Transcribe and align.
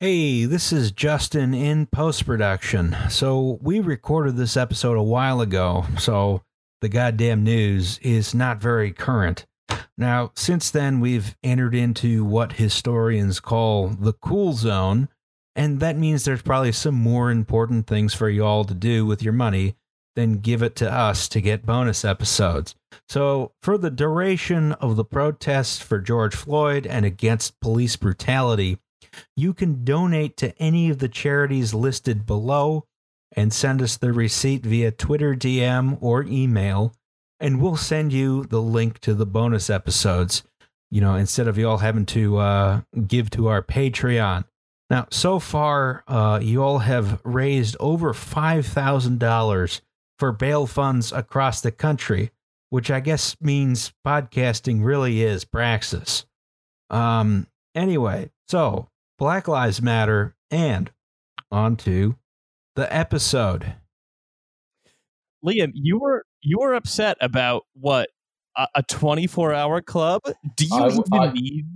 Hey, 0.00 0.44
this 0.44 0.72
is 0.72 0.90
Justin 0.90 1.54
in 1.54 1.86
post 1.86 2.26
production. 2.26 2.96
So, 3.08 3.60
we 3.62 3.78
recorded 3.78 4.36
this 4.36 4.56
episode 4.56 4.98
a 4.98 5.02
while 5.04 5.40
ago, 5.40 5.86
so 6.00 6.42
the 6.80 6.88
goddamn 6.88 7.44
news 7.44 7.98
is 7.98 8.34
not 8.34 8.60
very 8.60 8.90
current. 8.90 9.46
Now, 9.96 10.32
since 10.34 10.68
then, 10.68 10.98
we've 10.98 11.36
entered 11.44 11.76
into 11.76 12.24
what 12.24 12.54
historians 12.54 13.38
call 13.38 13.86
the 13.86 14.12
cool 14.14 14.54
zone, 14.54 15.08
and 15.54 15.78
that 15.78 15.96
means 15.96 16.24
there's 16.24 16.42
probably 16.42 16.72
some 16.72 16.96
more 16.96 17.30
important 17.30 17.86
things 17.86 18.12
for 18.14 18.28
you 18.28 18.44
all 18.44 18.64
to 18.64 18.74
do 18.74 19.06
with 19.06 19.22
your 19.22 19.32
money 19.32 19.76
than 20.16 20.38
give 20.38 20.60
it 20.60 20.74
to 20.76 20.92
us 20.92 21.28
to 21.28 21.40
get 21.40 21.64
bonus 21.64 22.04
episodes. 22.04 22.74
So, 23.08 23.52
for 23.62 23.78
the 23.78 23.90
duration 23.90 24.72
of 24.72 24.96
the 24.96 25.04
protests 25.04 25.78
for 25.78 26.00
George 26.00 26.34
Floyd 26.34 26.84
and 26.84 27.06
against 27.06 27.60
police 27.60 27.94
brutality, 27.94 28.78
you 29.36 29.54
can 29.54 29.84
donate 29.84 30.36
to 30.38 30.56
any 30.58 30.90
of 30.90 30.98
the 30.98 31.08
charities 31.08 31.74
listed 31.74 32.26
below 32.26 32.84
and 33.36 33.52
send 33.52 33.82
us 33.82 33.96
the 33.96 34.12
receipt 34.12 34.64
via 34.64 34.90
Twitter 34.90 35.34
DM 35.34 35.98
or 36.00 36.22
email, 36.24 36.94
and 37.40 37.60
we'll 37.60 37.76
send 37.76 38.12
you 38.12 38.44
the 38.44 38.62
link 38.62 39.00
to 39.00 39.14
the 39.14 39.26
bonus 39.26 39.68
episodes. 39.68 40.42
You 40.90 41.00
know, 41.00 41.16
instead 41.16 41.48
of 41.48 41.58
you 41.58 41.68
all 41.68 41.78
having 41.78 42.06
to 42.06 42.36
uh, 42.38 42.80
give 43.06 43.30
to 43.30 43.48
our 43.48 43.62
Patreon. 43.62 44.44
Now, 44.90 45.06
so 45.10 45.38
far, 45.38 46.04
uh, 46.06 46.38
you 46.42 46.62
all 46.62 46.78
have 46.78 47.20
raised 47.24 47.76
over 47.80 48.12
$5,000 48.12 49.80
for 50.18 50.32
bail 50.32 50.66
funds 50.66 51.10
across 51.10 51.60
the 51.60 51.72
country, 51.72 52.30
which 52.70 52.90
I 52.90 53.00
guess 53.00 53.36
means 53.40 53.92
podcasting 54.06 54.84
really 54.84 55.22
is 55.22 55.44
praxis. 55.44 56.26
Um, 56.90 57.48
anyway, 57.74 58.30
so 58.46 58.88
Black 59.18 59.48
Lives 59.48 59.80
Matter 59.80 60.34
and 60.50 60.90
on 61.50 61.76
to 61.78 62.16
the 62.74 62.92
episode. 62.94 63.74
Liam, 65.44 65.70
you 65.74 65.98
were 65.98 66.24
you 66.40 66.58
were 66.58 66.74
upset 66.74 67.16
about 67.20 67.62
what 67.74 68.08
a, 68.56 68.66
a 68.76 68.82
24 68.82 69.52
hour 69.54 69.80
club? 69.80 70.22
Do 70.56 70.64
you 70.66 70.74
I- 70.76 70.86
even 70.88 71.02
I- 71.12 71.32
need 71.32 71.66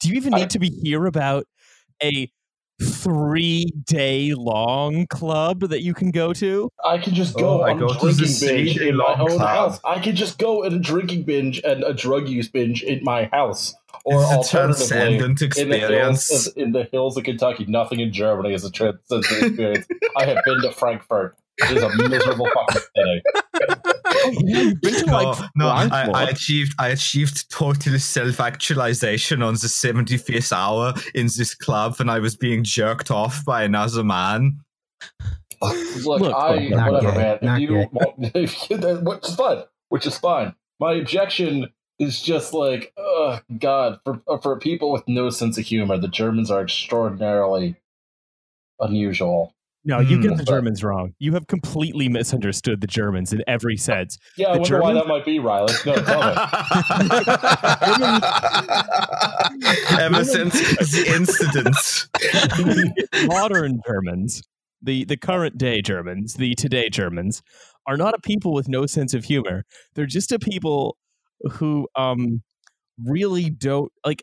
do 0.00 0.08
you 0.08 0.14
even 0.16 0.34
I- 0.34 0.38
need 0.40 0.50
to 0.50 0.58
be 0.58 0.70
here 0.70 1.06
about 1.06 1.44
a 2.02 2.30
three 2.82 3.66
day 3.84 4.32
long 4.34 5.06
club 5.06 5.60
that 5.60 5.82
you 5.82 5.92
can 5.94 6.10
go 6.10 6.32
to? 6.32 6.70
I 6.84 6.96
can 6.98 7.14
just 7.14 7.36
go 7.36 7.60
Oh, 7.60 7.62
I 7.64 7.72
on 7.72 7.78
go 7.78 7.86
a 7.86 7.94
to 7.94 7.98
drinking 8.00 8.24
binge 8.26 8.38
three-day 8.76 8.88
in 8.88 8.96
my 8.96 9.04
long 9.04 9.20
own 9.20 9.36
club. 9.36 9.40
house. 9.48 9.80
I 9.84 10.00
can 10.00 10.16
just 10.16 10.38
go 10.38 10.62
in 10.62 10.72
a 10.74 10.78
drinking 10.78 11.24
binge 11.24 11.60
and 11.62 11.84
a 11.84 11.92
drug 11.92 12.28
use 12.28 12.48
binge 12.48 12.82
in 12.82 13.04
my 13.04 13.28
house. 13.32 13.74
Or 14.04 14.22
It's 14.22 14.32
alternatively, 14.32 15.16
in 15.18 15.68
the, 15.68 15.78
hills, 15.78 16.46
in 16.56 16.72
the 16.72 16.84
hills 16.90 17.16
of 17.16 17.24
Kentucky. 17.24 17.66
Nothing 17.66 18.00
in 18.00 18.12
Germany 18.12 18.54
is 18.54 18.64
a 18.64 18.70
transcendent 18.70 19.30
experience. 19.30 19.86
I 20.16 20.24
have 20.24 20.38
been 20.44 20.60
to 20.62 20.72
Frankfurt. 20.72 21.36
It 21.58 21.76
is 21.76 21.82
a 21.82 22.08
miserable 22.08 22.48
fucking 22.54 22.82
city. 22.96 23.22
You've 24.42 24.80
been 24.80 24.94
to 24.94 25.06
No, 25.06 25.12
like 25.12 25.50
no, 25.54 25.68
I, 25.68 26.10
I 26.14 26.22
achieved 26.30 26.74
I 26.78 26.88
achieved 26.88 27.50
total 27.50 27.98
self 27.98 28.40
actualization 28.40 29.42
on 29.42 29.54
the 29.54 29.66
75th 29.68 30.52
hour 30.52 30.94
in 31.14 31.26
this 31.26 31.54
club 31.54 31.96
and 31.98 32.10
I 32.10 32.18
was 32.18 32.36
being 32.36 32.64
jerked 32.64 33.10
off 33.10 33.44
by 33.44 33.62
another 33.64 34.02
man. 34.02 34.60
Look, 35.62 36.20
Look, 36.20 36.34
I 36.34 36.70
whatever, 36.70 37.12
gay, 37.12 37.38
man. 37.42 37.56
If 37.56 37.60
you 37.60 37.68
gay. 37.68 37.88
want, 37.92 38.14
if 38.34 38.70
you- 38.70 38.76
which 38.78 39.28
is 39.28 39.36
fine, 39.36 39.62
which 39.90 40.06
is 40.06 40.16
fine. 40.18 40.54
My 40.78 40.94
objection 40.94 41.68
is 42.00 42.20
just 42.20 42.52
like, 42.52 42.92
oh 42.96 43.38
God, 43.58 44.00
for 44.04 44.20
for 44.42 44.58
people 44.58 44.90
with 44.90 45.06
no 45.06 45.30
sense 45.30 45.56
of 45.58 45.64
humor, 45.66 45.98
the 45.98 46.08
Germans 46.08 46.50
are 46.50 46.62
extraordinarily 46.62 47.76
unusual. 48.80 49.54
no, 49.84 50.00
you 50.00 50.16
Hmm. 50.16 50.22
get 50.22 50.36
the 50.36 50.44
Germans 50.44 50.82
wrong. 50.84 51.14
You 51.18 51.32
have 51.34 51.46
completely 51.46 52.08
misunderstood 52.08 52.80
the 52.82 52.86
Germans 52.86 53.32
in 53.32 53.42
every 53.46 53.76
sense. 53.78 54.18
Yeah, 54.36 54.48
I 54.48 54.52
The 54.54 54.58
wonder 54.60 54.80
why 54.82 54.92
that 54.94 55.06
might 55.06 55.24
be, 55.24 55.38
Riley. 55.38 55.72
No, 55.86 55.94
tell 55.94 56.20
me. 56.20 56.34
Ever 60.00 60.24
since 60.24 60.54
the 60.92 61.12
incidents. 61.14 62.08
modern 63.26 63.80
Germans, 63.86 64.42
the 64.82 65.04
the 65.04 65.16
current 65.16 65.58
day 65.58 65.82
Germans, 65.82 66.34
the 66.34 66.54
today 66.54 66.88
Germans, 66.88 67.42
are 67.86 67.96
not 67.96 68.14
a 68.14 68.20
people 68.20 68.52
with 68.52 68.68
no 68.68 68.86
sense 68.86 69.14
of 69.14 69.24
humor. 69.24 69.64
They're 69.94 70.06
just 70.06 70.32
a 70.32 70.38
people 70.38 70.96
who 71.52 71.88
um 71.96 72.42
really 73.04 73.50
don't 73.50 73.90
like 74.04 74.22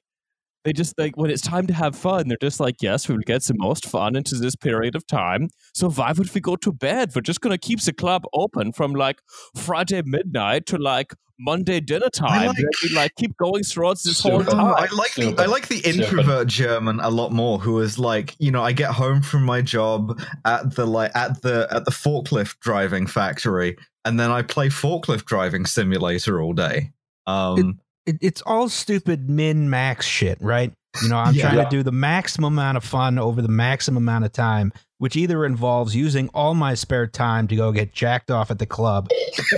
they 0.63 0.73
just 0.73 0.97
like 0.99 1.15
when 1.15 1.31
it's 1.31 1.41
time 1.41 1.65
to 1.67 1.73
have 1.73 1.95
fun, 1.95 2.27
they're 2.27 2.37
just 2.41 2.59
like, 2.59 2.75
yes, 2.81 3.07
we 3.07 3.15
will 3.15 3.21
get 3.25 3.41
the 3.43 3.53
most 3.57 3.85
fun 3.85 4.17
into 4.17 4.35
this 4.35 4.53
period 4.55 4.95
of 4.95 5.07
time. 5.07 5.47
So 5.73 5.89
why 5.89 6.11
would 6.11 6.33
we 6.35 6.41
go 6.41 6.57
to 6.57 6.73
bed? 6.73 7.11
We're 7.15 7.21
just 7.21 7.39
gonna 7.39 7.57
keep 7.57 7.81
the 7.81 7.93
club 7.93 8.23
open 8.33 8.73
from 8.73 8.91
like 8.93 9.19
Friday 9.55 10.01
midnight 10.03 10.65
to 10.67 10.77
like 10.77 11.13
Monday 11.39 11.79
dinner 11.79 12.09
time. 12.09 12.47
like- 12.47 12.57
we 12.83 12.89
like 12.95 13.11
keep 13.15 13.37
going 13.37 13.63
throughout 13.63 13.97
this 14.03 14.19
whole 14.19 14.43
time. 14.43 14.59
I 14.59 14.87
like 14.93 15.13
the 15.15 15.35
I 15.41 15.45
like 15.45 15.67
the 15.69 15.79
introvert 15.79 16.47
German 16.47 16.99
a 16.99 17.09
lot 17.11 17.31
more. 17.31 17.59
Who 17.59 17.79
is 17.79 17.97
like, 17.97 18.35
you 18.39 18.51
know, 18.51 18.61
I 18.63 18.73
get 18.73 18.91
home 18.91 19.21
from 19.21 19.43
my 19.43 19.61
job 19.61 20.19
at 20.43 20.75
the 20.75 20.85
like 20.85 21.15
at 21.15 21.41
the 21.43 21.67
at 21.71 21.85
the 21.85 21.91
forklift 21.91 22.59
driving 22.59 23.07
factory, 23.07 23.77
and 24.03 24.19
then 24.19 24.31
I 24.31 24.41
play 24.41 24.67
forklift 24.67 25.23
driving 25.25 25.65
simulator 25.65 26.41
all 26.41 26.51
day. 26.53 26.91
Um, 27.27 27.79
It, 28.05 28.17
it's 28.21 28.41
all 28.45 28.69
stupid 28.69 29.29
min 29.29 29.69
max 29.69 30.05
shit, 30.05 30.37
right? 30.41 30.71
You 31.01 31.09
know, 31.09 31.17
I'm 31.17 31.33
Yeah. 31.35 31.41
trying 31.51 31.63
to 31.65 31.69
do 31.69 31.83
the 31.83 31.91
maximum 31.91 32.53
amount 32.53 32.77
of 32.77 32.83
fun 32.83 33.19
over 33.19 33.41
the 33.41 33.49
maximum 33.49 33.97
amount 34.03 34.23
of 34.25 34.31
time, 34.31 34.71
which 34.97 35.15
either 35.17 35.45
involves 35.45 35.93
using 35.95 36.29
all 36.33 36.53
my 36.55 36.73
spare 36.73 37.05
time 37.05 37.47
to 37.49 37.55
go 37.57 37.71
get 37.73 37.93
jacked 37.93 38.31
off 38.31 38.49
at 38.49 38.59
the 38.59 38.65
club, 38.65 39.09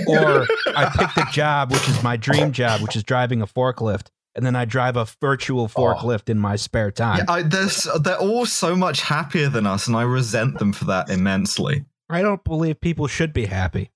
or 0.08 0.46
I 0.74 0.90
pick 0.98 1.08
the 1.14 1.26
job, 1.32 1.70
which 1.70 1.88
is 1.88 2.02
my 2.02 2.16
dream 2.16 2.50
job, 2.52 2.82
which 2.82 2.96
is 2.96 3.04
driving 3.04 3.40
a 3.40 3.46
forklift, 3.46 4.08
and 4.34 4.44
then 4.44 4.56
I 4.56 4.64
drive 4.64 4.96
a 4.96 5.06
virtual 5.20 5.68
forklift 5.68 6.28
in 6.28 6.38
my 6.38 6.56
spare 6.56 6.90
time. 6.90 7.18
yeah, 7.18 7.24
I, 7.28 7.42
they're 7.42 8.18
all 8.18 8.46
so 8.46 8.74
much 8.76 9.00
happier 9.02 9.48
than 9.48 9.66
us, 9.66 9.86
and 9.86 9.96
I 9.96 10.02
resent 10.02 10.58
them 10.58 10.72
for 10.72 10.86
that 10.86 11.08
immensely. 11.08 11.84
I 12.10 12.20
don't 12.22 12.42
believe 12.42 12.80
people 12.80 13.06
should 13.06 13.32
be 13.32 13.46
happy. 13.46 13.92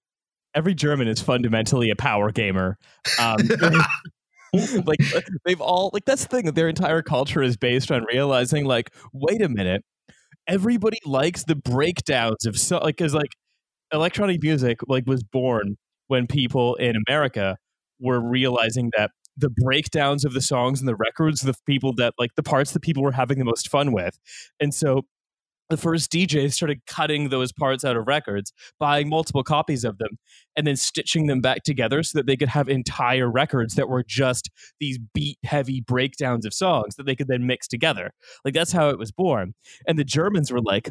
Every 0.55 0.75
German 0.75 1.09
is 1.09 1.21
fundamentally 1.21 1.91
a 1.91 1.97
power 1.97 2.31
gamer. 2.33 2.79
Um, 3.19 3.39
like 4.87 5.01
they've 5.45 5.61
all 5.61 5.91
like 5.93 6.05
that's 6.05 6.25
the 6.27 6.29
thing 6.29 6.47
their 6.53 6.69
entire 6.69 7.03
culture 7.03 7.43
is 7.43 7.57
based 7.57 7.91
on 7.91 8.05
realizing 8.13 8.65
like, 8.65 8.93
wait 9.13 9.43
a 9.43 9.49
minute, 9.49 9.83
everybody 10.47 10.99
likes 11.05 11.45
the 11.45 11.57
breakdowns 11.57 12.47
of 12.47 12.59
so 12.59 12.79
like 12.79 12.97
because 12.97 13.15
like 13.15 13.33
electronic 13.93 14.43
music 14.43 14.79
like 14.87 15.05
was 15.07 15.23
born 15.23 15.77
when 16.09 16.27
people 16.27 16.75
in 16.77 16.95
America 17.09 17.57
were 18.01 18.21
realizing 18.21 18.91
that 18.97 19.11
the 19.37 19.51
breakdowns 19.51 20.25
of 20.25 20.33
the 20.33 20.41
songs 20.41 20.81
and 20.81 20.89
the 20.89 20.95
records, 20.95 21.41
the 21.41 21.55
people 21.67 21.93
that 21.97 22.15
like 22.19 22.31
the 22.37 22.43
parts 22.43 22.73
that 22.73 22.81
people 22.81 23.03
were 23.03 23.13
having 23.13 23.39
the 23.39 23.45
most 23.45 23.69
fun 23.69 23.93
with, 23.93 24.19
and 24.61 24.73
so 24.73 25.03
the 25.71 25.77
first 25.77 26.11
DJs 26.13 26.53
started 26.53 26.81
cutting 26.87 27.29
those 27.29 27.53
parts 27.53 27.85
out 27.85 27.97
of 27.97 28.07
records, 28.07 28.53
buying 28.79 29.09
multiple 29.09 29.43
copies 29.43 29.85
of 29.85 29.99
them, 29.99 30.19
and 30.57 30.67
then 30.67 30.77
stitching 30.77 31.27
them 31.27 31.41
back 31.41 31.63
together 31.63 32.03
so 32.03 32.19
that 32.19 32.27
they 32.27 32.37
could 32.37 32.49
have 32.49 32.69
entire 32.69 33.31
records 33.31 33.75
that 33.75 33.89
were 33.89 34.05
just 34.07 34.51
these 34.81 34.99
beat 35.15 35.39
heavy 35.45 35.81
breakdowns 35.81 36.45
of 36.45 36.53
songs 36.53 36.97
that 36.97 37.07
they 37.07 37.17
could 37.17 37.29
then 37.29 37.47
mix 37.47 37.67
together. 37.67 38.13
Like 38.45 38.55
that's 38.55 38.73
how 38.73 38.91
it 38.91 38.99
was 38.99 39.11
born. 39.11 39.55
And 39.87 39.99
the 39.99 40.05
Germans 40.05 40.53
were 40.53 40.63
like, 40.63 40.91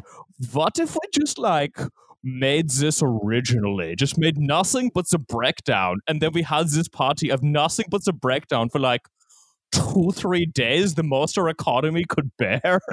what 0.52 0.78
if 0.78 0.94
we 0.94 1.00
just 1.12 1.38
like 1.38 1.78
made 2.24 2.70
this 2.70 3.02
originally, 3.02 3.94
just 3.94 4.18
made 4.18 4.38
nothing 4.38 4.90
but 4.94 5.08
the 5.10 5.18
breakdown, 5.18 5.98
and 6.08 6.20
then 6.20 6.32
we 6.32 6.42
had 6.42 6.68
this 6.68 6.88
party 6.88 7.30
of 7.30 7.42
nothing 7.42 7.86
but 7.90 8.04
the 8.04 8.12
breakdown 8.12 8.70
for 8.70 8.80
like 8.80 9.02
two, 9.72 10.10
three 10.14 10.46
days, 10.46 10.94
the 10.94 11.02
most 11.02 11.36
our 11.36 11.48
economy 11.48 12.04
could 12.08 12.30
bear. 12.38 12.80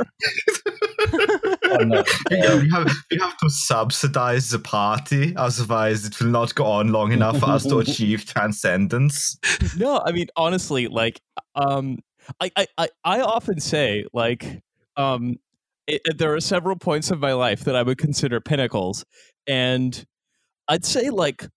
No. 1.80 2.04
You 2.32 2.70
have, 2.72 2.88
have 3.20 3.38
to 3.38 3.50
subsidize 3.50 4.50
the 4.50 4.60
party, 4.60 5.36
otherwise 5.36 6.06
it 6.06 6.20
will 6.20 6.28
not 6.30 6.54
go 6.56 6.66
on 6.66 6.92
long 6.92 7.12
enough 7.12 7.40
for 7.40 7.46
us 7.50 7.66
to 7.68 7.80
achieve 7.86 8.26
transcendence. 8.26 9.38
no, 9.78 10.02
I 10.06 10.12
mean 10.12 10.28
honestly, 10.36 10.88
like 10.88 11.22
um 11.56 12.00
I 12.40 12.52
I 12.56 12.68
I, 12.78 12.90
I 13.04 13.22
often 13.22 13.60
say 13.60 14.06
like 14.14 14.62
um 14.98 15.36
it, 15.88 16.02
it- 16.06 16.18
there 16.18 16.34
are 16.36 16.40
several 16.42 16.76
points 16.76 17.12
of 17.12 17.20
my 17.20 17.34
life 17.34 17.62
that 17.66 17.76
I 17.76 17.84
would 17.84 17.98
consider 17.98 18.40
pinnacles 18.40 19.04
and 19.48 20.06
I'd 20.68 20.86
say 20.86 21.10
like 21.10 21.48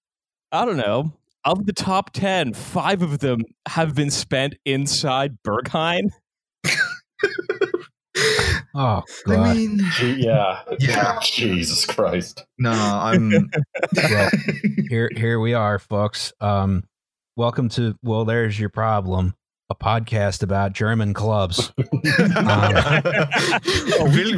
I 0.52 0.64
don't 0.64 0.76
know 0.76 1.12
of 1.44 1.66
the 1.66 1.72
top 1.72 2.10
10 2.12 2.54
five 2.54 3.02
of 3.02 3.18
them 3.18 3.40
have 3.68 3.94
been 3.94 4.10
spent 4.10 4.54
inside 4.64 5.36
Berghain 5.46 6.08
Oh 8.16 8.22
I 8.76 9.02
god. 9.26 9.56
mean, 9.56 9.80
Gee, 9.96 10.12
yeah. 10.24 10.62
Yeah. 10.78 11.18
Jesus 11.22 11.84
Christ. 11.86 12.44
no, 12.58 12.70
I'm. 12.70 13.50
Well, 13.96 14.30
here 14.88 15.10
here 15.16 15.38
we 15.40 15.54
are, 15.54 15.78
folks. 15.78 16.32
Um 16.40 16.84
welcome 17.36 17.68
to 17.70 17.96
well, 18.02 18.24
there's 18.24 18.58
your 18.58 18.68
problem. 18.70 19.34
A 19.70 19.74
podcast 19.74 20.42
about 20.42 20.74
German 20.74 21.14
clubs. 21.14 21.72
Will, 21.78 21.86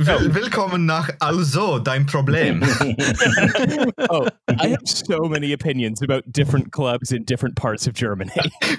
will, 0.05 0.29
willkommen 0.33 0.87
nach 0.87 1.11
Also 1.21 1.81
dein 1.81 2.07
Problem. 2.07 2.63
oh, 4.09 4.29
I 4.49 4.69
have 4.69 4.87
so 4.87 5.25
many 5.25 5.53
opinions 5.53 6.01
about 6.01 6.31
different 6.31 6.71
clubs 6.71 7.11
in 7.11 7.25
different 7.25 7.57
parts 7.57 7.89
of 7.89 7.95
Germany. 7.95 8.31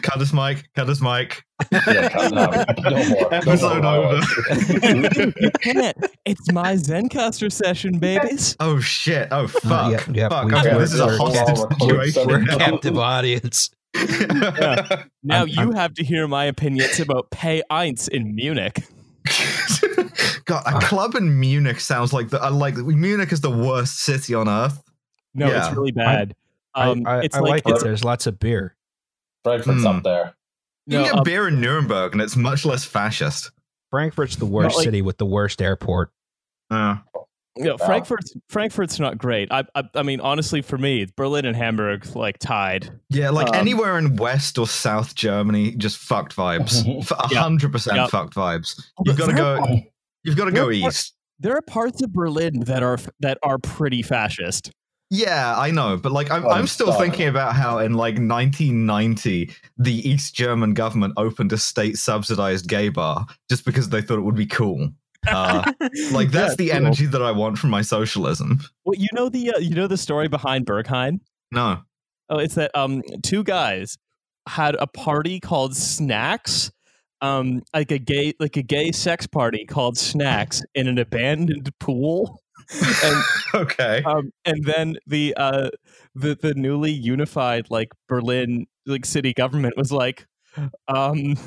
Cut 0.01 0.21
his 0.21 0.31
mic. 0.31 0.69
Cut 0.73 0.87
his 0.87 1.01
mic. 1.01 1.43
yeah, 1.69 2.07
cut- 2.07 2.31
no, 2.31 2.45
no 2.91 3.05
more. 3.09 3.29
No 3.29 3.37
Episode 3.37 3.83
more. 3.83 3.95
over. 3.95 4.21
you 5.41 5.51
can't. 5.61 5.97
It's 6.23 6.49
my 6.53 6.75
Zencastr 6.75 7.51
session, 7.51 7.99
babies. 7.99 8.55
Oh 8.61 8.79
shit! 8.79 9.27
Oh 9.31 9.47
fuck! 9.47 9.87
Uh, 9.87 9.89
yeah, 9.91 9.99
yeah, 10.13 10.29
fuck! 10.29 10.45
we- 10.45 10.53
okay, 10.55 10.77
this 10.77 10.93
is 10.93 11.01
a 11.01 11.07
we're- 11.07 11.17
hostage 11.17 11.57
we're- 11.57 11.75
situation. 11.79 12.25
We're 12.27 12.43
a 12.43 12.57
captive 12.57 12.97
audience. 12.97 13.69
Now 15.23 15.39
I'm- 15.39 15.47
you 15.47 15.59
I'm- 15.59 15.73
have 15.73 15.93
to 15.95 16.03
hear 16.03 16.27
my 16.27 16.45
opinions 16.45 16.99
about 16.99 17.29
Pay 17.31 17.61
Eins 17.71 18.07
in 18.09 18.35
Munich. 18.35 18.83
God, 20.45 20.63
a 20.65 20.79
club 20.79 21.15
in 21.15 21.39
Munich 21.39 21.79
sounds 21.79 22.13
like 22.13 22.29
the 22.29 22.43
uh, 22.43 22.51
like 22.51 22.77
Munich 22.77 23.31
is 23.31 23.41
the 23.41 23.51
worst 23.51 23.99
city 23.99 24.33
on 24.33 24.47
earth. 24.47 24.81
No, 25.33 25.47
Yeah. 25.47 25.67
it's 25.67 25.75
really 25.75 25.91
bad. 25.91 26.33
I- 26.73 26.89
Um, 26.89 27.03
I, 27.05 27.19
it's 27.23 27.35
I 27.35 27.39
like, 27.39 27.65
like, 27.65 27.73
it's, 27.75 27.81
it. 27.81 27.85
There's 27.85 28.03
lots 28.03 28.27
of 28.27 28.39
beer. 28.39 28.75
Frankfurt's 29.43 29.81
Hmm. 29.81 29.87
up 29.87 30.03
there. 30.03 30.35
You 30.85 30.99
no, 30.99 31.03
get 31.03 31.15
um, 31.15 31.23
beer 31.23 31.47
in 31.49 31.59
Nuremberg, 31.59 32.13
and 32.13 32.21
it's 32.21 32.35
much 32.37 32.63
less 32.65 32.85
fascist. 32.85 33.51
Frankfurt's 33.89 34.35
the 34.37 34.45
worst 34.45 34.77
like- 34.77 34.85
city 34.85 35.01
with 35.01 35.17
the 35.17 35.25
worst 35.25 35.61
airport. 35.61 36.11
Uh, 36.69 36.97
No, 37.59 37.75
Wow. 37.79 37.85
Frankfurt's 37.85 38.33
Frankfurt's 38.49 38.99
not 38.99 39.17
great. 39.17 39.51
I, 39.51 39.63
I 39.75 39.83
I 39.95 40.03
mean, 40.03 40.19
honestly, 40.21 40.61
for 40.61 40.77
me, 40.77 41.05
Berlin 41.15 41.45
and 41.45 41.55
Hamburg 41.55 42.15
like 42.15 42.37
tied. 42.39 42.89
yeah, 43.09 43.29
like 43.29 43.47
Um, 43.49 43.55
anywhere 43.55 43.97
in 43.97 44.15
West 44.17 44.57
or 44.57 44.67
South 44.67 45.15
Germany, 45.15 45.75
just 45.75 45.97
fucked 45.97 46.35
vibes. 46.35 46.85
A 47.11 47.27
Yeah. 47.33 47.41
hundred 47.41 47.71
percent 47.71 47.97
Yep. 47.97 48.09
fucked 48.11 48.35
vibes. 48.35 48.81
You've 49.05 49.17
got 49.17 49.27
to 49.27 49.33
There 49.33 49.45
are- 49.45 49.57
go. 49.67 49.79
You've 50.23 50.35
got 50.37 50.45
to 50.45 50.51
go 50.51 50.67
are- 50.67 50.71
east. 50.71 51.13
There 51.39 51.55
are 51.55 51.61
parts 51.61 52.01
of 52.01 52.11
Berlin 52.13 52.61
that 52.61 52.81
are 52.83 52.97
that 53.19 53.37
are 53.43 53.57
pretty 53.59 54.01
fascist. 54.01 54.71
Yeah, 55.09 55.55
I 55.57 55.71
know, 55.71 55.95
but 55.95 56.11
like 56.11 56.29
I'm, 56.31 56.45
Oh, 56.45 56.49
I'm 56.49 56.67
still 56.67 56.87
stop. 56.87 56.99
thinking 56.99 57.29
about 57.29 57.55
how 57.55 57.77
in 57.77 57.93
like 57.93 58.17
1990 58.19 59.51
the 59.77 60.09
East 60.09 60.35
German 60.35 60.73
government 60.73 61.13
opened 61.15 61.53
a 61.53 61.57
state-subsidized 61.57 62.67
gay 62.67 62.89
bar 62.89 63.25
just 63.49 63.63
because 63.65 63.87
they 63.89 64.01
thought 64.01 64.17
it 64.17 64.23
would 64.23 64.35
be 64.35 64.45
cool. 64.45 64.89
Uh, 65.27 65.71
like 66.11 66.31
that's 66.31 66.55
the 66.55 66.67
cool. 66.69 66.75
energy 66.77 67.05
that 67.05 67.21
I 67.21 67.31
want 67.31 67.57
from 67.57 67.69
my 67.69 67.81
socialism. 67.81 68.59
Well, 68.85 68.95
you 68.97 69.07
know 69.13 69.29
the 69.29 69.53
uh, 69.53 69.59
you 69.59 69.75
know 69.75 69.87
the 69.87 69.97
story 69.97 70.27
behind 70.27 70.65
Berghain. 70.65 71.19
No, 71.51 71.81
Oh, 72.29 72.39
it's 72.39 72.55
that 72.55 72.71
um 72.75 73.01
two 73.23 73.43
guys 73.43 73.97
had 74.47 74.75
a 74.75 74.87
party 74.87 75.39
called 75.39 75.73
Snax, 75.73 76.71
um 77.21 77.61
like 77.73 77.91
a 77.91 77.99
gay 77.99 78.33
like 78.39 78.57
a 78.57 78.61
gay 78.63 78.91
sex 78.91 79.25
party 79.27 79.65
called 79.65 79.95
Snax 79.95 80.61
in 80.75 80.87
an 80.87 80.97
abandoned 80.97 81.71
pool. 81.79 82.41
and 83.03 83.23
okay. 83.53 84.03
um 84.03 84.31
and 84.43 84.63
then 84.65 84.97
the 85.05 85.33
uh 85.37 85.69
the 86.15 86.35
the 86.35 86.53
newly 86.55 86.91
unified 86.91 87.67
like 87.69 87.89
Berlin 88.09 88.65
like 88.85 89.05
city 89.05 89.33
government 89.33 89.77
was 89.77 89.91
like 89.91 90.27
um 90.89 91.37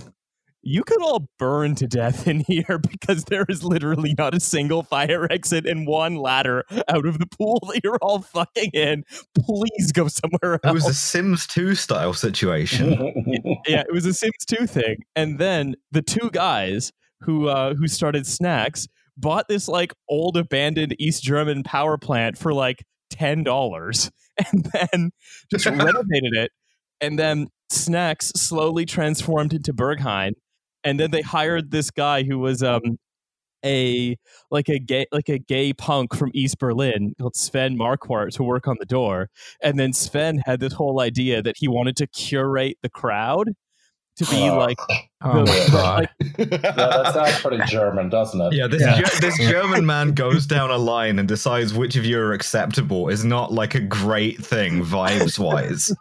you 0.62 0.84
could 0.84 1.02
all 1.02 1.28
burn 1.38 1.74
to 1.76 1.86
death 1.86 2.26
in 2.26 2.40
here 2.46 2.78
because 2.78 3.24
there 3.24 3.46
is 3.48 3.64
literally 3.64 4.14
not 4.16 4.34
a 4.34 4.40
single 4.40 4.82
fire 4.82 5.26
exit 5.30 5.66
and 5.66 5.86
one 5.86 6.16
ladder 6.16 6.64
out 6.88 7.06
of 7.06 7.18
the 7.18 7.26
pool 7.26 7.60
that 7.72 7.80
you're 7.82 7.98
all 8.02 8.20
fucking 8.20 8.70
in. 8.72 9.04
Please 9.34 9.92
go 9.92 10.08
somewhere 10.08 10.60
else. 10.64 10.70
It 10.70 10.74
was 10.74 10.86
a 10.86 10.94
Sims 10.94 11.46
2 11.46 11.74
style 11.74 12.14
situation. 12.14 12.92
yeah, 13.66 13.80
it 13.80 13.92
was 13.92 14.06
a 14.06 14.12
Sims 14.12 14.44
2 14.46 14.66
thing. 14.66 14.96
And 15.16 15.38
then 15.38 15.76
the 15.90 16.02
two 16.02 16.30
guys 16.30 16.92
who 17.22 17.48
uh 17.48 17.74
who 17.74 17.86
started 17.86 18.24
Snax 18.24 18.88
bought 19.16 19.46
this 19.48 19.68
like 19.68 19.92
old 20.08 20.36
abandoned 20.36 20.96
East 20.98 21.22
German 21.22 21.62
power 21.62 21.98
plant 21.98 22.38
for 22.38 22.54
like 22.54 22.82
ten 23.10 23.44
dollars 23.44 24.10
and 24.52 24.64
then 24.72 25.10
just 25.50 25.66
renovated 25.66 26.34
it. 26.34 26.50
And 27.00 27.18
then 27.18 27.48
Snax 27.72 28.36
slowly 28.36 28.86
transformed 28.86 29.52
into 29.52 29.72
Berghain. 29.72 30.32
And 30.84 30.98
then 30.98 31.10
they 31.10 31.22
hired 31.22 31.70
this 31.70 31.90
guy 31.90 32.22
who 32.22 32.38
was 32.38 32.62
um 32.62 32.98
a 33.64 34.16
like 34.50 34.68
a 34.68 34.78
gay 34.78 35.06
like 35.12 35.28
a 35.28 35.38
gay 35.38 35.72
punk 35.72 36.14
from 36.14 36.30
East 36.34 36.58
Berlin 36.58 37.14
called 37.20 37.36
Sven 37.36 37.76
Marquardt 37.76 38.32
to 38.36 38.42
work 38.42 38.66
on 38.68 38.76
the 38.80 38.86
door. 38.86 39.28
And 39.62 39.78
then 39.78 39.92
Sven 39.92 40.42
had 40.46 40.60
this 40.60 40.72
whole 40.72 41.00
idea 41.00 41.42
that 41.42 41.56
he 41.58 41.68
wanted 41.68 41.96
to 41.96 42.06
curate 42.06 42.78
the 42.82 42.88
crowd 42.88 43.50
to 44.16 44.24
be 44.26 44.48
Uh, 44.48 44.56
like 44.56 44.78
Oh 45.22 45.44
the- 45.44 45.52
the- 45.52 45.68
god! 45.72 46.08
like, 46.38 46.38
yeah, 46.50 46.70
that 46.72 47.12
sounds 47.14 47.40
pretty 47.40 47.62
German, 47.66 48.08
doesn't 48.08 48.40
it? 48.40 48.52
Yeah, 48.54 48.66
this 48.66 48.80
Yeah. 48.80 49.00
Ge- 49.02 49.20
this 49.20 49.36
German 49.50 49.84
man 49.84 50.12
goes 50.12 50.46
down 50.46 50.70
a 50.70 50.78
line 50.78 51.18
and 51.18 51.28
decides 51.28 51.74
which 51.74 51.96
of 51.96 52.04
you 52.06 52.18
are 52.18 52.32
acceptable 52.32 53.08
is 53.08 53.24
not 53.24 53.52
like 53.52 53.74
a 53.74 53.80
great 53.80 54.42
thing 54.44 54.82
vibes 54.84 55.38
wise. 55.38 55.92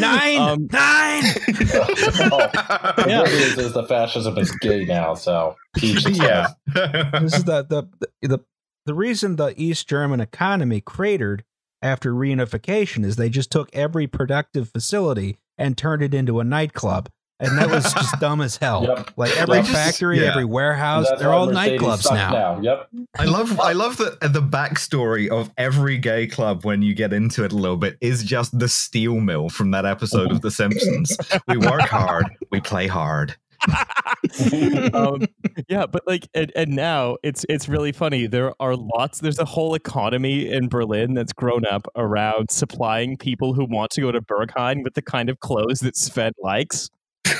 Nine, 0.00 0.38
um, 0.40 0.68
nine. 0.72 1.22
oh, 1.22 2.50
the 2.96 3.04
Yeah. 3.06 3.22
good 3.24 3.30
news 3.32 3.58
is 3.58 3.72
the 3.72 3.84
fascism 3.84 4.36
is 4.38 4.50
gay 4.60 4.84
now, 4.84 5.14
so 5.14 5.54
yeah. 5.80 6.48
this 6.74 7.34
is 7.34 7.44
the, 7.44 7.62
the 7.68 7.84
the 8.28 8.38
the 8.86 8.94
reason 8.94 9.36
the 9.36 9.52
East 9.56 9.88
German 9.88 10.20
economy 10.20 10.80
cratered 10.80 11.44
after 11.82 12.12
reunification 12.12 13.04
is 13.04 13.16
they 13.16 13.28
just 13.28 13.50
took 13.50 13.68
every 13.74 14.06
productive 14.06 14.70
facility 14.70 15.38
and 15.58 15.76
turned 15.76 16.02
it 16.02 16.14
into 16.14 16.40
a 16.40 16.44
nightclub, 16.44 17.08
and 17.40 17.58
that 17.58 17.68
was 17.70 17.92
just 17.92 18.18
dumb 18.20 18.40
as 18.40 18.56
hell. 18.56 18.84
Yep. 18.84 19.10
Like 19.16 19.36
every 19.36 19.56
Yep. 19.56 19.66
factory, 19.66 20.20
Yeah. 20.20 20.30
every 20.30 20.44
warehouse, 20.44 21.06
That's 21.08 21.20
they're 21.20 21.32
all 21.32 21.46
Mercedes 21.52 21.80
nightclubs 21.80 22.02
sucks 22.02 22.14
now. 22.14 22.60
Yep. 22.60 22.88
I 23.18 23.24
love 23.24 23.60
I 23.60 23.72
love 23.72 23.96
that 23.98 24.20
the 24.20 24.42
backstory 24.42 25.28
of 25.28 25.50
every 25.58 25.98
gay 25.98 26.26
club 26.26 26.64
when 26.64 26.82
you 26.82 26.94
get 26.94 27.12
into 27.12 27.44
it 27.44 27.52
a 27.52 27.56
little 27.56 27.76
bit 27.76 27.96
is 28.00 28.22
just 28.22 28.58
the 28.58 28.68
steel 28.68 29.20
mill 29.20 29.48
from 29.48 29.70
that 29.72 29.84
episode 29.84 30.30
of 30.30 30.40
The 30.40 30.50
Simpsons. 30.50 31.16
We 31.48 31.58
work 31.58 31.82
hard, 31.82 32.26
we 32.50 32.60
play 32.60 32.86
hard. 32.86 33.36
um, 34.94 35.26
yeah, 35.68 35.86
but 35.86 36.02
like, 36.06 36.28
and, 36.34 36.52
and 36.54 36.70
now 36.70 37.16
it's 37.22 37.44
it's 37.48 37.68
really 37.68 37.92
funny. 37.92 38.26
There 38.26 38.52
are 38.60 38.76
lots. 38.76 39.20
There's 39.20 39.38
a 39.38 39.44
whole 39.44 39.74
economy 39.74 40.50
in 40.50 40.68
Berlin 40.68 41.14
that's 41.14 41.32
grown 41.32 41.64
up 41.66 41.86
around 41.96 42.50
supplying 42.50 43.16
people 43.16 43.54
who 43.54 43.64
want 43.64 43.90
to 43.92 44.00
go 44.00 44.12
to 44.12 44.20
Berghain 44.20 44.82
with 44.84 44.94
the 44.94 45.02
kind 45.02 45.30
of 45.30 45.40
clothes 45.40 45.80
that 45.80 45.96
Sven 45.96 46.32
likes. 46.42 46.90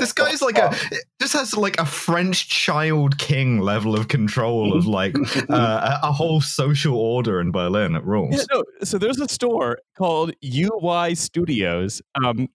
This 0.00 0.12
guy's 0.12 0.42
like 0.42 0.58
a 0.58 0.74
just 1.20 1.32
has 1.34 1.56
like 1.56 1.78
a 1.78 1.86
French 1.86 2.48
child 2.48 3.18
king 3.18 3.60
level 3.60 3.94
of 3.94 4.08
control 4.08 4.76
of 4.76 4.86
like 4.86 5.14
uh, 5.50 5.98
a, 6.02 6.08
a 6.08 6.12
whole 6.12 6.40
social 6.40 6.96
order 6.96 7.40
in 7.40 7.50
Berlin. 7.52 7.94
It 7.94 8.04
rules. 8.04 8.34
Yeah, 8.36 8.44
no, 8.52 8.64
so 8.82 8.98
there's 8.98 9.20
a 9.20 9.28
store 9.28 9.78
called 9.96 10.32
UY 10.44 11.16
Studios. 11.16 12.02
Um, 12.24 12.48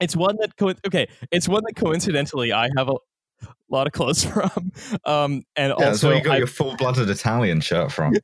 it's 0.00 0.14
one 0.14 0.36
that 0.40 0.56
co- 0.56 0.74
okay, 0.86 1.08
it's 1.30 1.48
one 1.48 1.62
that 1.66 1.74
coincidentally 1.74 2.52
I 2.52 2.68
have 2.76 2.88
a 2.88 2.96
lot 3.70 3.86
of 3.86 3.92
clothes 3.92 4.24
from. 4.32 4.72
Um, 5.04 5.42
and 5.56 5.70
Yeah, 5.70 5.74
that's 5.78 5.88
also 6.04 6.08
where 6.08 6.16
you 6.18 6.24
got 6.24 6.34
I- 6.34 6.38
your 6.38 6.46
full-blooded 6.46 7.08
Italian 7.08 7.60
shirt 7.60 7.92
from. 7.92 8.14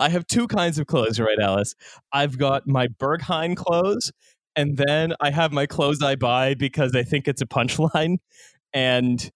I 0.00 0.08
have 0.08 0.26
two 0.26 0.46
kinds 0.48 0.78
of 0.78 0.86
clothes, 0.86 1.20
right, 1.20 1.38
Alice? 1.40 1.74
I've 2.12 2.38
got 2.38 2.66
my 2.66 2.88
Berghain 2.88 3.56
clothes, 3.56 4.12
and 4.56 4.76
then 4.76 5.14
I 5.20 5.30
have 5.30 5.52
my 5.52 5.66
clothes 5.66 6.02
I 6.02 6.14
buy 6.16 6.54
because 6.54 6.94
I 6.94 7.02
think 7.02 7.28
it's 7.28 7.42
a 7.42 7.46
punchline. 7.46 8.16
And 8.74 9.30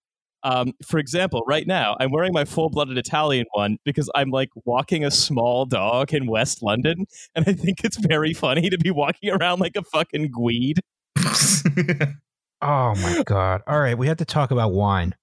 um, 0.45 0.73
for 0.87 0.99
example, 0.99 1.43
right 1.47 1.67
now 1.67 1.95
I'm 2.01 2.11
wearing 2.11 2.33
my 2.33 2.47
full-blooded 2.47 2.97
Italian 2.97 3.45
one 3.53 3.77
because 3.85 4.09
I'm 4.15 4.31
like 4.31 4.49
walking 4.65 5.05
a 5.05 5.11
small 5.11 5.67
dog 5.67 6.15
in 6.15 6.27
West 6.27 6.63
London, 6.63 7.05
and 7.35 7.45
I 7.47 7.53
think 7.53 7.85
it's 7.85 7.99
very 7.99 8.33
funny 8.33 8.71
to 8.71 8.79
be 8.79 8.91
walking 8.91 9.31
around 9.31 9.61
like 9.61 9.77
a 9.77 9.83
fucking 9.83 10.31
gweed. 10.33 10.79
Oh 12.63 12.95
my 12.95 13.23
god! 13.27 13.61
All 13.67 13.79
right, 13.79 13.97
we 13.99 14.07
have 14.07 14.17
to 14.17 14.25
talk 14.25 14.51
about 14.51 14.73
wine. 14.73 15.15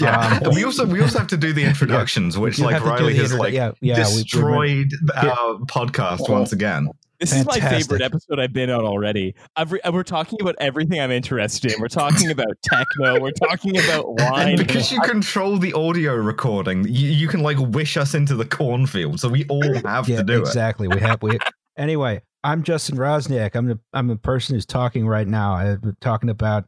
yeah, 0.00 0.40
Um, 0.44 0.50
we 0.54 0.64
also 0.64 0.84
we 0.84 1.00
also 1.00 1.18
have 1.18 1.28
to 1.28 1.36
do 1.36 1.52
the 1.52 1.62
introductions, 1.62 2.36
which 2.36 2.58
You 2.58 2.64
like 2.64 2.72
have 2.74 2.82
to 2.82 2.88
do 2.88 2.94
Riley 2.94 3.14
has 3.18 3.32
introdu- 3.32 3.38
like 3.38 3.54
yeah, 3.54 3.70
yeah, 3.80 4.08
we- 4.08 4.16
we- 4.16 4.22
destroyed 4.24 4.90
our 5.14 5.58
podcast 5.66 6.28
once 6.28 6.52
again. 6.52 6.88
This 7.20 7.32
is 7.32 7.46
my 7.46 7.58
favorite 7.60 8.02
episode 8.02 8.38
I've 8.38 8.52
been 8.52 8.68
on 8.70 8.84
already. 8.84 9.34
I've 9.56 9.72
re- 9.72 9.80
we're 9.90 10.02
talking 10.02 10.38
about 10.40 10.54
everything 10.60 11.00
I'm 11.00 11.10
interested 11.10 11.72
in. 11.72 11.80
We're 11.80 11.88
talking 11.88 12.30
about 12.30 12.48
techno. 12.62 13.20
We're 13.20 13.30
talking 13.30 13.76
about 13.78 14.04
wine. 14.20 14.48
And 14.50 14.58
because 14.58 14.92
you 14.92 15.00
control 15.00 15.56
the 15.58 15.72
audio 15.72 16.14
recording, 16.14 16.84
you, 16.86 17.08
you 17.10 17.28
can 17.28 17.40
like 17.40 17.58
wish 17.58 17.96
us 17.96 18.14
into 18.14 18.34
the 18.34 18.44
cornfield. 18.44 19.20
So 19.20 19.28
we 19.28 19.46
all 19.48 19.62
have 19.84 20.08
yeah, 20.08 20.18
to 20.18 20.24
do 20.24 20.34
it. 20.38 20.40
exactly. 20.40 20.88
We 20.88 21.00
have 21.00 21.22
we. 21.22 21.38
Anyway, 21.78 22.22
I'm 22.42 22.62
Justin 22.62 22.96
Roczniak. 22.96 23.54
I'm 23.54 23.66
the 23.66 23.78
I'm 23.92 24.08
the 24.08 24.16
person 24.16 24.54
who's 24.54 24.64
talking 24.64 25.06
right 25.06 25.28
now. 25.28 25.56
I'm 25.56 25.94
talking 26.00 26.30
about. 26.30 26.64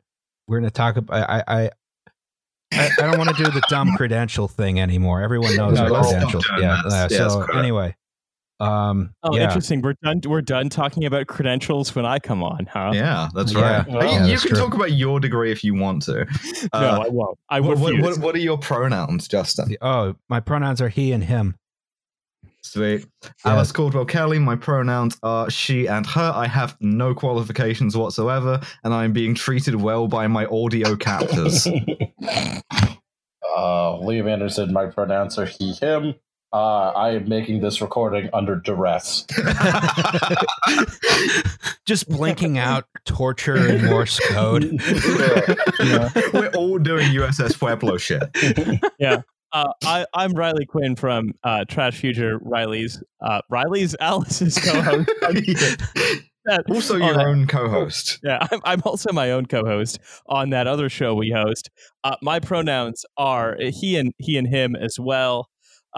We're 0.46 0.58
going 0.60 0.70
to 0.70 0.74
talk 0.74 0.96
about. 0.98 1.30
I 1.30 1.42
I. 1.48 1.70
I, 2.70 2.90
I 2.98 3.02
don't 3.06 3.16
want 3.16 3.34
to 3.34 3.42
do 3.42 3.50
the 3.50 3.62
dumb 3.70 3.92
credential 3.96 4.46
thing 4.48 4.78
anymore. 4.78 5.22
Everyone 5.22 5.56
knows 5.56 5.78
No, 5.78 5.94
our 5.94 6.02
credentials. 6.04 6.44
doing 6.46 6.60
Yeah. 6.62 6.82
that. 6.86 7.10
uh, 7.12 7.30
so 7.30 7.42
anyway, 7.58 7.96
Um, 8.60 9.14
Oh, 9.22 9.36
yeah. 9.36 9.44
interesting. 9.44 9.82
We're 9.82 9.94
done. 10.02 10.20
We're 10.26 10.40
done 10.42 10.68
talking 10.68 11.04
about 11.04 11.26
credentials 11.28 11.94
when 11.94 12.04
I 12.04 12.18
come 12.18 12.42
on, 12.42 12.66
huh? 12.66 12.90
Yeah, 12.94 13.28
that's 13.34 13.52
Yeah. 13.52 13.78
right. 13.78 13.88
Well, 13.88 14.02
you 14.04 14.10
yeah, 14.10 14.24
you 14.24 14.30
that's 14.30 14.42
can 14.42 14.50
true. 14.50 14.60
talk 14.60 14.74
about 14.74 14.92
your 14.92 15.20
degree 15.20 15.52
if 15.52 15.62
you 15.62 15.74
want 15.74 16.02
to. 16.02 16.24
no, 16.72 16.78
Uh, 16.78 17.04
I 17.04 17.08
won't. 17.08 17.38
I 17.48 17.60
what, 17.60 17.78
will. 17.78 17.94
what, 17.94 18.02
what, 18.02 18.18
what 18.18 18.34
are 18.34 18.38
your 18.40 18.58
pronouns, 18.58 19.28
Justin? 19.28 19.76
Oh, 19.80 20.16
my 20.28 20.40
pronouns 20.40 20.80
are 20.80 20.88
he 20.88 21.12
and 21.12 21.22
him. 21.22 21.54
Sweet. 22.62 23.06
Yeah. 23.22 23.52
Alice 23.52 23.70
Caldwell 23.72 24.04
Kelly, 24.04 24.38
my 24.40 24.56
pronouns 24.56 25.16
are 25.22 25.48
she 25.48 25.86
and 25.86 26.04
her. 26.06 26.32
I 26.34 26.46
have 26.48 26.76
no 26.80 27.14
qualifications 27.14 27.96
whatsoever, 27.96 28.60
and 28.84 28.92
I 28.92 29.04
am 29.04 29.12
being 29.12 29.34
treated 29.34 29.76
well 29.76 30.08
by 30.08 30.26
my 30.26 30.44
audio 30.46 30.96
captors. 30.96 31.66
uh, 32.26 32.60
Liam 33.52 34.28
Anderson, 34.30 34.72
my 34.72 34.86
pronouns 34.86 35.38
are 35.38 35.46
he, 35.46 35.72
him. 35.72 36.14
Uh, 36.52 36.88
I 36.96 37.10
am 37.10 37.28
making 37.28 37.60
this 37.60 37.80
recording 37.82 38.30
under 38.32 38.56
duress. 38.56 39.26
Just 41.86 42.08
blinking 42.08 42.56
out 42.56 42.86
torture 43.04 43.68
in 43.68 43.84
Morse 43.86 44.18
code. 44.30 44.80
Yeah. 45.80 46.08
We're 46.34 46.50
all 46.56 46.78
doing 46.78 47.06
USS 47.12 47.58
Pueblo 47.58 47.98
shit. 47.98 48.22
Yeah. 48.98 49.22
Uh, 49.52 49.72
I, 49.84 50.04
I'm 50.12 50.32
Riley 50.32 50.66
Quinn 50.66 50.96
from 50.96 51.32
uh, 51.44 51.64
Trash 51.68 51.98
Future. 51.98 52.38
Riley's 52.42 53.02
uh, 53.22 53.40
Riley's 53.48 53.94
Alice's 54.00 54.58
co-host. 54.58 55.08
also, 56.68 56.96
your 56.96 57.14
that- 57.14 57.24
own 57.26 57.46
co-host. 57.46 58.18
Yeah, 58.22 58.46
I'm, 58.50 58.60
I'm 58.64 58.82
also 58.84 59.10
my 59.12 59.30
own 59.30 59.46
co-host 59.46 59.98
on 60.26 60.50
that 60.50 60.66
other 60.66 60.90
show 60.90 61.14
we 61.14 61.30
host. 61.30 61.70
Uh, 62.04 62.16
my 62.20 62.40
pronouns 62.40 63.06
are 63.16 63.56
he 63.58 63.96
and 63.96 64.12
he 64.18 64.36
and 64.36 64.48
him 64.48 64.76
as 64.76 64.98
well. 65.00 65.48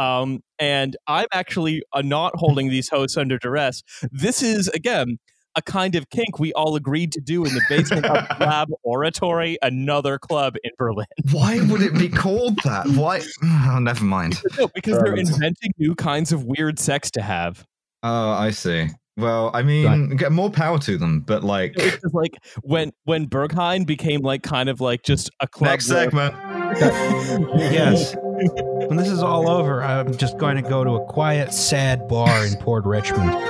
Um, 0.00 0.40
and 0.59 0.97
I'm 1.07 1.26
actually 1.33 1.83
uh, 1.92 2.00
not 2.02 2.33
holding 2.37 2.71
these 2.71 2.88
hosts 2.88 3.16
under 3.16 3.38
duress. 3.38 3.83
This 4.11 4.42
is 4.42 4.69
again 4.69 5.19
a 5.57 5.62
kind 5.62 5.95
of 5.97 6.09
kink 6.11 6.38
we 6.38 6.52
all 6.52 6.76
agreed 6.76 7.11
to 7.12 7.21
do 7.21 7.45
in 7.45 7.52
the 7.52 7.61
basement 7.69 8.07
of 8.07 8.25
Lab 8.40 8.69
Oratory, 8.83 9.59
another 9.62 10.16
club 10.19 10.54
in 10.62 10.71
Berlin. 10.78 11.07
Why 11.33 11.61
would 11.66 11.83
it 11.83 11.92
be 11.95 12.09
called 12.09 12.57
that? 12.64 12.87
Why? 12.88 13.21
Oh, 13.45 13.78
never 13.80 14.04
mind. 14.04 14.40
No, 14.59 14.69
because 14.75 14.99
they're 15.02 15.14
inventing 15.16 15.73
new 15.76 15.95
kinds 15.97 16.30
of 16.33 16.45
weird 16.45 16.78
sex 16.78 17.11
to 17.12 17.23
have. 17.23 17.66
Oh, 18.02 18.30
I 18.30 18.50
see. 18.52 18.88
Well, 19.16 19.50
I 19.52 19.62
mean, 19.62 20.16
get 20.16 20.33
more 20.33 20.50
power 20.50 20.78
to 20.78 20.97
them, 20.97 21.21
but 21.21 21.42
like 21.45 21.75
It's 21.76 22.00
just 22.00 22.14
like 22.14 22.33
when 22.62 22.92
when 23.04 23.26
Berghain 23.28 23.85
became 23.85 24.21
like 24.21 24.42
kind 24.42 24.69
of 24.71 24.80
like 24.80 25.02
just 25.02 25.30
a 25.40 25.47
club. 25.49 25.71
next 25.73 25.90
where- 25.90 26.04
segment. 26.04 26.35
Yes. 27.59 28.14
When 28.90 28.97
this 28.99 29.09
is 29.09 29.23
all 29.23 29.49
over, 29.49 29.85
I'm 29.85 30.16
just 30.16 30.37
going 30.37 30.56
to 30.56 30.62
go 30.68 30.82
to 30.82 30.94
a 30.97 31.04
quiet, 31.06 31.52
sad 31.52 32.09
bar 32.09 32.44
in 32.44 32.56
Port 32.56 32.85
Richmond. 32.85 33.30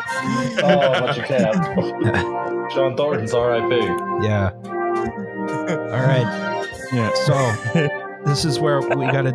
Oh, 0.63 1.01
but 1.01 1.17
you 1.17 1.23
can't. 1.23 1.57
John 2.73 2.95
Thornton's 2.95 3.33
R.I.P. 3.33 3.75
Yeah. 4.27 4.51
All 4.53 6.03
right. 6.05 6.69
Yeah. 6.93 7.11
So 7.25 7.33
this 8.27 8.45
is 8.45 8.61
where 8.61 8.81
we 8.83 9.07
got 9.07 9.23
to. 9.23 9.31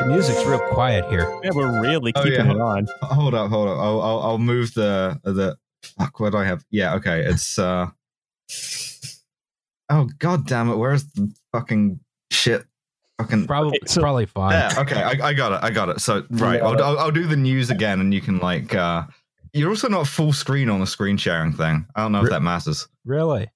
The 0.00 0.04
music's 0.08 0.44
real 0.44 0.58
quiet 0.72 1.04
here. 1.08 1.32
Yeah, 1.44 1.50
we're 1.54 1.80
really 1.80 2.12
Oh, 2.16 2.24
keeping 2.24 2.46
yeah. 2.46 2.50
it 2.52 2.60
on. 2.60 2.88
Hold 3.02 3.34
up, 3.34 3.50
hold 3.50 3.68
up. 3.68 3.78
I'll, 3.78 4.00
I'll, 4.02 4.20
I'll 4.22 4.38
move 4.38 4.74
the 4.74 5.20
the. 5.22 5.56
Fuck, 5.96 6.18
what 6.18 6.32
do 6.32 6.38
I 6.38 6.44
have? 6.44 6.64
Yeah, 6.70 6.94
okay. 6.96 7.20
It's 7.20 7.56
uh. 7.60 7.86
Oh 9.88 10.08
god 10.18 10.48
damn 10.48 10.68
it! 10.70 10.76
Where's 10.76 11.04
the 11.12 11.32
fucking 11.52 12.00
shit? 12.32 12.64
Fucking 13.22 13.46
Probably, 13.46 13.78
Okay, 13.78 13.86
so- 13.86 14.00
probably 14.00 14.26
fine. 14.26 14.52
Yeah, 14.52 14.72
okay, 14.78 15.02
I, 15.02 15.28
I 15.28 15.32
got 15.34 15.52
it. 15.52 15.60
I 15.62 15.70
got 15.70 15.88
it. 15.88 16.00
So 16.00 16.24
right, 16.30 16.60
got 16.60 16.80
I'll. 16.80 16.84
I'll 16.84 16.98
I'll 16.98 17.10
do 17.10 17.26
the 17.26 17.36
news 17.36 17.70
again, 17.70 18.00
and 18.00 18.12
you 18.14 18.20
can 18.20 18.38
like. 18.38 18.74
uh 18.74 19.04
You're 19.52 19.70
also 19.70 19.88
not 19.88 20.06
full 20.06 20.32
screen 20.32 20.68
on 20.70 20.80
the 20.80 20.86
screen 20.86 21.16
sharing 21.16 21.52
thing. 21.52 21.86
I 21.94 22.02
don't 22.02 22.12
know 22.12 22.22
if 22.24 22.30
that 22.30 22.42
matters. 22.42 22.88
Really? 23.04 23.50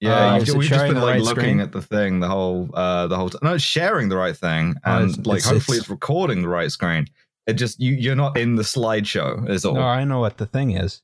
Yeah, 0.00 0.32
Uh, 0.32 0.34
you've, 0.34 0.42
is 0.42 0.48
it 0.54 0.58
we've 0.58 0.68
just 0.68 0.84
been 0.86 0.94
like 0.96 1.04
right 1.14 1.20
looking 1.22 1.34
screen? 1.42 1.60
at 1.60 1.70
the 1.70 1.80
thing 1.82 2.18
the 2.20 2.28
whole 2.28 2.68
uh 2.74 3.06
the 3.06 3.16
whole 3.16 3.30
time. 3.30 3.40
No, 3.44 3.54
it's 3.54 3.62
sharing 3.62 4.08
the 4.08 4.16
right 4.16 4.36
thing, 4.36 4.74
Oh, 4.84 4.96
and 4.98 5.10
it's- 5.10 5.26
like 5.26 5.38
it's- 5.38 5.50
hopefully 5.52 5.76
it's- 5.78 5.84
it's 5.84 5.90
recording 5.90 6.42
the 6.42 6.48
right 6.48 6.70
screen. 6.72 7.06
It 7.46 7.54
just 7.54 7.78
you 7.80 7.92
you're 7.94 8.16
not 8.16 8.36
in 8.36 8.56
the 8.56 8.62
slideshow 8.64 9.48
is 9.48 9.64
all. 9.64 9.74
No, 9.74 9.82
I 9.82 10.02
know 10.04 10.18
what 10.20 10.38
the 10.38 10.46
thing 10.46 10.72
is. 10.72 11.02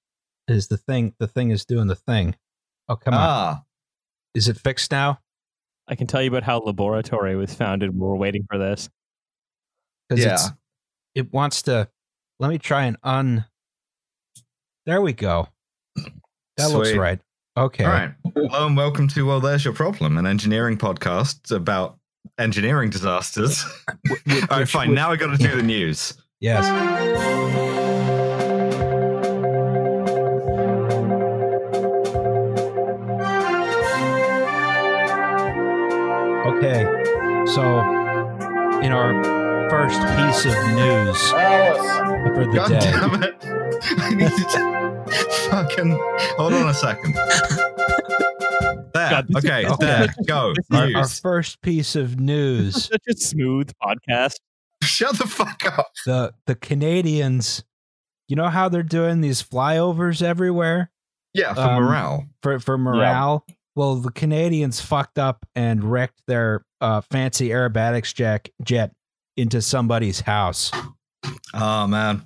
Is 0.49 0.67
the 0.69 0.77
thing? 0.77 1.15
The 1.19 1.27
thing 1.29 1.51
is 1.51 1.65
doing 1.65 1.87
the 1.89 1.95
thing. 1.95 2.35
Oh 2.89 2.97
come 2.97 3.15
on! 3.15 3.21
ah, 3.21 3.63
Is 4.35 4.49
it 4.49 4.57
fixed 4.57 4.91
now? 4.91 5.21
I 5.89 5.95
can 5.95 6.07
tell 6.07 6.23
you 6.23 6.29
about 6.29 6.43
how 6.43 6.59
Laboratory 6.61 7.35
was 7.37 7.55
founded. 7.55 7.97
We're 7.97 8.15
waiting 8.17 8.47
for 8.51 8.59
this. 8.59 8.89
Because 10.09 10.25
Yeah. 10.25 10.35
it's 10.35 10.49
it 11.15 11.33
wants 11.33 11.63
to. 11.63 11.89
Let 12.39 12.49
me 12.51 12.59
try 12.59 12.85
and 12.85 12.97
un. 13.03 13.45
There 14.87 15.01
we 15.01 15.13
go. 15.13 15.49
That 16.57 16.71
looks 16.71 16.93
right. 16.93 17.21
Okay. 17.57 17.85
all 17.85 17.91
right. 17.91 18.15
Hello 18.35 18.67
and 18.67 18.77
welcome 18.77 19.09
to 19.09 19.27
Well, 19.27 19.41
There's 19.41 19.65
Your 19.65 19.75
Problem, 19.75 20.17
an 20.17 20.27
engineering 20.27 20.79
podcast 20.79 21.51
about 21.55 21.99
engineering 22.39 22.91
disasters. 22.91 23.63
Wh- 24.09 24.13
wh- 24.29 24.43
all 24.51 24.59
right, 24.61 24.69
fine. 24.69 24.91
which- 24.91 24.97
Now 24.97 25.11
I 25.11 25.17
got 25.17 25.37
to 25.37 25.39
do 25.39 25.57
the 25.57 25.63
news. 25.63 26.15
Yes. 26.41 27.78
So, 37.55 37.81
in 38.83 38.93
our 38.93 39.69
first 39.71 40.01
piece 40.01 40.45
of 40.45 40.55
news 40.75 41.33
Alice! 41.33 42.37
for 42.37 42.45
the 42.47 42.53
God 42.55 42.69
day. 42.69 42.81
damn 42.81 43.23
it! 43.23 43.37
I 43.99 44.15
need 44.15 44.31
to 44.31 45.49
fucking 45.51 45.93
hold 46.37 46.53
on 46.53 46.69
a 46.69 46.75
second. 46.75 47.15
There. 48.93 49.11
God, 49.11 49.29
this 49.29 49.45
is- 49.45 49.51
okay, 49.51 49.67
okay. 49.67 49.87
there. 49.87 50.15
Go. 50.27 50.53
Our, 50.73 50.89
our 50.97 51.09
first 51.09 51.63
piece 51.63 51.97
of 51.97 52.21
news. 52.21 52.85
Such 52.91 53.03
a 53.09 53.15
smooth 53.17 53.71
podcast. 53.83 54.35
Shut 54.83 55.17
the 55.19 55.27
fuck 55.27 55.65
up. 55.79 55.91
the 56.07 56.35
the 56.47 56.55
Canadians, 56.55 57.65
you 58.29 58.37
know 58.37 58.49
how 58.49 58.69
they're 58.69 58.83
doing 58.83 59.21
these 59.23 59.43
flyovers 59.43 60.23
everywhere 60.23 60.91
Yeah, 61.35 61.55
for 61.55 61.61
Um, 61.61 61.83
morale. 61.83 62.27
for 62.43 62.59
for 62.59 62.77
morale. 62.79 63.45
Well, 63.75 63.97
the 63.97 64.11
Canadians 64.13 64.81
fucked 64.81 65.19
up 65.19 65.47
and 65.55 65.83
wrecked 65.85 66.23
their 66.27 66.65
uh, 66.81 67.01
fancy 67.01 67.49
aerobatics 67.51 68.15
jack 68.15 68.51
jet 68.63 68.93
into 69.37 69.61
somebody's 69.63 70.21
house. 70.21 70.71
Oh 71.55 71.87
man. 71.87 72.23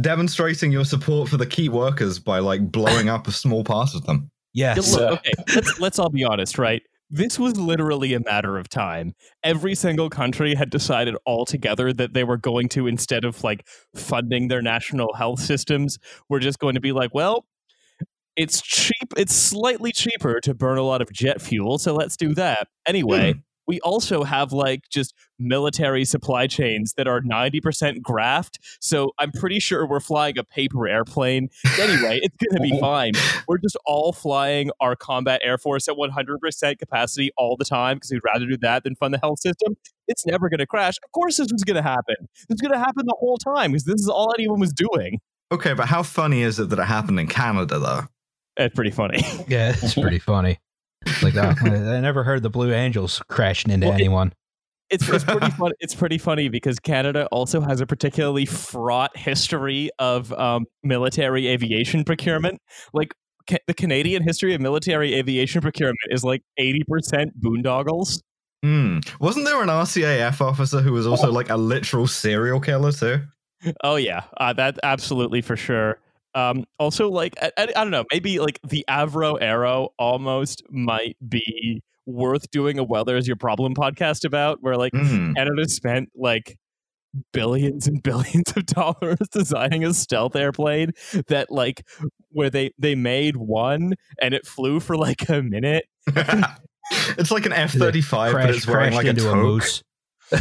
Demonstrating 0.00 0.70
your 0.72 0.84
support 0.84 1.28
for 1.28 1.36
the 1.36 1.46
key 1.46 1.68
workers 1.68 2.18
by 2.18 2.38
like 2.38 2.70
blowing 2.70 3.08
up 3.08 3.26
a 3.26 3.32
small 3.32 3.64
part 3.64 3.94
of 3.94 4.04
them. 4.06 4.30
Yes. 4.52 4.92
Look, 4.94 5.00
Yeah. 5.00 5.12
okay, 5.12 5.32
let's 5.54 5.80
let's 5.80 5.98
all 5.98 6.10
be 6.10 6.24
honest, 6.24 6.58
right? 6.58 6.82
This 7.08 7.38
was 7.38 7.56
literally 7.56 8.14
a 8.14 8.20
matter 8.20 8.58
of 8.58 8.68
time. 8.68 9.14
Every 9.44 9.74
single 9.76 10.10
country 10.10 10.54
had 10.54 10.70
decided 10.70 11.14
altogether 11.24 11.92
that 11.92 12.14
they 12.14 12.24
were 12.24 12.36
going 12.36 12.68
to, 12.70 12.86
instead 12.88 13.24
of 13.24 13.44
like 13.44 13.66
funding 13.94 14.48
their 14.48 14.60
national 14.60 15.14
health 15.14 15.38
systems, 15.40 15.98
we're 16.28 16.40
just 16.40 16.58
going 16.58 16.74
to 16.74 16.80
be 16.80 16.90
like, 16.92 17.14
well, 17.14 17.46
it's 18.34 18.60
cheap. 18.60 19.14
It's 19.16 19.34
slightly 19.34 19.92
cheaper 19.92 20.40
to 20.40 20.52
burn 20.52 20.78
a 20.78 20.82
lot 20.82 21.00
of 21.00 21.12
jet 21.12 21.40
fuel, 21.40 21.78
so 21.78 21.94
let's 21.94 22.16
do 22.16 22.34
that 22.34 22.66
anyway. 22.86 23.34
We 23.66 23.80
also 23.80 24.22
have 24.24 24.52
like 24.52 24.82
just 24.90 25.14
military 25.38 26.04
supply 26.04 26.46
chains 26.46 26.94
that 26.96 27.06
are 27.06 27.20
90% 27.20 28.02
graft. 28.02 28.58
So 28.80 29.12
I'm 29.18 29.32
pretty 29.32 29.58
sure 29.60 29.86
we're 29.86 30.00
flying 30.00 30.38
a 30.38 30.44
paper 30.44 30.88
airplane. 30.88 31.48
Anyway, 31.78 32.20
it's 32.22 32.36
going 32.36 32.56
to 32.56 32.62
be 32.62 32.78
fine. 32.80 33.12
We're 33.48 33.58
just 33.58 33.76
all 33.84 34.12
flying 34.12 34.70
our 34.80 34.96
combat 34.96 35.40
air 35.42 35.58
force 35.58 35.88
at 35.88 35.96
100% 35.96 36.78
capacity 36.78 37.30
all 37.36 37.56
the 37.56 37.64
time 37.64 37.96
because 37.96 38.10
we'd 38.10 38.22
rather 38.24 38.46
do 38.46 38.56
that 38.58 38.84
than 38.84 38.94
fund 38.94 39.14
the 39.14 39.18
health 39.18 39.40
system. 39.40 39.76
It's 40.08 40.24
never 40.24 40.48
going 40.48 40.58
to 40.58 40.66
crash. 40.66 40.96
Of 41.04 41.10
course, 41.12 41.36
this 41.36 41.48
was 41.52 41.64
going 41.64 41.76
to 41.76 41.82
happen. 41.82 42.16
This 42.48 42.56
was 42.56 42.60
going 42.60 42.72
to 42.72 42.78
happen 42.78 43.06
the 43.06 43.16
whole 43.18 43.38
time 43.38 43.72
because 43.72 43.84
this 43.84 44.00
is 44.00 44.08
all 44.08 44.32
anyone 44.38 44.60
was 44.60 44.72
doing. 44.72 45.18
Okay, 45.52 45.74
but 45.74 45.86
how 45.86 46.02
funny 46.02 46.42
is 46.42 46.58
it 46.58 46.70
that 46.70 46.78
it 46.78 46.84
happened 46.84 47.20
in 47.20 47.28
Canada 47.28 47.78
though? 47.78 48.02
It's 48.56 48.74
pretty 48.74 48.90
funny. 48.90 49.22
Yeah, 49.48 49.74
it's 49.80 49.94
pretty 49.94 50.18
funny. 50.18 50.58
Like, 51.22 51.36
oh, 51.36 51.54
I 51.64 52.00
never 52.00 52.22
heard 52.24 52.42
the 52.42 52.50
Blue 52.50 52.72
Angels 52.72 53.22
crashing 53.28 53.70
into 53.72 53.86
Well, 53.86 53.96
it- 53.96 54.00
anyone. 54.00 54.32
It's, 54.88 55.08
it's 55.08 55.24
pretty 55.24 55.50
fun. 55.58 55.72
It's 55.80 55.96
pretty 55.96 56.16
funny 56.18 56.48
because 56.48 56.78
Canada 56.78 57.26
also 57.32 57.60
has 57.60 57.80
a 57.80 57.86
particularly 57.86 58.46
fraught 58.46 59.16
history 59.16 59.90
of 59.98 60.32
um, 60.34 60.64
military 60.84 61.48
aviation 61.48 62.04
procurement. 62.04 62.60
Like 62.92 63.12
ca- 63.50 63.58
the 63.66 63.74
Canadian 63.74 64.22
history 64.22 64.54
of 64.54 64.60
military 64.60 65.14
aviation 65.14 65.60
procurement 65.60 65.98
is 66.10 66.22
like 66.22 66.42
eighty 66.56 66.84
percent 66.88 67.32
boondoggles. 67.42 68.20
Hmm. 68.62 68.98
Wasn't 69.20 69.44
there 69.44 69.60
an 69.60 69.68
RCAF 69.68 70.40
officer 70.40 70.80
who 70.80 70.92
was 70.92 71.04
also 71.06 71.32
like 71.32 71.50
a 71.50 71.56
literal 71.56 72.06
serial 72.06 72.60
killer 72.60 72.92
too? 72.92 73.22
Oh 73.82 73.96
yeah, 73.96 74.22
uh, 74.36 74.52
that 74.52 74.78
absolutely 74.84 75.40
for 75.42 75.56
sure. 75.56 75.98
Um, 76.36 76.64
also, 76.78 77.08
like 77.10 77.34
I, 77.42 77.50
I, 77.56 77.62
I 77.62 77.66
don't 77.66 77.90
know, 77.90 78.04
maybe 78.12 78.38
like 78.38 78.60
the 78.62 78.84
Avro 78.88 79.38
Arrow 79.40 79.88
almost 79.98 80.62
might 80.70 81.16
be 81.26 81.82
worth 82.04 82.50
doing 82.50 82.78
a 82.78 82.84
"Well, 82.84 83.04
There's 83.04 83.26
Your 83.26 83.36
Problem" 83.36 83.74
podcast 83.74 84.24
about, 84.24 84.58
where 84.60 84.76
like 84.76 84.92
Hmm. 84.94 85.32
Canada 85.32 85.66
spent 85.68 86.10
like 86.14 86.56
billions 87.32 87.86
and 87.86 88.02
billions 88.02 88.52
of 88.54 88.66
dollars 88.66 89.18
designing 89.32 89.84
a 89.84 89.94
stealth 89.94 90.36
airplane 90.36 90.90
that 91.28 91.50
like 91.50 91.82
where 92.30 92.50
they 92.50 92.70
they 92.78 92.94
made 92.94 93.36
one 93.36 93.94
and 94.20 94.34
it 94.34 94.46
flew 94.46 94.78
for 94.80 94.98
like 94.98 95.26
a 95.30 95.42
minute 95.42 95.86
it's 97.16 97.30
like 97.30 97.46
an 97.46 97.52
F 97.54 97.72
thirty 97.72 98.02
five, 98.02 98.32
but 98.32 98.50
it's 98.50 98.66
wearing 98.66 98.92
like 98.94 99.06
a 99.06 99.10
into 99.10 99.28
a, 99.30 99.32
toque. 99.32 99.42
moose. 99.42 99.82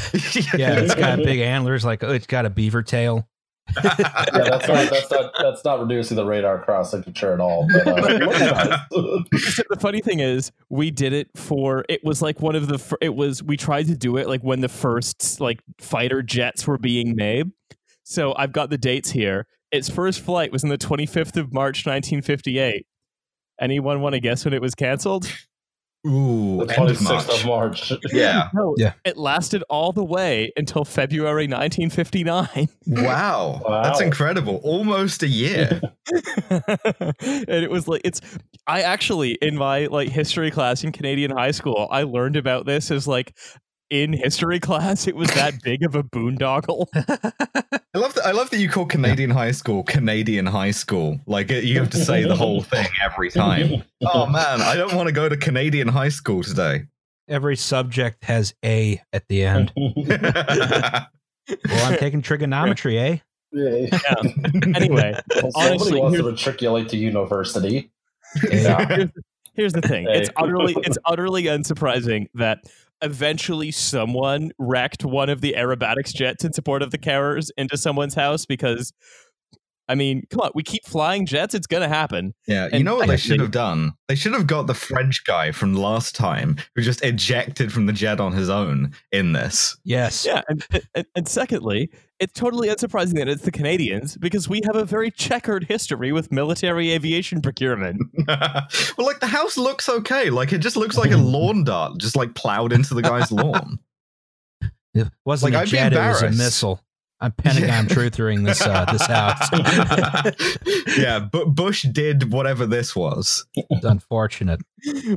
Yeah, 0.57 0.79
it's 0.79 0.95
got 0.95 1.17
big 1.19 1.39
antlers. 1.39 1.85
Like 1.85 2.03
oh, 2.03 2.11
it's 2.11 2.27
got 2.27 2.45
a 2.45 2.49
beaver 2.49 2.83
tail. 2.83 3.27
Yeah, 3.84 3.93
that's 3.98 4.67
not 4.67 4.89
that's 4.89 5.12
not 5.12 5.31
that's 5.39 5.63
not 5.63 5.79
reducing 5.81 6.15
the 6.15 6.25
radar 6.25 6.63
cross 6.63 6.91
signature 6.91 7.34
at 7.34 7.39
all. 7.39 7.67
But, 7.72 7.88
uh, 7.88 8.05
it 8.10 8.22
looks 8.22 8.39
nice. 8.39 9.55
So 9.55 9.63
the 9.69 9.79
funny 9.79 10.01
thing 10.01 10.19
is 10.19 10.51
we 10.69 10.91
did 10.91 11.13
it 11.13 11.29
for 11.36 11.86
it 11.89 12.03
was 12.03 12.22
like 12.22 12.41
one 12.41 12.55
of 12.55 12.67
the 12.67 12.98
it 13.01 13.15
was 13.15 13.43
we 13.43 13.57
tried 13.57 13.88
to 13.88 13.95
do 13.95 14.17
it 14.17 14.27
like 14.27 14.41
when 14.41 14.62
the 14.62 14.69
first 14.69 15.39
like 15.39 15.62
fighter 15.79 16.22
jets 16.22 16.67
were 16.67 16.77
being 16.77 17.15
made 17.15 17.51
so 18.03 18.34
i've 18.38 18.51
got 18.51 18.69
the 18.69 18.77
dates 18.77 19.12
here 19.12 19.48
its 19.72 19.89
first 19.89 20.22
flight 20.22 20.51
was 20.51 20.63
on 20.63 20.69
the 20.69 20.77
25th 20.77 21.38
of 21.38 21.53
march 21.53 21.86
1958 21.86 22.86
anyone 23.60 24.01
want 24.01 24.13
to 24.13 24.19
guess 24.19 24.45
when 24.45 24.53
it 24.53 24.62
was 24.62 24.75
canceled 24.75 25.31
Ooh, 26.05 26.65
the 26.65 26.79
end 26.79 26.89
of 26.91 26.97
26th 26.97 27.03
March. 27.09 27.29
of 27.41 27.45
March. 27.45 27.93
Yeah. 28.13 28.50
no 28.53 28.75
Yeah. 28.77 28.93
it 29.03 29.17
lasted 29.17 29.63
all 29.69 29.91
the 29.91 30.03
way 30.03 30.51
until 30.55 30.85
february 30.85 31.47
1959 31.47 32.69
Wow. 32.88 33.62
Wow. 33.67 33.83
That's 33.83 34.01
incredible. 34.01 34.62
Almost 34.63 35.24
a 35.24 35.27
year. 35.27 35.81
and 36.50 37.50
it 37.63 37.71
was 37.71 37.88
like 37.88 38.01
it's 38.03 38.21
i 38.67 38.81
actually 38.81 39.31
in 39.41 39.55
my 39.55 39.88
like 39.88 40.09
history 40.09 40.51
class 40.51 40.83
in 40.83 40.91
canadian 40.91 41.31
high 41.31 41.51
school 41.51 41.88
i 41.91 42.03
learned 42.03 42.35
about 42.35 42.65
this 42.65 42.91
as 42.91 43.07
like 43.07 43.35
in 43.89 44.13
history 44.13 44.59
class 44.59 45.07
it 45.07 45.15
was 45.15 45.29
that 45.35 45.61
big 45.63 45.83
of 45.83 45.95
a 45.95 46.03
boondoggle 46.03 46.87
I 47.95 47.97
love 47.97 48.13
that. 48.15 48.25
I 48.25 48.31
love 48.31 48.49
that 48.49 48.57
you 48.57 48.67
call 48.67 48.85
Canadian 48.85 49.29
high 49.29 49.51
school 49.51 49.81
Canadian 49.83 50.45
high 50.45 50.71
school. 50.71 51.17
Like 51.27 51.49
you 51.49 51.79
have 51.79 51.89
to 51.91 51.97
say 51.97 52.23
the 52.23 52.35
whole 52.35 52.61
thing 52.61 52.87
every 53.01 53.31
time. 53.31 53.83
Oh 54.03 54.25
man, 54.25 54.61
I 54.61 54.75
don't 54.75 54.93
want 54.95 55.07
to 55.07 55.13
go 55.13 55.29
to 55.29 55.37
Canadian 55.37 55.87
high 55.87 56.09
school 56.09 56.43
today. 56.43 56.87
Every 57.29 57.55
subject 57.55 58.25
has 58.25 58.53
a 58.65 59.01
at 59.13 59.27
the 59.29 59.43
end. 59.45 59.71
Well, 61.69 61.91
I'm 61.91 61.99
taking 61.99 62.23
trigonometry, 62.23 62.97
eh? 62.97 63.17
Yeah. 63.51 63.87
anyway 64.75 65.15
Somebody 65.31 65.51
Honestly, 65.55 65.99
wants 66.01 66.17
to 66.17 66.23
matriculate 66.23 66.89
to 66.89 66.97
university. 66.97 67.91
Yeah. 68.51 68.87
here's, 68.87 69.09
here's 69.53 69.73
the 69.73 69.81
thing 69.81 70.07
it's 70.09 70.31
utterly 70.35 70.75
it's 70.79 70.97
utterly 71.05 71.43
unsurprising 71.43 72.27
that 72.33 72.65
eventually 73.01 73.71
someone 73.71 74.51
wrecked 74.57 75.03
one 75.03 75.29
of 75.29 75.41
the 75.41 75.53
aerobatics 75.57 76.13
jets 76.13 76.43
in 76.43 76.53
support 76.53 76.81
of 76.81 76.91
the 76.91 76.97
carers 76.97 77.49
into 77.57 77.77
someone's 77.77 78.15
house 78.15 78.45
because 78.45 78.93
I 79.87 79.93
mean, 79.93 80.23
come 80.31 80.41
on, 80.41 80.51
we 80.55 80.63
keep 80.63 80.83
flying 80.85 81.27
jets, 81.27 81.53
it's 81.53 81.67
gonna 81.67 81.87
happen. 81.87 82.33
Yeah, 82.47 82.65
you 82.65 82.69
And 82.73 82.85
know 82.85 82.95
what 82.95 83.07
they 83.07 83.17
should 83.17 83.39
have 83.39 83.51
done? 83.51 83.93
They 84.07 84.15
should 84.15 84.33
have 84.33 84.47
got 84.47 84.65
the 84.65 84.73
French 84.73 85.23
guy 85.25 85.51
from 85.51 85.75
last 85.75 86.15
time 86.15 86.57
who 86.73 86.81
just 86.81 87.03
ejected 87.03 87.71
from 87.71 87.85
the 87.85 87.93
jet 87.93 88.19
on 88.19 88.31
his 88.31 88.49
own 88.49 88.93
in 89.11 89.33
this. 89.33 89.77
Yes. 89.83 90.25
Yeah, 90.25 90.41
and, 90.47 90.65
and, 90.95 91.05
and 91.15 91.27
secondly, 91.27 91.91
it's 92.19 92.34
totally 92.34 92.69
unsurprising 92.69 93.15
that 93.15 93.27
it's 93.27 93.43
the 93.43 93.51
Canadians 93.51 94.15
because 94.17 94.48
we 94.48 94.62
have 94.65 94.75
a 94.75 94.86
very 94.86 95.12
checkered 95.12 95.65
history 95.65 96.12
with 96.12 96.31
military 96.31 96.91
aviation 96.91 97.41
procurement. 97.41 98.01
well, 98.27 98.67
like 99.00 99.19
the 99.19 99.27
house 99.27 99.57
looks 99.57 99.89
okay. 99.89 100.29
Like 100.29 100.53
it 100.53 100.60
just 100.60 100.77
looks 100.77 100.98
like 100.98 101.12
a 101.12 101.17
lawn 101.17 101.63
dart 101.63 101.98
just 101.98 102.15
like 102.15 102.34
plowed 102.36 102.72
into 102.72 102.93
the 102.93 103.01
guy's 103.01 103.31
lawn. 103.31 103.79
It 104.93 105.10
wasn't 105.25 105.53
Like, 105.53 105.60
a 105.60 105.62
I'd 105.63 105.65
be 105.65 105.72
jet, 105.72 105.91
it 105.91 105.98
was 105.98 106.22
a 106.22 106.31
missile. 106.31 106.79
I'm 107.22 107.31
Pentagon 107.31 107.88
truthering 107.88 108.45
this 108.45 108.62
uh, 108.62 108.86
this 108.91 109.05
house. 109.05 109.48
yeah, 110.98 111.19
but 111.19 111.45
Bush 111.55 111.84
did 111.84 112.31
whatever 112.34 112.65
this 112.65 112.95
was. 112.95 113.45
It's 113.55 113.86
unfortunate. 113.86 114.62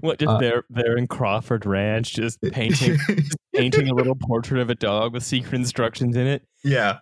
What 0.01 0.19
just 0.21 0.31
Uh, 0.31 0.39
there 0.39 0.65
there 0.71 0.97
in 0.97 1.09
Crawford 1.09 1.67
Ranch, 1.67 2.13
just 2.15 2.41
painting 2.41 2.99
painting 3.55 3.89
a 3.89 3.95
little 3.95 4.15
portrait 4.15 4.61
of 4.61 4.71
a 4.71 4.75
dog 4.77 5.13
with 5.13 5.25
secret 5.25 5.55
instructions 5.55 6.15
in 6.17 6.27
it. 6.27 6.43
yeah. 6.65 6.99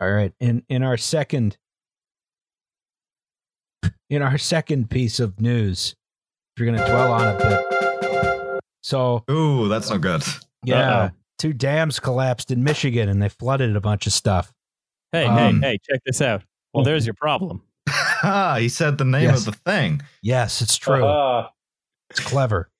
All 0.00 0.10
right. 0.10 0.32
In 0.40 0.62
in 0.68 0.82
our 0.82 0.96
second 0.96 1.56
in 4.10 4.22
our 4.22 4.38
second 4.38 4.90
piece 4.90 5.18
of 5.18 5.40
news, 5.40 5.94
if 6.56 6.62
you're 6.64 6.72
gonna 6.72 6.88
dwell 6.88 7.12
on 7.12 7.34
a 7.34 7.38
bit. 7.38 8.60
So 8.82 9.24
Ooh, 9.30 9.68
that's 9.68 9.90
not 9.90 10.00
good. 10.00 10.22
yeah, 10.64 10.90
Uh-oh. 11.04 11.10
Two 11.44 11.52
dams 11.52 12.00
collapsed 12.00 12.50
in 12.50 12.64
Michigan 12.64 13.06
and 13.06 13.20
they 13.22 13.28
flooded 13.28 13.76
a 13.76 13.80
bunch 13.80 14.06
of 14.06 14.14
stuff. 14.14 14.50
Hey, 15.12 15.26
Um, 15.26 15.60
hey, 15.60 15.72
hey, 15.72 15.78
check 15.86 16.00
this 16.06 16.22
out. 16.22 16.42
Well, 16.72 16.84
there's 16.84 17.04
your 17.04 17.12
problem. 17.12 17.62
Ah, 17.86 18.56
he 18.58 18.70
said 18.70 18.96
the 18.96 19.04
name 19.04 19.24
Yes. 19.24 19.40
of 19.46 19.52
the 19.52 19.70
thing. 19.70 20.00
Yes, 20.22 20.62
it's 20.62 20.78
true. 20.78 21.04
Uh, 21.04 21.48
It's 22.08 22.20
clever. 22.20 22.70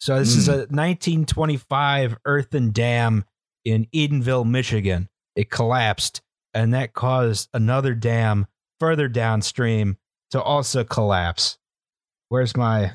So 0.00 0.18
this 0.18 0.36
is 0.36 0.48
a 0.48 0.66
1925 0.70 2.16
earthen 2.24 2.70
dam 2.72 3.26
in 3.62 3.88
Edenville, 3.94 4.46
Michigan. 4.48 5.10
It 5.36 5.50
collapsed, 5.50 6.22
and 6.54 6.72
that 6.72 6.94
caused 6.94 7.50
another 7.52 7.94
dam 7.94 8.46
further 8.80 9.06
downstream 9.08 9.98
to 10.30 10.40
also 10.40 10.82
collapse. 10.82 11.58
Where's 12.30 12.56
my 12.56 12.92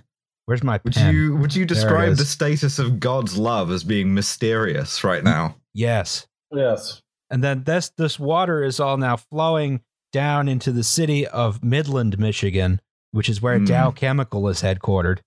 Where's 0.49 0.63
my 0.63 0.79
Would 0.83 0.95
you 0.95 1.35
would 1.35 1.55
you 1.55 1.63
describe 1.63 2.15
the 2.15 2.25
status 2.25 2.79
of 2.79 2.99
God's 2.99 3.37
love 3.37 3.69
as 3.69 3.83
being 3.83 4.15
mysterious 4.15 5.03
right 5.03 5.23
now? 5.23 5.57
yes. 5.75 6.25
yes. 6.51 7.03
And 7.29 7.43
then 7.43 7.65
this 7.65 7.91
this 7.97 8.17
water 8.17 8.63
is 8.63 8.79
all 8.79 8.97
now 8.97 9.15
flowing 9.15 9.81
down 10.11 10.49
into 10.49 10.71
the 10.71 10.83
city 10.83 11.27
of 11.27 11.63
Midland, 11.63 12.17
Michigan, 12.17 12.81
which 13.11 13.29
is 13.29 13.43
where 13.43 13.59
Hmm. 13.59 13.65
Dow 13.65 13.91
Chemical 13.91 14.47
is 14.49 14.63
headquartered. 14.63 15.19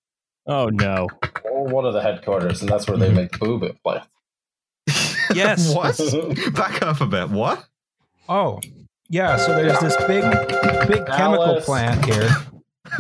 Oh 0.49 0.67
no. 0.71 1.07
Or 1.45 1.67
one 1.69 1.85
of 1.85 1.93
the 1.95 2.03
headquarters, 2.03 2.61
and 2.61 2.69
that's 2.69 2.89
where 2.89 2.99
they 2.99 3.13
make 3.13 3.39
boob 3.39 3.63
implants. 3.63 4.09
Yes. 5.37 5.73
what? 5.73 5.97
Back 6.55 6.83
up 6.83 7.01
a 7.01 7.07
bit. 7.07 7.31
What? 7.31 7.65
Oh, 8.29 8.61
yeah. 9.09 9.37
So 9.37 9.55
there's 9.55 9.79
this 9.79 9.97
big, 10.09 10.25
big 10.89 11.07
chemical 11.07 11.61
plant 11.61 12.05
here, 12.05 12.29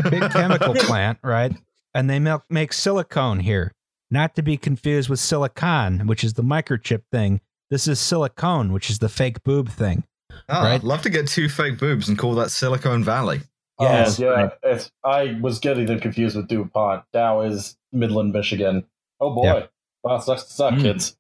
big 0.09 0.31
chemical 0.31 0.75
plant, 0.87 1.19
right? 1.25 1.53
And 1.95 2.09
they 2.09 2.19
make, 2.19 2.41
make 2.49 2.73
silicone 2.73 3.41
here, 3.41 3.73
not 4.11 4.35
to 4.37 4.43
be 4.43 4.57
confused 4.57 5.09
with 5.09 5.21
silicon, 5.21 6.07
which 6.07 6.25
is 6.25 6.35
the 6.35 6.43
microchip 6.43 7.03
thing. 7.13 7.41
This 7.71 7.87
is 7.89 7.99
silicone, 8.01 8.73
which 8.73 8.91
is 8.91 8.99
the 8.99 9.09
fake 9.09 9.43
boob 9.45 9.69
thing. 9.69 10.05
Oh, 10.49 10.63
Right. 10.63 10.73
I'd 10.75 10.85
love 10.85 11.03
to 11.03 11.11
get 11.11 11.27
two 11.29 11.49
fake 11.49 11.79
boobs 11.79 12.09
and 12.09 12.19
call 12.19 12.35
that 12.37 12.51
Silicon 12.51 13.05
Valley. 13.05 13.41
Yes. 13.81 14.21
Oh, 14.21 14.25
yeah. 14.25 14.49
It's, 14.63 14.91
I 15.05 15.39
was 15.41 15.59
getting 15.59 15.87
them 15.87 16.01
confused 16.01 16.37
with 16.37 16.49
DuPont. 16.49 17.05
Dow 17.13 17.41
is 17.43 17.77
Midland, 17.93 18.33
Michigan. 18.33 18.85
Oh 19.21 19.35
boy. 19.35 19.45
Yeah. 19.45 19.67
Wow, 20.03 20.19
sucks 20.19 20.45
to 20.45 20.53
suck, 20.53 20.75
Mm. 20.75 20.83
kids. 20.83 21.17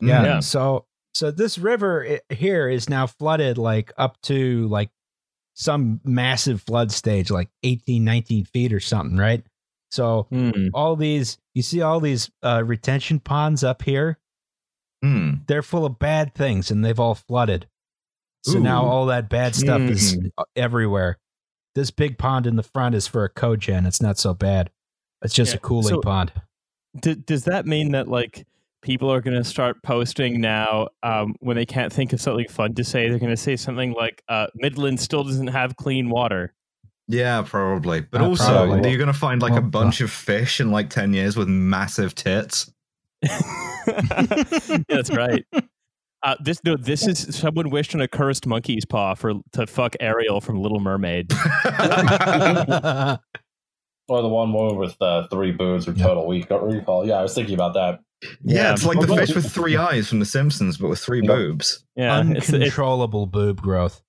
Yeah. 0.00 0.22
Yeah. 0.24 0.40
So, 0.40 0.86
so 1.14 1.30
this 1.30 1.58
river 1.58 2.18
here 2.30 2.68
is 2.68 2.88
now 2.88 3.06
flooded 3.06 3.58
like 3.58 3.92
up 3.98 4.20
to 4.22 4.66
like 4.68 4.90
some 5.54 6.00
massive 6.04 6.62
flood 6.62 6.90
stage, 6.92 7.30
like 7.30 7.48
18, 7.62 8.02
19 8.04 8.44
feet 8.46 8.72
or 8.72 8.80
something, 8.80 9.16
right? 9.18 9.44
So 9.92 10.26
Hmm. 10.30 10.68
all 10.72 10.96
these, 10.96 11.36
you 11.54 11.60
see 11.62 11.82
all 11.82 12.00
these 12.00 12.30
uh, 12.42 12.62
retention 12.64 13.20
ponds 13.20 13.62
up 13.62 13.82
here. 13.82 14.18
Hmm. 15.04 15.32
they're 15.48 15.62
full 15.64 15.84
of 15.84 15.98
bad 15.98 16.32
things 16.32 16.70
and 16.70 16.84
they've 16.84 16.98
all 17.00 17.16
flooded. 17.16 17.66
So 18.44 18.58
now 18.60 18.84
all 18.84 19.06
that 19.06 19.28
bad 19.28 19.54
stuff 19.56 19.80
is 19.82 20.16
Mm. 20.16 20.30
everywhere. 20.56 21.18
This 21.74 21.90
big 21.90 22.18
pond 22.18 22.46
in 22.46 22.54
the 22.56 22.62
front 22.62 22.94
is 22.94 23.08
for 23.08 23.24
a 23.24 23.28
cogen. 23.30 23.84
It's 23.86 24.00
not 24.00 24.16
so 24.18 24.32
bad. 24.32 24.70
It's 25.22 25.34
just 25.34 25.52
Yeah, 25.52 25.56
a 25.56 25.60
cooling 25.60 25.88
so- 25.94 26.00
pond. 26.00 26.32
D- 27.00 27.14
does 27.16 27.44
that 27.44 27.66
mean 27.66 27.92
that 27.92 28.06
like 28.08 28.46
people 28.82 29.10
are 29.12 29.20
going 29.20 29.36
to 29.36 29.42
start 29.44 29.82
posting 29.82 30.40
now 30.40 30.88
um, 31.02 31.34
when 31.40 31.56
they 31.56 31.66
can't 31.66 31.92
think 31.92 32.12
of 32.12 32.20
something 32.20 32.46
fun 32.48 32.74
to 32.74 32.84
say? 32.84 33.08
They're 33.08 33.18
going 33.18 33.30
to 33.30 33.36
say 33.36 33.56
something 33.56 33.92
like 33.94 34.22
uh, 34.28 34.46
"Midland 34.54 35.00
still 35.00 35.24
doesn't 35.24 35.48
have 35.48 35.76
clean 35.76 36.10
water." 36.10 36.52
Yeah, 37.12 37.42
probably. 37.42 38.00
But 38.00 38.22
Uh, 38.22 38.28
also, 38.28 38.66
probably. 38.66 38.88
you're 38.90 38.98
going 38.98 39.12
to 39.12 39.18
find 39.18 39.42
like 39.42 39.52
Well, 39.52 39.58
a 39.60 39.66
bunch 39.66 40.00
of 40.00 40.10
fish 40.10 40.60
in 40.60 40.70
like 40.70 40.88
10 40.88 41.12
years 41.12 41.36
with 41.36 41.46
massive 41.46 42.14
tits. 42.14 42.72
Yeah, 43.22 43.38
that's 44.88 45.10
right. 45.10 45.44
Uh, 46.22 46.36
this 46.42 46.58
no, 46.64 46.76
this 46.76 47.06
is 47.06 47.36
someone 47.36 47.68
wished 47.68 47.94
on 47.94 48.00
a 48.00 48.08
cursed 48.08 48.46
monkey's 48.46 48.84
paw 48.86 49.14
for 49.14 49.34
to 49.52 49.66
fuck 49.66 49.94
Ariel 50.00 50.40
from 50.40 50.60
Little 50.62 50.80
Mermaid. 50.80 51.30
Or 54.08 54.20
the 54.20 54.28
one 54.28 54.52
woman 54.52 54.76
with 54.76 54.96
uh, 55.00 55.28
three 55.28 55.52
boobs 55.52 55.86
or 55.86 55.94
total 55.94 56.26
weak 56.26 56.50
recall. 56.50 57.06
Yeah, 57.06 57.14
I 57.14 57.22
was 57.22 57.34
thinking 57.34 57.54
about 57.54 57.72
that. 57.74 58.00
yeah, 58.42 58.62
Yeah. 58.64 58.72
it's 58.72 58.84
like 58.84 58.98
the 59.00 59.06
fish 59.06 59.32
with 59.34 59.50
three 59.50 59.76
eyes 59.76 60.08
from 60.08 60.18
The 60.18 60.26
Simpsons, 60.26 60.76
but 60.76 60.88
with 60.88 60.98
three 60.98 61.20
Yep. 61.22 61.28
boobs. 61.28 61.84
Yeah, 61.94 62.20
it's, 62.30 62.48
it's, 62.48 62.52
Uncontrollable 62.52 63.26
boob 63.26 63.62
growth. 63.62 64.02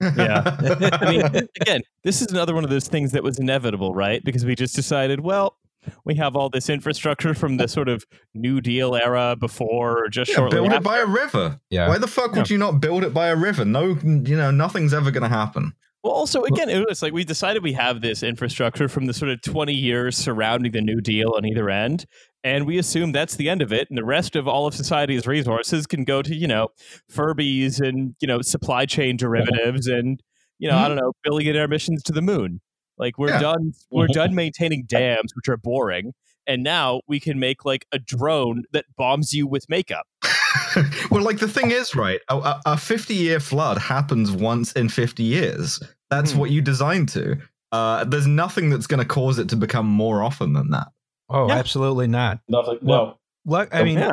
Yeah. 0.00 0.42
I 1.00 1.10
mean, 1.10 1.48
again, 1.60 1.82
this 2.02 2.20
is 2.20 2.28
another 2.32 2.54
one 2.54 2.64
of 2.64 2.70
those 2.70 2.88
things 2.88 3.12
that 3.12 3.22
was 3.22 3.38
inevitable, 3.38 3.94
right? 3.94 4.22
Because 4.24 4.44
we 4.44 4.54
just 4.54 4.74
decided, 4.74 5.20
well, 5.20 5.56
we 6.04 6.14
have 6.16 6.34
all 6.34 6.48
this 6.48 6.68
infrastructure 6.70 7.34
from 7.34 7.58
the 7.58 7.68
sort 7.68 7.88
of 7.88 8.04
New 8.34 8.60
Deal 8.60 8.94
era 8.94 9.36
before 9.38 10.04
or 10.04 10.08
just 10.08 10.30
Yeah, 10.30 10.36
shortly 10.36 10.56
build 10.56 10.68
after. 10.68 10.76
it 10.78 10.82
by 10.84 10.98
a 10.98 11.06
river. 11.06 11.60
Yeah. 11.70 11.88
Why 11.88 11.98
the 11.98 12.06
fuck 12.06 12.32
would 12.34 12.50
you 12.50 12.58
not 12.58 12.80
build 12.80 13.04
it 13.04 13.12
by 13.14 13.28
a 13.28 13.36
river? 13.36 13.64
No, 13.64 13.96
you 14.02 14.36
know, 14.36 14.50
nothing's 14.50 14.94
ever 14.94 15.10
going 15.10 15.22
to 15.22 15.28
happen. 15.28 15.72
Well, 16.04 16.12
also, 16.12 16.44
again, 16.44 16.68
it 16.68 16.86
was 16.86 17.00
like 17.00 17.14
we 17.14 17.24
decided 17.24 17.62
we 17.62 17.72
have 17.72 18.02
this 18.02 18.22
infrastructure 18.22 18.90
from 18.90 19.06
the 19.06 19.14
sort 19.14 19.30
of 19.30 19.40
20 19.40 19.72
years 19.72 20.18
surrounding 20.18 20.72
the 20.72 20.82
New 20.82 21.00
Deal 21.00 21.32
on 21.34 21.46
either 21.46 21.70
end. 21.70 22.04
And 22.44 22.66
we 22.66 22.76
assume 22.76 23.12
that's 23.12 23.36
the 23.36 23.48
end 23.48 23.62
of 23.62 23.72
it. 23.72 23.88
And 23.88 23.96
the 23.96 24.04
rest 24.04 24.36
of 24.36 24.46
all 24.46 24.66
of 24.66 24.74
society's 24.74 25.26
resources 25.26 25.86
can 25.86 26.04
go 26.04 26.20
to, 26.20 26.34
you 26.34 26.46
know, 26.46 26.68
Furbies 27.10 27.80
and, 27.80 28.14
you 28.20 28.28
know, 28.28 28.42
supply 28.42 28.84
chain 28.84 29.16
derivatives 29.16 29.86
and, 29.86 30.22
you 30.58 30.68
know, 30.68 30.76
I 30.76 30.80
mm-hmm. 30.80 30.88
don't 30.88 30.96
know, 30.98 31.12
billionaire 31.24 31.68
missions 31.68 32.02
to 32.02 32.12
the 32.12 32.20
moon. 32.20 32.60
Like 32.98 33.16
we're 33.16 33.30
Yeah. 33.30 33.40
done, 33.40 33.72
we're 33.90 34.04
mm-hmm. 34.04 34.12
done 34.12 34.34
maintaining 34.34 34.84
dams, 34.86 35.32
which 35.34 35.48
are 35.48 35.56
boring. 35.56 36.12
And 36.46 36.62
now 36.62 37.00
we 37.08 37.18
can 37.18 37.38
make 37.38 37.64
like 37.64 37.86
a 37.92 37.98
drone 37.98 38.64
that 38.72 38.84
bombs 38.98 39.32
you 39.32 39.46
with 39.46 39.70
makeup. 39.70 40.06
well, 41.10 41.22
like 41.22 41.38
the 41.38 41.48
thing 41.48 41.70
is, 41.70 41.94
right? 41.94 42.20
A- 42.28 42.60
A 42.66 42.76
50 42.76 43.14
year 43.14 43.40
flood 43.40 43.78
happens 43.78 44.30
once 44.30 44.72
in 44.72 44.88
50 44.88 45.22
years. 45.22 45.80
That's 46.10 46.32
Hmm. 46.32 46.38
what 46.38 46.50
you 46.50 46.60
designed 46.62 47.08
to. 47.10 47.36
Uh, 47.72 48.04
there's 48.04 48.26
nothing 48.26 48.70
that's 48.70 48.86
going 48.86 49.00
to 49.00 49.06
cause 49.06 49.38
it 49.38 49.48
to 49.48 49.56
become 49.56 49.86
more 49.86 50.22
often 50.22 50.52
than 50.52 50.70
that. 50.70 50.88
Oh, 51.28 51.48
Yeah. 51.48 51.54
absolutely 51.54 52.06
not. 52.06 52.40
Nothing. 52.48 52.78
Well, 52.82 53.18
Look, 53.46 53.74
I 53.74 53.80
Oh, 53.80 53.84
mean, 53.84 53.98
yeah. 53.98 54.12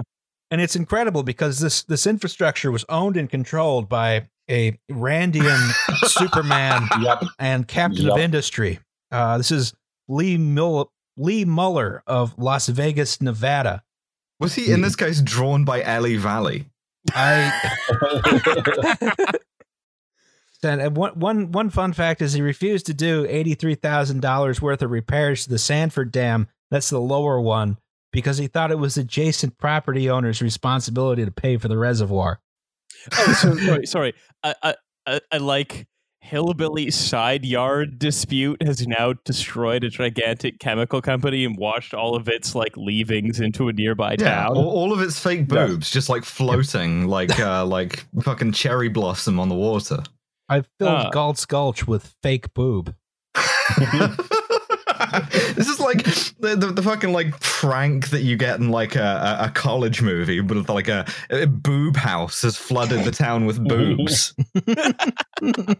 and 0.49 0.59
it's 0.59 0.75
incredible 0.75 1.23
because 1.23 1.59
this 1.59 1.83
this 1.83 2.05
infrastructure 2.07 2.69
was 2.71 2.83
owned 2.89 3.15
and 3.17 3.29
controlled 3.29 3.87
by 3.87 4.27
a 4.49 4.77
Randian 4.91 5.71
Superman. 6.09 6.87
Yep. 7.01 7.23
and 7.39 7.65
Captain 7.67 8.09
of 8.09 8.17
Industry. 8.17 8.79
Uh, 9.11 9.37
this 9.37 9.51
is 9.51 9.73
Lee 10.09 10.37
Mill- 10.37 10.91
Lee 11.17 11.45
Mueller 11.45 12.03
of 12.07 12.37
Las 12.37 12.67
Vegas, 12.67 13.21
Nevada. 13.21 13.83
Was 14.39 14.55
he, 14.55 14.71
in 14.73 14.81
this 14.81 14.95
case, 14.97 15.21
drawn 15.21 15.63
by 15.65 15.81
Ellie 15.83 16.17
Valley? 16.17 16.65
I 17.13 17.51
and 20.63 20.95
one 20.95 21.13
one 21.19 21.51
one 21.51 21.69
fun 21.69 21.93
fact 21.93 22.21
is 22.21 22.33
he 22.33 22.41
refused 22.41 22.85
to 22.87 22.93
do 22.93 23.25
eighty 23.29 23.53
three 23.55 23.75
thousand 23.75 24.21
dollars 24.21 24.61
worth 24.61 24.81
of 24.81 24.91
repairs 24.91 25.43
to 25.43 25.49
the 25.49 25.57
Sanford 25.59 26.11
Dam. 26.11 26.47
That's 26.69 26.89
the 26.89 26.99
lower 26.99 27.39
one 27.41 27.77
because 28.11 28.37
he 28.37 28.47
thought 28.47 28.71
it 28.71 28.79
was 28.79 28.97
adjacent 28.97 29.57
property 29.57 30.09
owner's 30.09 30.41
responsibility 30.41 31.25
to 31.25 31.31
pay 31.31 31.57
for 31.57 31.67
the 31.67 31.77
reservoir. 31.77 32.39
Oh, 33.17 33.33
so, 33.33 33.55
sorry, 33.65 33.85
sorry. 33.85 34.13
I, 34.43 34.55
I, 34.63 34.75
I, 35.07 35.19
I 35.31 35.37
like 35.37 35.87
hillbilly 36.23 36.91
side 36.91 37.43
yard 37.43 37.97
dispute 37.97 38.61
has 38.61 38.85
now 38.87 39.11
destroyed 39.25 39.83
a 39.83 39.89
gigantic 39.89 40.59
chemical 40.59 41.01
company 41.01 41.43
and 41.43 41.57
washed 41.57 41.95
all 41.95 42.15
of 42.15 42.27
its 42.29 42.53
like 42.53 42.77
leavings 42.77 43.39
into 43.39 43.67
a 43.69 43.73
nearby 43.73 44.15
Yeah, 44.19 44.43
town. 44.43 44.55
all, 44.55 44.69
all 44.69 44.93
of 44.93 45.01
its 45.01 45.19
fake 45.19 45.47
Yeah. 45.51 45.65
boobs 45.65 45.89
just 45.89 46.09
like 46.09 46.23
floating 46.23 47.07
like 47.07 47.39
uh, 47.39 47.65
like 47.65 48.05
fucking 48.21 48.51
cherry 48.51 48.87
blossom 48.87 49.39
on 49.39 49.49
the 49.49 49.55
water. 49.55 50.03
I 50.51 50.61
filled 50.61 50.91
Ah. 50.91 51.09
Galt's 51.11 51.45
Gulch 51.45 51.87
with 51.87 52.13
fake 52.21 52.53
boob. 52.53 52.93
this 55.55 55.67
is 55.67 55.79
like 55.79 56.03
the, 56.39 56.55
the, 56.57 56.67
the 56.75 56.81
fucking 56.83 57.13
like 57.13 57.39
prank 57.39 58.09
that 58.09 58.21
you 58.21 58.35
get 58.35 58.59
in 58.59 58.69
like 58.69 58.95
a, 58.95 59.39
a, 59.41 59.45
a 59.45 59.49
college 59.49 60.01
movie, 60.01 60.41
but 60.41 60.57
it's 60.57 60.69
like 60.69 60.87
a, 60.89 61.05
a 61.29 61.47
boob 61.47 61.95
house 61.95 62.41
has 62.41 62.57
flooded 62.57 63.03
the 63.05 63.11
town 63.11 63.45
with 63.45 63.65
boobs. 63.67 64.33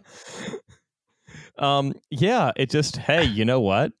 Um, 1.58 1.92
yeah, 2.10 2.50
it 2.56 2.70
just 2.70 2.96
hey, 2.96 3.24
you 3.24 3.44
know 3.44 3.60
what? 3.60 3.92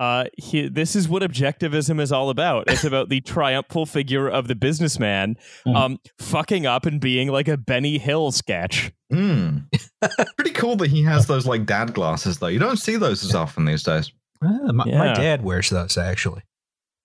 Uh, 0.00 0.24
he, 0.38 0.66
this 0.66 0.96
is 0.96 1.08
what 1.10 1.22
objectivism 1.22 2.00
is 2.00 2.10
all 2.10 2.30
about. 2.30 2.64
It's 2.68 2.84
about 2.84 3.10
the 3.10 3.20
triumphal 3.20 3.84
figure 3.84 4.28
of 4.28 4.48
the 4.48 4.54
businessman, 4.54 5.36
Mhm. 5.66 5.76
um, 5.76 5.98
fucking 6.18 6.64
up 6.64 6.86
and 6.86 6.98
being 7.00 7.28
like 7.28 7.48
a 7.48 7.58
Benny 7.58 7.98
Hill 7.98 8.32
sketch. 8.32 8.92
Mm. 9.12 9.66
Pretty 10.36 10.52
cool 10.52 10.76
that 10.76 10.88
he 10.90 11.02
has 11.02 11.26
those 11.26 11.46
like 11.46 11.66
dad 11.66 11.92
glasses 11.92 12.38
though. 12.38 12.46
You 12.46 12.58
don't 12.58 12.78
see 12.78 12.96
those 12.96 13.22
as 13.22 13.34
often 13.34 13.66
these 13.66 13.82
days. 13.82 14.10
Ah, 14.42 14.72
my, 14.72 14.86
my 14.86 15.12
dad 15.12 15.44
wears 15.44 15.68
those 15.68 15.98
actually. 15.98 16.42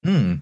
Hmm. 0.06 0.36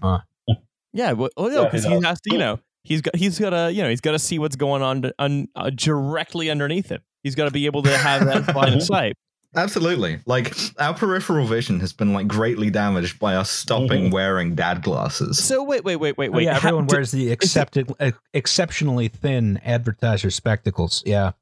Yeah, 0.92 1.12
well, 1.12 1.30
well 1.36 1.48
no, 1.48 1.62
Yeah, 1.62 1.64
because 1.64 1.84
he 1.84 1.90
he 1.90 2.04
has 2.04 2.20
to, 2.20 2.32
you 2.32 2.38
know, 2.38 2.60
he's 2.84 3.00
got 3.00 3.16
he's 3.16 3.38
got 3.38 3.50
to, 3.50 3.72
you 3.72 3.82
know, 3.82 3.88
he's 3.90 4.00
got 4.00 4.12
to 4.12 4.18
see 4.20 4.38
what's 4.38 4.54
going 4.54 4.82
on 4.82 5.10
un, 5.18 5.48
uh, 5.56 5.70
directly 5.74 6.50
underneath 6.50 6.88
him. 6.88 7.00
He's 7.24 7.34
got 7.34 7.46
to 7.46 7.50
be 7.50 7.66
able 7.66 7.82
to 7.82 7.96
have 7.96 8.24
that 8.26 8.54
line 8.54 8.74
of 8.74 8.82
sight. 8.92 9.16
Absolutely. 9.56 10.18
Like 10.26 10.54
our 10.78 10.94
peripheral 10.94 11.46
vision 11.46 11.80
has 11.80 11.92
been 11.92 12.12
like 12.12 12.26
greatly 12.26 12.70
damaged 12.70 13.18
by 13.18 13.36
us 13.36 13.50
stopping 13.50 14.08
Mhm. 14.08 14.12
wearing 14.12 14.54
dad 14.54 14.82
glasses. 14.82 15.42
So 15.42 15.62
wait, 15.62 15.84
wait, 15.84 15.96
wait, 15.96 16.16
wait, 16.18 16.28
Oh, 16.28 16.32
wait. 16.32 16.44
yeah, 16.44 16.56
everyone 16.56 16.86
did- 16.86 16.94
wears 16.96 17.10
the 17.12 17.30
accepted, 17.30 17.92
uh, 18.00 18.10
exceptionally 18.32 19.08
thin 19.08 19.60
advertiser 19.64 20.30
spectacles. 20.30 21.02
Yeah. 21.06 21.32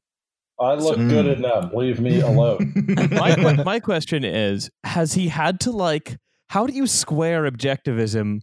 I 0.61 0.75
look 0.75 0.99
Mm. 0.99 1.09
good 1.09 1.27
in 1.27 1.43
them. 1.43 1.71
Leave 1.75 1.99
me 2.01 2.21
alone. 2.21 2.73
my 3.11 3.63
my 3.65 3.81
question 3.81 4.25
is: 4.25 4.71
Has 4.85 5.15
he 5.15 5.29
had 5.29 5.59
to 5.61 5.71
like? 5.73 6.19
How 6.51 6.67
do 6.67 6.73
you 6.75 6.87
square 6.87 7.51
objectivism 7.51 8.43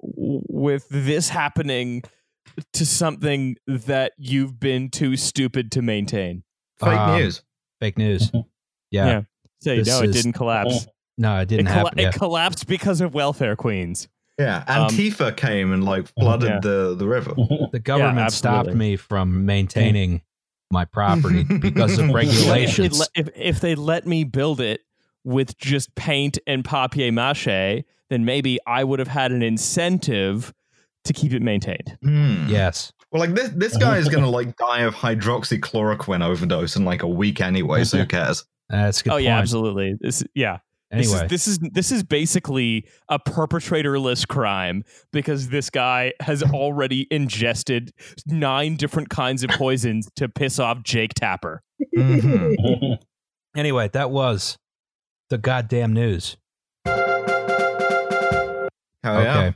with 0.00 0.86
this 0.88 1.28
happening 1.28 2.02
to 2.72 2.86
something 2.86 3.56
that 3.66 4.12
you've 4.18 4.58
been 4.58 4.88
too 4.88 5.16
stupid 5.16 5.70
to 5.72 5.82
maintain? 5.82 6.42
Fake 6.80 6.88
Um, 6.98 7.18
news. 7.20 7.42
Fake 7.80 7.98
news. 7.98 8.32
Yeah. 8.94 9.06
Yeah. 9.06 9.20
Say 9.60 9.78
This 9.78 9.88
no, 9.88 10.02
it 10.02 10.10
is- 10.10 10.16
didn't 10.16 10.34
collapse. 10.34 10.86
No, 11.16 11.38
it 11.38 11.42
It, 11.42 11.48
didn't 11.50 11.66
colla- 11.66 11.76
happen. 11.90 11.98
Yeah. 12.00 12.08
it 12.08 12.14
collapsed 12.16 12.66
because 12.66 13.00
of 13.00 13.14
welfare 13.14 13.54
queens. 13.54 14.08
Yeah. 14.36 14.64
um, 14.66 14.88
Antifa 14.88 15.36
came 15.36 15.72
and 15.72 15.84
like 15.84 16.08
flooded 16.18 16.48
Yeah. 16.48 16.58
the, 16.60 16.96
the 16.96 17.06
river. 17.06 17.34
The 17.72 17.78
government 17.78 18.32
stopped 18.32 18.74
me 18.74 18.96
from 18.96 19.46
maintaining 19.46 20.22
my 20.72 20.84
property 20.84 21.44
because 21.60 21.98
of 22.00 22.08
If, 22.08 22.14
regulations. 22.16 22.98
they 23.14 23.22
let- 23.22 23.28
if, 23.28 23.28
if 23.36 23.60
they 23.60 23.74
let 23.76 24.06
me 24.08 24.24
build 24.24 24.60
it 24.60 24.80
with 25.22 25.56
just 25.56 25.94
paint 25.94 26.36
and 26.48 26.64
papier 26.64 27.12
mache, 27.12 27.84
then 28.10 28.24
maybe 28.24 28.58
I 28.66 28.82
would 28.82 28.98
have 28.98 29.06
had 29.08 29.30
an 29.30 29.42
incentive 29.42 30.52
to 31.04 31.12
keep 31.12 31.32
it 31.32 31.42
maintained. 31.42 31.96
Hmm. 32.02 32.46
yes. 32.48 32.92
Well, 33.12 33.20
like 33.20 33.34
this, 33.36 33.50
this 33.54 33.76
guy 33.76 33.98
is 33.98 34.08
gonna 34.08 34.28
like 34.28 34.56
die 34.56 34.80
of 34.80 34.96
hydroxychloroquine 34.96 36.24
overdose 36.26 36.74
in 36.74 36.84
like 36.84 37.04
a 37.04 37.08
week 37.08 37.40
anyway. 37.40 37.84
So 37.84 37.98
who 37.98 38.06
cares? 38.06 38.44
That's 38.68 39.00
a 39.00 39.04
good 39.04 39.10
oh 39.10 39.14
point. 39.14 39.24
yeah, 39.24 39.38
absolutely. 39.38 39.96
This, 40.00 40.22
yeah. 40.34 40.58
This 40.90 41.08
Anyway, 41.12 41.24
is, 41.24 41.30
this 41.30 41.48
is 41.48 41.58
this 41.58 41.90
is 41.90 42.04
basically 42.04 42.86
a 43.08 43.18
perpetratorless 43.18 44.28
crime 44.28 44.84
because 45.12 45.48
this 45.48 45.68
guy 45.68 46.12
has 46.20 46.42
already 46.42 47.08
ingested 47.10 47.92
nine 48.26 48.76
different 48.76 49.08
kinds 49.08 49.42
of 49.42 49.50
poisons 49.50 50.08
to 50.16 50.28
piss 50.28 50.60
off 50.60 50.84
Jake 50.84 51.12
Tapper. 51.14 51.62
Mhm. 51.96 52.98
anyway, 53.56 53.88
that 53.92 54.10
was 54.10 54.56
the 55.30 55.38
goddamn 55.38 55.94
news. 55.94 56.36
Hell 56.86 58.68
okay. 59.18 59.24
yeah. 59.24 59.52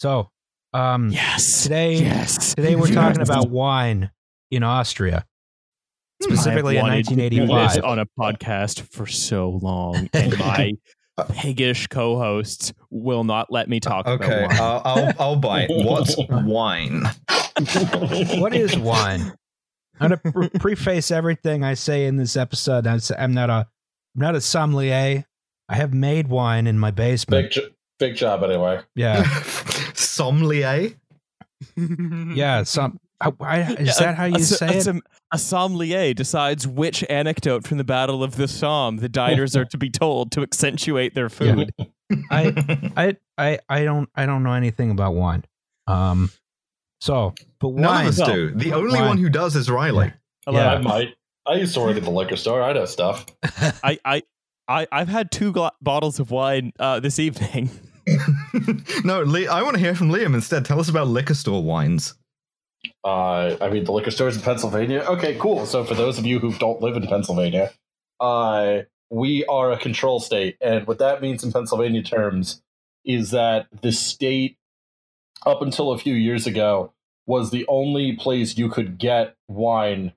So, 0.00 0.30
um, 0.72 1.10
Yes. 1.10 1.62
today, 1.62 1.94
Yes. 1.94 2.54
today 2.54 2.76
we're 2.76 2.86
Yes. 2.88 2.94
talking 2.94 3.22
about 3.22 3.50
wine 3.50 4.10
in 4.50 4.62
Austria, 4.62 5.24
specifically 6.22 6.78
I 6.78 6.80
in 6.80 6.86
have 6.86 6.92
wanted 6.92 7.06
this 7.06 7.48
1985. 7.48 7.84
on 7.84 7.98
a 7.98 8.06
podcast 8.18 8.80
for 8.92 9.06
so 9.06 9.50
long, 9.50 10.08
and 10.14 10.38
my 10.38 10.72
piggish 11.32 11.86
co-hosts 11.86 12.72
will 12.90 13.24
not 13.24 13.50
let 13.50 13.68
me 13.68 13.80
talk 13.80 14.06
Okay, 14.06 14.44
about 14.44 14.48
wine. 14.50 14.60
uh, 14.60 14.82
I'll 14.84 15.12
I'll 15.18 15.36
bite. 15.36 15.68
What's 15.70 16.16
wine? 16.30 17.02
what 18.40 18.54
is 18.54 18.76
wine? 18.78 19.32
I'm 19.98 20.10
gonna 20.10 20.16
pre- 20.18 20.48
preface 20.50 21.10
everything 21.10 21.64
I 21.64 21.72
say 21.74 22.04
in 22.06 22.16
this 22.16 22.36
episode. 22.36 22.86
I'm, 22.86 22.96
s- 22.96 23.12
I'm 23.18 23.32
not 23.32 23.48
a, 23.48 23.52
I'm 24.14 24.20
not 24.20 24.34
a 24.34 24.40
sommelier. 24.42 25.24
I 25.70 25.74
have 25.74 25.94
made 25.94 26.28
wine 26.28 26.66
in 26.66 26.78
my 26.78 26.90
basement. 26.90 27.44
big, 27.44 27.50
jo- 27.52 27.68
big 27.98 28.14
job, 28.16 28.42
anyway. 28.44 28.80
Yeah, 28.94 29.22
Sommelier. 29.94 30.90
yeah. 31.76 32.62
Some. 32.64 32.98
I, 33.20 33.32
I, 33.40 33.60
is 33.78 33.98
Yeah, 34.00 34.06
that 34.06 34.14
how 34.16 34.24
you 34.26 34.36
a, 34.36 34.40
say 34.40 34.66
a, 34.66 34.78
it? 34.78 34.82
som- 34.82 35.02
A 35.32 35.38
sommelier 35.38 36.12
decides 36.14 36.66
which 36.66 37.04
anecdote 37.08 37.66
from 37.66 37.78
the 37.78 37.84
Battle 37.84 38.22
of 38.22 38.36
the 38.36 38.46
Somme 38.48 38.96
the 38.98 39.08
diners 39.08 39.56
are 39.56 39.64
to 39.66 39.78
be 39.78 39.90
told 39.90 40.30
to 40.32 40.42
accentuate 40.42 41.14
their 41.14 41.28
food. 41.28 41.72
I, 42.30 42.90
I, 42.96 43.16
I, 43.38 43.58
I 43.68 43.84
don't, 43.84 44.08
I 44.14 44.26
don't 44.26 44.42
know 44.42 44.52
anything 44.52 44.90
about 44.90 45.14
wine. 45.14 45.44
Um, 45.86 46.30
so, 47.00 47.34
but 47.60 47.72
None 47.74 48.02
of 48.02 48.08
us 48.08 48.18
Well, 48.18 48.32
do. 48.34 48.50
The 48.52 48.72
only 48.72 48.98
wine. 48.98 49.08
one 49.08 49.18
who 49.18 49.28
does 49.28 49.56
is 49.56 49.70
Riley. 49.70 50.12
Hello. 50.46 50.58
Yeah. 50.60 50.74
I 50.74 50.78
might. 50.78 51.08
I 51.46 51.54
used 51.54 51.74
to 51.74 51.80
work 51.80 51.96
at 51.96 52.02
the 52.04 52.10
liquor 52.20 52.36
store. 52.36 52.62
I 52.62 52.72
know 52.72 52.84
stuff. 52.86 53.24
I, 53.82 53.98
I, 54.04 54.22
I, 54.68 54.86
I've 54.92 55.08
had 55.08 55.30
two 55.30 55.52
gla- 55.52 55.72
bottles 55.80 56.18
of 56.20 56.30
wine 56.30 56.72
uh, 56.80 57.00
this 57.00 57.18
evening. 57.18 57.70
no, 59.04 59.22
Lee, 59.22 59.46
I 59.48 59.62
want 59.62 59.74
to 59.74 59.80
hear 59.80 59.94
from 59.94 60.10
Liam 60.10 60.34
instead. 60.34 60.64
Tell 60.64 60.80
us 60.80 60.88
about 60.88 61.08
liquor 61.08 61.34
store 61.34 61.62
wines. 61.62 62.14
Uh, 63.04 63.56
I 63.60 63.68
mean, 63.70 63.84
the 63.84 63.92
liquor 63.92 64.10
stores 64.10 64.36
in 64.36 64.42
Pennsylvania. 64.42 65.04
Okay, 65.08 65.36
cool. 65.38 65.66
So, 65.66 65.84
for 65.84 65.94
those 65.94 66.18
of 66.18 66.26
you 66.26 66.38
who 66.38 66.52
don't 66.54 66.80
live 66.80 66.96
in 66.96 67.06
Pennsylvania, 67.06 67.72
uh, 68.20 68.78
we 69.10 69.44
are 69.46 69.72
a 69.72 69.78
control 69.78 70.20
state, 70.20 70.56
and 70.60 70.86
what 70.86 70.98
that 70.98 71.22
means 71.22 71.44
in 71.44 71.52
Pennsylvania 71.52 72.02
terms 72.02 72.62
is 73.04 73.30
that 73.30 73.68
the 73.82 73.92
state, 73.92 74.56
up 75.44 75.62
until 75.62 75.92
a 75.92 75.98
few 75.98 76.14
years 76.14 76.46
ago, 76.46 76.92
was 77.26 77.50
the 77.50 77.64
only 77.68 78.16
place 78.16 78.56
you 78.56 78.68
could 78.68 78.98
get 78.98 79.36
wine 79.48 80.12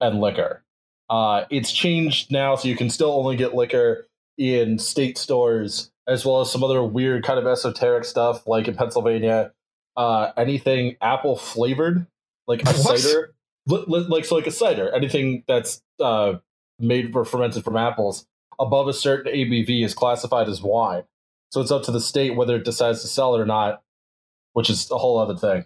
and 0.00 0.20
liquor. 0.20 0.62
Uh, 1.08 1.44
it's 1.50 1.72
changed 1.72 2.30
now, 2.30 2.56
so 2.56 2.68
you 2.68 2.76
can 2.76 2.90
still 2.90 3.12
only 3.12 3.36
get 3.36 3.54
liquor 3.54 4.06
in 4.36 4.78
state 4.78 5.16
stores, 5.16 5.90
as 6.06 6.24
well 6.24 6.40
as 6.40 6.50
some 6.50 6.64
other 6.64 6.82
weird 6.82 7.24
kind 7.24 7.38
of 7.38 7.46
esoteric 7.46 8.04
stuff, 8.04 8.46
like 8.46 8.68
in 8.68 8.74
Pennsylvania, 8.74 9.52
uh, 9.96 10.32
anything 10.36 10.96
apple 11.00 11.36
flavored, 11.36 12.06
like 12.46 12.62
a 12.62 12.66
What? 12.66 12.98
cider, 12.98 13.34
li- 13.66 13.84
li- 13.86 14.06
like 14.08 14.24
so, 14.24 14.34
like 14.34 14.46
a 14.46 14.50
cider, 14.52 14.92
anything 14.94 15.44
that's 15.48 15.82
uh, 16.00 16.34
made 16.78 17.14
or 17.14 17.24
fermented 17.24 17.64
from 17.64 17.76
apples 17.76 18.26
above 18.58 18.88
a 18.88 18.92
certain 18.92 19.32
ABV 19.32 19.84
is 19.84 19.94
classified 19.94 20.48
as 20.48 20.62
wine. 20.62 21.04
So 21.50 21.60
it's 21.60 21.70
up 21.70 21.82
to 21.84 21.92
the 21.92 22.00
state 22.00 22.34
whether 22.36 22.56
it 22.56 22.64
decides 22.64 23.02
to 23.02 23.08
sell 23.08 23.34
it 23.34 23.40
or 23.40 23.46
not, 23.46 23.82
which 24.52 24.68
is 24.70 24.90
a 24.90 24.98
whole 24.98 25.18
other 25.18 25.36
thing. 25.36 25.64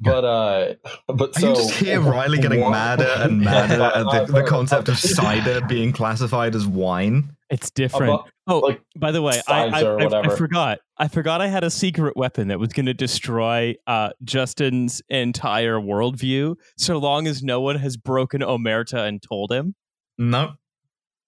But 0.00 0.24
uh, 0.24 0.74
but 1.06 1.36
I 1.36 1.40
so 1.40 1.46
can 1.46 1.54
just 1.56 1.74
hear 1.78 2.00
Riley 2.00 2.38
getting 2.38 2.60
Wine- 2.60 2.72
madder 2.98 3.12
and 3.16 3.40
madder 3.42 3.82
at 3.82 4.26
the, 4.26 4.32
the 4.32 4.42
concept 4.42 4.88
of 4.88 4.98
cider 4.98 5.60
being 5.66 5.92
classified 5.92 6.54
as 6.54 6.66
wine. 6.66 7.36
It's 7.50 7.70
different. 7.72 8.12
Abo- 8.12 8.24
oh, 8.46 8.58
like 8.60 8.80
by 8.96 9.10
the 9.10 9.20
way, 9.22 9.40
I, 9.48 9.64
I, 9.64 9.80
I- 9.82 10.20
I 10.32 10.36
forgot. 10.36 10.78
I 10.98 11.08
forgot 11.08 11.40
I 11.40 11.48
had 11.48 11.64
a 11.64 11.70
secret 11.70 12.16
weapon 12.16 12.48
that 12.48 12.60
was 12.60 12.72
going 12.72 12.86
to 12.86 12.94
destroy 12.94 13.74
uh, 13.88 14.10
Justin's 14.22 15.02
entire 15.08 15.78
worldview, 15.80 16.54
so 16.76 16.98
long 16.98 17.26
as 17.26 17.42
no 17.42 17.60
one 17.60 17.76
has 17.76 17.96
broken 17.96 18.40
Omerta 18.40 19.06
and 19.08 19.20
told 19.20 19.50
him. 19.50 19.74
No, 20.16 20.52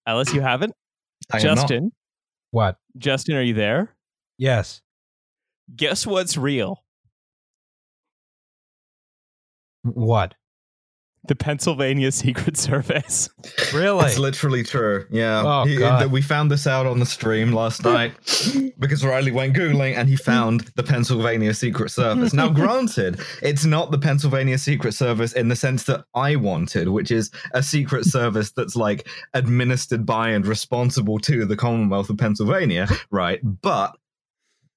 Alice, 0.06 0.32
you 0.32 0.40
haven't. 0.42 0.74
I 1.32 1.38
am 1.38 1.42
not. 1.42 1.56
Justin, 1.56 1.92
What? 2.52 2.76
Justin, 2.98 3.34
are 3.36 3.42
you 3.42 3.54
there? 3.54 3.96
Yes. 4.38 4.80
Guess 5.74 6.06
what's 6.06 6.36
real? 6.36 6.84
What? 9.82 10.34
The 11.28 11.36
Pennsylvania 11.36 12.10
Secret 12.10 12.56
Service. 12.56 13.28
Really? 13.72 14.06
It's 14.06 14.18
literally 14.18 14.62
true. 14.64 15.06
Yeah. 15.10 15.42
Oh, 15.44 15.64
He- 15.64 15.76
God. 15.76 16.10
we 16.10 16.20
found 16.20 16.50
this 16.50 16.66
out 16.66 16.86
on 16.86 16.98
the 16.98 17.06
stream 17.06 17.52
last 17.52 17.82
hmm. 17.82 17.92
night 17.92 18.12
because 18.78 19.04
Riley 19.04 19.30
went 19.30 19.54
Googling 19.54 19.96
and 19.96 20.08
he 20.08 20.16
hmm. 20.16 20.22
found 20.22 20.60
the 20.74 20.82
Pennsylvania 20.82 21.54
Secret 21.54 21.90
Service. 21.90 22.32
Now, 22.32 22.48
granted, 22.62 23.20
it's 23.40 23.64
not 23.64 23.90
the 23.90 23.98
Pennsylvania 23.98 24.58
Secret 24.58 24.94
Service 24.94 25.32
in 25.32 25.48
the 25.48 25.56
sense 25.56 25.84
that 25.84 26.04
I 26.14 26.36
wanted, 26.36 26.88
which 26.88 27.10
is 27.10 27.30
a 27.52 27.62
secret 27.62 28.04
service 28.04 28.50
that's 28.50 28.76
like 28.76 29.06
administered 29.34 30.04
by 30.04 30.30
and 30.30 30.46
responsible 30.46 31.18
to 31.20 31.44
the 31.44 31.56
Commonwealth 31.56 32.10
of 32.10 32.18
Pennsylvania, 32.18 32.88
right? 33.10 33.40
But 33.42 33.96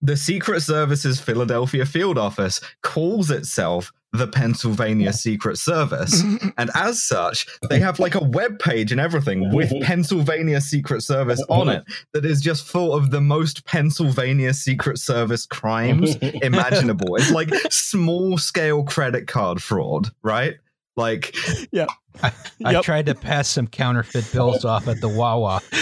the 0.01 0.17
Secret 0.17 0.62
Service's 0.62 1.19
Philadelphia 1.19 1.86
field 1.86 2.17
office 2.17 2.62
calls 2.84 3.31
itself 3.31 3.91
the 4.17 4.28
Pennsylvania 4.28 5.13
Secret 5.13 5.58
Service. 5.58 6.23
And 6.58 6.69
as 6.73 7.04
such, 7.04 7.47
they 7.69 7.80
have 7.80 7.99
like 7.99 8.15
a 8.15 8.23
web 8.23 8.60
page 8.60 8.91
and 8.91 9.01
everything 9.01 9.54
with 9.54 9.71
Pennsylvania 9.82 10.62
Secret 10.62 11.01
Service 11.01 11.43
on 11.49 11.67
it 11.69 11.84
that 12.13 12.23
is 12.25 12.39
just 12.41 12.65
full 12.65 12.93
of 12.93 13.12
the 13.12 13.19
most 13.21 13.65
Pennsylvania 13.65 14.54
Secret 14.54 14.97
Service 14.99 15.45
crimes 15.45 16.15
imaginable. 16.41 17.15
It's 17.15 17.32
like 17.32 17.49
small 17.71 18.38
scale 18.38 18.84
credit 18.84 19.28
card 19.28 19.62
fraud, 19.62 20.10
right? 20.23 20.56
Like, 20.95 21.36
yeah. 21.71 21.88
I 22.23 22.32
Yep. 22.60 22.84
tried 22.84 23.06
to 23.08 23.15
pass 23.15 23.49
some 23.49 23.67
counterfeit 23.67 24.32
bills 24.32 24.63
off 24.63 24.88
at 24.88 25.01
the 25.01 25.10
Wawa. 25.10 25.62
Yeah. 25.73 25.80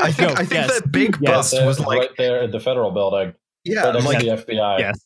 I 0.00 0.12
think, 0.12 0.28
No, 0.30 0.34
I 0.34 0.44
think 0.44 0.52
yes. 0.52 0.80
that 0.80 0.92
big 0.92 1.16
Yes. 1.20 1.50
bust 1.52 1.64
was 1.66 1.80
like, 1.80 1.98
right 1.98 2.10
there 2.16 2.42
in 2.42 2.52
the 2.52 2.60
federal 2.60 2.92
building, 2.92 3.34
yeah, 3.64 3.82
right 3.86 3.94
next 3.94 4.06
like 4.06 4.18
to 4.20 4.24
the 4.26 4.30
FBI. 4.36 4.78
yes. 4.78 5.00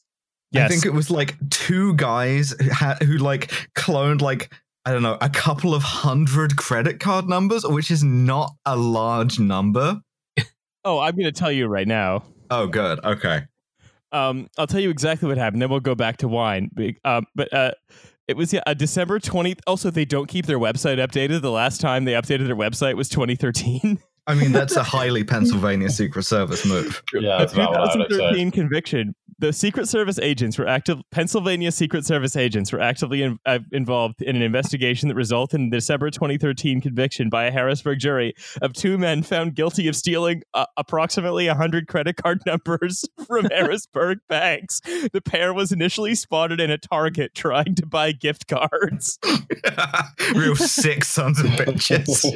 I 0.56 0.68
think 0.68 0.84
it 0.84 0.92
was 0.92 1.10
like 1.10 1.36
two 1.50 1.94
guys 1.94 2.54
who, 2.60 2.70
had, 2.70 3.02
who 3.02 3.18
like 3.18 3.50
cloned 3.74 4.20
like 4.20 4.52
I 4.84 4.92
don't 4.92 5.02
know 5.02 5.18
a 5.20 5.28
couple 5.28 5.74
of 5.74 5.82
hundred 5.82 6.56
credit 6.56 7.00
card 7.00 7.28
numbers, 7.28 7.64
which 7.64 7.90
is 7.90 8.02
not 8.02 8.52
a 8.64 8.76
large 8.76 9.38
number. 9.38 10.00
oh, 10.84 10.98
I'm 10.98 11.14
going 11.14 11.26
to 11.26 11.32
tell 11.32 11.52
you 11.52 11.66
right 11.66 11.86
now. 11.86 12.24
Oh, 12.50 12.66
good. 12.66 13.04
Okay. 13.04 13.42
Um, 14.12 14.48
I'll 14.58 14.66
tell 14.66 14.80
you 14.80 14.90
exactly 14.90 15.28
what 15.28 15.38
happened. 15.38 15.62
Then 15.62 15.70
we'll 15.70 15.80
go 15.80 15.94
back 15.94 16.16
to 16.18 16.28
wine. 16.28 16.70
Um, 17.04 17.26
but 17.34 17.52
uh, 17.52 17.72
it 18.26 18.36
was 18.36 18.52
yeah, 18.52 18.62
uh, 18.66 18.74
December 18.74 19.20
20th. 19.20 19.60
Also, 19.66 19.90
they 19.90 20.04
don't 20.04 20.28
keep 20.28 20.46
their 20.46 20.58
website 20.58 20.96
updated. 20.98 21.42
The 21.42 21.50
last 21.50 21.80
time 21.80 22.04
they 22.04 22.12
updated 22.12 22.46
their 22.46 22.56
website 22.56 22.94
was 22.94 23.08
2013. 23.08 23.98
I 24.26 24.34
mean, 24.34 24.52
that's 24.52 24.76
a 24.76 24.82
highly 24.84 25.24
Pennsylvania 25.24 25.90
Secret 25.90 26.24
Service 26.24 26.64
move. 26.64 27.02
Yeah, 27.12 27.38
that's 27.38 27.52
about 27.52 27.70
what 27.70 27.80
I 27.80 27.96
would 27.96 28.10
say. 28.10 28.16
2013 28.16 28.50
conviction. 28.50 29.14
The 29.40 29.54
Secret 29.54 29.88
Service 29.88 30.18
agents 30.18 30.58
were 30.58 30.68
active. 30.68 31.00
Pennsylvania 31.10 31.72
Secret 31.72 32.04
Service 32.04 32.36
agents 32.36 32.74
were 32.74 32.80
actively 32.80 33.22
in, 33.22 33.38
uh, 33.46 33.60
involved 33.72 34.20
in 34.20 34.36
an 34.36 34.42
investigation 34.42 35.08
that 35.08 35.14
resulted 35.14 35.58
in 35.58 35.70
the 35.70 35.78
December 35.78 36.10
2013 36.10 36.82
conviction 36.82 37.30
by 37.30 37.46
a 37.46 37.50
Harrisburg 37.50 38.00
jury 38.00 38.34
of 38.60 38.74
two 38.74 38.98
men 38.98 39.22
found 39.22 39.54
guilty 39.54 39.88
of 39.88 39.96
stealing 39.96 40.42
uh, 40.52 40.66
approximately 40.76 41.46
100 41.46 41.88
credit 41.88 42.16
card 42.16 42.42
numbers 42.46 43.08
from 43.26 43.46
Harrisburg 43.50 44.18
banks. 44.28 44.82
The 45.10 45.22
pair 45.24 45.54
was 45.54 45.72
initially 45.72 46.14
spotted 46.14 46.60
in 46.60 46.70
a 46.70 46.76
Target 46.76 47.34
trying 47.34 47.74
to 47.76 47.86
buy 47.86 48.12
gift 48.12 48.46
cards. 48.46 49.18
Real 50.34 50.54
sick 50.54 51.02
sons 51.02 51.40
of 51.40 51.46
bitches. 51.52 52.26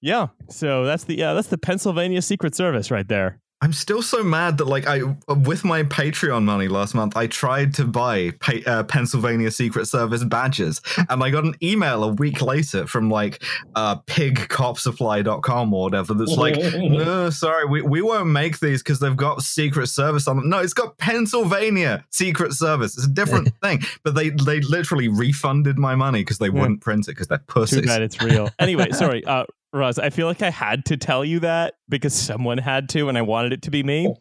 yeah, 0.00 0.28
so 0.48 0.86
that's 0.86 1.04
the 1.04 1.16
yeah 1.16 1.34
that's 1.34 1.48
the 1.48 1.58
Pennsylvania 1.58 2.22
Secret 2.22 2.54
Service 2.54 2.90
right 2.90 3.06
there. 3.06 3.42
I'm 3.62 3.72
still 3.72 4.02
so 4.02 4.22
mad 4.22 4.58
that 4.58 4.66
like 4.66 4.86
I 4.86 5.00
with 5.28 5.64
my 5.64 5.82
Patreon 5.82 6.44
money 6.44 6.68
last 6.68 6.94
month 6.94 7.16
I 7.16 7.26
tried 7.26 7.72
to 7.74 7.84
buy 7.86 8.32
uh, 8.66 8.82
Pennsylvania 8.84 9.50
Secret 9.50 9.86
Service 9.86 10.22
badges. 10.24 10.80
And 11.08 11.22
I 11.24 11.30
got 11.30 11.44
an 11.44 11.54
email 11.62 12.04
a 12.04 12.12
week 12.12 12.42
later 12.42 12.86
from 12.86 13.08
like 13.10 13.42
uh 13.74 13.96
pigcopsupply.com 14.06 15.72
or 15.72 15.82
whatever 15.84 16.14
that's 16.14 16.36
like 16.36 16.56
no 16.74 17.30
sorry 17.30 17.64
we, 17.66 17.82
we 17.82 18.02
won't 18.02 18.28
make 18.28 18.60
these 18.60 18.82
because 18.82 19.00
they've 19.00 19.16
got 19.16 19.42
Secret 19.42 19.86
Service 19.88 20.28
on 20.28 20.36
them. 20.36 20.48
No 20.50 20.58
it's 20.58 20.74
got 20.74 20.98
Pennsylvania 20.98 22.04
Secret 22.10 22.52
Service. 22.52 22.96
It's 22.96 23.06
a 23.06 23.10
different 23.10 23.48
thing. 23.62 23.80
But 24.02 24.14
they 24.14 24.30
they 24.30 24.60
literally 24.60 25.08
refunded 25.08 25.78
my 25.78 25.94
money 25.94 26.20
because 26.20 26.38
they 26.38 26.46
Yeah. 26.46 26.60
wouldn't 26.60 26.80
print 26.82 27.08
it 27.08 27.12
because 27.12 27.28
they're 27.28 27.38
Too 27.38 27.44
pussies. 27.48 27.86
bad 27.86 28.02
it's 28.02 28.20
real. 28.22 28.50
Anyway, 28.58 28.90
sorry, 28.92 29.24
uh, 29.24 29.44
Roz. 29.76 29.98
I 29.98 30.10
feel 30.10 30.26
like 30.26 30.42
I 30.42 30.50
had 30.50 30.84
to 30.86 30.96
tell 30.96 31.24
you 31.24 31.40
that 31.40 31.74
because 31.88 32.14
someone 32.14 32.58
had 32.58 32.88
to, 32.90 33.08
and 33.08 33.16
I 33.16 33.22
wanted 33.22 33.52
it 33.52 33.62
to 33.62 33.70
be 33.70 33.82
me. 33.82 34.14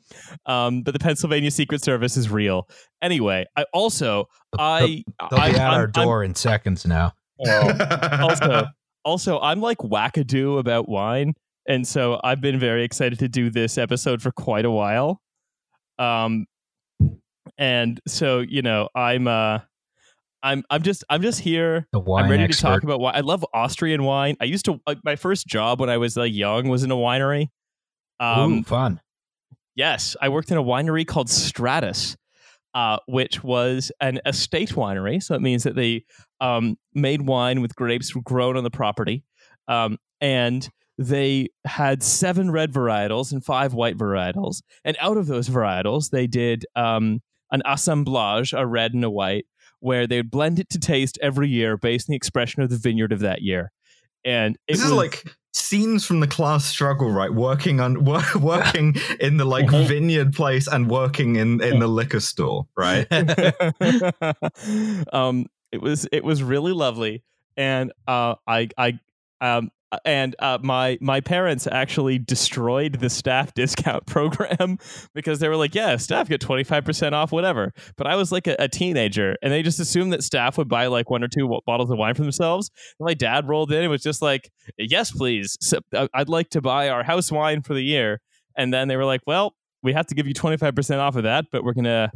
Um, 0.46 0.82
but 0.84 0.94
the 0.94 1.00
Pennsylvania 1.00 1.52
Secret 1.52 1.84
Service 1.84 2.18
is 2.18 2.30
real. 2.30 2.68
Anyway, 3.02 3.46
I 3.58 3.66
also 3.74 4.26
I 4.60 5.04
They'll 5.30 5.40
I, 5.40 5.52
be 5.52 5.56
at 5.58 5.62
I'm- 5.62 5.74
our 5.74 5.82
I'm- 5.82 5.92
door 5.92 6.24
in 6.24 6.36
seconds 6.36 6.86
now. 6.86 7.14
Oh, 7.46 7.72
also 8.22 8.66
also 9.06 9.40
I'm 9.40 9.62
like 9.62 9.80
wackadoo 9.80 10.60
about 10.60 10.88
wine, 10.90 11.34
and 11.68 11.88
so 11.88 12.20
I've 12.24 12.42
been 12.42 12.60
very 12.60 12.84
excited 12.84 13.20
to 13.20 13.28
do 13.28 13.50
this 13.50 13.78
episode 13.78 14.22
for 14.22 14.32
quite 14.32 14.66
a 14.66 14.72
while. 14.72 15.22
Um, 16.00 16.46
and 17.58 18.00
so 18.08 18.40
you 18.40 18.62
know, 18.62 18.90
I'm 18.96 19.28
uh, 19.28 19.60
I'm 20.46 20.64
I'm 20.70 20.84
just 20.84 21.04
I'm 21.10 21.24
just 21.24 21.40
here. 21.40 21.88
The 21.92 22.00
wine 22.00 22.26
I'm 22.26 22.32
ready 22.32 22.44
expert. 22.44 22.68
to 22.68 22.74
talk 22.74 22.84
about 22.84 23.00
wine. 23.00 23.16
I 23.16 23.22
love 23.22 23.44
Austrian 23.52 24.04
wine. 24.04 24.38
I 24.40 24.46
used 24.46 24.66
to 24.66 24.80
like 24.86 25.00
my 25.04 25.16
first 25.16 25.48
job 25.48 25.80
when 25.80 25.90
I 25.90 25.98
was 25.98 26.16
like 26.16 26.34
young 26.34 26.70
was 26.70 26.84
in 26.84 26.92
a 26.92 26.96
winery. 26.96 27.50
Um, 28.20 28.60
Ooh, 28.60 28.64
fun. 28.64 29.02
yes, 29.76 30.16
I 30.22 30.30
worked 30.30 30.52
in 30.52 30.58
a 30.58 30.64
winery 30.64 31.06
called 31.06 31.32
Stratus, 31.32 32.16
uh, 32.76 32.98
which 33.08 33.44
was 33.44 33.92
an 34.00 34.22
estate 34.24 34.74
winery. 34.74 35.22
So 35.22 35.34
it 35.34 35.42
means 35.42 35.64
that 35.64 35.76
they 35.76 36.06
um, 36.40 36.78
made 36.94 37.22
wine 37.24 37.62
with 37.62 37.76
grapes 37.76 38.12
grown 38.12 38.56
on 38.56 38.64
the 38.64 38.70
property, 38.70 39.24
um, 39.68 39.98
and 40.22 40.70
they 41.00 41.50
had 41.66 42.04
seven 42.04 42.52
red 42.52 42.72
varietals 42.72 43.32
and 43.32 43.44
five 43.44 43.74
white 43.74 43.98
varietals. 43.98 44.62
And 44.86 44.96
out 45.02 45.18
of 45.18 45.26
those 45.26 45.50
varietals, 45.50 46.12
they 46.12 46.28
did 46.28 46.66
um, 46.76 47.22
an 47.52 47.64
assemblage, 47.66 48.54
a 48.54 48.66
red 48.66 48.94
and 48.94 49.04
a 49.04 49.10
white, 49.10 49.46
where 49.86 50.08
they 50.08 50.18
would 50.18 50.32
blend 50.32 50.58
it 50.58 50.68
to 50.72 50.80
taste 50.80 51.20
every 51.22 51.48
year 51.48 51.78
based 51.78 52.10
on 52.10 52.14
the 52.14 52.18
expression 52.18 52.64
of 52.64 52.72
the 52.72 52.78
vineyard 52.78 53.12
of 53.12 53.20
that 53.20 53.44
year. 53.44 53.72
And 54.26 54.58
This 54.68 54.84
is 54.84 54.92
like 54.92 55.24
scenes 55.54 56.04
from 56.04 56.22
the 56.22 56.28
class 56.28 56.66
struggle, 56.66 57.12
right? 57.12 57.32
Working 57.32 57.80
on 57.80 58.04
wor- 58.04 58.24
working 58.42 58.96
in 59.20 59.38
the 59.38 59.46
like 59.46 59.68
Mhm. 59.68 59.88
vineyard 59.88 60.34
place 60.34 60.68
and 60.68 60.90
working 60.90 61.36
in 61.36 61.62
in 61.62 61.78
the 61.78 61.88
liquor 61.88 62.20
store, 62.20 62.66
right? 62.76 63.06
um, 65.14 65.46
it 65.72 65.82
was 65.82 66.08
it 66.12 66.24
was 66.24 66.42
really 66.42 66.74
lovely, 66.74 67.24
and 67.56 67.94
uh, 68.08 68.36
I 68.48 68.70
I 68.78 69.00
um 69.42 69.70
and 70.06 70.36
uh, 70.40 70.58
my 70.62 70.98
my 71.02 71.22
parents 71.22 71.68
actually 71.68 72.20
destroyed 72.20 73.00
the 73.00 73.10
staff 73.10 73.54
discount 73.56 74.06
program 74.06 74.78
because 75.14 75.40
they 75.40 75.48
were 75.48 75.56
like, 75.56 75.76
"Yeah, 75.76 75.98
staff 75.98 76.28
get 76.28 76.42
twenty 76.42 76.64
five 76.64 76.84
percent 76.84 77.16
off, 77.16 77.32
whatever." 77.32 77.72
But 77.98 78.08
I 78.08 78.16
was 78.16 78.32
like 78.32 78.48
a, 78.48 78.56
a, 78.60 78.68
teenager, 78.68 79.36
and 79.42 79.52
they 79.52 79.62
just 79.62 79.80
assumed 79.80 80.14
that 80.14 80.24
staff 80.24 80.58
would 80.58 80.68
buy 80.68 80.88
like 80.88 81.10
one 81.10 81.24
or 81.24 81.28
two 81.28 81.60
bottles 81.66 81.90
of 81.90 81.98
wine 81.98 82.16
for 82.16 82.24
themselves. 82.24 82.72
And 83.00 83.06
my 83.06 83.14
dad 83.14 83.48
rolled 83.48 83.72
in 83.72 83.82
and 83.82 83.92
was 83.92 84.02
just 84.02 84.22
like, 84.22 84.52
"Yes, 84.78 85.12
please. 85.12 85.58
So, 85.62 85.80
uh, 85.94 86.08
I'd 86.14 86.30
like 86.30 86.50
to 86.52 86.62
buy 86.62 86.90
our 86.90 87.04
house 87.04 87.32
wine 87.32 87.62
for 87.62 87.74
the 87.74 87.84
year." 87.84 88.22
And 88.58 88.74
then 88.74 88.88
they 88.88 88.98
were 88.98 89.06
like, 89.06 89.22
"Well, 89.28 89.56
we 89.84 89.94
have 89.94 90.08
to 90.08 90.16
give 90.16 90.28
you 90.28 90.34
twenty 90.34 90.58
five 90.58 90.76
percent 90.76 91.02
off 91.02 91.16
of 91.16 91.24
that, 91.24 91.46
but 91.52 91.64
we're 91.64 91.74
gonna." 91.74 92.12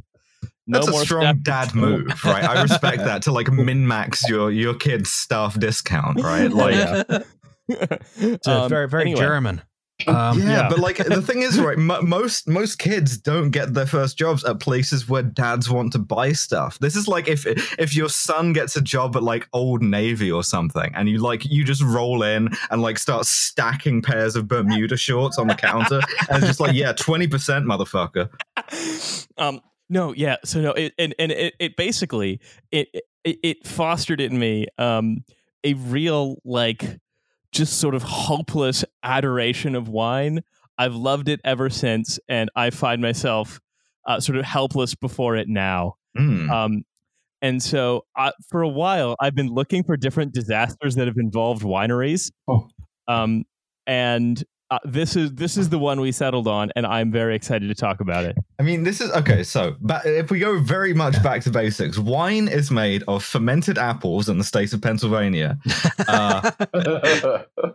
No 0.70 0.82
That's 0.82 0.98
a 0.98 1.06
strong 1.06 1.40
dad 1.40 1.74
move, 1.74 2.24
right? 2.24 2.44
I 2.44 2.62
respect 2.62 3.00
that 3.00 3.24
to 3.24 3.32
like 3.32 3.52
min 3.52 3.88
max 3.88 4.30
your 4.30 4.52
your 4.52 4.76
kid's 4.76 5.10
staff 5.10 5.60
discount, 5.60 6.22
right? 6.22 6.52
Like, 6.60 6.76
yeah. 6.76 7.24
It's 7.70 8.48
um, 8.48 8.70
very 8.70 8.88
very 8.88 9.04
anyway. 9.04 9.22
German. 9.22 9.62
Um, 10.08 10.40
yeah, 10.40 10.50
yeah, 10.50 10.70
but 10.70 10.80
like 10.80 10.98
the 10.98 11.22
thing 11.26 11.42
is, 11.42 11.60
right? 11.60 11.78
M- 11.78 12.08
most 12.08 12.48
most 12.48 12.80
kids 12.80 13.18
don't 13.18 13.50
get 13.52 13.74
their 13.74 13.86
first 13.86 14.18
jobs 14.18 14.46
at 14.46 14.60
places 14.62 15.10
where 15.10 15.24
dads 15.24 15.70
want 15.70 15.92
to 15.92 16.00
buy 16.00 16.32
stuff. 16.32 16.80
This 16.80 16.96
is 16.96 17.08
like 17.08 17.28
if 17.28 17.46
if 17.46 17.96
your 17.96 18.08
son 18.08 18.54
gets 18.54 18.78
a 18.78 18.82
job 18.82 19.18
at 19.18 19.24
like 19.24 19.48
Old 19.52 19.82
Navy 19.82 20.32
or 20.32 20.44
something, 20.44 20.92
and 20.96 21.10
you 21.10 21.18
like 21.18 21.44
you 21.44 21.66
just 21.66 21.84
roll 21.84 22.24
in 22.24 22.50
and 22.72 22.82
like 22.82 22.98
start 22.98 23.26
stacking 23.26 24.02
pairs 24.02 24.38
of 24.38 24.48
Bermuda 24.48 24.96
shorts 24.96 25.38
on 25.38 25.48
the 25.48 25.56
counter, 25.56 26.00
and 26.30 26.38
it's 26.38 26.48
just 26.48 26.60
like, 26.62 26.74
yeah, 26.74 26.94
twenty 26.94 27.28
percent, 27.28 27.66
motherfucker. 27.66 28.30
Um, 29.38 29.60
no, 29.90 30.14
yeah. 30.14 30.38
So 30.46 30.62
no, 30.62 30.72
it, 30.72 30.94
and 30.98 31.14
and 31.20 31.32
it, 31.34 31.56
it 31.60 31.76
basically 31.76 32.40
it, 32.72 32.88
it 33.26 33.38
it 33.44 33.68
fostered 33.68 34.22
in 34.22 34.40
me 34.40 34.68
um 34.78 35.26
a 35.66 35.74
real 35.74 36.38
like 36.46 37.00
just 37.52 37.80
sort 37.80 37.96
of 37.96 38.04
hopeless 38.04 38.86
adoration 39.04 39.76
of 39.76 39.90
wine. 39.90 40.42
I've 40.78 40.96
loved 40.96 41.28
it 41.30 41.42
ever 41.44 41.70
since, 41.70 42.20
and 42.28 42.50
I 42.56 42.70
find 42.70 43.02
myself 43.02 43.60
uh, 44.08 44.20
sort 44.20 44.38
of 44.38 44.46
helpless 44.46 44.96
before 44.96 45.36
it 45.36 45.48
now. 45.48 45.96
Mm. 46.18 46.50
Um, 46.50 46.84
and 47.42 47.62
so, 47.62 48.06
uh, 48.18 48.32
for 48.50 48.62
a 48.62 48.68
while, 48.68 49.16
I've 49.20 49.36
been 49.36 49.50
looking 49.50 49.84
for 49.84 49.96
different 49.98 50.34
disasters 50.34 50.96
that 50.96 51.08
have 51.08 51.18
involved 51.18 51.64
wineries. 51.64 52.32
Oh. 52.48 52.68
Um, 53.08 53.46
and 53.88 54.44
uh, 54.72 54.78
this 54.84 55.16
is 55.16 55.34
this 55.34 55.58
is 55.58 55.70
the 55.70 55.80
one 55.80 56.00
we 56.00 56.12
settled 56.12 56.48
on, 56.48 56.72
and 56.76 56.86
I'm 56.86 57.12
very 57.12 57.36
excited 57.36 57.68
to 57.68 57.76
talk 57.76 58.02
about 58.02 58.26
it. 58.26 58.38
I 58.60 58.64
mean, 58.64 58.84
this 58.84 59.02
is 59.02 59.12
okay. 59.12 59.44
So, 59.44 59.76
but 59.82 60.06
if 60.06 60.30
we 60.30 60.40
go 60.40 60.60
very 60.60 60.94
much 60.94 61.22
back 61.24 61.42
to 61.44 61.50
basics, 61.50 61.98
wine 61.98 62.48
is 62.48 62.70
made 62.70 63.04
of 63.08 63.24
fermented 63.24 63.78
apples 63.78 64.30
in 64.30 64.38
the 64.38 64.44
state 64.44 64.74
of 64.74 64.82
Pennsylvania. 64.82 65.58
Uh, 66.08 66.52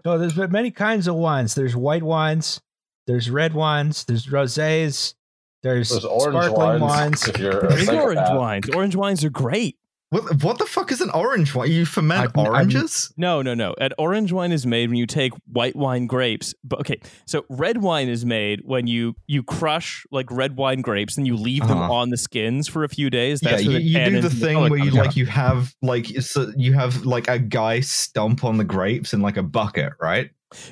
oh, 0.04 0.18
there's 0.18 0.37
many 0.50 0.70
kinds 0.70 1.07
of 1.07 1.14
wines. 1.14 1.54
There's 1.54 1.76
white 1.76 2.02
wines. 2.02 2.61
There's 3.07 3.30
red 3.30 3.54
wines. 3.54 4.04
There's 4.04 4.26
rosés. 4.26 5.14
There's, 5.62 5.90
there's 5.90 6.02
sparkling 6.02 6.52
wines. 6.52 6.80
wines. 6.80 7.28
If 7.28 7.38
you're 7.38 7.68
there's 7.68 7.88
orange 7.88 8.28
wines. 8.30 8.68
Orange 8.70 8.96
wines 8.96 9.24
are 9.24 9.30
great. 9.30 9.76
What, 10.14 10.44
what 10.44 10.59
the 10.59 10.64
fuck 10.64 10.92
is 10.92 11.00
an 11.00 11.11
orange 11.11 11.57
wine? 11.57 11.72
You 11.72 11.85
ferment 11.85 12.31
I, 12.37 12.40
oranges? 12.40 13.11
I, 13.11 13.14
no, 13.16 13.42
no, 13.42 13.53
no. 13.53 13.74
An 13.81 13.90
orange 13.98 14.31
wine 14.31 14.53
is 14.53 14.64
made 14.64 14.88
when 14.88 14.96
you 14.96 15.07
take 15.07 15.33
white 15.53 15.74
wine 15.74 16.07
grapes. 16.07 16.55
But 16.62 16.79
okay, 16.81 17.00
so 17.27 17.44
red 17.50 17.79
wine 17.83 18.09
is 18.09 18.24
made 18.24 18.61
when 18.64 18.87
you 18.87 19.16
you 19.27 19.42
crush 19.42 20.07
like 20.12 20.31
red 20.31 20.57
wine 20.57 20.83
grapes 20.83 21.16
and 21.16 21.27
you 21.27 21.35
leave 21.35 21.62
uh-huh. 21.62 21.74
them 21.74 21.90
on 21.90 22.11
the 22.11 22.16
skins 22.16 22.68
for 22.68 22.85
a 22.85 22.88
few 22.88 23.11
days. 23.11 23.40
That's 23.40 23.64
yeah, 23.64 23.77
you, 23.77 23.98
you 23.98 24.11
do 24.11 24.20
the 24.20 24.31
thing 24.31 24.61
where 24.61 24.79
you 24.79 24.92
like 24.92 25.16
you 25.16 25.27
have 25.27 25.74
like 25.83 26.07
so 26.20 26.53
you 26.57 26.74
have 26.74 27.05
like 27.05 27.27
a 27.27 27.40
guy 27.40 27.81
stomp 27.81 28.44
on 28.44 28.57
the 28.57 28.64
grapes 28.64 29.14
in 29.14 29.20
like 29.20 29.37
a 29.37 29.42
bucket, 29.42 29.94
right? 30.00 30.31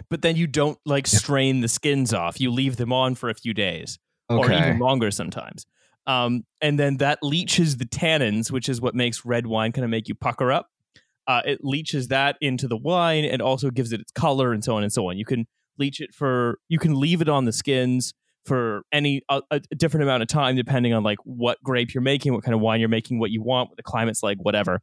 But 0.08 0.22
then 0.22 0.36
you 0.36 0.46
don't 0.46 0.78
like 0.86 1.08
strain 1.08 1.62
the 1.62 1.68
skins 1.68 2.14
off. 2.14 2.40
You 2.40 2.52
leave 2.52 2.76
them 2.76 2.92
on 2.92 3.16
for 3.16 3.28
a 3.28 3.34
few 3.34 3.54
days, 3.54 3.98
okay. 4.30 4.40
or 4.40 4.52
even 4.52 4.78
longer 4.78 5.10
sometimes. 5.10 5.66
Um, 6.06 6.44
and 6.60 6.78
then 6.78 6.96
that 6.98 7.18
leaches 7.22 7.76
the 7.76 7.84
tannins, 7.84 8.50
which 8.50 8.68
is 8.68 8.80
what 8.80 8.94
makes 8.94 9.24
red 9.24 9.46
wine 9.46 9.72
kind 9.72 9.84
of 9.84 9.90
make 9.90 10.08
you 10.08 10.14
pucker 10.14 10.50
up. 10.50 10.68
Uh, 11.26 11.42
it 11.44 11.60
leaches 11.62 12.08
that 12.08 12.36
into 12.40 12.66
the 12.66 12.76
wine 12.76 13.24
and 13.24 13.40
also 13.40 13.70
gives 13.70 13.92
it 13.92 14.00
its 14.00 14.10
color 14.10 14.52
and 14.52 14.64
so 14.64 14.76
on 14.76 14.82
and 14.82 14.92
so 14.92 15.08
on. 15.08 15.16
You 15.16 15.24
can 15.24 15.46
leach 15.78 16.00
it 16.00 16.12
for, 16.12 16.58
you 16.68 16.78
can 16.78 16.98
leave 16.98 17.22
it 17.22 17.28
on 17.28 17.44
the 17.44 17.52
skins 17.52 18.12
for 18.44 18.82
any 18.92 19.22
a, 19.28 19.40
a, 19.52 19.60
different 19.76 20.02
amount 20.02 20.22
of 20.22 20.28
time 20.28 20.56
depending 20.56 20.92
on 20.92 21.04
like 21.04 21.18
what 21.24 21.62
grape 21.62 21.94
you're 21.94 22.02
making, 22.02 22.34
what 22.34 22.42
kind 22.42 22.54
of 22.54 22.60
wine 22.60 22.80
you're 22.80 22.88
making, 22.88 23.20
what 23.20 23.30
you 23.30 23.40
want, 23.40 23.70
what 23.70 23.76
the 23.76 23.84
climate's 23.84 24.22
like, 24.22 24.38
whatever. 24.38 24.80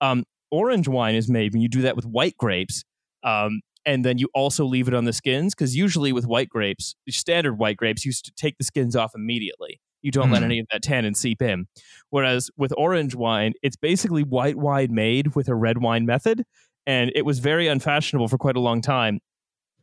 Um, 0.00 0.24
orange 0.52 0.86
wine 0.86 1.16
is 1.16 1.28
made 1.28 1.52
when 1.52 1.60
you 1.60 1.68
do 1.68 1.82
that 1.82 1.96
with 1.96 2.06
white 2.06 2.36
grapes. 2.36 2.84
Um, 3.24 3.60
and 3.84 4.04
then 4.04 4.18
you 4.18 4.28
also 4.34 4.64
leave 4.64 4.88
it 4.88 4.94
on 4.94 5.06
the 5.06 5.12
skins 5.12 5.54
because 5.54 5.74
usually 5.74 6.12
with 6.12 6.26
white 6.26 6.48
grapes, 6.48 6.94
standard 7.08 7.54
white 7.54 7.76
grapes, 7.76 8.04
you 8.04 8.10
used 8.10 8.26
to 8.26 8.32
take 8.36 8.58
the 8.58 8.64
skins 8.64 8.94
off 8.94 9.12
immediately. 9.14 9.80
You 10.02 10.10
don't 10.10 10.28
mm. 10.28 10.32
let 10.32 10.38
hmm. 10.38 10.46
any 10.46 10.58
of 10.60 10.66
that 10.72 10.82
tannin 10.82 11.14
seep 11.14 11.42
in. 11.42 11.66
Whereas 12.10 12.50
with 12.56 12.72
orange 12.76 13.14
wine, 13.14 13.54
it's 13.62 13.76
basically 13.76 14.22
white 14.22 14.56
wine 14.56 14.94
made 14.94 15.34
with 15.34 15.48
a 15.48 15.54
red 15.54 15.78
wine 15.78 16.06
method, 16.06 16.44
and 16.86 17.12
it 17.14 17.24
was 17.24 17.38
very 17.38 17.68
unfashionable 17.68 18.28
for 18.28 18.38
quite 18.38 18.56
a 18.56 18.60
long 18.60 18.80
time. 18.80 19.20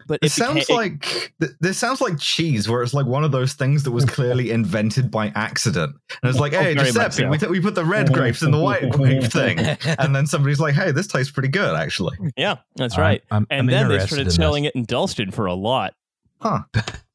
But 0.05 0.19
it, 0.21 0.27
it 0.27 0.31
sounds 0.31 0.67
became, 0.67 0.75
like 0.75 1.33
it, 1.39 1.51
this 1.59 1.77
sounds 1.77 2.01
like 2.01 2.19
cheese, 2.19 2.69
where 2.69 2.83
it's 2.83 2.93
like 2.93 3.05
one 3.05 3.23
of 3.23 3.31
those 3.31 3.53
things 3.53 3.83
that 3.83 3.91
was 3.91 4.05
clearly 4.05 4.51
invented 4.51 5.09
by 5.09 5.31
accident. 5.35 5.95
And 6.21 6.29
it's 6.29 6.39
like, 6.39 6.53
oh, 6.53 6.61
hey, 6.61 6.75
Giuseppe, 6.75 7.11
so. 7.11 7.29
we, 7.29 7.37
th- 7.37 7.49
we 7.49 7.59
put 7.59 7.75
the 7.75 7.85
red 7.85 8.13
grapes 8.13 8.41
in 8.41 8.51
the 8.51 8.59
white 8.59 8.89
grape 8.91 9.23
thing, 9.23 9.59
and 9.59 10.15
then 10.15 10.27
somebody's 10.27 10.59
like, 10.59 10.75
hey, 10.75 10.91
this 10.91 11.07
tastes 11.07 11.31
pretty 11.31 11.49
good, 11.49 11.75
actually. 11.75 12.17
Yeah, 12.35 12.57
that's 12.75 12.97
right. 12.97 13.23
I'm, 13.31 13.37
I'm, 13.37 13.47
and 13.49 13.59
I'm 13.61 13.67
then 13.67 13.87
they 13.89 14.05
started 14.05 14.31
selling 14.31 14.63
this. 14.63 14.71
it 14.75 14.77
in 14.77 14.85
Dalston 14.85 15.31
for 15.31 15.45
a 15.45 15.53
lot. 15.53 15.93
Huh. 16.39 16.61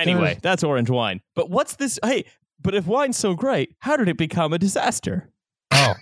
Anyway, 0.00 0.38
that's 0.42 0.64
orange 0.64 0.90
wine. 0.90 1.20
But 1.34 1.50
what's 1.50 1.76
this? 1.76 1.98
Hey, 2.04 2.24
but 2.60 2.74
if 2.74 2.86
wine's 2.86 3.16
so 3.16 3.34
great, 3.34 3.74
how 3.80 3.96
did 3.96 4.08
it 4.08 4.16
become 4.16 4.52
a 4.52 4.58
disaster? 4.58 5.30
Oh, 5.72 5.94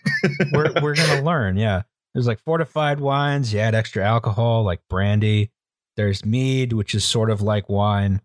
we're 0.53 0.73
we're 0.83 0.95
gonna 0.95 1.23
learn. 1.23 1.57
Yeah, 1.57 1.83
there's 2.15 2.27
like 2.27 2.41
fortified 2.41 3.01
wines. 3.01 3.53
You 3.53 3.61
add 3.61 3.75
extra 3.75 4.05
alcohol, 4.05 4.65
like 4.65 4.81
brandy. 4.89 5.51
There's 5.97 6.25
mead, 6.25 6.73
which 6.73 6.95
is 6.95 7.05
sort 7.05 7.31
of 7.31 7.43
like 7.43 7.69
wine. 7.69 8.21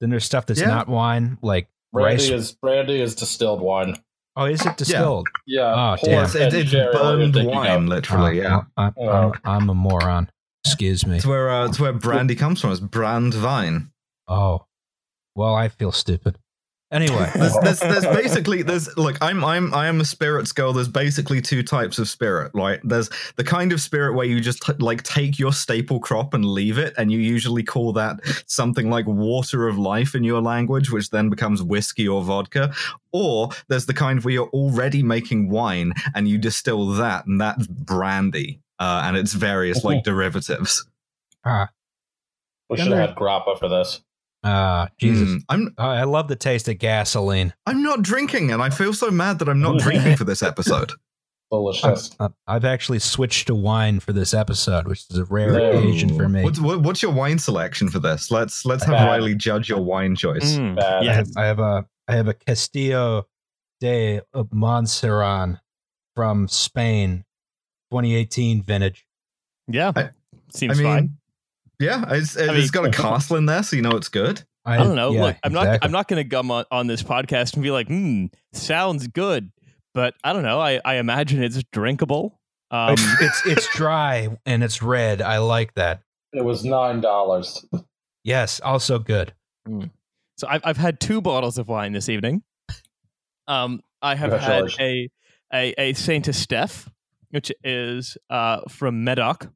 Then 0.00 0.10
there's 0.10 0.24
stuff 0.24 0.46
that's 0.46 0.60
yeah. 0.60 0.68
not 0.68 0.88
wine, 0.88 1.38
like 1.42 1.68
brandy 1.92 2.14
rice. 2.14 2.28
is 2.30 2.52
brandy 2.52 3.00
is 3.00 3.14
distilled 3.14 3.60
wine. 3.60 3.96
Oh, 4.36 4.46
is 4.46 4.64
it 4.66 4.76
distilled? 4.76 5.28
Yeah. 5.46 5.94
Oh, 5.94 6.04
damn. 6.04 6.24
It's, 6.24 6.34
it's 6.34 6.72
burned 6.72 7.36
wine, 7.46 7.86
literally. 7.86 8.38
yeah. 8.38 8.62
I'm, 8.76 8.92
I'm, 9.00 9.32
I'm, 9.44 9.70
a 9.70 9.74
moron. 9.74 10.28
Excuse 10.64 11.06
me. 11.06 11.16
It's 11.16 11.26
where 11.26 11.50
uh, 11.50 11.68
it's 11.68 11.78
where 11.78 11.92
brandy 11.92 12.34
comes 12.34 12.60
from. 12.60 12.72
It's 12.72 12.80
brand 12.80 13.34
vine. 13.34 13.92
Oh, 14.26 14.66
well, 15.34 15.54
I 15.54 15.68
feel 15.68 15.92
stupid. 15.92 16.38
Anyway, 16.94 17.28
there's, 17.34 17.56
there's, 17.58 17.80
there's, 17.80 18.06
basically 18.06 18.62
there's 18.62 18.96
look 18.96 19.16
I'm 19.20 19.44
I'm 19.44 19.74
I 19.74 19.88
am 19.88 20.00
a 20.00 20.04
spirits 20.04 20.52
girl. 20.52 20.72
There's 20.72 20.88
basically 20.88 21.40
two 21.40 21.64
types 21.64 21.98
of 21.98 22.08
spirit, 22.08 22.52
right? 22.54 22.78
There's 22.84 23.10
the 23.34 23.42
kind 23.42 23.72
of 23.72 23.80
spirit 23.80 24.14
where 24.14 24.26
you 24.26 24.40
just 24.40 24.62
t- 24.62 24.74
like 24.78 25.02
take 25.02 25.38
your 25.38 25.52
staple 25.52 25.98
crop 25.98 26.34
and 26.34 26.44
leave 26.44 26.78
it, 26.78 26.94
and 26.96 27.10
you 27.10 27.18
usually 27.18 27.64
call 27.64 27.92
that 27.94 28.20
something 28.46 28.90
like 28.90 29.06
water 29.06 29.66
of 29.66 29.76
life 29.76 30.14
in 30.14 30.22
your 30.22 30.40
language, 30.40 30.92
which 30.92 31.10
then 31.10 31.30
becomes 31.30 31.62
whiskey 31.62 32.06
or 32.06 32.22
vodka. 32.22 32.72
Or 33.12 33.48
there's 33.66 33.86
the 33.86 33.94
kind 33.94 34.22
where 34.22 34.34
you're 34.34 34.50
already 34.50 35.02
making 35.02 35.50
wine 35.50 35.94
and 36.14 36.28
you 36.28 36.38
distill 36.38 36.86
that, 36.92 37.26
and 37.26 37.40
that's 37.40 37.66
brandy, 37.66 38.60
uh, 38.78 39.02
and 39.04 39.16
it's 39.16 39.32
various 39.32 39.82
like 39.82 40.04
derivatives. 40.04 40.86
Ah, 41.44 41.70
we 42.70 42.76
should 42.76 42.92
have 42.92 43.08
had 43.08 43.16
grappa 43.16 43.58
for 43.58 43.68
this. 43.68 44.00
Ah, 44.44 44.84
uh, 44.84 44.88
Jesus! 44.98 45.28
Mm, 45.30 45.40
I'm. 45.48 45.74
I 45.78 46.04
love 46.04 46.28
the 46.28 46.36
taste 46.36 46.68
of 46.68 46.78
gasoline. 46.78 47.54
I'm 47.66 47.82
not 47.82 48.02
drinking, 48.02 48.52
and 48.52 48.62
I 48.62 48.70
feel 48.70 48.92
so 48.92 49.10
mad 49.10 49.38
that 49.38 49.48
I'm 49.48 49.60
not 49.60 49.78
drinking 49.80 50.16
for 50.16 50.24
this 50.24 50.42
episode. 50.42 50.92
Delicious. 51.50 52.16
I've 52.46 52.64
actually 52.64 52.98
switched 52.98 53.46
to 53.46 53.54
wine 53.54 54.00
for 54.00 54.12
this 54.12 54.34
episode, 54.34 54.88
which 54.88 55.04
is 55.10 55.18
a 55.18 55.24
rare 55.24 55.54
Ooh. 55.54 55.78
occasion 55.78 56.16
for 56.16 56.28
me. 56.28 56.42
What's, 56.42 56.58
what, 56.58 56.82
what's, 56.82 57.02
your 57.02 57.12
wine 57.12 57.38
selection 57.38 57.88
for 57.88 58.00
this? 58.00 58.30
Let's 58.30 58.64
let's 58.64 58.84
have 58.84 58.94
Bad. 58.94 59.06
Riley 59.06 59.34
judge 59.34 59.68
your 59.68 59.80
wine 59.80 60.16
choice. 60.16 60.56
Mm, 60.56 60.82
I 60.82 61.12
have, 61.12 61.28
I 61.36 61.44
have 61.44 61.58
a 61.60 61.86
I 62.08 62.16
have 62.16 62.28
a 62.28 62.34
Castillo 62.34 63.26
de 63.80 64.20
Montserrat 64.52 65.60
from 66.14 66.48
Spain, 66.48 67.24
2018 67.90 68.62
vintage. 68.62 69.06
Yeah, 69.68 69.92
I, 69.94 70.10
seems 70.52 70.78
I 70.78 70.82
mean, 70.82 70.92
fine. 70.92 71.16
Yeah, 71.78 72.04
it's, 72.10 72.36
it's 72.36 72.48
I 72.48 72.54
mean, 72.54 72.68
got 72.68 72.86
a 72.86 72.90
castle 72.90 73.36
in 73.36 73.46
there, 73.46 73.62
so 73.62 73.76
you 73.76 73.82
know 73.82 73.96
it's 73.96 74.08
good. 74.08 74.42
I, 74.64 74.76
I 74.76 74.78
don't 74.78 74.94
know. 74.94 75.12
Yeah, 75.12 75.22
Look, 75.24 75.36
I'm 75.42 75.52
exactly. 75.52 75.70
not. 75.70 75.84
I'm 75.84 75.92
not 75.92 76.08
going 76.08 76.22
to 76.22 76.28
gum 76.28 76.50
on, 76.50 76.64
on, 76.70 76.86
this 76.86 77.02
podcast 77.02 77.54
and 77.54 77.62
be 77.62 77.70
like, 77.70 77.88
"Hmm, 77.88 78.26
sounds 78.52 79.06
good," 79.08 79.50
but 79.92 80.14
I 80.24 80.32
don't 80.32 80.42
know. 80.42 80.60
I, 80.60 80.80
I 80.84 80.96
imagine 80.96 81.42
it's 81.42 81.62
drinkable. 81.72 82.40
Um, 82.70 82.94
it's, 82.94 83.20
it's 83.20 83.46
it's 83.46 83.68
dry 83.76 84.36
and 84.46 84.64
it's 84.64 84.82
red. 84.82 85.20
I 85.20 85.38
like 85.38 85.74
that. 85.74 86.00
It 86.32 86.44
was 86.44 86.64
nine 86.64 87.00
dollars. 87.00 87.64
Yes, 88.22 88.60
also 88.60 88.98
good. 88.98 89.34
Mm. 89.68 89.90
So 90.38 90.48
I've 90.48 90.62
I've 90.64 90.76
had 90.76 90.98
two 90.98 91.20
bottles 91.20 91.58
of 91.58 91.68
wine 91.68 91.92
this 91.92 92.08
evening. 92.08 92.42
Um, 93.46 93.82
I 94.00 94.14
have 94.14 94.32
had 94.32 94.68
a 94.80 95.10
a 95.52 95.74
a 95.78 95.92
Saint 95.92 96.26
Estephe, 96.26 96.88
which 97.30 97.52
is 97.62 98.16
uh 98.30 98.62
from 98.68 99.04
Medoc, 99.04 99.50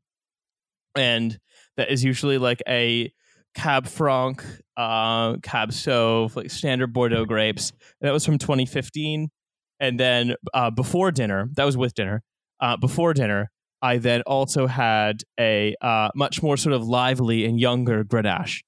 and 0.94 1.38
that 1.78 1.90
is 1.90 2.04
usually 2.04 2.36
like 2.36 2.62
a 2.68 3.10
Cab 3.54 3.86
Franc, 3.86 4.44
uh, 4.76 5.36
Cab 5.42 5.70
Sauv, 5.70 6.36
like 6.36 6.50
standard 6.50 6.92
Bordeaux 6.92 7.24
grapes. 7.24 7.72
That 8.02 8.12
was 8.12 8.24
from 8.26 8.36
2015. 8.36 9.30
And 9.80 9.98
then 9.98 10.34
uh, 10.52 10.70
before 10.70 11.10
dinner, 11.10 11.48
that 11.54 11.64
was 11.64 11.76
with 11.76 11.94
dinner. 11.94 12.22
Uh, 12.60 12.76
before 12.76 13.14
dinner, 13.14 13.50
I 13.80 13.98
then 13.98 14.22
also 14.22 14.66
had 14.66 15.22
a 15.40 15.74
uh, 15.80 16.10
much 16.14 16.42
more 16.42 16.56
sort 16.56 16.74
of 16.74 16.86
lively 16.86 17.44
and 17.46 17.58
younger 17.58 18.04
Grenache. 18.04 18.62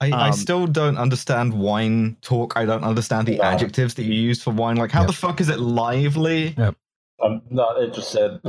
I, 0.00 0.10
I 0.12 0.26
Um, 0.28 0.32
still 0.32 0.66
don't 0.66 0.98
understand 0.98 1.54
wine 1.54 2.16
talk. 2.20 2.52
I 2.56 2.64
don't 2.64 2.84
understand 2.84 3.26
the 3.28 3.36
No. 3.38 3.42
adjectives 3.44 3.94
that 3.94 4.04
you 4.04 4.14
use 4.14 4.42
for 4.42 4.52
wine. 4.52 4.76
Like, 4.76 4.90
how 4.92 5.00
Yep. 5.00 5.06
the 5.08 5.12
fuck 5.14 5.40
is 5.40 5.48
it 5.48 5.58
lively? 5.58 6.54
I'm 7.24 7.42
not 7.50 7.80
interested. 7.82 8.40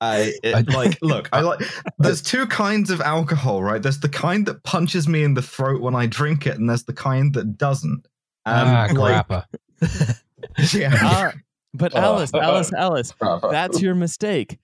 I, 0.00 0.32
it, 0.42 0.54
I- 0.54 0.74
like 0.74 0.98
look. 1.02 1.28
I 1.32 1.40
like. 1.40 1.60
There's 1.98 2.22
two 2.22 2.46
kinds 2.46 2.90
of 2.90 3.00
alcohol, 3.00 3.62
right? 3.62 3.82
There's 3.82 4.00
the 4.00 4.08
kind 4.08 4.46
that 4.46 4.62
punches 4.62 5.08
me 5.08 5.22
in 5.24 5.34
the 5.34 5.42
throat 5.42 5.80
when 5.80 5.94
I 5.94 6.06
drink 6.06 6.46
it, 6.46 6.58
and 6.58 6.68
there's 6.68 6.84
the 6.84 6.92
kind 6.92 7.32
that 7.34 7.56
doesn't. 7.56 8.06
Um, 8.44 8.68
ah, 8.68 8.88
like, 8.94 9.26
grappa. 9.28 9.44
yeah. 10.74 10.90
Ah, 11.00 11.32
but 11.74 11.94
Oh. 11.94 12.00
Alice, 12.00 12.32
Alice, 12.34 12.72
Alice, 12.72 13.14
Uh, 13.20 13.38
that's 13.50 13.80
your 13.80 13.94
mistake. 13.94 14.58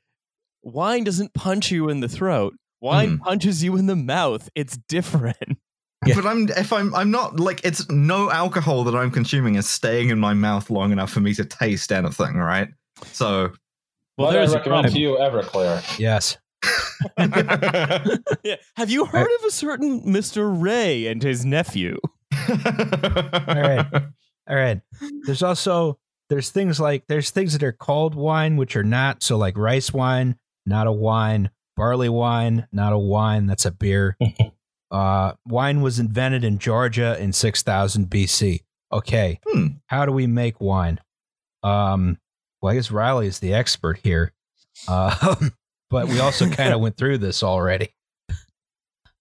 Wine 0.63 1.05
doesn't 1.05 1.35
punch 1.35 1.71
you 1.71 1.89
in 1.89 2.01
the 2.01 2.09
throat. 2.09 2.55
Wine 2.81 3.17
Hmm. 3.17 3.17
punches 3.25 3.63
you 3.65 3.77
in 3.77 3.87
the 3.87 3.97
mouth. 3.97 4.49
It's 4.55 4.77
different. 4.89 5.59
Yeah. 6.07 6.17
But 6.17 6.27
I'm 6.27 6.49
if 6.49 6.73
I'm 6.73 6.93
I'm 6.97 7.11
not 7.13 7.39
like 7.39 7.61
it's 7.65 7.89
no 7.89 8.29
alcohol 8.31 8.83
that 8.85 8.95
I'm 8.97 9.11
consuming 9.13 9.55
is 9.55 9.69
staying 9.69 10.09
in 10.11 10.19
my 10.19 10.35
mouth 10.35 10.69
long 10.69 10.91
enough 10.91 11.11
for 11.13 11.21
me 11.21 11.33
to 11.35 11.45
taste 11.45 11.93
anything, 11.93 12.35
right? 12.37 12.69
So 13.13 13.53
Well, 14.23 14.31
what 14.31 14.37
I 14.37 14.39
there's 14.41 14.51
your 14.51 14.59
recommend 14.61 14.85
problem. 14.85 14.95
to 14.95 15.01
you, 15.01 15.17
Everclear. 15.21 15.99
yes. 15.99 16.39
Yeah. 18.45 18.57
Have 18.77 18.91
you 18.91 19.05
heard 19.05 19.29
of 19.39 19.45
a 19.47 19.51
certain 19.51 20.03
Mr. 20.03 20.51
Ray 20.61 21.07
and 21.07 21.23
his 21.23 21.45
nephew? 21.45 21.99
all 22.33 22.57
right. 23.47 23.87
All 24.49 24.57
right. 24.57 24.81
There's 25.27 25.43
also 25.43 25.99
there's 26.29 26.51
things 26.51 26.81
like 26.81 27.05
there's 27.09 27.31
things 27.31 27.53
that 27.53 27.63
are 27.63 27.73
called 27.73 28.15
wine 28.15 28.57
which 28.57 28.75
are 28.77 28.85
not. 28.85 29.23
So 29.23 29.37
like 29.37 29.57
rice 29.57 29.93
wine, 29.93 30.37
not 30.67 30.87
a 30.87 30.93
wine. 30.93 31.51
Barley 31.77 32.09
wine, 32.09 32.67
not 32.73 32.93
a 32.93 32.99
wine. 32.99 33.47
That's 33.47 33.65
a 33.65 33.71
beer. 33.71 34.17
uh, 34.91 35.33
wine 35.47 35.81
was 35.81 35.99
invented 35.99 36.45
in 36.45 36.59
Georgia 36.59 37.17
in 37.21 37.33
6000 37.33 38.07
BC. 38.11 38.61
Okay. 38.93 39.41
Hmm. 39.47 39.67
How 39.87 40.05
do 40.07 40.13
we 40.13 40.27
make 40.27 40.61
wine? 40.61 41.01
Um, 41.63 42.19
well, 42.63 42.73
I 42.73 42.77
guess 42.77 42.91
Riley 42.91 43.27
is 43.27 43.41
the 43.41 43.53
expert 43.53 43.99
here. 44.03 44.33
Uh, 44.89 45.35
but 45.91 46.09
we 46.09 46.21
also 46.21 46.49
kind 46.51 46.73
of 46.73 46.81
went 46.81 46.97
through 46.97 47.19
this 47.19 47.43
already. 47.43 47.93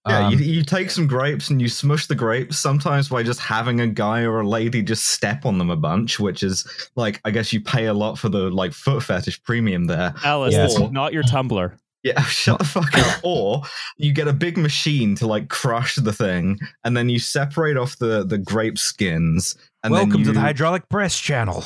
Yeah, 0.08 0.26
Um, 0.26 0.32
you, 0.32 0.38
you 0.38 0.62
take 0.64 0.90
some 0.90 1.06
grapes 1.06 1.48
and 1.50 1.60
you 1.60 1.68
smush 1.68 2.06
the 2.08 2.16
grapes, 2.16 2.58
sometimes 2.58 3.08
by 3.08 3.22
just 3.22 3.38
having 3.38 3.80
a 3.80 3.86
guy 3.86 4.22
or 4.22 4.40
a 4.40 4.48
lady 4.48 4.82
just 4.82 5.04
step 5.04 5.44
on 5.46 5.58
them 5.58 5.70
a 5.70 5.76
bunch, 5.76 6.18
which 6.18 6.42
is 6.42 6.66
like, 6.96 7.20
I 7.24 7.30
guess 7.30 7.52
you 7.52 7.60
pay 7.60 7.86
a 7.86 7.94
lot 7.94 8.18
for 8.18 8.28
the 8.28 8.50
like 8.50 8.72
foot 8.72 9.02
fetish 9.04 9.42
premium 9.44 9.84
there. 9.84 10.12
Alice, 10.24 10.54
Yes. 10.54 10.72
this 10.74 10.82
is 10.82 10.90
not 10.90 11.12
your 11.12 11.22
tumbler. 11.22 11.78
Yeah, 12.02 12.20
shut 12.24 12.58
the 12.58 12.64
fuck 12.64 12.92
up. 12.98 13.20
Or 13.22 13.62
you 13.96 14.12
get 14.12 14.26
a 14.26 14.32
big 14.32 14.56
machine 14.56 15.14
to 15.16 15.28
like 15.28 15.48
crush 15.48 15.94
the 15.94 16.12
thing, 16.12 16.58
and 16.82 16.96
then 16.96 17.08
you 17.08 17.20
separate 17.20 17.76
off 17.76 17.96
the, 17.98 18.24
the 18.24 18.38
grape 18.38 18.78
skins. 18.78 19.54
And 19.84 19.92
welcome 19.92 20.10
then 20.10 20.18
you, 20.20 20.24
to 20.26 20.32
the 20.32 20.40
hydraulic 20.40 20.88
press 20.88 21.16
channel. 21.16 21.62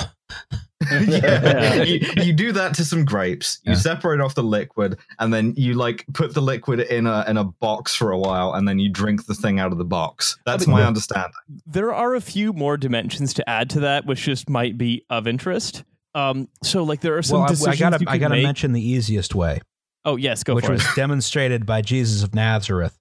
yeah. 1.09 1.83
you, 1.83 2.07
you 2.23 2.33
do 2.33 2.53
that 2.53 2.75
to 2.75 2.85
some 2.85 3.05
grapes. 3.05 3.61
You 3.65 3.73
Yeah. 3.73 3.79
separate 3.79 4.21
off 4.21 4.35
the 4.35 4.43
liquid, 4.43 4.99
and 5.19 5.33
then 5.33 5.55
you 5.57 5.75
like 5.75 6.05
put 6.13 6.35
the 6.35 6.41
liquid 6.43 6.81
in 6.81 7.07
a 7.07 7.25
in 7.29 7.37
a 7.37 7.45
box 7.45 7.95
for 7.95 8.11
a 8.13 8.19
while, 8.19 8.53
and 8.55 8.67
then 8.69 8.79
you 8.79 8.89
drink 8.89 9.27
the 9.27 9.35
thing 9.35 9.59
out 9.61 9.73
of 9.73 9.79
the 9.79 9.85
box. 9.85 10.39
That's 10.47 10.67
my 10.67 10.83
understanding. 10.85 11.33
There 11.67 11.93
are 11.95 12.15
a 12.15 12.21
few 12.21 12.53
more 12.53 12.77
dimensions 12.77 13.35
to 13.35 13.49
add 13.49 13.71
to 13.71 13.81
that, 13.81 14.07
which 14.07 14.23
just 14.23 14.49
might 14.49 14.77
be 14.79 15.05
of 15.11 15.27
interest. 15.27 15.85
Um, 16.15 16.49
so 16.63 16.83
like 16.83 17.01
there 17.03 17.17
are 17.19 17.23
some 17.23 17.41
Well, 17.41 17.43
I, 17.43 17.47
I 17.47 17.51
decisions 17.51 17.79
gotta 17.81 17.99
you 18.01 18.07
I 18.09 18.19
gotta 18.19 18.35
make. 18.37 18.43
mention 18.45 18.73
the 18.73 18.81
easiest 18.87 19.35
way. 19.35 19.61
oh 20.05 20.17
yes, 20.17 20.43
go 20.45 20.55
for 20.55 20.59
it. 20.59 20.63
which 20.63 20.71
was 20.71 20.83
it. 20.83 20.89
demonstrated 20.97 21.67
by 21.67 21.83
Jesus 21.83 22.23
of 22.23 22.35
Nazareth, 22.35 22.97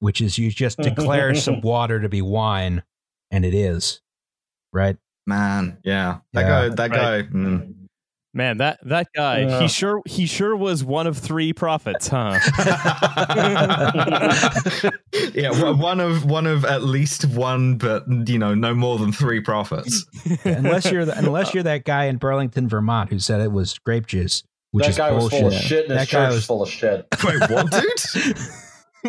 which 0.00 0.20
is 0.22 0.38
you 0.38 0.50
just 0.50 0.78
declare 0.78 1.34
some 1.34 1.60
water 1.62 2.00
to 2.00 2.08
be 2.08 2.22
wine, 2.22 2.82
and 3.30 3.44
it 3.44 3.52
is, 3.52 4.00
right? 4.72 4.96
Man, 5.28 5.76
yeah, 5.84 6.18
that 6.32 6.40
Yeah. 6.40 6.48
guy, 6.48 6.68
that 6.74 6.90
guy. 6.90 7.22
Mm. 7.24 7.74
Man, 8.32 8.56
that 8.58 8.78
that 8.86 9.08
guy, 9.14 9.40
Yeah. 9.40 9.60
he 9.60 9.68
sure 9.68 10.00
he 10.06 10.24
sure 10.26 10.56
was 10.56 10.82
one 10.82 11.06
of 11.06 11.18
three 11.18 11.52
prophets, 11.52 12.08
huh? 12.08 12.38
yeah, 15.34 15.50
one- 15.50 15.78
one 15.78 16.00
of 16.00 16.24
one 16.24 16.46
of 16.46 16.64
at 16.64 16.82
least 16.82 17.24
one, 17.26 17.76
but 17.76 18.04
you 18.28 18.38
know, 18.38 18.54
no 18.54 18.74
more 18.74 18.98
than 18.98 19.12
three 19.12 19.40
prophets. 19.40 20.06
unless 20.44 20.90
you're 20.90 21.04
the, 21.04 21.16
unless 21.18 21.52
you're 21.52 21.62
that 21.62 21.84
guy 21.84 22.04
in 22.04 22.16
Burlington, 22.16 22.68
Vermont, 22.68 23.10
who 23.10 23.18
said 23.18 23.40
it 23.40 23.52
was 23.52 23.78
grape 23.78 24.06
juice, 24.06 24.42
which 24.70 24.84
that 24.86 24.90
is 24.90 24.96
guy 24.96 25.10
bullshit. 25.10 25.44
was 25.44 25.52
full 25.52 25.58
of 25.58 25.64
shit, 25.64 25.90
and 25.90 25.98
his 25.98 26.08
That 26.08 26.16
guy 26.16 26.24
church 26.24 26.28
was 26.28 26.34
was- 26.36 26.46
full 26.46 26.62
of 26.62 26.70
shit. 26.70 27.06
Wait, 27.24 27.50
what, 27.50 27.70
dude? 27.70 28.38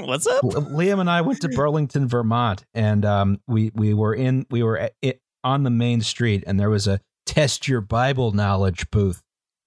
What's 0.05 0.27
up? 0.27 0.43
Liam 0.43 0.99
and 0.99 1.09
I 1.09 1.21
went 1.21 1.41
to 1.41 1.49
Burlington, 1.49 2.07
Vermont, 2.07 2.63
and 2.73 3.05
um, 3.05 3.39
we 3.47 3.71
we 3.73 3.93
were 3.93 4.13
in 4.13 4.45
we 4.51 4.63
were 4.63 4.77
at, 4.77 4.93
it, 5.01 5.21
on 5.43 5.63
the 5.63 5.69
main 5.69 6.01
street, 6.01 6.43
and 6.47 6.59
there 6.59 6.69
was 6.69 6.87
a 6.87 6.99
test 7.25 7.67
your 7.67 7.81
Bible 7.81 8.31
knowledge 8.31 8.89
booth. 8.91 9.21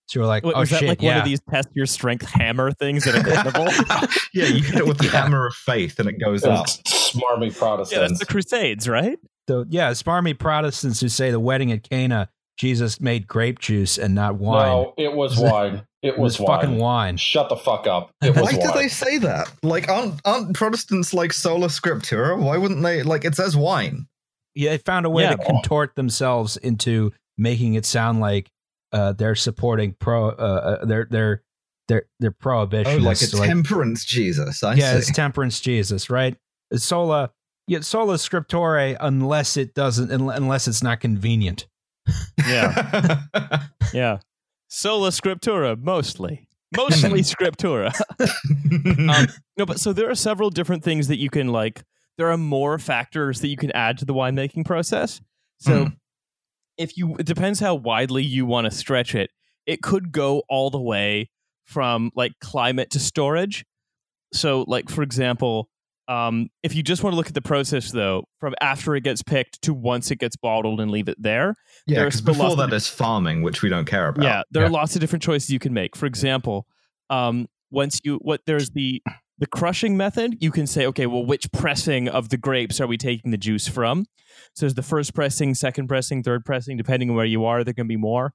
So 0.07 0.18
you're 0.20 0.27
like, 0.27 0.45
Wait, 0.45 0.55
oh 0.55 0.61
was 0.61 0.68
shit, 0.68 0.81
that 0.81 0.89
like 0.89 1.03
yeah. 1.03 1.11
one 1.11 1.18
of 1.18 1.25
these 1.25 1.41
test 1.51 1.68
your 1.75 1.87
strength 1.87 2.29
hammer 2.29 2.70
things 2.73 3.07
at 3.07 3.14
a 3.14 3.23
carnival? 3.23 3.66
yeah, 4.35 4.47
you 4.47 4.62
hit 4.62 4.77
it 4.77 4.87
with 4.87 4.99
the 4.99 5.05
Yeah. 5.12 5.23
hammer 5.23 5.47
of 5.47 5.55
faith, 5.55 5.99
and 5.99 6.09
it 6.09 6.20
goes 6.20 6.45
up. 6.45 6.66
Smarmy 6.66 7.57
Protestants. 7.57 7.93
yeah, 7.93 8.01
that's 8.09 8.18
the 8.18 8.27
Crusades, 8.27 8.89
right? 8.89 9.18
So 9.49 9.64
yeah, 9.68 9.91
smarmy 9.93 10.39
Protestants 10.39 11.01
who 11.01 11.09
say 11.09 11.31
the 11.31 11.41
wedding 11.41 11.73
at 11.73 11.89
Cana, 11.89 12.29
Jesus 12.59 13.01
made 13.01 13.27
grape 13.27 13.59
juice 13.59 13.99
and 13.99 14.14
not 14.14 14.37
wine. 14.37 14.66
no, 14.66 14.95
it 14.99 15.12
was 15.14 15.39
wine. 15.39 15.83
It 16.03 16.09
it 16.09 16.18
was 16.18 16.39
was, 16.39 16.47
wine. 16.49 16.61
fucking 16.61 16.79
wine. 16.79 17.16
Shut 17.16 17.49
the 17.49 17.57
fuck 17.57 17.87
up. 17.87 18.11
It 18.23 18.31
was 18.37 18.43
Why 18.43 18.59
do 18.59 18.73
they 18.75 18.89
say 18.89 19.18
that? 19.18 19.51
Like, 19.62 19.89
aren't 19.89 20.20
aren't 20.25 20.55
Protestants 20.55 21.14
like 21.14 21.33
sola 21.33 21.68
scriptura? 21.68 22.39
Why 22.39 22.57
wouldn't 22.57 22.83
they? 22.83 23.03
Like, 23.03 23.25
it 23.25 23.35
says 23.35 23.57
wine. 23.57 24.07
Yeah, 24.55 24.70
they 24.70 24.78
found 24.78 25.07
a 25.07 25.11
way 25.11 25.22
Yeah. 25.24 25.36
to 25.36 25.44
contort 25.44 25.94
themselves 25.96 26.57
into 26.57 27.12
making 27.38 27.74
it 27.74 27.84
sound 27.86 28.20
like 28.20 28.50
uh, 28.92 29.12
they're 29.12 29.34
supporting 29.34 29.94
pro. 29.98 30.28
Uh, 30.30 30.78
uh, 30.82 30.84
they're 30.84 31.07
they're 31.11 31.42
they're 31.88 32.05
they're 32.20 32.34
Oh, 32.40 32.44
prohibitionists. 32.66 33.03
like 33.03 33.32
a 33.32 33.36
like- 33.36 33.48
temperance 33.48 34.05
Jesus. 34.05 34.62
I 34.62 34.74
yeah, 34.74 34.92
see. 34.92 34.98
it's 34.98 35.12
temperance 35.12 35.61
Jesus, 35.61 36.11
right? 36.11 36.36
It's 36.70 36.84
sola, 36.84 37.30
yeah, 37.66 37.80
sola 37.80 38.14
scriptura, 38.16 38.96
unless 39.00 39.57
it 39.57 39.74
doesn't, 39.74 40.11
unless 40.11 40.68
it's 40.68 40.82
not 40.82 41.00
convenient. 41.00 41.66
Yeah, 42.46 43.22
yeah. 43.94 44.18
Sola 44.68 45.09
scriptura, 45.11 45.78
mostly. 45.80 46.46
Mostly 46.76 47.20
scriptura. 47.22 47.92
um, 49.09 49.26
no, 49.59 49.66
but 49.66 49.78
so 49.78 49.92
there 49.92 50.11
are 50.11 50.14
several 50.14 50.50
different 50.50 50.82
things 50.82 51.09
that 51.09 51.18
you 51.18 51.30
can 51.30 51.48
like. 51.48 51.82
There 52.19 52.31
are 52.31 52.37
more 52.39 52.79
factors 52.79 53.41
that 53.41 53.49
you 53.49 53.57
can 53.57 53.71
add 53.73 53.99
to 53.99 54.05
the 54.05 54.15
winemaking 54.15 54.65
process. 54.67 55.21
So, 55.59 55.85
Hmm. 55.85 55.91
if 56.79 56.97
you, 56.97 57.17
it 57.19 57.27
depends 57.27 57.61
how 57.61 57.75
widely 57.75 58.23
you 58.23 58.47
want 58.47 58.65
to 58.67 58.71
stretch 58.71 59.15
it. 59.15 59.31
It 59.67 59.83
could 59.83 60.13
go 60.13 60.43
all 60.49 60.71
the 60.71 60.81
way 60.81 61.31
from 61.65 62.11
like 62.15 62.33
climate 62.41 62.91
to 62.91 62.99
storage. 62.99 63.65
So, 64.33 64.65
like 64.67 64.89
for 64.91 65.03
example, 65.03 65.69
um, 66.09 66.49
if 66.63 66.75
you 66.75 66.83
just 66.83 67.03
want 67.05 67.13
to 67.13 67.17
look 67.17 67.29
at 67.29 67.35
the 67.35 67.41
process 67.43 67.93
though, 67.93 68.25
from 68.41 68.55
after 68.61 68.97
it 68.97 69.03
gets 69.05 69.23
picked 69.23 69.63
to 69.63 69.73
once 69.73 70.11
it 70.11 70.17
gets 70.19 70.35
bottled 70.37 70.81
and 70.81 70.91
leave 70.91 71.09
it 71.09 71.17
there, 71.23 71.55
yeah, 71.87 72.01
There's 72.01 72.21
because 72.21 72.39
before 72.39 72.57
that 72.57 72.73
is 72.73 72.89
farming, 72.89 73.43
which 73.43 73.63
we 73.63 73.69
don't 73.69 73.85
care 73.87 74.09
about. 74.09 74.25
yeah, 74.25 74.43
there 74.51 74.63
Yeah. 74.63 74.69
are 74.69 74.73
lots 74.73 74.97
of 74.97 75.01
different 75.01 75.23
choices 75.23 75.51
you 75.51 75.59
can 75.61 75.73
make. 75.73 75.95
For 75.97 76.07
example, 76.07 76.67
um, 77.11 77.47
once 77.71 78.01
you 78.03 78.17
what 78.23 78.41
there's 78.47 78.71
the 78.71 79.01
the 79.39 79.47
crushing 79.47 79.97
method, 79.97 80.37
you 80.41 80.51
can 80.51 80.66
say, 80.66 80.87
okay, 80.87 81.07
well, 81.07 81.24
which 81.24 81.51
pressing 81.53 82.09
of 82.09 82.28
the 82.28 82.37
grapes 82.37 82.80
are 82.80 82.87
we 82.87 82.97
taking 82.97 83.30
the 83.30 83.37
juice 83.37 83.66
from? 83.66 84.07
So 84.55 84.66
there's 84.66 84.74
the 84.74 84.83
first 84.83 85.14
pressing, 85.14 85.55
second 85.55 85.89
pressing, 85.89 86.22
third 86.22 86.45
pressing, 86.45 86.76
depending 86.76 87.11
on 87.11 87.16
where 87.16 87.24
you 87.24 87.45
are, 87.45 87.64
there 87.64 87.74
can 87.74 87.89
be 87.89 87.97
more. 87.97 88.35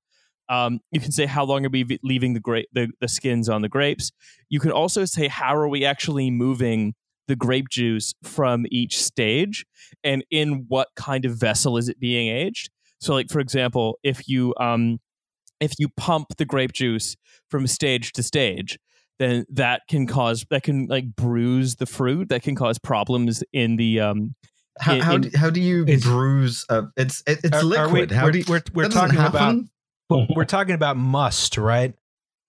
Um, 0.49 0.79
you 0.91 0.99
can 0.99 1.11
say 1.11 1.25
how 1.25 1.43
long 1.43 1.65
are 1.65 1.69
we 1.69 1.99
leaving 2.03 2.33
the 2.33 2.39
grape 2.39 2.69
the, 2.71 2.89
the 3.01 3.07
skins 3.07 3.49
on 3.49 3.61
the 3.61 3.69
grapes. 3.69 4.11
You 4.49 4.59
can 4.59 4.71
also 4.71 5.05
say 5.05 5.27
how 5.27 5.55
are 5.55 5.67
we 5.67 5.83
actually 5.83 6.31
moving 6.31 6.95
the 7.27 7.35
grape 7.35 7.67
juice 7.69 8.13
from 8.23 8.65
each 8.71 8.97
stage, 8.97 9.65
and 10.03 10.23
in 10.31 10.65
what 10.69 10.87
kind 10.95 11.25
of 11.25 11.37
vessel 11.37 11.77
is 11.77 11.89
it 11.89 11.99
being 11.99 12.29
aged. 12.29 12.69
So, 12.99 13.13
like 13.13 13.29
for 13.29 13.39
example, 13.39 13.99
if 14.03 14.29
you 14.29 14.53
um, 14.59 14.99
if 15.59 15.73
you 15.77 15.89
pump 15.89 16.37
the 16.37 16.45
grape 16.45 16.71
juice 16.71 17.17
from 17.49 17.67
stage 17.67 18.13
to 18.13 18.23
stage, 18.23 18.79
then 19.19 19.45
that 19.49 19.81
can 19.89 20.07
cause 20.07 20.45
that 20.49 20.63
can 20.63 20.87
like 20.87 21.15
bruise 21.15 21.75
the 21.77 21.85
fruit. 21.85 22.29
That 22.29 22.43
can 22.43 22.55
cause 22.55 22.77
problems 22.77 23.43
in 23.53 23.75
the 23.77 23.99
um. 24.01 24.35
How, 24.79 24.93
in- 24.93 25.01
how, 25.01 25.17
do, 25.17 25.29
how 25.35 25.49
do 25.49 25.59
you 25.59 25.85
Is- 25.85 26.03
bruise? 26.03 26.63
Uh, 26.69 26.83
it's 26.95 27.23
it, 27.25 27.39
it's 27.43 27.53
Are- 27.63 27.77
are 27.77 27.87
we- 27.89 28.01
liquid. 28.01 28.11
how 28.11 28.25
we're, 28.25 28.31
do 28.31 28.37
you, 28.39 28.45
we're, 28.47 28.61
we're 28.73 28.89
talking 28.89 29.15
about 29.17 29.33
happen? 29.33 29.69
Well, 30.09 30.27
we're 30.35 30.45
talking 30.45 30.75
about 30.75 30.97
must, 30.97 31.57
right? 31.57 31.93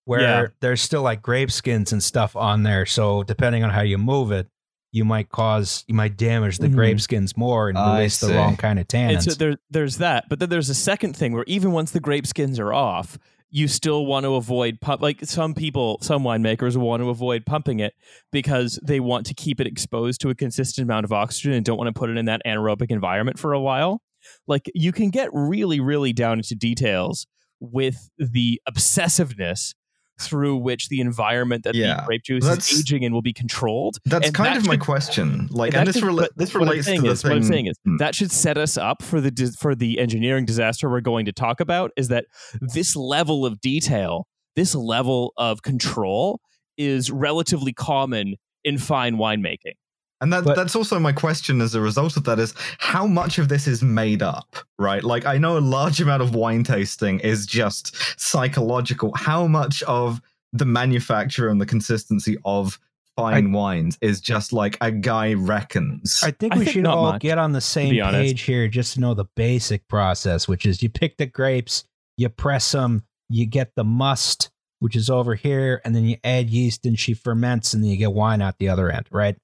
where 0.05 0.21
Yeah. 0.21 0.47
there's 0.59 0.81
still 0.81 1.03
like 1.03 1.21
grape 1.21 1.51
skins 1.51 1.91
and 1.91 2.01
stuff 2.01 2.35
on 2.35 2.63
there. 2.63 2.83
So 2.87 3.21
depending 3.21 3.63
on 3.63 3.69
how 3.69 3.81
you 3.81 3.99
move 3.99 4.31
it, 4.31 4.47
you 4.91 5.05
might 5.05 5.29
cause 5.29 5.83
you 5.87 5.93
might 5.93 6.17
damage 6.17 6.57
the 6.57 6.67
Mhm. 6.67 6.73
grape 6.73 6.99
skins 7.01 7.37
more 7.37 7.69
and 7.69 7.77
release 7.77 8.19
the 8.19 8.33
wrong 8.33 8.57
kind 8.57 8.79
of 8.79 8.87
And 8.91 9.17
tannins. 9.17 9.23
so 9.29 9.33
there, 9.35 9.57
there's 9.69 9.97
that. 9.97 10.25
But 10.27 10.39
then 10.39 10.49
there's 10.49 10.69
a 10.69 10.73
second 10.73 11.15
thing 11.15 11.33
where 11.33 11.43
even 11.45 11.73
once 11.73 11.91
the 11.91 11.99
grape 11.99 12.25
skins 12.25 12.57
are 12.59 12.73
off, 12.73 13.19
you 13.51 13.67
still 13.67 14.05
want 14.05 14.25
to 14.25 14.35
avoid 14.35 14.79
pump. 14.79 15.01
Like 15.01 15.25
some 15.25 15.53
people, 15.53 15.99
some 16.01 16.23
winemakers 16.23 16.77
want 16.77 17.01
to 17.01 17.09
avoid 17.09 17.45
pumping 17.45 17.79
it 17.79 17.93
because 18.31 18.79
they 18.83 18.99
want 18.99 19.25
to 19.27 19.33
keep 19.33 19.59
it 19.59 19.67
exposed 19.67 20.21
to 20.21 20.29
a 20.29 20.35
consistent 20.35 20.85
amount 20.85 21.05
of 21.05 21.11
oxygen 21.11 21.53
and 21.53 21.65
don't 21.65 21.77
want 21.77 21.93
to 21.93 21.99
put 21.99 22.09
it 22.09 22.17
in 22.17 22.25
that 22.25 22.41
anaerobic 22.45 22.91
environment 22.91 23.39
for 23.39 23.53
a 23.53 23.59
while. 23.59 24.01
Like 24.47 24.69
you 24.75 24.91
can 24.91 25.09
get 25.09 25.29
really, 25.33 25.79
really 25.79 26.13
down 26.13 26.39
into 26.39 26.55
details 26.55 27.25
with 27.59 28.09
the 28.17 28.61
obsessiveness 28.69 29.73
through 30.19 30.57
which 30.57 30.89
the 30.89 30.99
environment 30.99 31.63
that 31.63 31.75
Yeah. 31.75 31.97
the 32.01 32.03
grape 32.05 32.23
juice 32.23 32.43
That's- 32.43 32.71
is 32.71 32.79
aging 32.81 33.03
in 33.03 33.13
will 33.13 33.21
be 33.21 33.33
controlled. 33.33 33.97
That's 34.05 34.27
And 34.27 34.35
kind 34.35 34.55
that 34.55 34.57
of 34.61 34.67
my 34.67 34.77
question. 34.77 35.47
Like, 35.51 35.73
and 35.73 35.87
this, 35.87 35.95
should- 35.97 36.03
rela- 36.05 36.27
this 36.35 36.53
relates 36.53 36.85
to 36.87 37.01
the 37.01 37.07
is- 37.09 37.21
thing. 37.21 37.29
What 37.31 37.37
I'm 37.37 37.43
saying 37.43 37.67
is 37.67 37.75
Hmm. 37.85 37.97
that 37.97 38.15
should 38.15 38.31
set 38.31 38.57
us 38.57 38.77
up 38.77 39.01
for 39.01 39.21
the 39.21 39.29
for 39.59 39.75
the 39.75 39.99
engineering 39.99 40.45
disaster 40.45 40.89
we're 40.89 41.01
going 41.01 41.25
to 41.25 41.31
talk 41.31 41.59
about. 41.59 41.91
Is 41.95 42.07
that 42.09 42.25
this 42.61 42.95
level 42.95 43.45
of 43.45 43.61
detail, 43.61 44.27
this 44.55 44.75
level 44.75 45.33
of 45.37 45.61
control, 45.61 46.39
is 46.77 47.11
relatively 47.11 47.73
common 47.73 48.35
in 48.63 48.77
fine 48.77 49.15
winemaking. 49.17 49.73
And 50.21 50.33
that, 50.33 50.43
But- 50.43 50.55
that's 50.55 50.75
also 50.75 50.99
my 50.99 51.11
question 51.13 51.61
as 51.61 51.75
a 51.75 51.81
result 51.81 52.17
of 52.17 52.25
that 52.25 52.39
is 52.39 52.53
how 52.79 53.07
much 53.07 53.37
of 53.39 53.47
this 53.47 53.67
is 53.67 53.81
made 53.81 54.21
up, 54.21 54.57
right? 54.77 55.03
Like, 55.03 55.25
I 55.25 55.37
know 55.37 55.57
a 55.57 55.59
large 55.59 56.01
amount 56.01 56.21
of 56.21 56.35
wine 56.35 56.63
tasting 56.63 57.19
is 57.21 57.45
just 57.45 57.95
psychological. 58.19 59.13
How 59.15 59.47
much 59.47 59.81
of 59.83 60.21
the 60.51 60.65
manufacture 60.65 61.47
and 61.49 61.61
the 61.61 61.65
consistency 61.65 62.37
of 62.43 62.79
fine 63.15 63.51
wines 63.51 63.97
is 64.01 64.19
just 64.21 64.51
like 64.53 64.77
a 64.81 64.91
guy 64.91 65.33
reckons? 65.33 66.21
I 66.23 66.31
think 66.31 66.53
I 66.53 66.57
we 66.57 66.65
think 66.65 66.73
should 66.73 66.83
not 66.83 66.97
all 66.97 67.11
much, 67.13 67.21
get 67.21 67.37
on 67.37 67.51
the 67.53 67.61
same 67.61 67.93
page 68.11 68.41
here 68.41 68.67
just 68.67 68.95
to 68.95 68.99
know 68.99 69.13
the 69.13 69.25
basic 69.35 69.87
process, 69.87 70.47
which 70.47 70.65
is 70.65 70.81
you 70.83 70.89
pick 70.89 71.17
the 71.17 71.25
grapes, 71.25 71.83
you 72.17 72.27
press 72.29 72.71
them, 72.71 73.03
you 73.29 73.45
get 73.45 73.75
the 73.75 73.83
must, 73.83 74.49
which 74.79 74.95
is 74.95 75.09
over 75.09 75.35
here, 75.35 75.81
and 75.85 75.95
then 75.95 76.05
you 76.05 76.17
add 76.23 76.49
yeast 76.49 76.85
and 76.85 76.97
she 76.97 77.13
ferments, 77.13 77.73
and 77.73 77.83
then 77.83 77.91
you 77.91 77.97
get 77.97 78.11
wine 78.13 78.41
out 78.41 78.57
the 78.57 78.69
other 78.69 78.89
end, 78.89 79.05
right? 79.11 79.37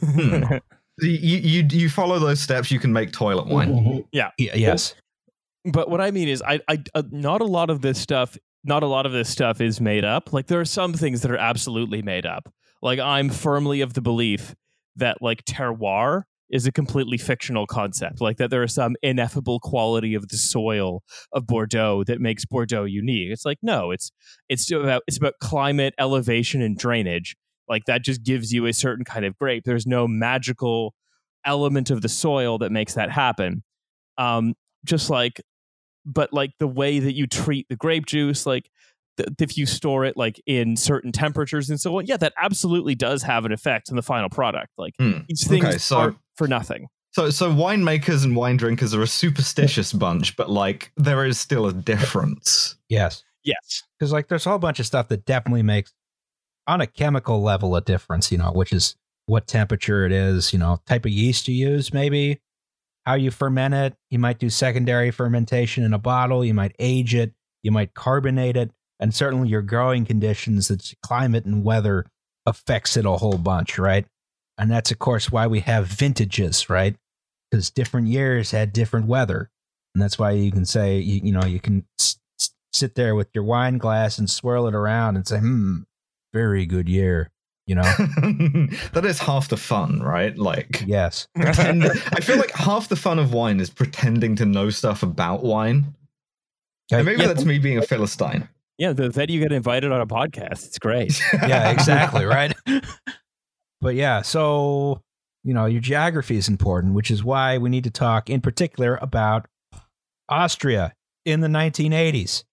Hmm. 0.00 0.44
you, 1.00 1.38
you 1.38 1.66
you 1.70 1.88
follow 1.88 2.18
those 2.18 2.40
steps, 2.40 2.70
you 2.70 2.78
can 2.78 2.92
make 2.92 3.12
toilet 3.12 3.46
wine. 3.46 4.04
Yeah, 4.12 4.30
yes. 4.38 4.94
but 5.64 5.90
what 5.90 6.00
I 6.00 6.10
mean 6.10 6.28
is, 6.28 6.42
I, 6.42 6.60
I, 6.68 6.82
uh, 6.94 7.02
not 7.10 7.40
a 7.40 7.46
lot 7.46 7.70
of 7.70 7.80
this 7.80 7.98
stuff, 7.98 8.36
not 8.64 8.82
a 8.82 8.86
lot 8.86 9.06
of 9.06 9.12
this 9.12 9.28
stuff 9.28 9.60
is 9.60 9.80
made 9.80 10.04
up. 10.04 10.32
Like 10.32 10.46
there 10.46 10.60
are 10.60 10.64
some 10.64 10.92
things 10.92 11.22
that 11.22 11.30
are 11.30 11.38
absolutely 11.38 12.02
made 12.02 12.26
up. 12.26 12.52
Like 12.82 12.98
I'm 12.98 13.30
firmly 13.30 13.80
of 13.80 13.94
the 13.94 14.02
belief 14.02 14.54
that 14.96 15.18
like 15.20 15.44
terroir 15.44 16.24
is 16.50 16.66
a 16.66 16.72
completely 16.72 17.18
fictional 17.18 17.66
concept. 17.66 18.20
Like 18.20 18.36
that 18.36 18.50
there 18.50 18.62
is 18.62 18.74
some 18.74 18.94
ineffable 19.02 19.58
quality 19.60 20.14
of 20.14 20.28
the 20.28 20.36
soil 20.36 21.02
of 21.32 21.46
Bordeaux 21.46 22.04
that 22.04 22.20
makes 22.20 22.44
Bordeaux 22.44 22.84
unique. 22.84 23.32
It's 23.32 23.44
like 23.44 23.58
no, 23.62 23.90
it's 23.90 24.10
it's 24.48 24.70
about 24.70 25.02
it's 25.06 25.16
about 25.16 25.34
climate, 25.40 25.94
elevation, 25.98 26.62
and 26.62 26.76
drainage. 26.76 27.36
Like 27.68 27.84
that 27.86 28.02
just 28.02 28.22
gives 28.22 28.52
you 28.52 28.66
a 28.66 28.72
certain 28.72 29.04
kind 29.04 29.24
of 29.24 29.36
grape. 29.38 29.64
There's 29.64 29.86
no 29.86 30.06
magical 30.08 30.94
element 31.44 31.90
of 31.90 32.02
the 32.02 32.08
soil 32.08 32.58
that 32.58 32.72
makes 32.72 32.94
that 32.94 33.10
happen. 33.10 33.62
Um, 34.18 34.54
just 34.84 35.10
like 35.10 35.40
but 36.06 36.32
like 36.32 36.50
the 36.58 36.66
way 36.66 36.98
that 36.98 37.14
you 37.14 37.26
treat 37.26 37.66
the 37.70 37.76
grape 37.76 38.04
juice 38.04 38.44
like 38.44 38.68
th- 39.16 39.28
if 39.40 39.56
you 39.56 39.64
store 39.64 40.04
it 40.04 40.14
like 40.18 40.38
in 40.46 40.76
certain 40.76 41.10
temperatures 41.10 41.70
and 41.70 41.80
so 41.80 41.96
on 41.98 42.04
yeah 42.04 42.18
that 42.18 42.34
absolutely 42.38 42.94
does 42.94 43.22
have 43.22 43.46
an 43.46 43.52
effect 43.52 43.88
on 43.88 43.96
the 43.96 44.02
final 44.02 44.28
product 44.28 44.68
like 44.76 44.92
Hmm. 45.00 45.20
these 45.26 45.46
things 45.48 45.64
Okay, 45.64 45.78
so- 45.78 45.96
aren't 45.96 46.18
for 46.36 46.46
nothing 46.46 46.88
So, 47.12 47.30
so 47.30 47.50
winemakers 47.50 48.24
and 48.24 48.36
wine 48.36 48.58
drinkers 48.58 48.92
are 48.94 49.00
a 49.02 49.06
superstitious 49.06 49.92
bunch, 49.94 50.36
but 50.36 50.50
like 50.50 50.92
there 50.98 51.24
is 51.24 51.38
still 51.40 51.66
a 51.66 51.72
difference. 51.72 52.76
Yes. 52.90 53.22
yes 53.42 53.82
Because 53.98 54.12
like 54.12 54.28
there's 54.28 54.44
a 54.44 54.50
whole 54.50 54.58
bunch 54.58 54.80
of 54.80 54.84
stuff 54.86 55.08
that 55.08 55.24
definitely 55.24 55.62
makes 55.62 55.94
on 56.66 56.80
a 56.80 56.86
chemical 56.86 57.42
level 57.42 57.76
a 57.76 57.80
difference, 57.80 58.32
you 58.32 58.38
know, 58.38 58.52
which 58.52 58.72
is 58.72 58.96
what 59.26 59.46
temperature 59.46 60.04
it 60.04 60.12
is, 60.12 60.52
you 60.52 60.58
know, 60.58 60.80
type 60.86 61.04
of 61.04 61.12
yeast 61.12 61.48
you 61.48 61.54
use, 61.54 61.92
maybe 61.92 62.40
how 63.06 63.14
you 63.14 63.30
ferment 63.30 63.74
it. 63.74 63.94
You 64.10 64.18
might 64.18 64.38
do 64.38 64.50
secondary 64.50 65.10
fermentation 65.10 65.84
in 65.84 65.94
a 65.94 65.98
bottle, 65.98 66.44
you 66.44 66.54
might 66.54 66.74
age 66.78 67.14
it, 67.14 67.32
you 67.62 67.70
might 67.70 67.94
carbonate 67.94 68.56
it, 68.56 68.70
and 69.00 69.14
certainly 69.14 69.48
your 69.48 69.62
growing 69.62 70.04
conditions, 70.04 70.70
its 70.70 70.94
climate 71.02 71.44
and 71.44 71.64
weather 71.64 72.06
affects 72.46 72.96
it 72.96 73.06
a 73.06 73.12
whole 73.12 73.38
bunch, 73.38 73.78
right? 73.78 74.06
And 74.58 74.70
that's 74.70 74.90
of 74.90 74.98
course 74.98 75.30
why 75.30 75.46
we 75.46 75.60
have 75.60 75.86
vintages, 75.86 76.70
right? 76.70 76.96
Because 77.50 77.70
different 77.70 78.08
years 78.08 78.50
had 78.50 78.72
different 78.72 79.06
weather. 79.06 79.50
And 79.94 80.02
that's 80.02 80.18
why 80.18 80.32
you 80.32 80.50
can 80.50 80.64
say, 80.64 80.98
you, 80.98 81.20
you 81.24 81.32
know, 81.32 81.44
you 81.44 81.60
can 81.60 81.84
s- 82.00 82.18
sit 82.72 82.94
there 82.94 83.14
with 83.14 83.28
your 83.32 83.44
wine 83.44 83.78
glass 83.78 84.18
and 84.18 84.28
swirl 84.28 84.66
it 84.66 84.74
around 84.74 85.16
and 85.16 85.26
say, 85.26 85.38
hmm, 85.38 85.82
very 86.34 86.66
good 86.66 86.88
year, 86.88 87.30
you 87.66 87.74
know? 87.76 87.82
that 88.92 89.04
is 89.06 89.18
half 89.20 89.48
the 89.48 89.56
fun, 89.56 90.02
right? 90.02 90.36
Like, 90.36 90.82
yes. 90.84 91.28
pretend, 91.34 91.84
I 91.84 92.20
feel 92.20 92.36
like 92.36 92.50
half 92.50 92.88
the 92.88 92.96
fun 92.96 93.18
of 93.18 93.32
wine 93.32 93.60
is 93.60 93.70
pretending 93.70 94.34
to 94.36 94.44
know 94.44 94.68
stuff 94.68 95.02
about 95.02 95.42
wine. 95.44 95.94
And 96.92 97.06
maybe 97.06 97.22
Yeah. 97.22 97.28
that's 97.28 97.44
me 97.46 97.58
being 97.58 97.78
a 97.78 97.82
philistine. 97.82 98.48
yeah 98.76 98.92
the, 98.92 99.08
then 99.08 99.28
you 99.30 99.40
get 99.40 99.52
invited 99.52 99.90
on 99.92 100.00
a 100.00 100.06
podcast 100.06 100.66
it's 100.66 100.78
great 100.78 101.18
Yeah, 101.32 101.70
exactly, 101.70 102.24
right? 102.26 102.52
but 103.80 103.94
yeah, 103.94 104.20
so, 104.22 105.00
you 105.44 105.54
know, 105.54 105.66
your 105.66 105.80
geography 105.80 106.36
is 106.36 106.48
important, 106.48 106.92
which 106.94 107.10
is 107.10 107.22
why 107.24 107.56
we 107.58 107.70
need 107.70 107.84
to 107.84 107.90
talk 107.90 108.28
in 108.28 108.40
particular 108.40 108.98
about 109.00 109.46
Austria 110.28 110.92
in 111.24 111.40
the 111.40 111.48
1980s. 111.48 112.44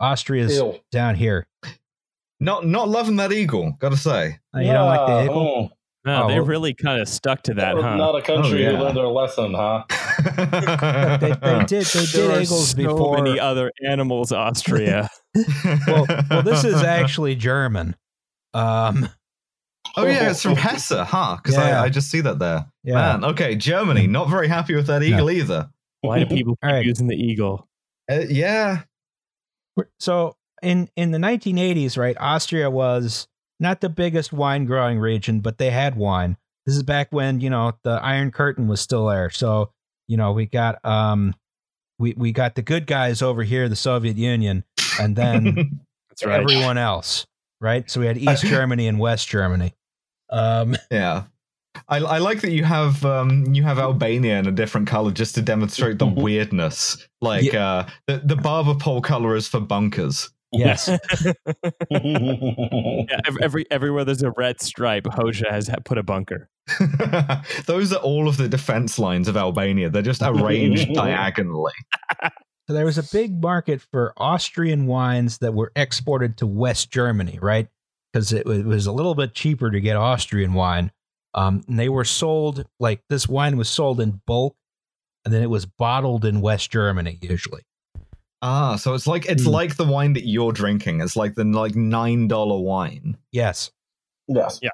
Austria's 0.00 0.56
Ew. 0.56 0.80
down 0.90 1.14
here. 1.14 1.46
Not 2.42 2.66
not 2.66 2.88
loving 2.88 3.16
that 3.16 3.32
eagle, 3.32 3.76
gotta 3.78 3.96
say. 3.96 4.38
Uh, 4.54 4.60
you 4.60 4.72
don't 4.72 4.86
like 4.86 5.06
the 5.06 5.22
eagle? 5.24 5.70
mm. 5.70 5.70
no, 6.04 6.24
Oh, 6.24 6.28
they 6.28 6.34
well- 6.40 6.46
really 6.46 6.74
kind 6.74 7.00
of 7.00 7.08
stuck 7.08 7.42
to 7.44 7.54
that 7.54 7.76
That 7.76 7.82
huh 7.82 7.96
Not 7.96 8.16
a 8.16 8.22
country 8.22 8.66
Oh, 8.66 8.70
yeah. 8.70 8.76
who 8.76 8.82
learned 8.84 8.96
their 8.96 9.06
lesson, 9.06 9.54
huh? 9.54 9.84
They, 11.20 11.30
they 11.32 11.64
did. 11.66 11.86
They 11.86 12.04
did 12.06 12.30
are 12.30 12.40
eagles 12.40 12.70
so 12.70 12.76
before. 12.76 13.16
many 13.22 13.38
other 13.38 13.70
animals 13.86 14.32
austria 14.32 15.08
well, 15.86 16.06
well, 16.30 16.42
this 16.42 16.64
is 16.64 16.82
actually 16.82 17.34
German. 17.36 17.96
Um, 18.54 19.08
Oh 19.96 20.06
yeah, 20.06 20.30
it's 20.30 20.42
from 20.42 20.56
Hesse, 20.56 20.88
huh? 20.90 21.36
Because 21.36 21.56
Yeah. 21.56 21.80
I, 21.80 21.84
I 21.84 21.88
just 21.90 22.10
see 22.10 22.20
that 22.22 22.38
there. 22.38 22.66
yeah. 22.82 22.94
Man, 22.94 23.24
okay, 23.24 23.54
Germany, 23.56 24.06
not 24.06 24.28
very 24.30 24.48
happy 24.48 24.74
with 24.74 24.86
that 24.88 25.02
eagle 25.02 25.30
either. 25.30 25.68
why 26.00 26.18
do 26.18 26.26
people 26.26 26.54
keep 26.56 26.64
All 26.68 26.72
right. 26.74 26.84
using 26.84 27.06
the 27.08 27.16
eagle 27.16 27.68
Uh, 28.10 28.20
yeah. 28.28 28.82
So 30.00 30.34
in 30.62 30.88
in 30.96 31.10
the 31.10 31.18
1980s, 31.18 31.96
right, 31.96 32.16
Austria 32.18 32.70
was 32.70 33.28
not 33.60 33.80
the 33.80 33.88
biggest 33.88 34.32
wine 34.32 34.64
growing 34.64 34.98
region, 34.98 35.40
but 35.40 35.58
they 35.58 35.70
had 35.70 35.96
wine. 35.96 36.36
This 36.66 36.76
is 36.76 36.82
back 36.82 37.08
when 37.10 37.40
you 37.40 37.50
know 37.50 37.72
the 37.82 38.00
Iron 38.02 38.30
Curtain 38.30 38.68
was 38.68 38.80
still 38.80 39.06
there. 39.06 39.30
So 39.30 39.70
you 40.08 40.16
know 40.16 40.32
we 40.32 40.46
got 40.46 40.84
um 40.84 41.34
we 41.98 42.14
we 42.16 42.32
got 42.32 42.54
the 42.54 42.62
good 42.62 42.86
guys 42.86 43.22
over 43.22 43.42
here, 43.42 43.68
the 43.68 43.76
Soviet 43.76 44.16
Union, 44.16 44.64
and 45.00 45.16
then 45.16 45.54
that's 46.08 46.24
right 46.24 46.40
everyone 46.40 46.78
else, 46.78 47.26
right? 47.60 47.90
So 47.90 48.00
we 48.00 48.06
had 48.06 48.18
East 48.18 48.42
Germany 48.46 48.88
and 48.88 48.98
West 48.98 49.28
Germany. 49.28 49.74
Um, 50.30 50.76
yeah. 50.90 51.24
I, 51.88 51.98
I 51.98 52.18
like 52.18 52.42
that 52.42 52.52
you 52.52 52.64
have 52.64 53.04
um 53.04 53.54
you 53.54 53.62
have 53.62 53.78
Albania 53.78 54.38
in 54.38 54.46
a 54.46 54.52
different 54.52 54.86
color 54.86 55.10
just 55.10 55.34
to 55.36 55.42
demonstrate 55.42 55.98
the 55.98 56.06
weirdness. 56.06 57.08
Like 57.20 57.54
uh 57.54 57.86
the, 58.06 58.18
the 58.24 58.36
barber 58.36 58.74
pole 58.74 59.00
color 59.00 59.34
is 59.36 59.48
for 59.48 59.60
bunkers. 59.60 60.30
Yes, 60.52 60.88
Yeah, 61.90 63.20
every 63.40 63.64
everywhere 63.70 64.04
there's 64.04 64.22
a 64.22 64.32
red 64.32 64.60
stripe, 64.60 65.04
Hoxha 65.04 65.50
has 65.50 65.70
put 65.84 65.98
a 65.98 66.02
bunker. 66.02 66.48
Those 67.66 67.92
are 67.92 68.00
all 68.00 68.28
of 68.28 68.36
the 68.36 68.48
defense 68.48 68.98
lines 68.98 69.28
of 69.28 69.36
Albania. 69.36 69.90
They're 69.90 70.02
just 70.02 70.22
arranged 70.24 70.92
diagonally. 70.94 71.72
So 72.68 72.74
there 72.74 72.84
was 72.84 72.98
a 72.98 73.02
big 73.02 73.42
market 73.42 73.82
for 73.90 74.12
Austrian 74.16 74.86
wines 74.86 75.38
that 75.38 75.54
were 75.54 75.72
exported 75.74 76.36
to 76.38 76.46
West 76.46 76.90
Germany, 76.90 77.38
right? 77.42 77.68
Because 78.12 78.32
it, 78.32 78.46
it 78.46 78.64
was 78.64 78.86
a 78.86 78.92
little 78.92 79.14
bit 79.14 79.34
cheaper 79.34 79.70
to 79.70 79.80
get 79.80 79.96
Austrian 79.96 80.52
wine. 80.54 80.92
Um, 81.34 81.64
and 81.66 81.78
they 81.78 81.88
were 81.88 82.04
sold 82.04 82.64
like 82.78 83.02
this 83.08 83.26
wine 83.26 83.56
was 83.56 83.68
sold 83.68 84.00
in 84.00 84.20
bulk, 84.26 84.54
and 85.24 85.32
then 85.32 85.42
it 85.42 85.50
was 85.50 85.66
bottled 85.66 86.24
in 86.24 86.40
West 86.40 86.70
Germany 86.70 87.18
usually. 87.22 87.62
Ah, 88.42 88.74
so 88.76 88.94
it's 88.94 89.06
like 89.06 89.26
it's 89.26 89.44
Hmm. 89.44 89.50
like 89.50 89.76
the 89.76 89.84
wine 89.84 90.14
that 90.14 90.26
you're 90.26 90.52
drinking. 90.52 91.00
It's 91.00 91.14
like 91.16 91.34
the 91.36 91.44
like 91.44 91.76
nine 91.76 92.26
dollar 92.28 92.60
wine. 92.60 93.16
Yes. 93.30 93.70
yes. 94.28 94.58
Yeah. 94.62 94.70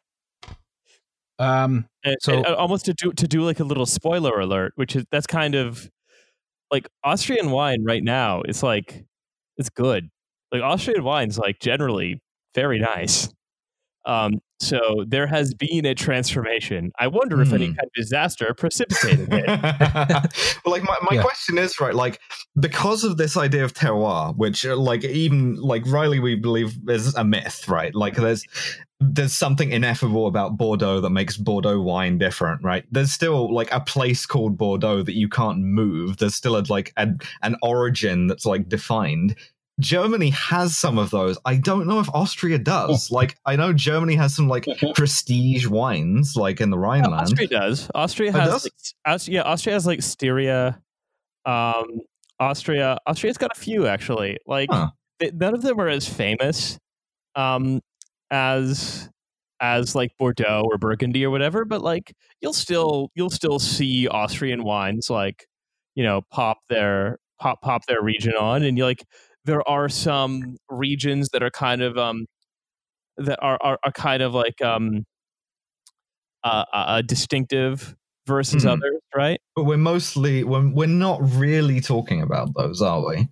Um, 1.38 1.86
And, 2.04 2.16
So- 2.20 2.32
and, 2.34 2.46
uh, 2.46 2.54
almost 2.56 2.84
to 2.86 2.94
do 2.94 3.12
to 3.12 3.28
do 3.28 3.42
like 3.44 3.60
a 3.60 3.64
little 3.64 3.86
spoiler 3.86 4.40
alert, 4.40 4.72
which 4.76 4.96
is 4.96 5.04
that's 5.10 5.26
kind 5.26 5.54
of 5.54 5.90
like 6.70 6.88
Austrian 7.04 7.50
wine 7.50 7.84
right 7.84 8.02
now. 8.02 8.42
It's 8.42 8.62
like 8.62 9.04
it's 9.56 9.70
good. 9.70 10.10
like 10.50 10.62
Austrian 10.62 11.04
wine's 11.04 11.38
like 11.38 11.58
generally 11.60 12.22
very 12.54 12.78
nice. 12.78 13.28
Um, 14.08 14.40
so 14.60 15.04
there 15.06 15.26
has 15.28 15.54
been 15.54 15.84
a 15.86 15.94
transformation. 15.94 16.90
I 16.98 17.06
wonder 17.06 17.40
if 17.42 17.52
any 17.52 17.66
Hmm. 17.66 17.72
kind 17.74 17.84
of 17.86 17.92
disaster 17.94 18.52
precipitated 18.56 19.28
it. 19.30 19.46
well, 20.64 20.72
like 20.72 20.82
my, 20.82 20.96
my 21.02 21.16
Yeah. 21.16 21.22
question 21.22 21.58
is 21.58 21.78
right, 21.78 21.94
like 21.94 22.18
because 22.58 23.04
of 23.04 23.18
this 23.18 23.36
idea 23.36 23.64
of 23.64 23.74
terroir, 23.74 24.34
which 24.36 24.66
uh, 24.66 24.76
like 24.76 25.04
even 25.04 25.56
like 25.56 25.82
Riley 25.86 26.18
we 26.18 26.34
believe 26.34 26.76
is 26.88 27.14
a 27.14 27.22
myth, 27.22 27.68
right? 27.68 27.94
Like 27.94 28.16
there's 28.16 28.44
there's 29.00 29.32
something 29.34 29.70
ineffable 29.70 30.26
about 30.26 30.56
Bordeaux 30.56 31.00
that 31.02 31.10
makes 31.10 31.36
Bordeaux 31.36 31.80
wine 31.80 32.18
different, 32.18 32.64
right? 32.64 32.84
There's 32.90 33.12
still 33.12 33.54
like 33.54 33.70
a 33.72 33.78
place 33.80 34.26
called 34.26 34.58
Bordeaux 34.58 35.02
that 35.04 35.14
you 35.14 35.28
can't 35.28 35.60
move. 35.60 36.16
There's 36.16 36.34
still 36.34 36.56
a, 36.56 36.64
like 36.68 36.92
an 36.96 37.20
an 37.42 37.54
origin 37.62 38.26
that's 38.26 38.44
like 38.46 38.68
defined. 38.68 39.36
Germany 39.80 40.30
has 40.30 40.76
some 40.76 40.98
of 40.98 41.10
those. 41.10 41.38
I 41.44 41.56
don't 41.56 41.86
know 41.86 42.00
if 42.00 42.08
Austria 42.12 42.58
does. 42.58 43.10
Like 43.10 43.36
I 43.46 43.56
know 43.56 43.72
Germany 43.72 44.14
has 44.16 44.34
some 44.34 44.48
like 44.48 44.66
prestige 44.94 45.66
wines, 45.66 46.34
like 46.36 46.60
in 46.60 46.70
the 46.70 46.78
Rhineland. 46.78 47.14
Austria 47.22 47.48
does. 47.48 47.90
Austria 47.94 48.32
has 48.32 48.50
does? 48.50 48.64
like, 48.64 48.72
Aus- 49.06 49.28
yeah, 49.28 49.42
Austria 49.42 49.74
has 49.74 49.86
like 49.86 50.02
Styria. 50.02 50.80
Um, 51.46 52.00
Austria, 52.40 52.98
Austria's 53.06 53.38
got 53.38 53.56
a 53.56 53.60
few 53.60 53.86
actually. 53.86 54.38
Like 54.46 54.68
Huh. 54.70 54.88
th- 55.20 55.32
none 55.34 55.54
of 55.54 55.62
them 55.62 55.80
are 55.80 55.88
as 55.88 56.08
famous 56.08 56.78
um, 57.34 57.80
as 58.30 59.08
as 59.60 59.94
like 59.94 60.10
Bordeaux 60.18 60.64
or 60.70 60.78
Burgundy 60.78 61.24
or 61.24 61.30
whatever, 61.30 61.64
but 61.64 61.82
like 61.82 62.14
you'll 62.40 62.52
still 62.52 63.10
you'll 63.14 63.30
still 63.30 63.58
see 63.58 64.06
Austrian 64.08 64.62
wines 64.64 65.08
like 65.10 65.46
you 65.94 66.04
know 66.04 66.22
pop 66.30 66.58
their 66.68 67.18
pop 67.40 67.60
pop 67.62 67.86
their 67.86 68.02
region 68.02 68.34
on, 68.34 68.62
and 68.62 68.76
you 68.76 68.84
like 68.84 69.04
there 69.44 69.66
are 69.68 69.88
some 69.88 70.56
regions 70.68 71.28
that 71.32 71.42
are 71.42 71.50
kind 71.50 71.82
of 71.82 71.96
um 71.98 72.26
that 73.16 73.38
are 73.42 73.58
are, 73.60 73.78
are 73.84 73.92
kind 73.92 74.22
of 74.22 74.34
like 74.34 74.60
um 74.62 75.04
uh, 76.44 76.64
uh 76.72 77.02
distinctive 77.02 77.94
versus 78.26 78.64
Mhm. 78.64 78.68
others, 78.68 79.00
right? 79.14 79.40
But 79.56 79.64
we're 79.64 79.76
mostly 79.78 80.44
we're, 80.44 80.68
we're 80.68 80.86
not 80.86 81.20
really 81.22 81.80
talking 81.80 82.22
about 82.22 82.50
those, 82.54 82.82
are 82.82 83.04
we? 83.06 83.28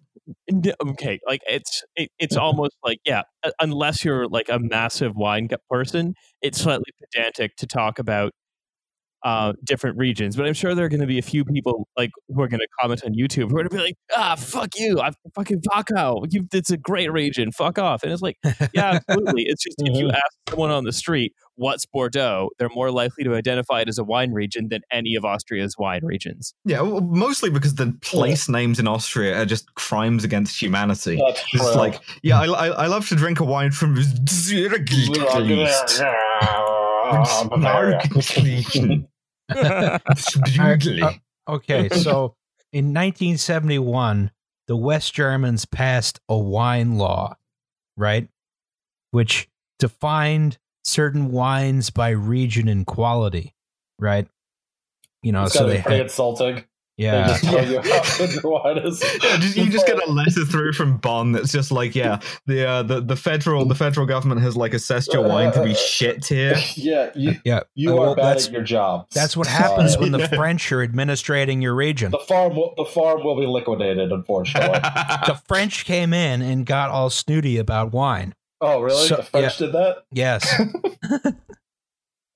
Okay 0.83 1.21
like 1.27 1.41
it's 1.47 1.85
it, 1.95 2.11
it's 2.19 2.37
almost 2.37 2.77
like 2.83 2.99
yeah 3.05 3.23
unless 3.61 4.05
you're 4.05 4.27
like 4.27 4.49
a 4.49 4.59
massive 4.59 5.15
wine 5.15 5.49
person 5.71 6.15
it's 6.43 6.61
slightly 6.61 6.93
pedantic 7.01 7.55
to 7.57 7.67
talk 7.67 7.99
about 8.01 8.33
uh 9.25 9.53
different 9.65 9.97
regions 9.97 10.37
but 10.37 10.47
i'm 10.47 10.53
sure 10.55 10.75
there 10.75 10.85
are 10.85 10.89
going 10.89 11.01
to 11.01 11.07
be 11.07 11.19
a 11.19 11.23
few 11.23 11.45
people 11.45 11.89
like 11.97 12.11
who 12.29 12.41
are 12.43 12.49
going 12.49 12.61
to 12.61 12.69
comment 12.81 13.03
on 13.05 13.13
youtube 13.15 13.49
who 13.51 13.57
are 13.57 13.63
going 13.65 13.69
to 13.69 13.77
be 13.77 13.83
like 13.83 13.97
ah 14.17 14.35
fuck 14.37 14.69
you 14.79 15.01
i 15.01 15.11
fucking 15.35 15.61
fuck 15.73 15.89
out 15.97 16.27
you 16.31 16.47
it's 16.53 16.71
a 16.71 16.77
great 16.77 17.11
region 17.11 17.51
fuck 17.51 17.79
off 17.79 18.03
and 18.03 18.13
it's 18.13 18.23
like 18.23 18.37
yeah 18.75 18.99
absolutely 19.09 19.45
it's 19.47 19.63
just 19.65 19.77
if 19.81 19.97
you 19.99 20.07
Mhm. 20.09 20.15
ask 20.15 20.37
someone 20.51 20.71
on 20.71 20.85
the 20.85 20.93
street 20.93 21.33
what's 21.57 21.87
bordeaux 21.87 22.51
they're 22.59 22.69
more 22.75 22.91
likely 22.91 23.25
to 23.25 23.35
identify 23.35 23.81
it 23.81 23.89
as 23.89 23.97
a 23.99 24.05
wine 24.05 24.33
region 24.33 24.69
than 24.69 24.83
any 24.93 25.15
of 25.15 25.25
austria's 25.25 25.75
wine 25.79 26.05
regions 26.05 26.55
Yeah, 26.67 26.83
well, 26.83 27.01
mostly 27.01 27.49
because 27.51 27.77
the 27.77 27.97
place 28.03 28.49
names 28.49 28.79
in 28.79 28.87
Austria 28.87 29.41
are 29.41 29.47
just 29.47 29.75
crimes 29.75 30.23
against 30.25 30.61
humanity. 30.61 31.19
It's 31.55 31.75
like, 31.75 32.01
yeah, 32.23 32.41
I, 32.41 32.47
I, 32.47 32.67
I 32.69 32.87
love 32.87 33.09
to 33.09 33.17
drink 33.17 33.41
a 33.41 33.45
wine 33.45 33.71
from 33.71 33.97
Zurich. 34.29 34.89
Uh, 41.03 41.13
Okay, 41.49 41.89
so 41.91 42.35
in 42.73 42.87
1971, 42.87 44.33
the 44.67 44.77
West 44.77 45.15
Germans 45.15 45.65
passed 45.65 46.21
a 46.29 46.37
wine 46.37 46.99
law, 46.99 47.37
right? 47.97 48.29
Which 49.13 49.49
defined 49.79 50.59
certain 50.85 51.31
wines 51.31 51.91
by 51.91 52.11
region 52.11 52.69
and 52.69 52.85
quality, 52.85 53.55
right? 54.01 54.27
You 55.23 55.33
know, 55.33 55.45
It's 55.45 55.55
so 55.55 55.67
they 55.67 55.77
be 55.77 55.83
pretty 55.83 55.99
had, 55.99 56.07
insulting. 56.07 56.65
They 56.99 57.05
yeah, 57.05 57.27
just 57.27 57.45
tell 57.45 57.63
you 57.69 57.81
how 57.83 58.03
good 58.17 58.43
your 58.43 58.87
is. 58.87 59.03
Yeah, 59.23 59.37
just, 59.37 59.57
you 59.57 59.69
just 59.69 59.87
get 59.87 60.03
a 60.03 60.11
letter 60.11 60.45
through 60.47 60.73
from 60.73 60.97
Bonn 60.97 61.33
that's 61.33 61.53
just 61.53 61.71
like, 61.71 61.95
yeah, 61.95 62.21
the 62.47 62.67
uh, 62.67 62.83
the 62.83 63.01
the 63.03 63.17
federal 63.17 63.67
the 63.67 63.75
federal 63.75 64.07
government 64.07 64.41
has 64.41 64.57
like 64.57 64.73
assessed 64.73 65.13
your 65.13 65.29
wine 65.29 65.53
to 65.53 65.63
be 65.63 65.75
shit 65.75 66.25
here. 66.27 66.55
yeah, 66.75 67.11
you, 67.15 67.35
yeah. 67.45 67.61
you 67.75 67.91
Uh, 67.91 67.93
are 67.95 68.01
well, 68.07 68.15
bad 68.15 68.25
that's 68.37 68.47
at 68.47 68.53
your 68.55 68.63
job. 68.63 69.07
that's 69.13 69.37
what 69.37 69.47
happens 69.47 69.99
when 69.99 70.13
the 70.13 70.27
French 70.29 70.73
are 70.73 70.81
administrating 70.81 71.61
your 71.61 71.75
region. 71.75 72.11
the 72.13 72.19
farm. 72.19 72.57
Will, 72.57 72.73
the 72.79 72.87
farm 72.87 73.23
will 73.23 73.39
be 73.39 73.47
liquidated, 73.47 74.11
unfortunately. 74.11 74.79
The 74.81 75.39
French 75.49 75.85
came 75.85 76.15
in 76.15 76.41
and 76.41 76.65
got 76.65 76.89
all 76.91 77.11
snooty 77.11 77.59
about 77.59 77.93
wine. 77.93 78.35
oh, 78.63 78.81
really? 78.81 79.07
So- 79.07 79.17
the 79.17 79.23
French 79.23 79.59
did 79.59 79.73
that? 79.73 79.99
Yes, 80.13 80.49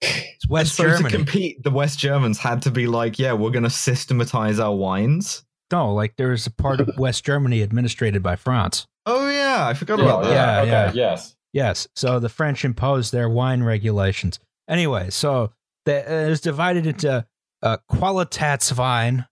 it's 0.02 0.48
West 0.48 0.74
so 0.74 0.96
to 0.96 1.02
compete, 1.08 1.62
the 1.62 1.70
West 1.70 1.98
Germans 1.98 2.38
had 2.38 2.62
to 2.62 2.70
be 2.70 2.86
like, 2.86 3.18
yeah, 3.18 3.32
we're 3.32 3.50
going 3.50 3.64
to 3.64 3.70
systematize 3.70 4.58
our 4.58 4.74
wines. 4.74 5.44
no, 5.72 5.92
like 5.92 6.16
there's 6.16 6.46
a 6.46 6.50
part 6.50 6.80
of 6.80 6.90
West 6.98 7.24
Germany 7.24 7.60
administrated 7.62 8.22
by 8.22 8.36
France. 8.36 8.86
Oh 9.06 9.28
yeah, 9.28 9.66
I 9.66 9.74
forgot 9.74 10.00
Oh, 10.00 10.04
about 10.04 10.24
that. 10.24 10.32
yeah. 10.32 10.60
okay, 10.60 10.70
yeah. 10.70 10.92
yes. 11.10 11.36
Yes. 11.52 11.88
So 11.96 12.18
the 12.20 12.28
French 12.28 12.64
imposed 12.64 13.12
their 13.12 13.28
wine 13.28 13.62
regulations. 13.62 14.38
Anyway, 14.68 15.10
so 15.10 15.52
the, 15.84 15.98
uh, 16.00 16.30
it's 16.30 16.40
divided 16.40 16.86
into 16.86 17.26
uh, 17.62 17.76
Qualitätswein, 17.90 19.26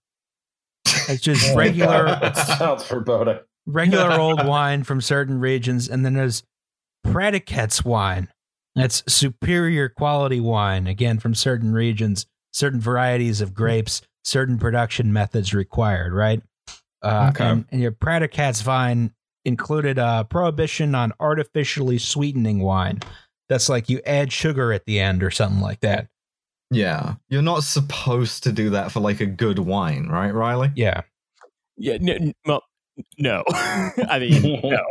which 1.07 1.27
is 1.27 1.49
regular 1.55 2.33
sounds 2.57 2.83
foreboding. 2.83 3.39
regular 3.65 4.11
old 4.19 4.45
wine 4.45 4.83
from 4.83 4.99
certain 5.01 5.39
regions, 5.39 5.87
and 5.87 6.05
then 6.05 6.13
there's 6.13 6.43
Prädikatswein. 7.07 8.27
That's 8.79 9.03
superior 9.13 9.89
quality 9.89 10.39
wine, 10.39 10.87
again 10.87 11.19
from 11.19 11.35
certain 11.35 11.73
regions, 11.73 12.25
certain 12.53 12.79
varieties 12.79 13.41
of 13.41 13.53
grapes, 13.53 14.01
certain 14.23 14.57
production 14.57 15.11
methods 15.11 15.53
required, 15.53 16.13
right? 16.13 16.41
Uh, 17.01 17.27
Okay. 17.29 17.45
and, 17.45 17.65
and 17.71 17.81
your 17.81 17.95
vine 17.99 19.11
included 19.45 19.97
a 19.97 20.25
prohibition 20.29 20.95
on 20.95 21.11
artificially 21.19 21.97
sweetening 21.97 22.59
wine. 22.59 22.99
That's 23.49 23.67
like 23.67 23.89
you 23.89 23.99
add 24.05 24.31
sugar 24.31 24.71
at 24.71 24.85
the 24.85 24.99
end 24.99 25.23
or 25.23 25.31
something 25.31 25.61
like 25.61 25.81
that. 25.81 26.07
Yeah, 26.71 27.15
you're 27.29 27.41
not 27.41 27.63
supposed 27.63 28.43
to 28.43 28.51
do 28.51 28.69
that 28.69 28.91
for 28.91 28.99
like 29.01 29.19
a 29.19 29.25
good 29.25 29.59
wine, 29.59 30.07
right, 30.07 30.33
Riley? 30.33 30.71
Yeah. 30.75 31.01
Yeah, 31.75 31.97
no, 31.99 32.13
n- 32.13 32.33
well, 32.45 32.63
no. 33.17 33.43
I 33.49 34.19
mean, 34.19 34.61
no, 34.63 34.85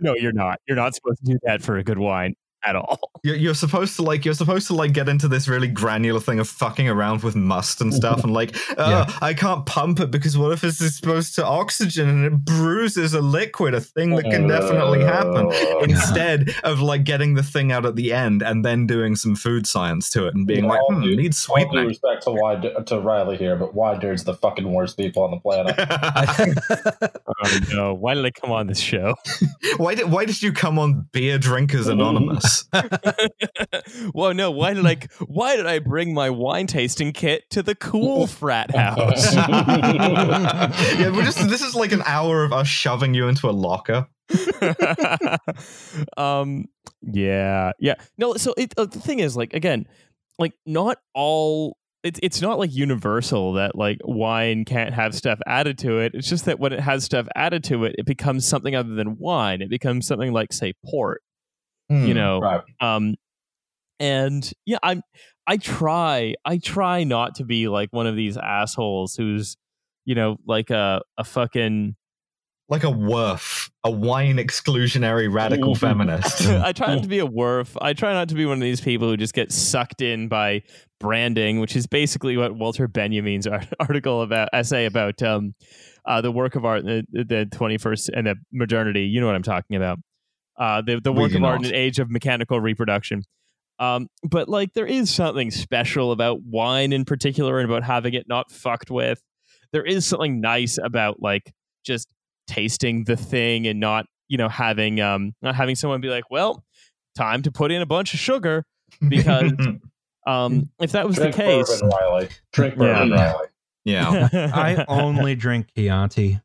no, 0.00 0.14
you're 0.14 0.32
not. 0.32 0.58
You're 0.66 0.76
not 0.76 0.94
supposed 0.94 1.24
to 1.24 1.32
do 1.32 1.38
that 1.44 1.62
for 1.62 1.78
a 1.78 1.84
good 1.84 1.98
wine 1.98 2.34
at 2.64 2.76
all. 2.76 2.98
You're, 3.22 3.36
you're 3.36 3.54
supposed 3.54 3.96
to 3.96 4.02
like 4.02 4.24
you're 4.24 4.32
supposed 4.32 4.66
to 4.68 4.74
like 4.74 4.94
get 4.94 5.06
into 5.06 5.28
this 5.28 5.46
really 5.46 5.68
granular 5.68 6.20
thing 6.20 6.40
of 6.40 6.48
fucking 6.48 6.88
around 6.88 7.22
with 7.22 7.36
must 7.36 7.82
and 7.82 7.92
stuff, 7.92 8.24
and 8.24 8.32
like, 8.32 8.56
oh, 8.78 9.18
I 9.20 9.34
can't 9.34 9.66
pump 9.66 10.00
it 10.00 10.10
because 10.10 10.38
what 10.38 10.52
if 10.52 10.64
it's 10.64 10.80
exposed 10.80 11.34
to 11.34 11.44
oxygen 11.44 12.08
and 12.08 12.24
it 12.24 12.44
bruises 12.46 13.12
a 13.12 13.20
liquid, 13.20 13.74
a 13.74 13.80
thing 13.82 14.16
that 14.16 14.24
can 14.24 14.48
definitely 14.48 15.00
happen. 15.02 15.52
Uh, 15.52 15.78
Instead 15.80 16.54
of 16.64 16.80
like 16.80 17.04
getting 17.04 17.34
the 17.34 17.42
thing 17.42 17.72
out 17.72 17.84
at 17.84 17.94
the 17.96 18.10
end 18.14 18.40
and 18.40 18.64
then 18.64 18.86
doing 18.86 19.16
some 19.16 19.36
food 19.36 19.66
science 19.66 20.08
to 20.10 20.26
it 20.26 20.34
and 20.34 20.46
being 20.46 20.64
Yeah, 20.64 20.70
like, 20.70 20.80
all 20.80 20.94
hmm, 20.94 21.02
due- 21.02 21.16
needs 21.16 21.46
All 21.46 21.56
sweetening. 21.56 21.88
respect 21.88 22.22
to 22.22 22.30
wine, 22.30 22.64
to 22.86 23.00
Riley 23.00 23.36
here, 23.36 23.56
but 23.56 23.74
wine 23.74 24.00
dude's 24.00 24.24
the 24.24 24.34
fucking 24.34 24.72
worst 24.72 24.96
people 24.96 25.22
on 25.24 25.30
the 25.30 25.36
planet. 25.40 25.76
Oh 27.42 27.58
no! 27.72 27.94
Why 27.94 28.14
did 28.14 28.24
I 28.26 28.30
come 28.30 28.50
on 28.52 28.66
this 28.66 28.78
show? 28.80 29.14
why 29.78 29.94
did 29.94 30.10
why 30.10 30.24
did 30.26 30.42
you 30.42 30.52
come 30.52 30.78
on 30.78 31.06
Beer 31.12 31.38
Drinkers 31.38 31.86
Anonymous? 31.86 32.49
well, 34.14 34.34
no. 34.34 34.50
Why 34.50 34.74
did 34.74 34.86
I? 34.86 34.98
Why 35.26 35.56
did 35.56 35.66
I 35.66 35.78
bring 35.78 36.14
my 36.14 36.30
wine 36.30 36.66
tasting 36.66 37.12
kit 37.12 37.48
to 37.50 37.62
the 37.62 37.74
cool 37.74 38.26
frat 38.26 38.74
house? 38.74 39.34
yeah, 39.36 41.10
we're 41.10 41.24
just 41.24 41.48
this 41.48 41.62
is 41.62 41.74
like 41.74 41.92
an 41.92 42.02
hour 42.04 42.44
of 42.44 42.52
us 42.52 42.68
shoving 42.68 43.14
you 43.14 43.28
into 43.28 43.48
a 43.48 43.52
locker. 43.52 44.06
um 46.16 46.66
yeah 47.02 47.72
yeah 47.80 47.94
no 48.16 48.34
so 48.34 48.54
it, 48.56 48.72
uh, 48.76 48.84
the 48.84 49.00
thing 49.00 49.18
is 49.18 49.36
like 49.36 49.52
again 49.54 49.84
like 50.38 50.52
not 50.66 50.98
all 51.14 51.76
it's 52.02 52.20
it's 52.22 52.40
not 52.40 52.58
like 52.58 52.72
universal 52.72 53.54
that 53.54 53.74
like 53.74 53.98
wine 54.04 54.64
can't 54.64 54.94
have 54.94 55.14
stuff 55.14 55.38
added 55.46 55.78
to 55.78 55.98
it 55.98 56.12
it's 56.14 56.28
just 56.28 56.44
that 56.46 56.58
when 56.58 56.72
it 56.72 56.80
has 56.80 57.04
stuff 57.04 57.26
added 57.34 57.64
to 57.64 57.84
it 57.84 57.94
it 57.98 58.06
becomes 58.06 58.46
something 58.46 58.74
other 58.74 58.94
than 58.94 59.18
wine 59.18 59.60
it 59.60 59.68
becomes 59.68 60.06
something 60.06 60.32
like 60.32 60.52
say 60.52 60.72
port 60.86 61.22
Hmm. 61.90 62.06
you 62.06 62.14
know 62.14 62.40
right. 62.40 62.62
um 62.80 63.16
and 63.98 64.50
yeah 64.64 64.78
i'm 64.82 65.02
i 65.46 65.56
try 65.56 66.34
i 66.44 66.56
try 66.56 67.02
not 67.02 67.34
to 67.36 67.44
be 67.44 67.66
like 67.66 67.88
one 67.92 68.06
of 68.06 68.14
these 68.14 68.36
assholes 68.36 69.16
who's 69.16 69.56
you 70.04 70.14
know 70.14 70.36
like 70.46 70.70
a 70.70 71.02
a 71.18 71.24
fucking 71.24 71.96
like 72.70 72.84
a 72.84 72.90
worf, 72.90 73.68
a 73.82 73.90
wine 73.90 74.36
exclusionary 74.36 75.30
radical 75.30 75.74
feminist. 75.74 76.46
I 76.46 76.72
try 76.72 76.94
not 76.94 77.02
to 77.02 77.08
be 77.08 77.18
a 77.18 77.26
werf. 77.26 77.76
I 77.82 77.94
try 77.94 78.12
not 78.12 78.28
to 78.28 78.36
be 78.36 78.46
one 78.46 78.58
of 78.58 78.62
these 78.62 78.80
people 78.80 79.08
who 79.08 79.16
just 79.16 79.34
get 79.34 79.50
sucked 79.50 80.00
in 80.00 80.28
by 80.28 80.62
branding, 81.00 81.58
which 81.58 81.74
is 81.74 81.88
basically 81.88 82.36
what 82.36 82.54
Walter 82.54 82.86
Benjamin's 82.86 83.48
article 83.80 84.22
about 84.22 84.50
essay 84.52 84.86
about 84.86 85.20
um, 85.20 85.54
uh, 86.06 86.20
the 86.20 86.30
work 86.30 86.54
of 86.54 86.64
art 86.64 86.84
in 86.86 87.04
the, 87.10 87.24
the 87.24 87.46
21st 87.46 88.10
and 88.14 88.28
the 88.28 88.36
modernity. 88.52 89.02
You 89.02 89.20
know 89.20 89.26
what 89.26 89.34
I'm 89.34 89.42
talking 89.42 89.74
about. 89.74 89.98
Uh, 90.58 90.82
the 90.82 91.00
the 91.00 91.12
work 91.12 91.34
of 91.34 91.42
art 91.42 91.60
in 91.60 91.66
an 91.66 91.74
age 91.74 91.98
of 91.98 92.10
mechanical 92.10 92.60
reproduction. 92.60 93.22
Um, 93.78 94.08
but 94.22 94.48
like 94.48 94.74
there 94.74 94.86
is 94.86 95.08
something 95.10 95.50
special 95.50 96.12
about 96.12 96.42
wine 96.42 96.92
in 96.92 97.04
particular 97.06 97.58
and 97.60 97.70
about 97.70 97.82
having 97.82 98.12
it 98.14 98.26
not 98.28 98.52
fucked 98.52 98.90
with. 98.90 99.22
There 99.72 99.84
is 99.84 100.04
something 100.04 100.40
nice 100.40 100.78
about 100.82 101.22
like 101.22 101.52
just 101.84 102.08
tasting 102.46 103.04
the 103.04 103.16
thing 103.16 103.66
and 103.66 103.80
not, 103.80 104.04
you 104.28 104.36
know, 104.36 104.48
having 104.50 105.00
um 105.00 105.32
not 105.40 105.54
having 105.54 105.76
someone 105.76 106.00
be 106.02 106.08
like, 106.10 106.30
well, 106.30 106.62
time 107.16 107.40
to 107.42 107.50
put 107.50 107.70
in 107.72 107.80
a 107.80 107.86
bunch 107.86 108.12
of 108.12 108.20
sugar 108.20 108.64
because 109.08 109.52
um 110.26 110.68
if 110.78 110.92
that 110.92 111.06
was 111.06 111.16
Drink 111.16 111.34
the 111.36 111.42
case 111.42 111.80
bourbon, 111.80 111.88
Riley. 111.98 112.28
Drink 112.52 112.74
Yeah. 112.76 112.78
bourbon, 113.04 113.10
Riley. 113.12 113.46
yeah. 113.84 114.28
I 114.54 114.84
only 114.88 115.34
drink 115.36 115.68
Chianti. 115.74 116.38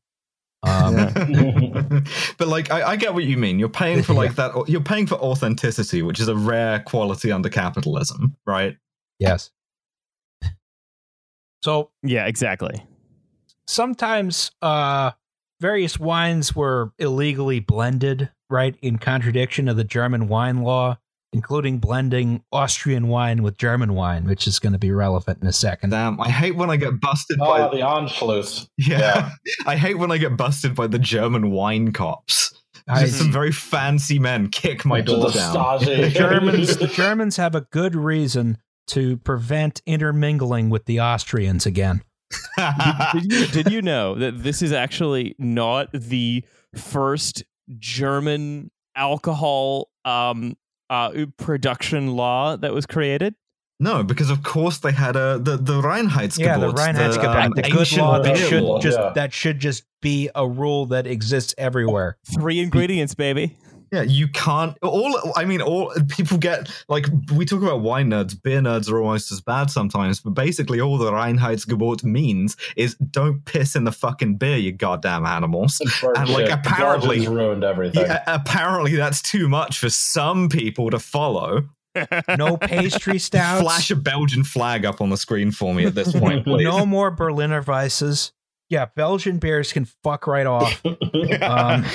Um, 0.65 0.95
but 2.37 2.47
like 2.47 2.71
I, 2.71 2.91
I 2.91 2.95
get 2.95 3.13
what 3.13 3.23
you 3.23 3.37
mean. 3.37 3.59
You're 3.59 3.69
paying 3.69 4.03
for 4.03 4.13
like 4.13 4.35
that 4.35 4.67
you're 4.67 4.81
paying 4.81 5.07
for 5.07 5.15
authenticity, 5.15 6.01
which 6.01 6.19
is 6.19 6.27
a 6.27 6.35
rare 6.35 6.79
quality 6.79 7.31
under 7.31 7.49
capitalism, 7.49 8.35
right? 8.45 8.77
Yes. 9.19 9.51
So 11.63 11.91
yeah, 12.03 12.25
exactly. 12.25 12.83
sometimes 13.67 14.51
uh, 14.61 15.11
various 15.59 15.99
wines 15.99 16.55
were 16.55 16.91
illegally 16.99 17.59
blended, 17.59 18.29
right, 18.49 18.75
in 18.81 18.97
contradiction 18.97 19.67
of 19.67 19.77
the 19.77 19.83
German 19.83 20.27
wine 20.27 20.61
law, 20.61 20.97
including 21.33 21.79
blending 21.79 22.43
Austrian 22.51 23.07
wine 23.07 23.43
with 23.43 23.57
German 23.57 23.93
wine, 23.93 24.25
which 24.25 24.47
is 24.47 24.59
going 24.59 24.73
to 24.73 24.79
be 24.79 24.91
relevant 24.91 25.39
in 25.41 25.47
a 25.47 25.53
second. 25.53 25.89
Damn, 25.89 26.19
I 26.21 26.29
hate 26.29 26.55
when 26.55 26.69
I 26.69 26.77
get 26.77 26.99
busted 27.01 27.37
Oh, 27.41 27.45
by 27.45 27.75
the 27.75 27.83
Anschluss. 27.83 28.67
yeah. 28.77 28.97
yeah. 28.99 29.29
I 29.65 29.75
hate 29.75 29.97
when 29.97 30.11
I 30.11 30.17
get 30.17 30.37
busted 30.37 30.75
by 30.75 30.87
the 30.87 30.99
German 30.99 31.51
wine 31.51 31.91
cops. 31.91 32.53
I- 32.87 33.07
some 33.07 33.31
very 33.31 33.51
fancy 33.51 34.19
men 34.19 34.49
kick 34.49 34.85
my 34.85 35.01
door 35.01 35.31
the 35.31 35.37
down. 35.37 35.79
The 35.83 36.09
Germans, 36.13 36.77
the 36.77 36.87
Germans 36.87 37.35
have 37.37 37.55
a 37.55 37.61
good 37.61 37.95
reason 37.95 38.57
to 38.87 39.17
prevent 39.17 39.81
intermingling 39.87 40.69
with 40.69 40.85
the 40.85 41.01
Austrians 41.01 41.65
again. 41.65 42.03
did, 43.13 43.31
you, 43.31 43.47
did 43.47 43.71
you 43.71 43.81
know 43.81 44.13
that 44.15 44.43
this 44.43 44.61
is 44.61 44.71
actually 44.71 45.35
not 45.39 45.89
the 45.93 46.43
first 46.75 47.43
German 47.79 48.69
alcohol 48.95 49.89
um, 50.05 50.55
uh, 50.89 51.25
production 51.37 52.15
law 52.15 52.55
that 52.55 52.73
was 52.73 52.85
created? 52.85 53.35
no, 53.79 54.03
because 54.03 54.29
of 54.29 54.41
course 54.43 54.77
they 54.77 54.91
had 54.91 55.15
a 55.15 55.37
the 55.37 55.57
the 55.57 55.81
Reinheitsgebot. 55.81 56.39
Yeah, 56.39 56.57
the 56.57 56.71
Reinheitsgebot, 56.71 57.45
um, 57.45 57.51
the 57.55 57.61
good 57.63 57.91
law 57.97 58.21
that 58.21 58.37
should 58.37 58.63
law, 58.63 58.79
just 58.79 58.97
yeah. 58.97 59.11
that 59.15 59.33
should 59.33 59.59
just 59.59 59.83
be 60.01 60.29
a 60.33 60.47
rule 60.47 60.85
that 60.87 61.07
exists 61.07 61.53
everywhere. 61.57 62.17
Three 62.33 62.59
ingredients, 62.59 63.15
baby. 63.15 63.57
Yeah, 63.91 64.01
you 64.03 64.27
can't. 64.27 64.77
All 64.81 65.33
I 65.35 65.45
mean, 65.45 65.61
all 65.61 65.93
people 66.09 66.37
get 66.37 66.69
like 66.89 67.05
we 67.33 67.45
talk 67.45 67.61
about 67.61 67.81
wine 67.81 68.09
nerds. 68.09 68.41
Beer 68.41 68.59
nerds 68.61 68.89
are 68.91 68.99
almost 68.99 69.31
as 69.31 69.41
bad 69.41 69.69
sometimes, 69.69 70.19
but 70.19 70.31
basically, 70.31 70.81
all 70.81 70.97
the 70.97 71.11
Reinheitsgebot 71.11 72.03
means 72.03 72.57
is 72.75 72.95
don't 72.95 73.43
piss 73.45 73.75
in 73.75 73.83
the 73.83 73.91
fucking 73.91 74.37
beer, 74.37 74.57
you 74.57 74.71
goddamn 74.71 75.25
animals. 75.25 75.79
Bird 76.01 76.17
And, 76.17 76.29
like, 76.29 76.47
shit. 76.47 76.53
Apparently- 76.59 77.17
Belgians 77.17 77.27
ruined 77.35 77.63
everything. 77.63 78.05
Yeah, 78.05 78.23
apparently, 78.27 78.95
that's 78.95 79.21
too 79.21 79.47
much 79.47 79.79
for 79.79 79.89
some 79.89 80.49
people 80.49 80.89
to 80.89 80.99
follow. 80.99 81.63
No 82.37 82.57
pastry 82.57 83.17
stouts. 83.19 83.61
Flash 83.61 83.89
a 83.89 83.95
Belgian 83.95 84.43
flag 84.43 84.83
up 84.85 84.99
on 84.99 85.09
the 85.11 85.15
screen 85.15 85.51
for 85.51 85.73
me 85.73 85.85
at 85.85 85.95
this 85.95 86.11
point, 86.19 86.43
please. 86.43 86.65
no 86.65 86.85
more 86.85 87.09
Berliner 87.09 87.63
Weisses. 87.63 88.33
Yeah, 88.69 88.87
Belgian 88.97 89.37
beers 89.37 89.71
can 89.71 89.85
fuck 90.03 90.27
right 90.27 90.45
off. 90.45 90.81
Um, 91.41 91.85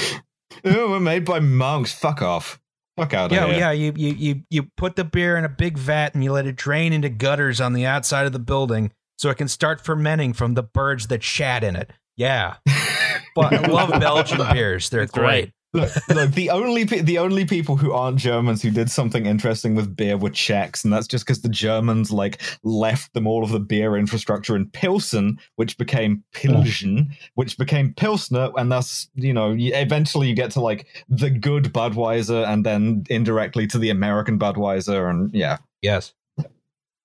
Oh, 0.65 0.91
we're 0.91 1.01
made 1.01 1.25
by 1.25 1.41
monks. 1.41 1.93
Fuck 1.93 2.23
off. 2.23 2.61
Fuck 2.97 3.15
out 3.15 3.27
of 3.27 3.33
yeah, 3.33 3.47
here. 3.47 3.59
yeah. 3.59 3.71
You, 3.71 3.93
you 3.97 4.13
you 4.13 4.43
you 4.51 4.63
put 4.77 4.97
the 4.97 5.05
beer 5.05 5.37
in 5.37 5.45
a 5.45 5.49
big 5.49 5.79
vat 5.79 6.15
and 6.15 6.23
you 6.23 6.33
let 6.33 6.47
it 6.47 6.57
drain 6.57 6.93
into 6.93 7.09
gutters 7.09 7.61
on 7.61 7.73
the 7.73 7.87
outside 7.87 8.27
of 8.27 8.33
the 8.33 8.39
building 8.39 8.93
so 9.17 9.31
it 9.31 9.37
can 9.37 9.49
start 9.49 9.81
fermenting 9.81 10.33
from 10.33 10.55
the 10.55 10.63
birds 10.63 11.07
that 11.07 11.23
shat 11.23 11.65
in 11.65 11.77
it. 11.77 11.91
Yeah, 12.17 12.57
but 13.35 13.55
I 13.55 13.67
love 13.67 13.89
Belgian 14.01 14.39
beers. 14.53 14.91
They're 14.91 15.07
That's 15.07 15.17
right. 15.17 15.53
Look, 15.73 15.91
look, 16.09 16.33
the 16.33 16.51
only 16.51 16.85
pe- 16.85 17.01
the 17.01 17.19
only 17.19 17.45
people 17.45 17.77
who 17.77 17.93
aren't 17.93 18.19
Germans 18.19 18.61
who 18.63 18.71
did 18.71 18.91
something 18.91 19.27
interesting 19.27 19.75
with 19.75 19.95
beer 19.95 20.17
were 20.17 20.31
Czechs, 20.31 20.83
and 20.83 20.93
that's 20.93 21.07
just 21.07 21.25
because 21.25 21.43
the 21.43 21.49
Germans 21.49 22.11
like 22.11 22.41
left 22.65 23.15
them 23.15 23.27
all 23.27 23.45
of 23.45 23.51
the 23.51 23.61
beer 23.61 23.97
infrastructure 23.97 24.57
in 24.57 24.69
Pilsen, 24.71 25.39
which 25.57 25.79
became 25.79 26.25
Pilsen, 26.33 27.17
which 27.35 27.57
became 27.57 27.95
Pilsner, 27.95 28.51
and 28.57 28.73
thus 28.73 29.09
you 29.15 29.33
know 29.33 29.55
eventually 29.57 30.29
you 30.29 30.35
get 30.35 30.51
to 30.53 30.61
like 30.61 30.87
the 31.09 31.31
good 31.31 31.73
Budweiser, 31.73 32.47
and 32.49 32.67
then 32.67 33.05
indirectly 33.09 33.67
to 33.69 33.79
the 33.79 33.91
American 33.91 34.39
Budweiser, 34.39 35.09
and 35.09 35.33
yeah, 35.33 35.59
Yes. 35.83 36.13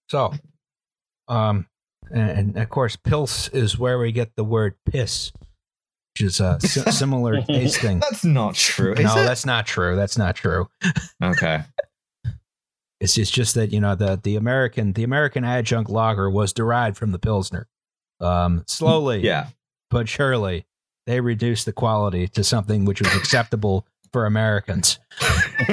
So, 0.09 0.33
um, 1.27 1.67
and, 2.11 2.29
and 2.29 2.57
of 2.57 2.69
course, 2.69 2.95
pils 2.95 3.53
is 3.53 3.79
where 3.79 3.97
we 3.97 4.11
get 4.11 4.35
the 4.35 4.43
word 4.43 4.75
piss, 4.89 5.31
which 6.15 6.21
is 6.25 6.39
a 6.39 6.57
si- 6.61 6.79
similar 6.91 7.41
tasting. 7.41 7.99
that's 7.99 8.23
not 8.23 8.55
true. 8.55 8.93
Is 8.93 9.03
no, 9.03 9.21
it? 9.21 9.25
that's 9.25 9.45
not 9.45 9.65
true. 9.67 9.95
That's 9.97 10.17
not 10.17 10.35
true. 10.35 10.67
okay. 11.23 11.63
It's 13.01 13.13
just, 13.15 13.33
just 13.33 13.55
that 13.55 13.73
you 13.73 13.81
know 13.81 13.93
the 13.93 14.19
the 14.23 14.37
American 14.37 14.93
the 14.93 15.03
American 15.03 15.43
adjunct 15.43 15.89
lager 15.91 16.29
was 16.29 16.53
derived 16.53 16.95
from 16.97 17.11
the 17.11 17.19
pilsner. 17.19 17.67
Um, 18.21 18.63
slowly, 18.67 19.19
Yeah. 19.19 19.47
but 19.91 20.07
surely, 20.07 20.65
they 21.05 21.19
reduced 21.19 21.65
the 21.65 21.73
quality 21.73 22.29
to 22.29 22.43
something 22.43 22.85
which 22.85 23.01
was 23.01 23.13
acceptable 23.13 23.85
for 24.13 24.25
Americans. 24.25 24.99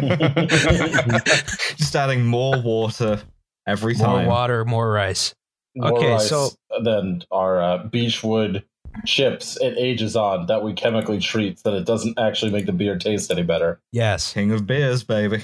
just 1.76 1.94
adding 1.94 2.26
more 2.26 2.60
water 2.60 3.22
every 3.68 3.94
More 3.94 4.06
time. 4.06 4.26
water, 4.26 4.64
more 4.64 4.90
rice. 4.90 5.32
More 5.76 5.92
Okay, 5.96 6.10
rice 6.14 6.28
so- 6.28 6.50
than 6.82 7.22
our 7.30 7.62
uh, 7.62 7.84
beechwood 7.84 8.64
chips 9.04 9.58
it 9.60 9.74
ages 9.78 10.16
on 10.16 10.46
that 10.46 10.62
we 10.62 10.72
chemically 10.72 11.18
treat 11.18 11.58
so 11.58 11.70
that 11.70 11.78
it 11.78 11.86
doesn't 11.86 12.18
actually 12.18 12.50
make 12.50 12.66
the 12.66 12.72
beer 12.72 12.96
taste 12.98 13.30
any 13.30 13.42
better. 13.42 13.80
Yes. 13.90 14.32
King 14.32 14.52
of 14.52 14.66
beers, 14.66 15.02
baby. 15.04 15.42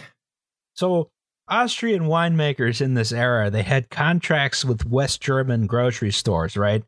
So 0.74 1.10
Austrian 1.48 2.04
winemakers 2.04 2.80
in 2.80 2.94
this 2.94 3.12
era, 3.12 3.50
they 3.50 3.62
had 3.62 3.90
contracts 3.90 4.64
with 4.64 4.86
West 4.86 5.20
German 5.20 5.66
grocery 5.66 6.12
stores, 6.12 6.56
right? 6.56 6.84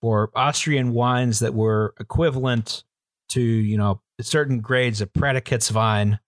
For 0.00 0.30
Austrian 0.34 0.92
wines 0.92 1.38
that 1.38 1.54
were 1.54 1.94
equivalent 1.98 2.84
to, 3.30 3.40
you 3.40 3.78
know, 3.78 4.00
certain 4.20 4.60
grades 4.60 5.00
of 5.00 5.12
Prädikatswein 5.12 6.18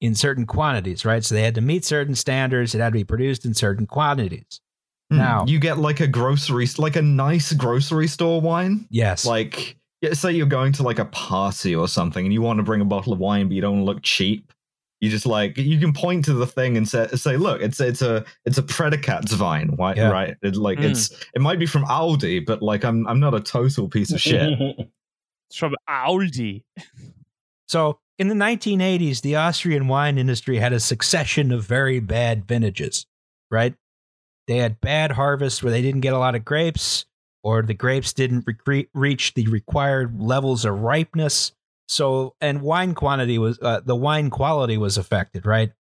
in 0.00 0.14
certain 0.14 0.46
quantities, 0.46 1.04
right? 1.04 1.24
So 1.24 1.34
they 1.34 1.42
had 1.42 1.54
to 1.56 1.60
meet 1.60 1.84
certain 1.84 2.14
standards. 2.14 2.74
It 2.74 2.80
had 2.80 2.92
to 2.92 2.98
be 2.98 3.04
produced 3.04 3.44
in 3.44 3.54
certain 3.54 3.86
quantities. 3.86 4.60
Hmm, 5.12 5.18
Now- 5.18 5.44
you 5.46 5.58
get 5.58 5.78
like 5.78 6.00
a 6.00 6.06
grocery, 6.06 6.66
like 6.78 6.96
a 6.96 7.02
nice 7.02 7.52
grocery 7.52 8.08
store 8.08 8.40
wine. 8.40 8.86
Yes. 8.90 9.24
Like, 9.24 9.76
say 10.12 10.32
you're 10.32 10.46
going 10.46 10.72
to 10.72 10.82
like 10.82 10.98
a 10.98 11.04
party 11.06 11.74
or 11.74 11.86
something, 11.88 12.24
and 12.26 12.32
you 12.32 12.42
want 12.42 12.58
to 12.58 12.62
bring 12.62 12.80
a 12.80 12.84
bottle 12.84 13.12
of 13.12 13.18
wine, 13.18 13.48
but 13.48 13.54
you 13.54 13.60
don't 13.60 13.84
look 13.84 14.02
cheap. 14.02 14.52
You 15.00 15.10
just 15.10 15.26
like 15.26 15.56
you 15.58 15.78
can 15.80 15.92
point 15.92 16.24
to 16.26 16.32
the 16.32 16.46
thing 16.46 16.76
and 16.76 16.88
say, 16.88 17.08
say 17.14 17.36
look, 17.36 17.60
it's 17.60 17.80
it's 17.80 18.02
a 18.02 18.24
it's 18.44 18.56
a 18.58 18.62
Prädikatswein, 18.62 19.76
right? 19.78 19.96
Yeah. 19.96 20.10
Right? 20.10 20.36
It, 20.42 20.54
like 20.56 20.78
Mm. 20.78 20.90
it's 20.90 21.10
it 21.34 21.40
might 21.42 21.58
be 21.58 21.66
from 21.66 21.84
Aldi, 21.84 22.46
but 22.46 22.62
like 22.62 22.84
I'm 22.84 23.06
I'm 23.08 23.18
not 23.18 23.34
a 23.34 23.40
total 23.40 23.88
piece 23.88 24.12
of 24.12 24.20
shit. 24.20 24.58
It's 25.50 25.58
from 25.58 25.74
Aldi. 25.90 26.62
So 27.68 27.98
in 28.18 28.28
the 28.28 28.34
1980s, 28.34 29.20
the 29.20 29.36
Austrian 29.36 29.86
wine 29.88 30.16
industry 30.18 30.58
had 30.58 30.72
a 30.72 30.80
succession 30.80 31.52
of 31.52 31.64
very 31.64 32.00
bad 32.00 32.46
vintages, 32.46 33.04
right? 33.50 33.74
They 34.46 34.58
had 34.58 34.80
bad 34.80 35.12
harvests 35.12 35.62
where 35.62 35.70
they 35.70 35.82
didn't 35.82 36.00
get 36.00 36.14
a 36.14 36.18
lot 36.18 36.34
of 36.34 36.44
grapes, 36.44 37.06
or 37.42 37.62
the 37.62 37.74
grapes 37.74 38.12
didn't 38.12 38.46
recre- 38.46 38.88
reach 38.94 39.34
the 39.34 39.46
required 39.48 40.20
levels 40.20 40.64
of 40.64 40.80
ripeness. 40.80 41.52
So, 41.88 42.34
and 42.40 42.62
wine 42.62 42.94
quantity 42.94 43.38
was 43.38 43.58
uh, 43.60 43.80
the 43.84 43.96
wine 43.96 44.30
quality 44.30 44.76
was 44.76 44.96
affected, 44.96 45.46
right? 45.46 45.72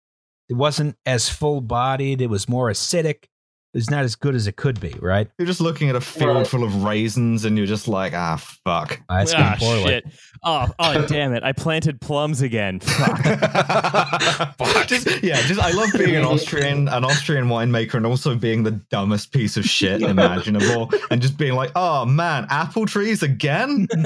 It 0.50 0.56
wasn't 0.56 0.98
as 1.06 1.30
full 1.30 1.62
bodied. 1.62 2.22
It 2.22 2.30
was 2.30 2.50
more 2.50 2.70
acidic. 2.70 3.26
Is 3.74 3.90
not 3.90 4.04
as 4.04 4.16
good 4.16 4.36
as 4.36 4.48
it 4.48 4.56
could 4.58 4.80
be, 4.80 4.94
right? 5.00 5.30
You're 5.38 5.46
just 5.48 5.62
looking 5.62 5.90
at 5.90 5.96
a 5.96 6.02
field 6.02 6.38
Right. 6.38 6.48
full 6.48 6.64
of 6.64 6.84
raisins, 6.84 7.46
and 7.46 7.58
you're 7.58 7.68
just 7.68 7.88
like, 7.88 8.14
ah, 8.14 8.36
fuck. 8.66 9.00
Uh, 9.10 9.20
it's 9.22 9.34
ah, 9.36 9.56
shit. 9.60 10.06
Oh, 10.44 10.68
oh, 10.80 11.06
damn 11.08 11.34
it! 11.34 11.44
I 11.44 11.52
planted 11.54 12.02
plums 12.02 12.42
again. 12.42 12.80
Fuck. 12.82 13.24
just, 14.88 15.24
yeah, 15.24 15.42
just 15.44 15.60
I 15.60 15.72
love 15.72 15.90
being 15.98 16.16
an 16.16 16.24
Austrian, 16.24 16.88
an 16.88 17.04
Austrian 17.06 17.46
winemaker, 17.48 17.96
and 17.96 18.06
also 18.06 18.36
being 18.36 18.64
the 18.64 18.72
dumbest 18.72 19.32
piece 19.32 19.58
of 19.58 19.66
shit 19.66 20.02
imaginable, 20.02 20.92
and 21.10 21.22
just 21.22 21.38
being 21.38 21.54
like, 21.54 21.72
oh 21.76 22.06
man, 22.06 22.46
apple 22.50 22.86
trees 22.86 23.24
again. 23.24 23.88
you, 23.96 24.02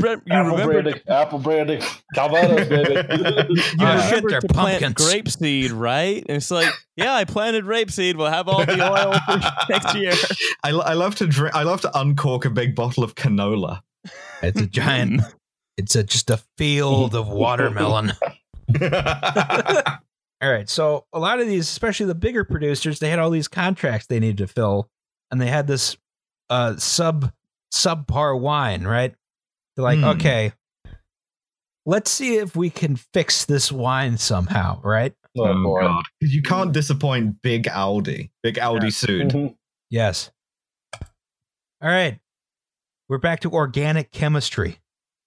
re- 0.00 0.16
you 0.24 0.32
apple 0.32 0.56
remember 0.56 0.82
brandy, 0.82 1.00
apple 1.08 1.38
brandy, 1.38 1.80
Calvados, 2.14 2.68
baby. 2.68 2.94
you 2.94 3.62
Oh, 3.80 4.08
shit, 4.08 4.24
remembered 4.24 4.30
they're 4.32 4.40
to 4.40 4.48
plant 4.48 4.82
pumpkins. 4.82 5.36
grapeseed, 5.36 5.70
right? 5.72 6.24
And 6.28 6.36
it's 6.36 6.50
like, 6.50 6.68
yeah, 6.96 7.14
I 7.14 7.24
planted 7.24 7.64
rapeseed. 7.64 8.16
We'll 8.16 8.30
have 8.30 8.48
all 8.48 8.64
the 8.64 8.80
oil 8.80 9.12
for 9.26 9.40
next 9.72 9.94
year. 9.94 10.12
I, 10.62 10.70
I 10.70 10.94
love 10.94 11.14
to 11.16 11.26
drink. 11.26 11.54
I 11.54 11.62
love 11.62 11.80
to 11.82 11.98
uncork 11.98 12.44
a 12.44 12.50
big 12.50 12.74
bottle 12.74 13.04
of 13.04 13.14
canola. 13.14 13.82
It's 14.42 14.60
a 14.60 14.66
giant. 14.66 15.22
It's 15.76 15.94
a, 15.94 16.02
just 16.04 16.30
a 16.30 16.38
field 16.56 17.14
of 17.14 17.28
watermelon. 17.28 18.12
All 20.42 20.50
right. 20.50 20.68
So 20.68 21.06
a 21.12 21.18
lot 21.18 21.40
of 21.40 21.46
these, 21.46 21.68
especially 21.68 22.06
the 22.06 22.14
bigger 22.14 22.44
producers, 22.44 22.98
they 22.98 23.08
had 23.10 23.18
all 23.18 23.30
these 23.30 23.48
contracts 23.48 24.06
they 24.06 24.20
needed 24.20 24.38
to 24.38 24.46
fill, 24.46 24.90
and 25.30 25.40
they 25.40 25.46
had 25.46 25.66
this 25.66 25.96
uh, 26.50 26.76
sub 26.76 27.32
subpar 27.72 28.38
wine, 28.38 28.84
right? 28.84 29.14
They're 29.74 29.82
like, 29.82 29.98
Hmm. 29.98 30.04
okay, 30.04 30.52
let's 31.84 32.10
see 32.10 32.36
if 32.36 32.54
we 32.56 32.70
can 32.70 32.96
fix 32.96 33.44
this 33.44 33.70
wine 33.72 34.18
somehow, 34.18 34.80
right? 34.82 35.14
Oh, 35.36 35.62
boy. 35.62 35.80
God. 35.82 36.02
You 36.20 36.42
can't 36.42 36.72
disappoint 36.72 37.42
Big 37.42 37.64
Aldi. 37.64 38.30
Big 38.42 38.56
Aldi 38.56 38.92
sued. 38.92 39.28
Mhm. 39.30 39.54
Yes. 39.90 40.30
All 41.80 41.90
right. 41.90 42.18
We're 43.08 43.18
back 43.18 43.40
to 43.40 43.50
organic 43.52 44.10
chemistry. 44.10 44.78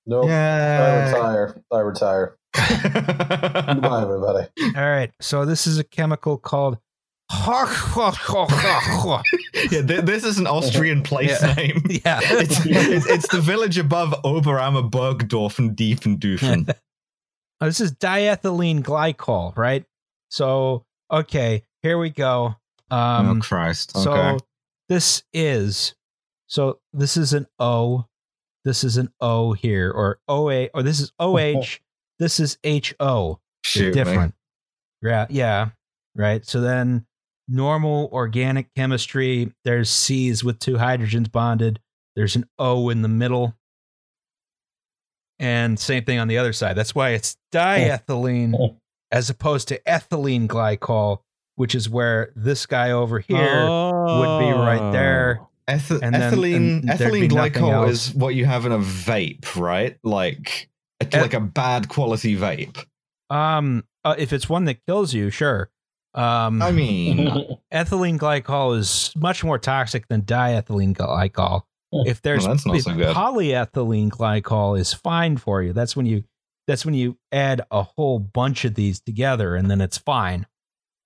Nope. 0.06 0.26
I 0.26 1.06
retire. 1.12 1.62
I 1.72 1.80
retire. 1.80 2.36
Goodbye, 2.56 4.02
everybody. 4.02 4.48
All 4.76 4.90
right. 4.90 5.12
So 5.22 5.46
this 5.46 5.68
is 5.68 5.78
a 5.78 5.84
chemical 5.84 6.38
called. 6.38 6.78
yeah. 7.32 8.12
yeah, 9.72 9.82
th- 9.84 10.02
this 10.06 10.24
is 10.24 10.40
an 10.40 10.48
Austrian 10.48 11.04
place 11.04 11.40
Yeah. 11.42 11.54
name. 11.58 11.82
It's, 11.86 12.66
it's, 12.66 13.06
it's 13.06 13.28
the 13.28 13.40
village 13.42 13.78
above 13.78 14.10
Oberammer 14.24 14.90
Bergdorf 14.90 15.60
and 15.60 15.78
Diefendufen. 15.78 16.74
Oh, 17.62 17.66
this 17.68 17.80
is 17.82 17.92
diethylene 17.94 18.82
glycol, 18.82 19.56
right? 19.56 19.86
So, 20.30 20.86
okay, 21.12 21.64
here 21.82 21.98
we 21.98 22.10
go. 22.10 22.56
oh, 22.92 22.96
Um, 22.98 23.42
Christ. 23.42 23.92
so 23.98 24.38
this 24.88 25.24
is, 25.34 25.96
so 26.48 26.80
this 26.94 27.18
is 27.18 27.34
an 27.34 27.48
O, 27.60 28.06
this 28.66 28.84
is 28.84 28.98
an 28.98 29.12
O 29.22 29.54
here, 29.54 29.92
or 29.92 30.20
OA, 30.28 30.68
or 30.74 30.84
this 30.84 31.00
is 31.00 31.12
OH, 31.20 31.80
this 32.20 32.40
is 32.40 32.58
HO. 32.64 33.40
Shoot 33.64 33.94
different. 33.94 34.34
Yeah, 35.02 35.28
yeah, 35.30 35.70
right. 36.16 36.46
So 36.46 36.62
then 36.62 37.06
normal 37.48 38.10
organic 38.12 38.74
chemistry, 38.76 39.52
there's 39.66 39.90
C's 39.90 40.44
with 40.44 40.60
two 40.60 40.76
hydrogens 40.76 41.32
bonded. 41.32 41.80
There's 42.16 42.36
an 42.36 42.46
O 42.58 42.90
in 42.90 43.02
the 43.02 43.08
middle. 43.08 43.56
And 45.40 45.80
same 45.80 46.04
thing 46.04 46.20
on 46.20 46.28
the 46.28 46.38
other 46.38 46.52
side. 46.52 46.76
That's 46.76 46.94
why 46.94 47.12
it's 47.12 47.38
diethylene 47.54 48.78
as 49.12 49.30
opposed 49.30 49.68
to 49.70 49.80
ethylene 49.88 50.48
glycol, 50.48 51.20
which 51.56 51.74
is 51.76 51.90
where 51.90 52.32
this 52.36 52.66
guy 52.66 52.92
over 52.92 53.20
here 53.20 53.38
would 53.38 54.40
be 54.40 54.52
right 54.52 54.92
there. 54.92 55.42
Eth- 55.68 55.92
And 56.02 56.16
then- 56.16 56.32
ethylene 56.34 56.56
and 56.56 56.90
ethylene 56.90 57.30
glycol 57.30 57.88
is 57.90 58.14
what 58.16 58.34
you 58.36 58.46
have 58.46 58.66
in 58.66 58.72
a 58.72 58.80
vape, 58.80 59.56
right? 59.56 59.98
Like 60.04 60.70
a, 61.02 61.16
Eh. 61.16 61.22
like 61.22 61.34
a 61.34 61.40
bad 61.40 61.90
quality 61.90 62.36
vape. 62.36 62.84
Um, 63.30 63.84
uh, 64.04 64.16
if 64.18 64.34
it's 64.34 64.50
one 64.50 64.66
that 64.66 64.80
kills 64.88 65.14
you, 65.14 65.30
sure. 65.30 65.70
Um, 66.16 66.62
I 66.62 66.72
mean, 66.72 67.28
ethylene 67.74 68.18
glycol 68.18 68.76
is 68.78 69.12
much 69.16 69.44
more 69.44 69.60
toxic 69.60 70.08
than 70.08 70.24
diethylene 70.24 70.96
glycol. 70.96 71.64
If 71.92 72.22
there's 72.22 72.46
Well, 72.48 72.56
that's 72.56 72.66
not 72.66 72.80
so 72.82 72.94
good. 72.96 73.16
polyethylene 73.16 74.10
glycol 74.10 74.80
is 74.80 74.94
fine 74.94 75.38
for 75.38 75.62
you. 75.64 75.74
That's 75.74 75.96
when 75.96 76.06
you 76.08 76.24
that's 76.70 76.86
when 76.86 76.94
you 76.94 77.18
add 77.32 77.62
a 77.72 77.82
whole 77.84 78.20
bunch 78.20 78.64
of 78.64 78.76
these 78.76 79.02
together 79.02 79.56
and 79.56 79.70
then 79.72 79.82
it's 79.82 79.98
fine. 79.98 80.46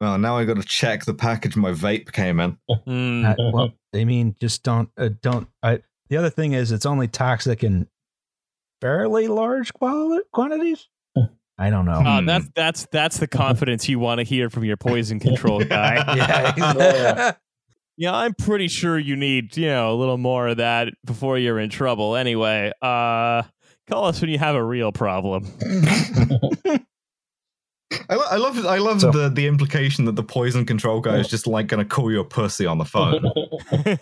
well, 0.02 0.18
now 0.20 0.38
I 0.38 0.44
got 0.46 0.58
to 0.58 0.64
check 0.64 1.06
the 1.06 1.14
package 1.14 1.56
my 1.56 1.72
vape 1.72 2.12
came 2.12 2.40
in. 2.40 2.58
Mm. 2.88 3.26
Uh, 3.26 3.52
well, 3.54 3.74
I 3.96 4.04
mean, 4.04 4.36
just 4.42 4.64
don't 4.64 4.90
uh, 4.98 5.10
don't. 5.22 5.48
I, 5.64 5.80
the 6.10 6.18
other 6.18 6.30
thing 6.30 6.52
is, 6.54 6.72
it's 6.74 6.86
only 6.86 7.08
toxic 7.08 7.64
in 7.64 7.88
fairly 8.82 9.28
large 9.28 9.74
quali- 9.74 10.22
quantities. 10.34 10.88
I 11.58 11.70
don't 11.70 11.86
know. 11.86 11.94
Uh, 11.94 12.20
Hmm. 12.20 12.26
that's 12.26 12.50
that's 12.56 12.88
that's 12.92 13.18
the 13.20 13.28
confidence 13.28 13.88
you 13.88 14.00
want 14.00 14.18
to 14.20 14.24
hear 14.24 14.50
from 14.50 14.66
your 14.66 14.76
poison 14.78 15.20
control 15.20 15.60
guy. 15.64 15.96
yeah, 16.16 16.54
yeah. 16.78 17.32
yeah, 17.96 18.14
I'm 18.16 18.34
pretty 18.34 18.68
sure 18.68 18.98
you 18.98 19.16
need 19.16 19.56
you 19.56 19.68
know 19.68 19.94
a 19.94 19.96
little 19.96 20.18
more 20.18 20.48
of 20.48 20.58
that 20.58 20.90
before 21.06 21.38
you're 21.38 21.60
in 21.60 21.70
trouble. 21.70 22.16
Anyway, 22.16 22.72
uh, 22.82 23.44
call 23.90 24.06
us 24.06 24.22
when 24.22 24.30
you 24.30 24.40
have 24.40 24.56
a 24.56 24.64
real 24.64 24.92
problem. 24.92 25.46
I, 28.10 28.16
lo- 28.16 28.26
I 28.30 28.38
love 28.38 28.66
I 28.66 28.78
love 28.78 29.02
So- 29.02 29.12
the 29.12 29.30
the 29.30 29.48
implication 29.48 30.06
that 30.06 30.16
the 30.16 30.24
poison 30.24 30.66
control 30.66 31.00
guy 31.00 31.18
is 31.18 31.28
oh. 31.28 31.30
just 31.30 31.48
like 31.48 31.68
going 31.68 31.84
to 31.84 31.90
call 31.90 32.12
you 32.12 32.20
a 32.20 32.26
pussy 32.26 32.66
on 32.66 32.78
the 32.78 32.86
phone. 32.86 33.24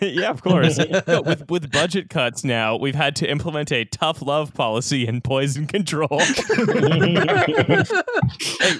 yeah, 0.00 0.30
of 0.30 0.42
course. 0.42 0.78
No, 1.06 1.22
with 1.22 1.48
with 1.50 1.70
budget 1.72 2.08
cuts 2.10 2.44
now, 2.44 2.76
we've 2.76 2.94
had 2.94 3.16
to 3.16 3.30
implement 3.30 3.72
a 3.72 3.84
tough 3.84 4.22
love 4.22 4.54
policy 4.54 5.06
in 5.06 5.20
poison 5.20 5.66
control. 5.66 6.20
hey, 6.20 6.36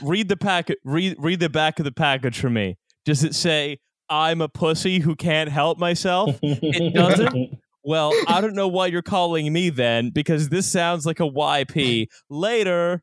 read 0.02 0.28
the 0.28 0.36
packet. 0.38 0.78
Read 0.84 1.16
read 1.18 1.40
the 1.40 1.50
back 1.50 1.78
of 1.78 1.84
the 1.84 1.92
package 1.92 2.38
for 2.38 2.50
me. 2.50 2.76
Does 3.04 3.24
it 3.24 3.34
say 3.34 3.78
I'm 4.08 4.40
a 4.40 4.48
pussy 4.48 5.00
who 5.00 5.16
can't 5.16 5.50
help 5.50 5.78
myself? 5.78 6.38
It 6.42 6.94
doesn't? 6.94 7.58
Well, 7.84 8.12
I 8.28 8.40
don't 8.40 8.54
know 8.54 8.68
why 8.68 8.86
you're 8.86 9.02
calling 9.02 9.52
me 9.52 9.70
then, 9.70 10.10
because 10.10 10.48
this 10.48 10.70
sounds 10.70 11.06
like 11.06 11.20
a 11.20 11.24
YP. 11.24 12.08
Later. 12.30 13.02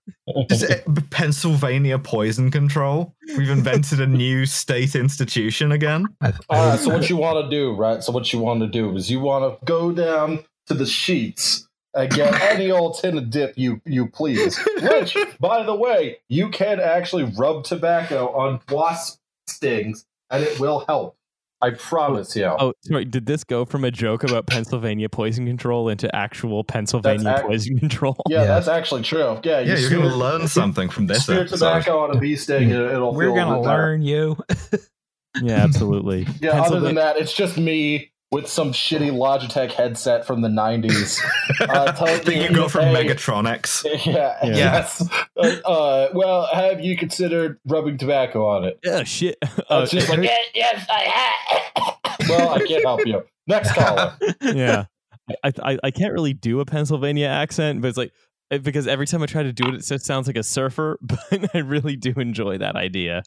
Is 0.50 0.64
it 0.64 0.86
Pennsylvania 1.10 2.00
poison 2.00 2.52
control? 2.52 3.16
We've 3.38 3.50
invented 3.50 4.00
a 4.00 4.08
new 4.08 4.46
state 4.46 4.96
institution 4.96 5.72
again. 5.72 6.06
All 6.50 6.70
right, 6.70 6.80
so 6.80 6.90
what 6.94 7.10
you 7.10 7.18
want 7.18 7.46
to 7.46 7.50
do, 7.50 7.74
right? 7.74 8.04
So 8.04 8.12
what 8.12 8.32
you 8.32 8.40
want 8.40 8.62
to 8.62 8.68
do 8.68 8.96
is 8.96 9.10
you 9.10 9.20
want 9.20 9.60
to 9.60 9.66
go 9.66 9.92
down 9.92 10.46
to 10.68 10.74
the 10.74 10.86
Sheetz 10.86 11.66
and 11.94 12.12
get 12.12 12.40
any 12.42 12.72
old 12.72 13.00
tin 13.00 13.18
of 13.18 13.30
dip 13.30 13.58
you 13.58 13.82
you 13.86 14.08
please. 14.08 14.58
Which, 14.82 15.18
by 15.40 15.64
the 15.64 15.76
way, 15.76 16.18
you 16.28 16.50
can 16.50 16.80
actually 16.80 17.24
rub 17.24 17.64
tobacco 17.64 18.30
on 18.34 18.62
wasp 18.70 19.20
stings, 19.48 20.06
and 20.30 20.44
it 20.44 20.60
will 20.60 20.86
help. 20.88 21.16
I 21.62 21.72
promise 21.72 22.36
you. 22.36 22.45
Oh, 22.45 22.74
sorry. 22.82 23.05
Did 23.05 23.26
this 23.26 23.43
go 23.43 23.66
from 23.66 23.84
a 23.84 23.91
joke 23.91 24.24
about 24.24 24.47
Pennsylvania 24.47 25.10
poison 25.10 25.45
control 25.45 25.89
into 25.89 26.14
actual 26.16 26.64
Pennsylvania 26.64 27.36
ac- 27.38 27.43
poison 27.47 27.80
control? 27.80 28.16
yeah, 28.30 28.38
yeah. 28.41 28.45
that's 28.45 28.68
actually 28.68 29.01
true. 29.03 29.39
Yeah, 29.43 29.60
Yeah, 29.60 29.76
you're 29.78 29.89
going 29.89 30.10
to 30.10 30.16
learn 30.16 30.47
something 30.47 30.89
from 30.89 31.07
this 31.07 31.24
Spear 31.24 31.45
tobacco 31.45 31.99
on 31.99 32.16
a 32.16 32.20
bee 32.20 32.36
sting, 32.38 32.72
and 32.72 32.86
it'll. 32.86 33.14
We're 33.14 33.36
gonna 33.36 33.55
bit 33.57 33.64
better. 33.66 33.78
learn 33.84 34.01
you. 34.01 34.38
Yeah, 35.43 35.57
absolutely. 35.64 36.28
Yeah, 36.41 36.60
other 36.62 36.80
than 36.80 36.95
that, 36.95 37.18
it's 37.18 37.32
just 37.32 37.55
me 37.55 38.09
with 38.32 38.48
some 38.48 38.72
shitty 38.72 39.12
Logitech 39.12 39.72
headset 39.72 40.26
from 40.26 40.42
the 40.42 40.48
90s. 40.50 41.20
Uh, 41.62 41.92
telling 41.92 42.24
that 42.24 42.36
you 42.36 42.50
me, 42.50 42.56
got 42.56 42.72
from 42.72 42.86
hey, 42.86 43.06
Megatronics. 43.08 43.84
Yeah, 44.06 44.38
Yeah. 44.46 44.56
yes. 44.56 45.08
Uh, 45.36 45.42
uh, 45.66 46.10
well, 46.14 46.48
have 46.54 46.80
you 46.80 46.96
considered 46.96 47.60
rubbing 47.66 47.98
tobacco 47.98 48.48
on 48.48 48.64
it? 48.64 48.80
Yeah, 48.84 49.04
shit. 49.04 49.38
Uh, 49.70 49.82
it's 49.84 49.92
just 49.92 50.10
like, 50.10 50.22
yes, 50.24 50.46
yes, 50.56 50.86
I 50.90 51.00
have. 51.76 52.30
well, 52.30 52.50
I 52.50 52.60
can't 52.66 52.84
help 52.86 53.06
you. 53.06 53.24
Next 53.48 53.74
caller. 53.74 54.16
yeah. 54.42 54.86
I, 55.44 55.52
I 55.64 55.78
I 55.84 55.92
can't 55.92 56.14
really 56.14 56.34
do 56.34 56.60
a 56.60 56.66
Pennsylvania 56.66 57.28
accent, 57.28 57.82
but 57.82 57.90
it's 57.90 57.98
like 57.98 58.12
because 58.50 58.88
every 58.88 59.06
time 59.06 59.22
I 59.22 59.28
try 59.28 59.44
to 59.44 59.54
do 59.54 59.68
it, 59.68 59.76
it 59.76 59.86
just 59.86 60.06
sounds 60.06 60.26
like 60.28 60.38
a 60.38 60.44
surfer. 60.44 60.98
But 61.02 61.54
I 61.54 61.60
really 61.60 61.96
do 61.96 62.14
enjoy 62.18 62.58
that 62.60 62.76
idea. 62.76 63.22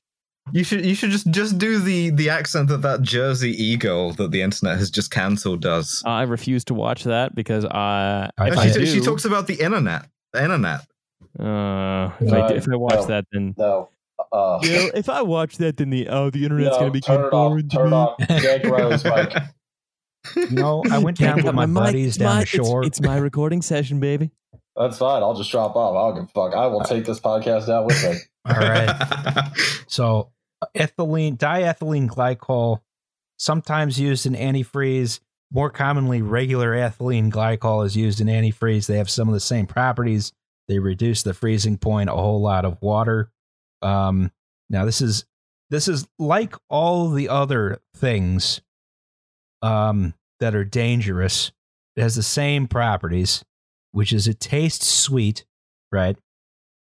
You 0.51 0.65
should 0.65 0.85
you 0.85 0.95
should 0.97 1.11
just 1.11 1.31
just 1.31 1.57
do 1.57 1.79
the 1.79 2.11
the 2.11 2.29
accent 2.29 2.69
that 2.69 2.83
that 2.83 3.03
Jersey 3.03 3.51
eagle 3.53 4.13
that 4.15 4.33
the 4.33 4.43
internet 4.43 4.77
has 4.79 4.91
just 4.91 5.11
cancelled 5.13 5.63
does. 5.63 6.03
Uh, 6.05 6.11
I 6.11 6.23
refuse 6.23 6.65
to 6.65 6.75
watch 6.75 7.05
that 7.05 7.35
because 7.35 7.65
I 7.65 8.29
I 8.37 8.49
if 8.49 8.59
I 8.59 8.67
she, 8.67 8.73
do, 8.73 8.87
she 8.87 9.01
talks 9.01 9.25
about 9.25 9.47
the 9.47 9.55
internet. 9.55 10.07
The 10.33 10.43
internet. 10.43 10.81
uh, 11.39 12.11
if, 12.21 12.33
I, 12.33 12.49
if 12.55 12.69
I 12.69 12.77
watch 12.77 12.95
No. 12.95 13.07
that, 13.07 13.25
then 13.33 13.55
No. 13.57 13.89
Uh, 14.33 14.59
you 14.63 14.71
know, 14.73 14.91
if 14.95 15.09
I 15.09 15.23
watch 15.23 15.59
that, 15.59 15.77
then 15.77 15.91
the 15.91 16.09
oh, 16.09 16.31
the 16.31 16.43
internet's 16.45 16.73
no, 16.73 16.79
gonna 16.81 16.91
be 16.91 17.01
turn 17.01 17.25
it 17.25 17.33
off. 17.33 17.57
to 17.59 17.69
Turn 17.69 17.91
me. 17.91 17.97
off. 17.97 18.17
Jake 18.41 18.65
Rose, 18.65 19.05
Mike. 19.05 19.35
You 20.37 20.51
know, 20.51 20.85
I 20.89 20.99
went 20.99 21.19
down 21.19 21.37
with 21.37 21.47
cut 21.47 21.55
my 21.57 21.67
buddies 21.67 22.07
It's 22.11 22.17
down 22.19 22.35
my- 22.37 22.41
the 22.43 22.47
shore. 22.47 22.85
It's, 22.85 22.99
it's 23.01 23.07
my 23.07 23.17
recording 23.17 23.61
session, 23.61 23.99
baby. 23.99 24.31
That's 24.77 24.97
fine. 24.99 25.21
I'll 25.23 25.35
just 25.35 25.51
drop 25.51 25.75
off. 25.75 25.97
I 25.97 26.15
don't 26.15 26.15
give 26.27 26.31
a 26.31 26.49
fuck. 26.49 26.55
I 26.57 26.67
will 26.69 26.83
take 26.83 27.05
this 27.05 27.19
podcast 27.19 27.67
down 27.67 27.87
with 27.87 28.03
me. 28.05 28.17
All 28.45 28.57
right. 28.57 29.49
So, 29.87 30.31
ethylene, 30.75 31.37
diethylene 31.37 32.09
glycol, 32.09 32.81
sometimes 33.37 34.01
used 34.01 34.25
in 34.25 34.33
antifreeze. 34.33 35.21
More 35.53 35.69
commonly, 35.69 36.23
regular 36.23 36.73
ethylene 36.73 37.31
glycol 37.31 37.85
is 37.85 37.95
used 37.95 38.23
in 38.23 38.27
antifreeze. 38.27 38.87
They 38.87 38.97
have 38.97 39.11
some 39.11 39.29
of 39.29 39.35
the 39.35 39.41
same 39.41 39.67
properties. 39.67 40.33
They 40.69 40.79
reduce 40.79 41.23
the 41.25 41.35
freezing 41.35 41.77
point 41.77 42.09
a 42.09 42.15
whole 42.15 42.41
lot 42.41 42.65
of 42.65 42.81
water. 42.81 43.31
Um, 43.83 44.31
now 44.71 44.87
this 44.87 45.03
is 45.03 45.27
this 45.69 45.89
is 45.89 46.09
like 46.19 46.55
all 46.71 47.11
the 47.11 47.29
other 47.29 47.83
things 47.97 48.63
um, 49.61 50.15
that 50.41 50.55
are 50.55 50.65
dangerous. 50.65 51.53
It 51.97 52.03
has 52.03 52.15
the 52.15 52.23
same 52.23 52.67
properties, 52.67 53.45
which 53.91 54.13
is 54.13 54.27
it 54.27 54.41
tastes 54.41 54.87
sweet, 54.89 55.45
right? 55.91 56.17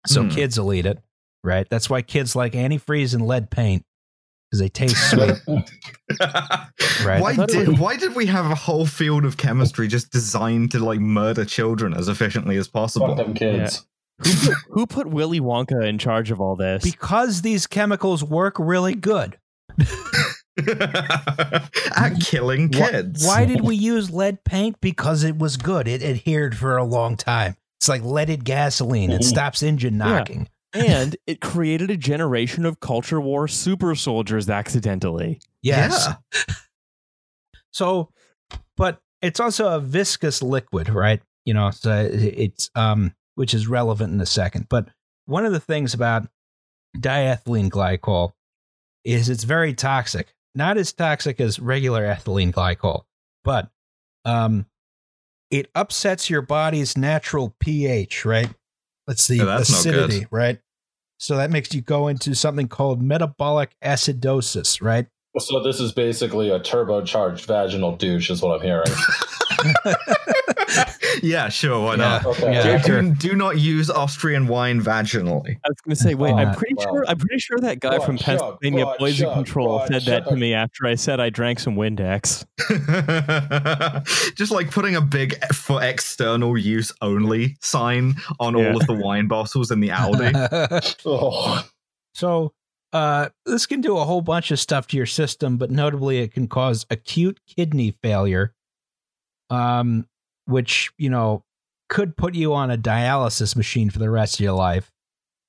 So 0.06 0.24
Mm. 0.24 0.30
kids 0.30 0.58
will 0.58 0.72
eat 0.72 0.86
it, 0.86 0.98
right? 1.46 1.66
That's 1.70 1.88
why 1.88 2.02
kids 2.02 2.36
like 2.36 2.52
antifreeze 2.52 3.14
and 3.14 3.26
lead 3.26 3.50
paint 3.50 3.84
because 4.50 4.60
they 4.60 4.68
taste 4.68 5.10
sweet. 5.10 5.32
Right. 7.04 7.20
Why 7.20 7.30
I 7.32 7.34
thought 7.34 7.50
it 7.50 7.58
did 7.58 7.68
was- 7.68 7.78
why 7.78 7.96
did 7.96 8.14
we 8.14 8.26
have 8.26 8.46
a 8.46 8.54
whole 8.54 8.86
field 8.86 9.24
of 9.24 9.36
chemistry 9.36 9.86
just 9.86 10.10
designed 10.10 10.70
to 10.72 10.78
like 10.78 10.98
murder 10.98 11.44
children 11.44 11.92
as 11.94 12.08
efficiently 12.08 12.56
as 12.56 12.66
Fuck 12.66 12.72
possible? 12.72 13.14
them 13.14 13.34
kids. 13.34 13.86
Who 14.24 14.32
put, 14.34 14.54
who 14.70 14.86
put 14.86 15.06
Willy 15.08 15.40
Wonka 15.40 15.86
in 15.86 15.98
charge 15.98 16.30
of 16.30 16.40
all 16.40 16.56
this? 16.56 16.82
because 16.82 17.42
these 17.42 17.66
chemicals 17.66 18.24
work 18.24 18.56
really 18.58 18.94
good. 18.94 19.38
At 20.58 22.18
killing 22.20 22.70
kids. 22.70 23.26
Why 23.26 23.44
did 23.44 23.60
we 23.60 23.76
use 23.76 24.10
lead 24.10 24.42
paint? 24.44 24.80
Because 24.80 25.22
it 25.22 25.38
was 25.38 25.58
good. 25.58 25.86
It 25.86 26.02
adhered 26.02 26.56
for 26.56 26.78
a 26.78 26.84
long 26.84 27.16
time. 27.16 27.56
It's 27.78 27.88
like 27.88 28.02
leaded 28.02 28.44
gasoline. 28.44 29.10
It 29.10 29.20
mm-hmm. 29.20 29.28
stops 29.28 29.62
engine 29.62 29.94
Yeah. 29.94 30.06
knocking. 30.06 30.48
And 30.72 31.16
it 31.26 31.40
created 31.40 31.90
a 31.90 31.96
generation 31.96 32.64
of 32.66 32.80
culture 32.80 33.20
war 33.20 33.48
super 33.48 33.94
soldiers 33.94 34.48
accidentally. 34.48 35.40
Yes. 35.62 36.08
Yeah. 36.08 36.54
So, 37.72 38.10
but 38.76 39.00
it's 39.20 39.40
also 39.40 39.68
a 39.68 39.80
viscous 39.80 40.42
liquid, 40.42 40.88
right? 40.88 41.20
You 41.44 41.54
know, 41.54 41.70
so 41.70 42.08
it's 42.10 42.70
um, 42.74 43.14
which 43.34 43.54
is 43.54 43.68
relevant 43.68 44.12
in 44.12 44.20
a 44.20 44.26
second. 44.26 44.66
But 44.68 44.88
one 45.26 45.44
of 45.44 45.52
the 45.52 45.60
things 45.60 45.94
about 45.94 46.26
diethylene 46.96 47.68
glycol 47.68 48.32
is 49.04 49.28
it's 49.28 49.44
very 49.44 49.74
toxic. 49.74 50.34
Not 50.54 50.78
as 50.78 50.92
toxic 50.92 51.40
as 51.40 51.60
regular 51.60 52.04
ethylene 52.04 52.52
glycol, 52.52 53.02
but 53.44 53.68
um, 54.24 54.64
it 55.50 55.70
upsets 55.74 56.30
your 56.30 56.42
body's 56.42 56.96
natural 56.96 57.54
pH, 57.60 58.24
right? 58.24 58.48
Let's 59.06 59.22
see, 59.22 59.36
Yeah, 59.36 59.44
that's 59.44 59.70
not 59.70 59.84
good. 59.84 60.04
acidity, 60.10 60.26
right? 60.30 60.58
So 61.18 61.36
that 61.36 61.50
makes 61.50 61.74
you 61.74 61.80
go 61.80 62.08
into 62.08 62.34
something 62.34 62.68
called 62.68 63.00
metabolic 63.02 63.74
acidosis, 63.82 64.82
right? 64.82 65.06
So 65.38 65.62
this 65.62 65.80
is 65.80 65.92
basically 65.92 66.50
a 66.50 66.58
turbocharged 66.58 67.44
vaginal 67.46 67.96
douche, 67.96 68.30
is 68.30 68.42
what 68.42 68.60
I'm 68.60 68.62
hearing. 68.62 68.86
yeah, 71.22 71.48
sure, 71.48 71.80
why 71.84 71.92
Yeah. 71.92 71.96
not? 71.96 72.26
Okay. 72.26 72.52
Yeah. 72.52 72.78
Do, 72.82 73.14
do 73.14 73.34
not 73.34 73.58
use 73.58 73.88
Austrian 73.90 74.46
wine 74.46 74.80
vaginally. 74.80 75.56
I 75.64 75.68
was 75.68 75.80
going 75.84 75.94
to 75.94 75.96
say, 75.96 76.14
wait, 76.14 76.32
I'm 76.34 76.48
Uh, 76.48 76.54
pretty 76.54 76.74
well, 76.76 76.86
sure. 76.86 77.04
I'm 77.08 77.18
pretty 77.18 77.38
sure 77.38 77.58
that 77.60 77.80
guy 77.80 77.90
blood 77.96 78.04
from 78.06 78.16
chug, 78.18 78.26
Pennsylvania 78.26 78.84
blood 78.84 78.98
Poison 78.98 79.26
chug, 79.26 79.34
Control 79.34 79.78
blood 79.78 79.88
said 79.88 80.02
that 80.02 80.28
to 80.28 80.36
me 80.36 80.54
after 80.54 80.86
I 80.86 80.94
said 80.96 81.20
I 81.20 81.30
drank 81.30 81.58
some 81.60 81.76
Windex. 81.76 82.44
Just 84.36 84.52
like 84.52 84.70
putting 84.70 84.96
a 84.96 85.00
big 85.00 85.34
for 85.54 85.82
external 85.82 86.56
use 86.58 86.92
only 87.02 87.56
sign 87.60 88.14
on 88.40 88.56
Yeah. 88.56 88.68
all 88.70 88.76
of 88.80 88.86
the 88.86 88.94
wine 88.94 89.28
bottles 89.28 89.70
in 89.70 89.80
the 89.80 89.88
Aldi. 89.90 90.94
Oh, 91.04 91.64
So 92.14 92.52
uh, 92.92 93.28
this 93.44 93.66
can 93.66 93.80
do 93.82 93.98
a 93.98 94.04
whole 94.04 94.22
bunch 94.22 94.50
of 94.50 94.58
stuff 94.58 94.86
to 94.88 94.96
your 94.96 95.04
system, 95.06 95.58
but 95.58 95.70
notably, 95.70 96.18
it 96.20 96.32
can 96.32 96.48
cause 96.48 96.86
acute 96.88 97.40
kidney 97.46 97.90
failure, 97.90 98.54
um, 99.50 100.06
which 100.46 100.90
you 100.96 101.10
know 101.10 101.44
could 101.88 102.16
put 102.16 102.34
you 102.34 102.54
on 102.54 102.70
a 102.70 102.78
dialysis 102.78 103.54
machine 103.54 103.90
for 103.90 103.98
the 103.98 104.10
rest 104.10 104.34
of 104.34 104.40
your 104.40 104.52
life. 104.52 104.92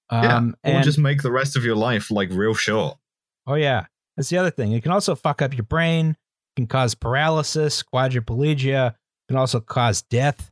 Um, 0.10 0.56
yeah, 0.64 0.72
or 0.72 0.76
and 0.76 0.84
just 0.84 1.00
make 1.00 1.22
the 1.22 1.32
rest 1.32 1.56
of 1.56 1.66
your 1.66 1.76
life 1.76 2.12
like 2.12 2.30
real 2.32 2.54
short. 2.54 2.98
oh 3.46 3.56
yeah, 3.56 3.86
that's 4.16 4.30
the 4.30 4.38
other 4.38 4.52
thing. 4.52 4.72
It 4.72 4.84
can 4.84 4.92
also 4.92 5.16
fuck 5.16 5.42
up 5.42 5.56
your 5.56 5.66
brain. 5.66 6.16
Can 6.56 6.68
cause 6.68 6.96
paralysis, 6.96 7.84
quadriplegia. 7.84 8.96
Can 9.28 9.38
also 9.38 9.60
cause 9.60 10.02
death. 10.04 10.52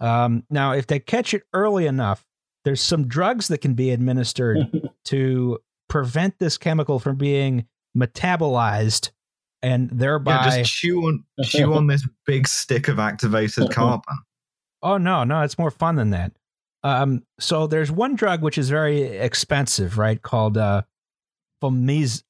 Um, 0.00 0.44
now, 0.50 0.72
if 0.72 0.86
they 0.86 0.98
catch 0.98 1.32
it 1.32 1.42
early 1.52 1.86
enough, 1.86 2.24
there's 2.64 2.80
some 2.80 3.08
drugs 3.08 3.48
that 3.48 3.58
can 3.58 3.74
be 3.74 3.90
administered 3.90 4.90
to 5.06 5.58
prevent 5.88 6.38
this 6.38 6.58
chemical 6.58 6.98
from 6.98 7.16
being 7.16 7.66
metabolized 7.96 9.10
and 9.62 9.88
thereby 9.90 10.32
Yeah, 10.46 10.58
just 10.58 10.72
chew 10.74 11.00
on 11.06 11.24
chew 11.44 11.72
on 11.74 11.86
this 11.86 12.06
big 12.26 12.48
stick 12.48 12.88
of 12.88 12.98
activated 12.98 13.70
carbon. 13.72 14.16
oh 14.82 14.96
no 14.98 15.24
no 15.24 15.42
it's 15.42 15.58
more 15.58 15.70
fun 15.70 15.96
than 15.96 16.10
that 16.10 16.32
um 16.84 17.22
so 17.38 17.66
there's 17.66 17.90
one 17.92 18.14
drug 18.16 18.42
which 18.42 18.58
is 18.58 18.68
very 18.68 19.02
expensive 19.02 19.98
right 19.98 20.20
called 20.22 20.56
uh 20.58 20.82
fomiz 21.62 22.22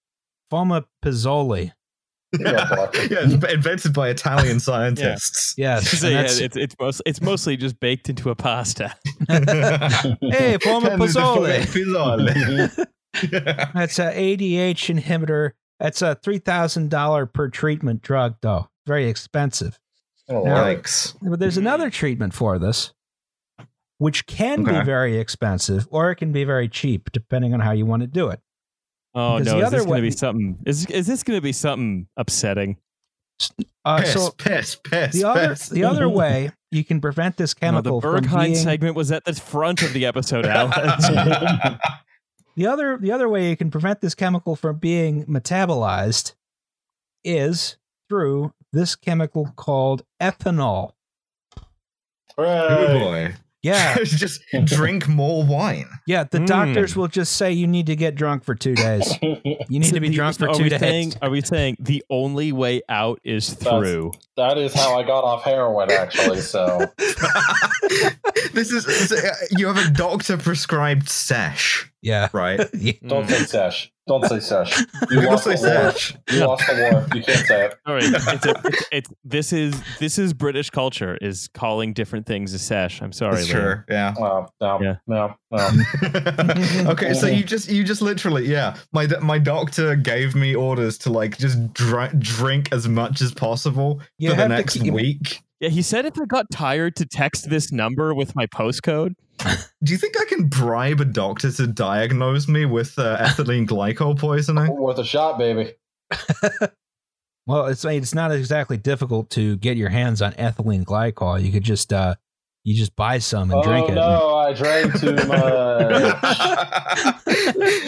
fomepizole 0.53 1.73
Yeah, 2.41 2.89
it's 2.95 3.45
invented 3.53 3.93
by 3.93 4.09
Italian 4.09 4.59
scientists. 4.69 5.53
yes 5.59 5.91
So, 6.01 6.07
and 6.07 6.15
yeah, 6.17 6.23
it's 6.47 6.57
it's 6.57 6.75
mostly 6.81 7.03
it's 7.05 7.21
mostly 7.21 7.57
just 7.59 7.79
baked 7.79 8.09
into 8.09 8.31
a 8.31 8.35
pasta. 8.35 8.95
hey 9.29 10.57
fomepizole 10.59 11.61
Fomepizole. 11.67 12.87
that's 13.75 13.99
a 13.99 14.05
adh 14.13 14.89
inhibitor 14.89 15.51
that's 15.81 16.03
a 16.03 16.17
$3000 16.25 17.33
per 17.33 17.49
treatment 17.49 18.03
drug 18.03 18.37
though 18.43 18.69
very 18.87 19.09
expensive 19.09 19.79
Oh, 20.29 20.45
Now- 20.45 20.65
Yikes. 20.65 21.17
But 21.21 21.41
there's 21.41 21.57
another 21.59 21.91
treatment 21.91 22.33
for 22.33 22.59
this, 22.59 22.93
which 23.99 24.25
can 24.27 24.63
be 24.63 24.81
very 24.85 25.19
expensive 25.19 25.87
or 25.91 26.11
it 26.13 26.17
can 26.17 26.33
be 26.33 26.45
very 26.45 26.69
cheap, 26.69 27.11
depending 27.13 27.53
on 27.55 27.61
how 27.61 27.73
you 27.73 27.85
want 27.87 28.03
to 28.03 28.07
do 28.07 28.29
it. 28.29 28.41
Oh 29.15 29.39
Because 29.39 29.53
no! 29.53 29.59
the 29.61 29.65
Is 29.67 29.71
this 29.73 29.85
going 29.85 29.97
to 29.97 30.03
be 30.03 30.11
something? 30.13 30.59
Is 30.65 30.87
is 30.87 31.07
this 31.09 31.23
going 31.25 31.37
to 31.37 31.43
be 31.43 31.53
something 31.53 32.07
upsetting? 32.17 32.77
Uh, 33.85 33.99
Piss, 33.99 34.13
so 34.13 34.31
piss, 34.39 34.77
piss, 34.77 35.13
the 35.15 35.25
other 35.25 35.49
piss. 35.49 35.69
the 35.69 35.85
other 35.85 36.09
way 36.21 36.51
you 36.71 36.85
can 36.85 37.01
prevent 37.01 37.37
this 37.37 37.53
chemical. 37.53 37.97
No, 37.97 38.01
chemical 38.01 38.23
the 38.23 38.29
from 38.31 38.39
Berghain 38.41 38.45
being 38.45 38.55
segment 38.57 38.95
was 38.97 39.11
at 39.11 39.25
the 39.25 39.35
front 39.35 39.83
of 39.83 39.93
the 39.93 40.07
episode, 40.07 40.47
Alan. 40.47 40.73
the 42.57 42.67
other 42.67 42.99
the 42.99 43.11
other 43.13 43.29
way 43.29 43.49
you 43.51 43.57
can 43.57 43.71
prevent 43.71 44.01
this 44.01 44.15
chemical 44.15 44.57
from 44.57 44.77
being 44.79 45.25
metabolized 45.27 46.35
is 47.25 47.77
through 48.09 48.53
this 48.73 48.95
chemical 48.97 49.53
called 49.57 50.03
ethanol. 50.21 50.93
Oh 52.39 52.99
boy. 52.99 53.35
Yeah, 53.63 53.97
just 54.03 54.41
drink 54.65 55.07
more 55.07 55.45
wine. 55.45 55.87
yeah. 56.05 56.25
The 56.25 56.41
Mm. 56.41 56.47
doctors 56.49 56.97
will 56.97 57.07
just 57.07 57.37
say 57.37 57.53
you 57.53 57.69
need 57.69 57.87
to 57.87 57.95
get 57.95 58.17
drunk 58.17 58.43
for 58.43 58.57
two 58.57 58.75
days. 58.75 59.17
You 59.23 59.37
need 59.79 59.85
So 59.87 59.95
to 59.95 60.01
be 60.01 60.09
the- 60.09 60.17
drunk 60.17 60.37
for 60.37 60.49
two 60.53 60.69
days. 60.69 60.81
Saying, 60.81 61.13
are 61.23 61.31
we 61.31 61.43
saying 61.43 61.77
the 61.79 62.03
only 62.11 62.51
way 62.51 62.83
out 62.89 63.21
is 63.23 63.55
through? 63.55 64.13
that 64.37 64.59
is 64.59 64.75
how 64.75 64.99
I 64.99 65.05
got 65.05 65.23
off 65.23 65.45
heroin, 65.45 65.93
actually. 65.93 66.41
So 66.41 66.91
this 68.53 68.73
is 68.73 68.85
is- 68.87 69.13
uh, 69.13 69.31
you 69.53 69.69
have 69.69 69.79
a 69.79 69.91
doctor 69.91 70.37
prescribed 70.37 71.09
sesh, 71.09 71.89
yeah. 72.03 72.29
right? 72.33 72.59
don't 73.07 73.27
Mm. 73.27 73.31
say 73.31 73.45
sesh. 73.45 73.93
Don't 74.09 74.25
say 74.27 74.41
sesh. 74.41 74.79
You 75.11 75.21
You're 75.21 75.23
gonna 75.23 75.31
lost 75.31 75.45
say 75.45 75.55
the 75.55 75.69
war. 75.81 75.91
sesh. 75.93 76.15
You 76.31 76.41
lost 76.47 76.67
the 76.67 76.75
war. 76.91 77.07
You 77.15 77.23
can't 77.23 77.47
say 77.47 77.67
it. 77.67 77.75
All 77.87 77.95
right, 77.95 78.03
it's, 78.07 78.47
a, 78.47 78.61
it's, 78.65 78.87
it's 78.91 79.11
this 79.25 79.53
is 79.53 79.81
this 80.01 80.19
is 80.19 80.33
British 80.35 80.71
culture 80.71 81.17
is 81.21 81.49
calling 81.55 81.93
different 81.93 82.27
things 82.27 82.53
a 82.53 82.59
sesh. 82.59 83.01
I'm 83.01 83.13
sorry, 83.13 83.37
That's 83.37 83.47
true. 83.47 83.83
Yeah. 83.89 84.15
No, 84.19 84.47
no, 84.61 84.83
Yeah. 84.83 84.97
no, 85.07 85.35
no. 85.53 85.69
okay, 86.91 87.15
so 87.15 87.27
you 87.27 87.45
just 87.45 87.71
you 87.71 87.85
just 87.85 88.03
literally 88.03 88.47
yeah. 88.47 88.77
My 88.93 89.07
my 89.21 89.39
doctor 89.39 89.95
gave 89.97 90.35
me 90.35 90.55
orders 90.55 90.99
to 90.99 91.13
like 91.13 91.39
just 91.39 91.73
dr- 91.73 92.19
drink 92.19 92.71
as 92.73 92.89
much 92.89 93.21
as 93.21 93.33
possible 93.33 94.01
You 94.19 94.31
for 94.31 94.37
the 94.37 94.49
next 94.49 94.79
keep- 94.81 94.93
week. 94.93 95.43
Yeah, 95.63 95.69
he 95.69 95.81
said 95.81 96.05
if 96.07 96.21
I 96.21 96.25
got 96.25 96.51
tired 96.51 96.97
to 96.97 97.07
text 97.07 97.49
this 97.49 97.71
number 97.71 98.13
with 98.15 98.35
my 98.35 98.47
postcode. 98.49 99.15
Do 99.83 99.93
you 99.93 99.97
think 99.97 100.21
I 100.21 100.25
can 100.25 100.49
bribe 100.49 101.01
a 101.01 101.05
doctor 101.05 101.53
to 101.53 101.67
diagnose 101.69 102.49
me 102.49 102.65
with 102.67 102.99
uh, 102.99 103.17
ethylene 103.19 103.69
glycol 103.69 104.19
poisoning? 104.19 104.77
Worth 104.77 104.99
a 104.99 105.05
shot, 105.05 105.39
baby. 105.39 105.75
Well, 107.45 107.67
it's 107.67 107.85
it's 107.85 108.15
not 108.15 108.31
exactly 108.31 108.77
difficult 108.77 109.29
to 109.31 109.57
get 109.57 109.77
your 109.77 109.89
hands 109.89 110.23
on 110.23 110.31
ethylene 110.35 110.85
glycol. 110.85 111.43
You 111.45 111.51
could 111.51 111.65
just 111.65 111.93
uh 111.93 112.15
you 112.63 112.77
just 112.77 112.95
buy 112.95 113.19
some 113.19 113.51
and 113.51 113.59
oh 113.59 113.65
drink 113.65 113.89
it. 113.89 113.95
no, 113.97 114.37
I 114.37 114.53
drank 114.53 115.01
too 115.01 115.17
much. 115.27 116.15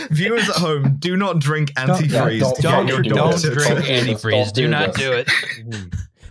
Viewers 0.10 0.48
at 0.50 0.56
home, 0.56 0.96
do 0.98 1.16
not 1.16 1.38
drink 1.38 1.72
antifreeze. 1.74 2.40
don't- 2.40 2.56
to 2.56 2.62
Don't 2.62 2.86
do 2.86 2.92
don't 2.94 3.02
drink 3.04 3.14
Don't 3.14 3.40
do 3.42 3.50
this. 3.50 3.68
antifreeze. 3.88 4.30
Don't 4.32 4.54
Do 4.54 4.62
do 4.62 4.68
not 4.68 4.94
this. 4.94 5.02
do 5.04 5.12
it. 5.12 5.28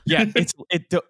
Yeah, 0.06 0.26
it's 0.36 0.54
it, 0.70 0.89
the, 0.89 1.01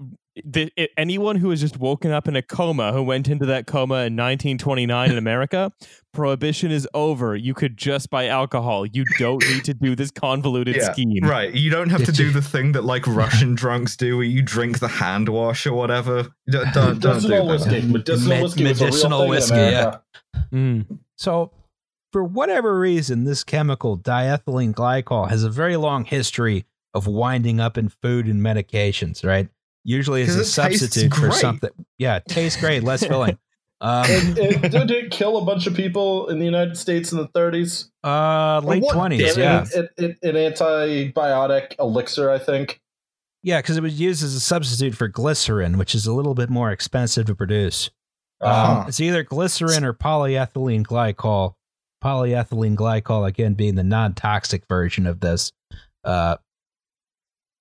the, 0.44 0.72
it. 0.76 0.92
Anyone 0.98 1.36
who 1.36 1.50
has 1.50 1.62
just 1.62 1.78
woken 1.78 2.12
up 2.12 2.28
in 2.28 2.36
a 2.36 2.42
coma, 2.42 2.94
who 2.94 3.04
went 3.04 3.28
into 3.28 3.46
that 3.48 3.68
coma 3.68 3.96
in 3.96 4.16
1929 4.16 5.12
in 5.12 5.18
America, 5.18 5.72
prohibition 6.14 6.72
is 6.72 6.88
over. 6.94 7.36
You 7.36 7.54
could 7.54 7.78
just 7.78 8.10
buy 8.10 8.28
alcohol. 8.28 8.86
You 8.86 9.06
don't 9.18 9.44
need 9.50 9.64
to 9.66 9.74
do 9.74 9.96
this 9.96 10.12
convoluted 10.12 10.76
Yeah, 10.76 10.92
scheme. 10.92 11.24
Right. 11.24 11.54
You 11.54 11.70
don't 11.70 11.90
have 11.90 12.02
to 12.02 12.12
Did 12.12 12.16
do 12.16 12.30
the 12.32 12.42
thing 12.42 12.74
that 12.74 12.84
like 12.84 13.06
Russian 13.08 13.56
drunks 13.56 13.96
do 13.96 14.18
where 14.18 14.26
you 14.26 14.42
drink 14.42 14.80
the 14.80 14.88
hand 14.88 15.30
wash 15.30 15.66
or 15.66 15.74
whatever. 15.74 16.28
Don't, 16.50 16.74
don't, 16.74 17.00
don't 17.00 17.22
do 17.22 17.28
that. 17.30 17.46
whiskey. 17.46 17.82
Medicinal 17.82 18.30
Med- 18.30 18.44
whiskey 18.44 18.64
was 18.64 18.82
a 18.82 18.86
real 18.86 18.92
medicinal 18.92 19.28
whiskey, 19.28 19.56
America. 19.56 20.04
Mm. 20.52 21.00
So, 21.18 21.52
for 22.12 22.24
whatever 22.24 22.80
reason, 22.80 23.24
this 23.24 23.44
chemical, 23.44 23.98
diethylene 23.98 24.74
glycol, 24.74 25.30
has 25.30 25.44
a 25.44 25.50
very 25.50 25.78
long 25.78 26.06
history 26.06 26.66
of 26.94 27.08
winding 27.08 27.60
up 27.60 27.78
in 27.78 27.90
food 27.90 28.28
and 28.28 28.42
medications, 28.42 29.26
right? 29.26 29.50
Usually 29.84 30.22
as 30.22 30.36
a 30.36 30.46
substitute 30.46 31.14
for 31.14 31.32
something. 31.32 31.72
Yeah, 31.98 32.18
it 32.18 32.26
tastes 32.28 32.60
great, 32.60 32.84
less 32.84 33.04
filling. 33.08 33.38
Um, 33.82 34.06
And, 34.10 34.38
and 34.38 34.72
did 34.72 34.92
it 34.92 35.12
kill 35.12 35.38
a 35.38 35.44
bunch 35.44 35.68
of 35.68 35.74
people 35.74 36.30
in 36.30 36.40
the 36.40 36.46
United 36.46 36.78
States 36.78 37.12
in 37.12 37.18
the 37.18 37.28
30s? 37.28 37.90
uh, 38.04 38.62
late 38.66 38.82
what 38.84 38.96
20s, 38.96 39.18
did 39.18 39.38
yeah. 39.38 39.66
An, 39.76 39.90
an, 39.98 40.18
an 40.24 40.36
antibiotic 40.36 41.76
elixir, 41.80 42.30
I 42.32 42.40
think. 42.40 42.80
Yeah, 43.42 43.60
because 43.60 43.76
it 43.76 43.84
was 43.84 44.00
used 44.00 44.24
as 44.24 44.36
a 44.36 44.40
substitute 44.40 44.96
for 44.96 45.10
glycerin, 45.10 45.78
which 45.78 45.94
is 45.96 46.06
a 46.06 46.14
little 46.14 46.34
bit 46.34 46.50
more 46.50 46.72
expensive 46.72 47.26
to 47.26 47.36
produce. 47.36 47.90
Uh-huh. 48.40 48.82
Um, 48.82 48.88
it's 48.88 49.02
either 49.02 49.24
glycerin 49.24 49.84
or 49.84 49.94
polyethylene 49.94 50.86
glycol. 50.86 51.56
Polyethylene 52.02 52.76
glycol, 52.76 53.28
again, 53.28 53.54
being 53.54 53.76
the 53.76 53.84
non 53.84 54.14
toxic 54.14 54.66
version 54.68 55.06
of 55.06 55.20
this. 55.20 55.52
Uh, 56.06 56.38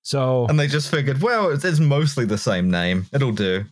so, 0.02 0.46
And 0.48 0.58
they 0.58 0.66
just 0.66 0.90
figured, 0.90 1.22
well, 1.22 1.50
it's, 1.50 1.64
it's 1.64 1.78
mostly 1.80 2.24
the 2.24 2.38
same 2.38 2.70
name. 2.70 3.06
It'll 3.12 3.32
do. 3.32 3.64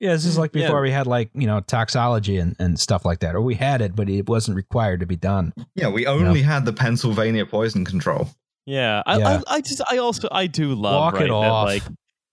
yeah, 0.00 0.12
this 0.12 0.24
is 0.24 0.38
like 0.38 0.52
Yeah. 0.54 0.66
before 0.66 0.80
we 0.80 0.90
had 0.90 1.06
like, 1.06 1.30
you 1.34 1.46
know, 1.46 1.60
toxology 1.60 2.36
and, 2.38 2.54
and 2.58 2.78
stuff 2.78 3.04
like 3.04 3.20
that. 3.20 3.34
Or 3.34 3.40
we 3.40 3.54
had 3.54 3.80
it, 3.80 3.96
but 3.96 4.08
it 4.08 4.28
wasn't 4.28 4.56
required 4.56 5.00
to 5.00 5.06
be 5.06 5.16
done. 5.16 5.52
Yeah, 5.74 5.88
we 5.88 6.06
only 6.06 6.42
had 6.42 6.64
the 6.64 6.72
Pennsylvania 6.72 7.46
poison 7.46 7.84
control. 7.84 8.28
Yeah, 8.66 9.02
I, 9.06 9.18
Yeah. 9.18 9.40
I, 9.46 9.56
I 9.56 9.60
just, 9.60 9.80
I 9.90 9.98
also, 9.98 10.28
I 10.30 10.46
do 10.48 10.74
love 10.74 10.94
Walk 11.00 11.14
right, 11.14 11.24
it 11.24 11.28
that, 11.28 11.32
off. 11.34 11.66
like 11.66 11.82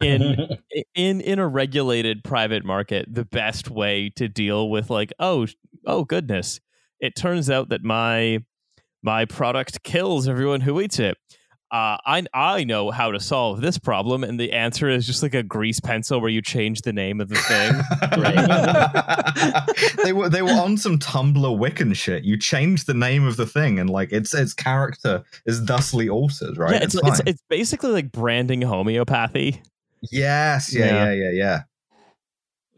in 0.02 0.58
in 0.96 1.22
in 1.22 1.40
a 1.40 1.48
regulated 1.48 2.24
private 2.24 2.66
market, 2.66 3.06
the 3.10 3.24
best 3.26 3.70
way 3.70 4.10
to 4.18 4.28
deal 4.28 4.70
with 4.70 4.90
like, 4.90 5.14
oh, 5.20 5.48
oh 5.86 6.04
goodness, 6.04 6.60
it 7.00 7.16
turns 7.16 7.50
out 7.50 7.70
that 7.70 7.84
my 7.84 8.40
my 9.02 9.26
product 9.26 9.84
kills 9.84 10.28
everyone 10.28 10.62
who 10.62 10.82
eats 10.82 11.00
it. 11.00 11.18
Uh, 11.74 11.98
I 12.06 12.24
I 12.36 12.66
know 12.66 12.92
how 12.92 13.10
to 13.10 13.20
solve 13.20 13.60
this 13.60 13.80
problem, 13.80 14.24
and 14.24 14.40
the 14.40 14.52
answer 14.52 14.90
is 14.90 15.08
just 15.08 15.24
like 15.24 15.34
a 15.34 15.42
grease 15.42 15.80
pencil 15.80 16.22
where 16.22 16.30
you 16.30 16.40
change 16.40 16.84
the 16.84 16.94
name 16.94 17.20
of 17.20 17.30
the 17.30 17.36
thing. 17.36 17.74
they 20.04 20.14
were 20.14 20.30
they 20.30 20.44
were 20.44 20.52
on 20.52 20.78
some 20.78 21.00
Tumblr 21.00 21.34
Wiccan 21.36 21.96
shit. 21.96 22.26
You 22.26 22.38
change 22.38 22.86
the 22.86 22.94
name 22.94 23.26
of 23.26 23.38
the 23.38 23.48
thing, 23.48 23.80
and 23.80 23.90
like 23.90 24.12
its 24.12 24.36
its 24.36 24.54
character 24.54 25.24
is 25.48 25.66
thusly 25.66 26.10
altered, 26.10 26.60
right? 26.60 26.74
Yeah, 26.74 26.84
it's 26.84 26.94
it's, 26.94 27.02
fine. 27.02 27.22
it's 27.26 27.42
basically 27.50 27.90
like 27.90 28.12
branding 28.12 28.62
homeopathy. 28.62 29.60
yes, 30.12 30.72
yeah, 30.72 30.86
Yeah. 30.86 31.06
yeah, 31.06 31.12
yeah, 31.12 31.32
yeah. 31.32 31.62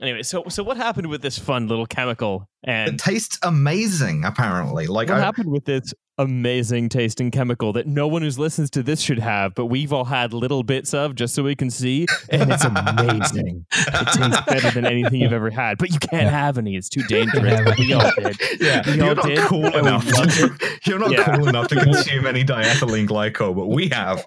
Anyway, 0.01 0.23
so 0.23 0.43
so 0.49 0.61
what 0.61 0.75
happened 0.75 1.07
with 1.07 1.21
this 1.21 1.39
fun 1.39 1.67
little 1.67 1.85
chemical? 1.85 2.49
And 2.65 2.95
it 2.95 2.99
tastes 2.99 3.39
amazing, 3.43 4.25
apparently. 4.25 4.87
Like 4.87 5.07
what 5.07 5.19
I, 5.19 5.21
happened 5.21 5.49
with 5.51 5.63
this 5.65 5.93
amazing 6.17 6.89
tasting 6.89 7.31
chemical 7.31 7.71
that 7.73 7.87
no 7.87 8.05
one 8.07 8.21
who 8.21 8.29
listens 8.29 8.69
to 8.71 8.83
this 8.83 8.99
should 8.99 9.19
have, 9.19 9.53
but 9.55 9.67
we've 9.67 9.93
all 9.93 10.03
had 10.05 10.33
little 10.33 10.63
bits 10.63 10.93
of 10.93 11.15
just 11.15 11.33
so 11.33 11.43
we 11.43 11.55
can 11.55 11.69
see, 11.69 12.07
and 12.29 12.51
it's 12.51 12.65
amazing. 12.65 13.65
it 13.73 14.07
tastes 14.13 14.41
better 14.47 14.69
than 14.71 14.85
anything 14.85 15.21
you've 15.21 15.31
ever 15.33 15.49
had, 15.49 15.77
but 15.77 15.89
you 15.91 15.99
can't 15.99 16.23
Yeah. 16.23 16.29
have 16.29 16.57
any. 16.57 16.75
It's 16.75 16.89
too 16.89 17.03
dangerous. 17.07 17.61
But 17.63 17.77
we 17.79 17.93
all 17.93 18.11
did. 18.17 18.37
yeah, 18.59 18.81
We 18.85 18.95
you're 18.95 19.09
all 19.09 19.15
not 19.15 19.25
did, 19.25 19.37
cool 19.39 19.65
and 19.65 19.73
we 19.75 19.79
enough. 19.79 20.11
loved 20.11 20.31
To, 20.31 20.57
you're 20.85 20.99
not 20.99 21.11
Yeah. 21.11 21.35
cool 21.37 21.47
enough 21.47 21.67
to 21.69 21.75
consume 21.81 22.25
any 22.25 22.43
diethylene 22.43 23.07
glycol, 23.07 23.55
but 23.55 23.67
we 23.67 23.87
have. 23.89 24.25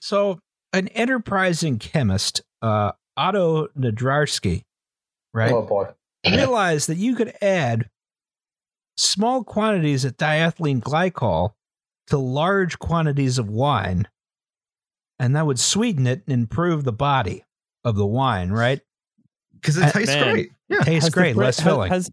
So, 0.00 0.38
an 0.72 0.88
enterprising 0.88 1.78
chemist, 1.78 2.42
uh, 2.62 2.92
Otto 3.16 3.68
Nadrasky, 3.78 4.62
right? 5.34 5.52
Oh 5.52 5.62
boy. 5.62 5.88
realized 6.26 6.88
that 6.88 6.96
you 6.96 7.14
could 7.14 7.32
add 7.40 7.88
small 8.96 9.44
quantities 9.44 10.04
of 10.04 10.16
diethylene 10.16 10.80
glycol 10.80 11.52
to 12.08 12.18
large 12.18 12.78
quantities 12.78 13.38
of 13.38 13.48
wine, 13.48 14.08
and 15.18 15.34
that 15.36 15.46
would 15.46 15.58
sweeten 15.58 16.06
it 16.06 16.22
and 16.26 16.32
improve 16.34 16.84
the 16.84 16.92
body 16.92 17.44
of 17.84 17.96
the 17.96 18.06
wine, 18.06 18.50
right? 18.50 18.80
Because 19.54 19.76
it 19.76 19.84
Uh, 19.84 19.90
tastes 19.92 20.14
man. 20.14 20.32
great. 20.34 20.52
Yeah. 20.68 20.80
Tastes 20.82 21.06
Has 21.06 21.14
great, 21.14 21.34
Brit- 21.34 21.46
less 21.46 21.58
has- 21.58 21.64
filling. 21.64 21.90
Has, 21.92 22.10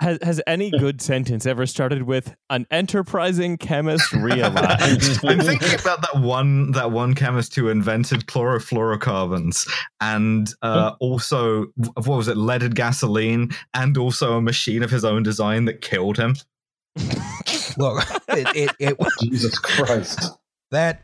has 0.00 0.18
has 0.22 0.40
any 0.46 0.70
good 0.70 1.00
sentence 1.00 1.46
ever 1.46 1.66
started 1.66 2.02
with 2.02 2.34
an 2.50 2.66
enterprising 2.70 3.56
chemist 3.56 4.12
realized? 4.12 5.24
I'm 5.24 5.40
thinking 5.40 5.80
about 5.80 6.02
that 6.02 6.20
one 6.20 6.72
that 6.72 6.90
one 6.90 7.14
chemist 7.14 7.54
who 7.54 7.68
invented 7.68 8.26
chlorofluorocarbons 8.26 9.68
and 10.00 10.52
uh, 10.62 10.92
also 11.00 11.66
what 11.94 12.06
was 12.06 12.28
it, 12.28 12.36
leaded 12.36 12.74
gasoline, 12.74 13.50
and 13.74 13.96
also 13.96 14.36
a 14.36 14.42
machine 14.42 14.82
of 14.82 14.90
his 14.90 15.04
own 15.04 15.22
design 15.22 15.64
that 15.66 15.80
killed 15.80 16.18
him. 16.18 16.36
Look, 17.78 18.04
it, 18.28 18.56
it, 18.56 18.70
it 18.78 18.96
Jesus 19.22 19.58
Christ. 19.58 20.30
that 20.70 21.02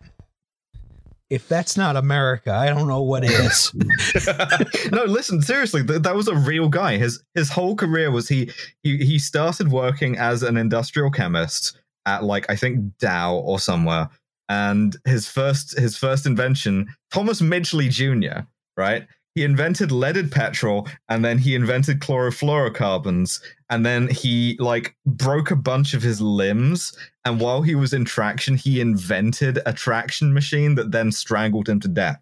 if 1.32 1.48
that's 1.48 1.78
not 1.78 1.96
America, 1.96 2.52
I 2.52 2.66
don't 2.66 2.86
know 2.86 3.00
what 3.00 3.24
is. 3.24 3.72
no, 4.92 5.04
listen, 5.04 5.40
seriously, 5.40 5.82
th- 5.82 6.02
that 6.02 6.14
was 6.14 6.28
a 6.28 6.36
real 6.36 6.68
guy. 6.68 6.98
His 6.98 7.22
his 7.34 7.48
whole 7.48 7.74
career 7.74 8.10
was 8.10 8.28
he 8.28 8.50
he 8.82 8.98
he 8.98 9.18
started 9.18 9.72
working 9.72 10.18
as 10.18 10.42
an 10.42 10.58
industrial 10.58 11.10
chemist 11.10 11.78
at 12.04 12.22
like 12.22 12.50
I 12.50 12.56
think 12.56 12.98
Dow 12.98 13.36
or 13.36 13.58
somewhere. 13.58 14.10
And 14.50 14.94
his 15.06 15.26
first 15.26 15.78
his 15.78 15.96
first 15.96 16.26
invention, 16.26 16.86
Thomas 17.10 17.40
Midgley 17.40 17.88
Jr., 17.88 18.46
right? 18.76 19.06
He 19.34 19.44
invented 19.44 19.90
leaded 19.90 20.30
petrol 20.30 20.88
and 21.08 21.24
then 21.24 21.38
he 21.38 21.54
invented 21.54 22.00
chlorofluorocarbons 22.00 23.40
and 23.70 23.86
then 23.86 24.08
he 24.08 24.56
like 24.58 24.94
broke 25.06 25.50
a 25.50 25.56
bunch 25.56 25.94
of 25.94 26.02
his 26.02 26.20
limbs 26.20 26.96
and 27.24 27.40
while 27.40 27.62
he 27.62 27.74
was 27.74 27.92
in 27.92 28.04
traction 28.04 28.56
he 28.56 28.80
invented 28.80 29.60
a 29.64 29.72
traction 29.72 30.34
machine 30.34 30.74
that 30.74 30.92
then 30.92 31.10
strangled 31.12 31.68
him 31.68 31.80
to 31.80 31.88
death. 31.88 32.20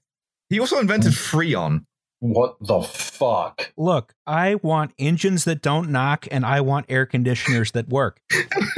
He 0.50 0.61
also 0.61 0.78
invented 0.78 1.12
mm. 1.12 1.16
Freon. 1.16 1.84
What 2.20 2.56
the 2.61 2.82
fuck? 2.82 3.72
Look, 3.78 4.14
I 4.26 4.56
want 4.56 4.92
engines 4.98 5.44
that 5.44 5.62
don't 5.62 5.88
knock, 5.88 6.28
and 6.30 6.44
I 6.44 6.61
want 6.61 6.84
air 6.90 7.06
conditioners 7.06 7.72
that 7.72 7.88
work. 7.88 8.20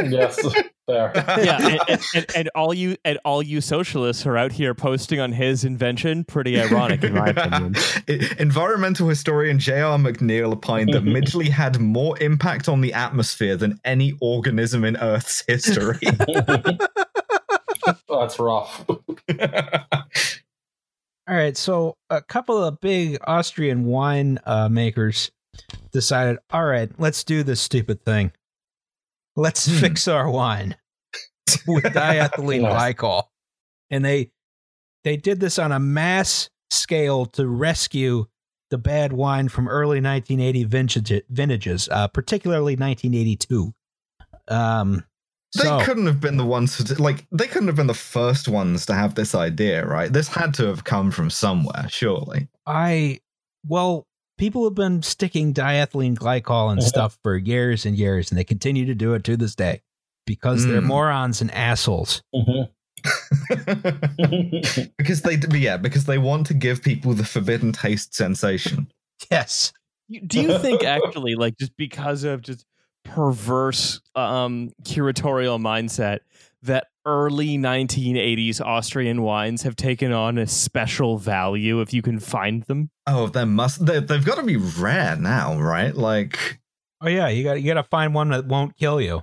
Yes, 0.04 0.38
there. 0.86 1.12
yeah, 1.14 1.58
and, 1.60 1.80
and, 1.88 2.00
and, 2.14 2.26
and 2.36 2.50
all 2.54 2.74
you 2.74 2.96
and 3.04 3.18
all 3.24 3.42
you 3.42 3.60
socialists 3.60 4.26
are 4.26 4.36
out 4.36 4.52
here 4.52 4.74
posting 4.74 5.20
on 5.20 5.32
his 5.32 5.64
invention. 5.64 6.24
Pretty 6.24 6.60
ironic, 6.62 7.02
in 7.04 7.14
my 7.14 7.28
opinion. 7.28 7.74
Environmental 8.38 9.08
historian 9.08 9.58
J.R. 9.58 9.98
McNeill 9.98 10.52
opined 10.52 10.92
that 10.94 11.04
Midgley 11.04 11.48
had 11.48 11.80
more 11.80 12.20
impact 12.22 12.68
on 12.68 12.80
the 12.80 12.92
atmosphere 12.92 13.56
than 13.56 13.80
any 13.84 14.12
organism 14.20 14.84
in 14.84 14.96
Earth's 14.96 15.44
history. 15.46 15.98
That's 18.08 18.38
rough. 18.38 18.84
All 21.28 21.36
right, 21.36 21.56
so 21.56 21.96
a 22.10 22.20
couple 22.20 22.62
of 22.62 22.80
big 22.80 23.18
Austrian 23.26 23.84
wine 23.84 24.40
uh, 24.44 24.68
makers 24.68 25.30
decided, 25.92 26.38
all 26.50 26.64
right, 26.64 26.90
let's 26.98 27.22
do 27.24 27.42
this 27.42 27.60
stupid 27.60 28.04
thing. 28.04 28.32
Let's 29.36 29.66
Hmm. 29.66 29.78
fix 29.78 30.08
our 30.08 30.30
wine 30.30 30.76
with 31.66 31.84
diethylene 31.84 32.62
glycol, 32.62 33.24
and 33.90 34.04
they 34.04 34.30
they 35.04 35.16
did 35.16 35.40
this 35.40 35.58
on 35.58 35.72
a 35.72 35.80
mass 35.80 36.48
scale 36.70 37.26
to 37.26 37.46
rescue 37.48 38.26
the 38.70 38.78
bad 38.78 39.12
wine 39.12 39.48
from 39.48 39.68
early 39.68 40.00
1980 40.00 40.64
vintage, 40.64 41.22
vintages, 41.28 41.88
uh, 41.90 42.08
particularly 42.08 42.74
1982. 42.76 43.74
Um, 44.48 45.04
they 45.56 45.64
so, 45.64 45.80
couldn't 45.84 46.06
have 46.06 46.20
been 46.20 46.38
the 46.38 46.46
ones 46.46 46.82
to, 46.82 47.02
like, 47.02 47.26
they 47.30 47.46
couldn't 47.46 47.66
have 47.66 47.76
been 47.76 47.86
the 47.86 47.92
first 47.94 48.48
ones 48.48 48.86
to 48.86 48.94
have 48.94 49.14
this 49.14 49.34
idea, 49.34 49.84
right? 49.86 50.10
This 50.10 50.28
had 50.28 50.54
to 50.54 50.66
have 50.66 50.84
come 50.84 51.10
from 51.10 51.28
somewhere, 51.28 51.86
surely. 51.90 52.48
I 52.66 53.18
well, 53.66 54.06
people 54.38 54.64
have 54.64 54.74
been 54.74 55.02
sticking 55.02 55.52
diethylene 55.54 56.14
glycol 56.16 56.70
and 56.72 56.80
Mhm. 56.80 56.84
stuff 56.84 57.18
for 57.22 57.36
years 57.36 57.84
and 57.86 57.96
years, 57.96 58.30
and 58.30 58.38
they 58.38 58.44
continue 58.44 58.84
to 58.86 58.94
do 58.94 59.14
it 59.14 59.24
to 59.24 59.36
this 59.36 59.54
day 59.54 59.82
because 60.26 60.66
they're 60.66 60.80
Mm. 60.82 60.86
morons 60.86 61.40
and 61.40 61.50
assholes. 61.52 62.22
Mhm. 62.34 62.68
because 64.98 65.22
they, 65.22 65.36
yeah, 65.58 65.76
because 65.76 66.04
they 66.04 66.18
want 66.18 66.46
to 66.46 66.54
give 66.54 66.82
people 66.82 67.14
the 67.14 67.24
forbidden 67.24 67.72
taste 67.72 68.14
sensation. 68.14 68.88
Yes. 69.30 69.72
Do 70.26 70.40
you 70.40 70.58
think 70.58 70.82
actually, 70.84 71.36
like, 71.36 71.56
just 71.56 71.76
because 71.76 72.24
of 72.24 72.42
just 72.42 72.66
perverse 73.04 74.00
um 74.16 74.70
curatorial 74.82 75.60
mindset, 75.60 76.20
that 76.62 76.86
early 77.04 77.58
1980s 77.58 78.60
Austrian 78.60 79.22
wines 79.22 79.62
have 79.62 79.74
taken 79.76 80.12
on 80.12 80.38
a 80.38 80.46
special 80.46 81.18
value 81.18 81.80
if 81.80 81.92
you 81.92 82.02
can 82.02 82.18
find 82.20 82.62
them? 82.64 82.90
Oh, 83.06 83.26
they 83.26 83.44
must. 83.44 83.84
They, 83.84 84.00
they've 84.00 84.24
got 84.24 84.36
to 84.36 84.42
be 84.44 84.56
rare 84.56 85.16
now, 85.16 85.58
right? 85.60 85.94
Like, 85.94 86.60
Oh 87.00 87.08
yeah, 87.08 87.28
you 87.28 87.42
got 87.42 87.60
you 87.60 87.66
got 87.66 87.82
to 87.82 87.88
find 87.88 88.14
one 88.14 88.28
that 88.30 88.46
won't 88.46 88.76
kill 88.76 89.00
you. 89.00 89.22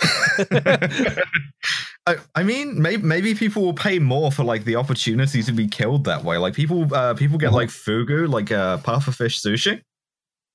I, 2.06 2.16
I 2.34 2.42
mean, 2.42 2.80
maybe 2.80 3.02
maybe 3.02 3.34
people 3.34 3.62
will 3.62 3.74
pay 3.74 3.98
more 3.98 4.32
for 4.32 4.42
like 4.42 4.64
the 4.64 4.76
opportunity 4.76 5.42
to 5.42 5.52
be 5.52 5.68
killed 5.68 6.04
that 6.04 6.24
way. 6.24 6.38
Like 6.38 6.54
people, 6.54 6.92
uh, 6.94 7.14
people 7.14 7.38
get 7.38 7.52
like 7.52 7.68
fugu, 7.68 8.28
like 8.28 8.50
uh, 8.50 8.78
pufferfish 8.78 9.44
sushi, 9.44 9.82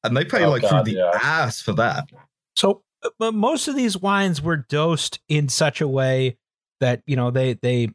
and 0.03 0.17
they 0.17 0.26
pay 0.26 0.43
Oh, 0.43 0.49
like 0.49 0.63
God, 0.63 0.69
through 0.69 0.93
the 0.93 0.99
yeah. 0.99 1.11
ass 1.22 1.61
for 1.61 1.73
that. 1.73 2.09
So, 2.55 2.81
but 3.19 3.34
most 3.34 3.68
of 3.68 3.76
these 3.76 3.98
wines 3.98 4.41
were 4.41 4.57
dosed 4.57 5.19
in 5.30 5.49
such 5.49 5.82
a 5.82 5.88
way 5.88 6.38
that 6.80 7.02
you 7.06 7.15
know 7.15 7.32
they 7.32 7.53
they 7.53 7.90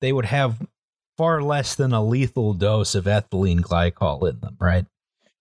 they 0.00 0.12
would 0.12 0.26
have 0.26 0.66
far 1.16 1.42
less 1.42 1.74
than 1.74 1.92
a 1.92 2.04
lethal 2.04 2.52
dose 2.54 2.94
of 2.94 3.04
ethylene 3.06 3.60
glycol 3.60 4.28
in 4.28 4.38
them, 4.40 4.56
right? 4.60 4.84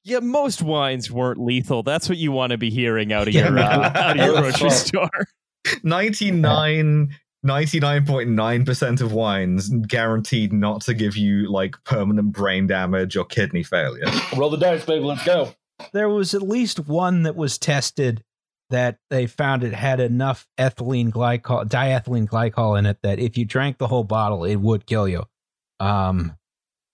Yeah, 0.04 0.20
most 0.20 0.62
wines 0.62 1.10
weren't 1.12 1.40
lethal. 1.40 1.82
That's 1.84 2.08
what 2.08 2.18
you 2.18 2.32
want 2.32 2.52
to 2.52 2.58
be 2.58 2.70
hearing 2.70 3.12
out 3.12 3.28
of 3.28 3.34
Yeah. 3.34 3.50
your 3.50 3.60
uh, 3.60 3.92
out 3.96 4.20
of 4.20 4.26
your 4.26 4.42
grocery 4.42 4.70
store. 4.70 5.10
99 5.84 7.10
99.9% 7.46 9.02
of 9.02 9.12
wines 9.14 9.70
guaranteed 9.88 10.52
not 10.54 10.82
to 10.82 10.94
give 10.94 11.16
you 11.16 11.52
like 11.52 11.76
permanent 11.84 12.32
brain 12.32 12.66
damage 12.68 13.16
or 13.16 13.26
kidney 13.26 13.64
failure. 13.64 14.06
Roll 14.36 14.50
the 14.50 14.58
dice, 14.58 14.86
baby. 14.86 15.04
Let's 15.04 15.24
go. 15.24 15.54
There 15.94 16.10
was 16.10 16.34
at 16.34 16.42
least 16.42 16.88
one 16.88 17.24
that 17.24 17.36
was 17.36 17.58
tested 17.58 18.24
that 18.70 18.98
they 19.10 19.28
found 19.28 19.64
it 19.64 19.74
had 19.74 20.00
enough 20.00 20.48
ethylene 20.58 21.12
glycol, 21.12 21.68
diethylene 21.68 22.28
glycol 22.28 22.78
in 22.78 22.86
it 22.86 22.98
that 23.04 23.20
if 23.20 23.38
you 23.38 23.46
drank 23.46 23.78
the 23.78 23.88
whole 23.88 24.04
bottle, 24.04 24.44
it 24.44 24.56
would 24.56 24.86
kill 24.86 25.08
you. 25.08 25.24
Um, 25.80 26.34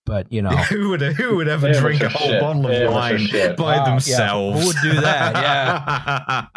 but 0.04 0.32
you 0.32 0.42
know, 0.42 0.50
who 0.50 0.90
would 0.90 1.00
who 1.00 1.36
would 1.36 1.48
ever 1.48 1.68
Amateur 1.68 1.80
drink 1.80 2.02
a 2.02 2.08
whole 2.08 2.28
shit. 2.28 2.40
bottle 2.40 2.66
of 2.66 2.72
Amateur 2.72 2.90
wine 2.90 3.18
shit. 3.18 3.56
by 3.56 3.76
yeah. 3.76 3.84
themselves? 3.84 4.60
Who 4.60 4.66
would 4.66 4.76
do 4.82 5.00
that? 5.00 6.50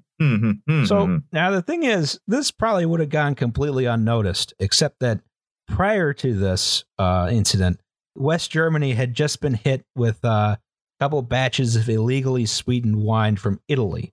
Yeah. 0.20 0.84
So 0.84 1.20
now 1.32 1.50
the 1.50 1.62
thing 1.62 1.82
is, 1.84 2.20
this 2.26 2.50
probably 2.50 2.84
would 2.84 3.00
have 3.00 3.08
gone 3.08 3.34
completely 3.34 3.86
unnoticed, 3.86 4.52
except 4.58 5.00
that 5.00 5.20
prior 5.66 6.12
to 6.12 6.34
this 6.34 6.84
uh, 6.98 7.30
incident, 7.32 7.80
West 8.14 8.50
Germany 8.50 8.92
had 8.92 9.14
just 9.14 9.40
been 9.40 9.54
hit 9.54 9.86
with 9.96 10.22
uh, 10.22 10.28
a 10.28 10.58
couple 11.00 11.22
batches 11.22 11.76
of 11.76 11.88
illegally 11.88 12.46
sweetened 12.46 12.96
wine 12.96 13.36
from 13.36 13.60
Italy, 13.68 14.12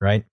right? 0.00 0.24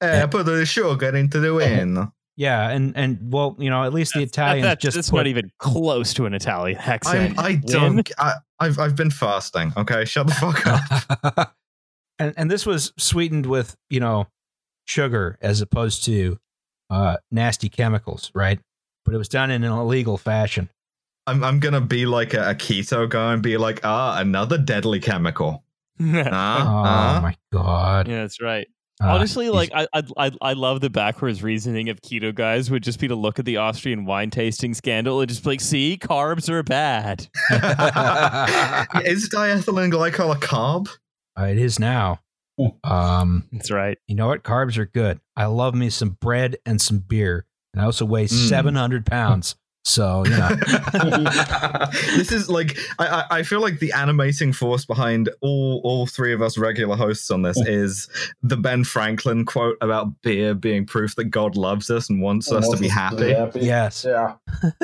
Eh, 0.00 0.26
put 0.26 0.44
the 0.46 0.66
sugar 0.66 1.14
into 1.16 1.40
the 1.40 1.54
wine. 1.54 2.12
Yeah, 2.36 2.68
and 2.68 2.94
and 2.96 3.32
well, 3.32 3.56
you 3.58 3.70
know, 3.70 3.84
at 3.84 3.94
least 3.94 4.12
the 4.12 4.22
Italians 4.22 4.64
That's 4.64 4.82
just 4.82 4.94
that's 4.94 5.10
put, 5.10 5.16
not 5.16 5.26
even 5.26 5.50
close 5.58 6.12
to 6.14 6.26
an 6.26 6.34
Italian 6.34 6.78
I'm, 6.78 6.90
accent. 6.90 7.38
I 7.38 7.54
don't. 7.54 8.10
I, 8.18 8.34
I've 8.60 8.78
I've 8.78 8.94
been 8.94 9.10
fasting. 9.10 9.72
Okay, 9.74 10.04
shut 10.04 10.26
the 10.26 10.34
fuck 10.34 10.66
up. 10.66 11.54
and 12.18 12.34
and 12.36 12.50
this 12.50 12.66
was 12.66 12.92
sweetened 12.98 13.46
with 13.46 13.74
you 13.88 14.00
know 14.00 14.26
sugar 14.84 15.38
as 15.40 15.62
opposed 15.62 16.04
to 16.04 16.38
uh, 16.90 17.16
nasty 17.30 17.70
chemicals, 17.70 18.30
right? 18.34 18.60
But 19.06 19.14
it 19.14 19.18
was 19.18 19.28
done 19.28 19.50
in 19.50 19.64
an 19.64 19.72
illegal 19.72 20.18
fashion. 20.18 20.68
I'm 21.26 21.42
I'm 21.42 21.60
gonna 21.60 21.80
be 21.80 22.06
like 22.06 22.34
a, 22.34 22.50
a 22.50 22.54
keto 22.54 23.08
guy 23.08 23.32
and 23.32 23.42
be 23.42 23.56
like, 23.56 23.80
ah, 23.84 24.18
another 24.20 24.58
deadly 24.58 25.00
chemical. 25.00 25.62
Ah, 25.98 26.60
oh 26.60 26.84
ah. 26.86 27.20
my 27.22 27.34
god! 27.52 28.06
Yeah, 28.06 28.20
that's 28.20 28.40
right. 28.42 28.66
Uh, 29.02 29.08
Honestly, 29.08 29.48
like 29.50 29.70
I, 29.74 29.86
I 29.94 30.02
I 30.16 30.30
I 30.42 30.52
love 30.52 30.80
the 30.82 30.90
backwards 30.90 31.42
reasoning 31.42 31.88
of 31.88 32.00
keto 32.02 32.34
guys 32.34 32.70
would 32.70 32.82
just 32.82 33.00
be 33.00 33.08
to 33.08 33.14
look 33.14 33.38
at 33.38 33.44
the 33.46 33.56
Austrian 33.58 34.04
wine 34.04 34.30
tasting 34.30 34.74
scandal 34.74 35.20
and 35.20 35.28
just 35.28 35.42
be 35.42 35.50
like, 35.50 35.60
see, 35.60 35.98
carbs 36.00 36.48
are 36.50 36.62
bad. 36.62 37.28
Is 39.04 39.28
diethylene 39.30 39.90
glycol 39.92 40.34
a 40.34 40.38
carb? 40.38 40.88
Uh, 41.38 41.44
it 41.44 41.58
is 41.58 41.78
now. 41.78 42.20
Um, 42.84 43.48
That's 43.52 43.70
right. 43.70 43.98
you 44.06 44.14
know 44.14 44.28
what? 44.28 44.42
Carbs 44.42 44.78
are 44.78 44.86
good. 44.86 45.20
I 45.36 45.44
love 45.46 45.74
me 45.74 45.90
some 45.90 46.10
bread 46.20 46.56
and 46.64 46.80
some 46.80 46.98
beer, 47.00 47.44
and 47.74 47.82
I 47.82 47.84
also 47.84 48.04
weigh 48.06 48.24
Mm. 48.26 48.48
seven 48.48 48.74
hundred 48.74 49.04
pounds. 49.06 49.56
So 49.88 50.24
you 50.24 50.30
know, 50.36 50.48
this 52.16 52.32
is 52.32 52.50
like 52.50 52.76
I, 52.98 53.06
I 53.06 53.24
I 53.38 53.42
feel 53.44 53.60
like 53.60 53.78
the 53.78 53.92
animating 53.92 54.52
force 54.52 54.84
behind 54.84 55.30
all 55.42 55.80
all 55.84 56.06
three 56.06 56.32
of 56.32 56.42
us 56.42 56.58
regular 56.58 56.96
hosts 56.96 57.30
on 57.30 57.42
this 57.42 57.56
is 57.68 58.08
the 58.42 58.56
Ben 58.56 58.82
Franklin 58.82 59.44
quote 59.44 59.78
about 59.80 60.08
beer 60.22 60.54
being 60.54 60.86
proof 60.86 61.14
that 61.14 61.26
God 61.26 61.56
loves 61.56 61.88
us 61.88 62.10
and 62.10 62.20
wants 62.20 62.50
us 62.50 62.68
to 62.68 62.76
be 62.76 62.88
happy. 62.88 63.34
yes. 63.60 64.04
Yeah. 64.04 64.34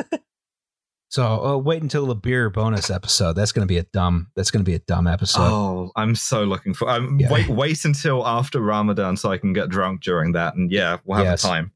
So 1.09 1.45
uh, 1.45 1.57
wait 1.59 1.83
until 1.83 2.07
the 2.07 2.15
beer 2.15 2.49
bonus 2.49 2.89
episode. 2.89 3.35
That's 3.35 3.53
going 3.53 3.69
to 3.69 3.71
be 3.71 3.77
a 3.77 3.83
dumb. 3.83 4.29
That's 4.35 4.51
going 4.51 4.65
to 4.65 4.71
be 4.71 4.75
a 4.77 4.79
dumb 4.79 5.07
episode. 5.07 5.43
Oh, 5.43 5.93
I'm 5.95 6.15
so 6.15 6.45
looking 6.45 6.73
for. 6.73 6.89
Um, 6.89 7.19
Yeah. 7.21 7.31
Wait, 7.31 7.49
wait 7.51 7.85
until 7.85 8.27
after 8.27 8.61
Ramadan 8.61 9.19
so 9.19 9.31
I 9.31 9.37
can 9.37 9.53
get 9.53 9.69
drunk 9.69 10.01
during 10.03 10.33
that, 10.33 10.55
and 10.55 10.73
yeah, 10.73 10.97
we'll 11.05 11.19
have 11.19 11.27
Yes. 11.27 11.45
a 11.45 11.49
time. 11.49 11.71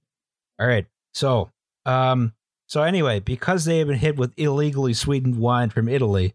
All 0.59 0.67
right. 0.67 0.87
So, 1.13 1.51
um, 1.85 2.33
so 2.67 2.83
anyway, 2.83 3.21
because 3.21 3.65
they 3.65 3.79
had 3.79 3.87
been 3.87 3.99
hit 3.99 4.17
with 4.17 4.33
illegally 4.37 4.95
sweetened 4.95 5.39
wine 5.39 5.71
from 5.71 5.89
Italy, 5.89 6.35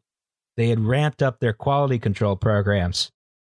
they 0.57 0.69
had 0.69 0.79
ramped 0.79 1.21
up 1.21 1.39
their 1.39 1.53
quality 1.53 1.99
control 1.99 2.35
programs. 2.35 3.11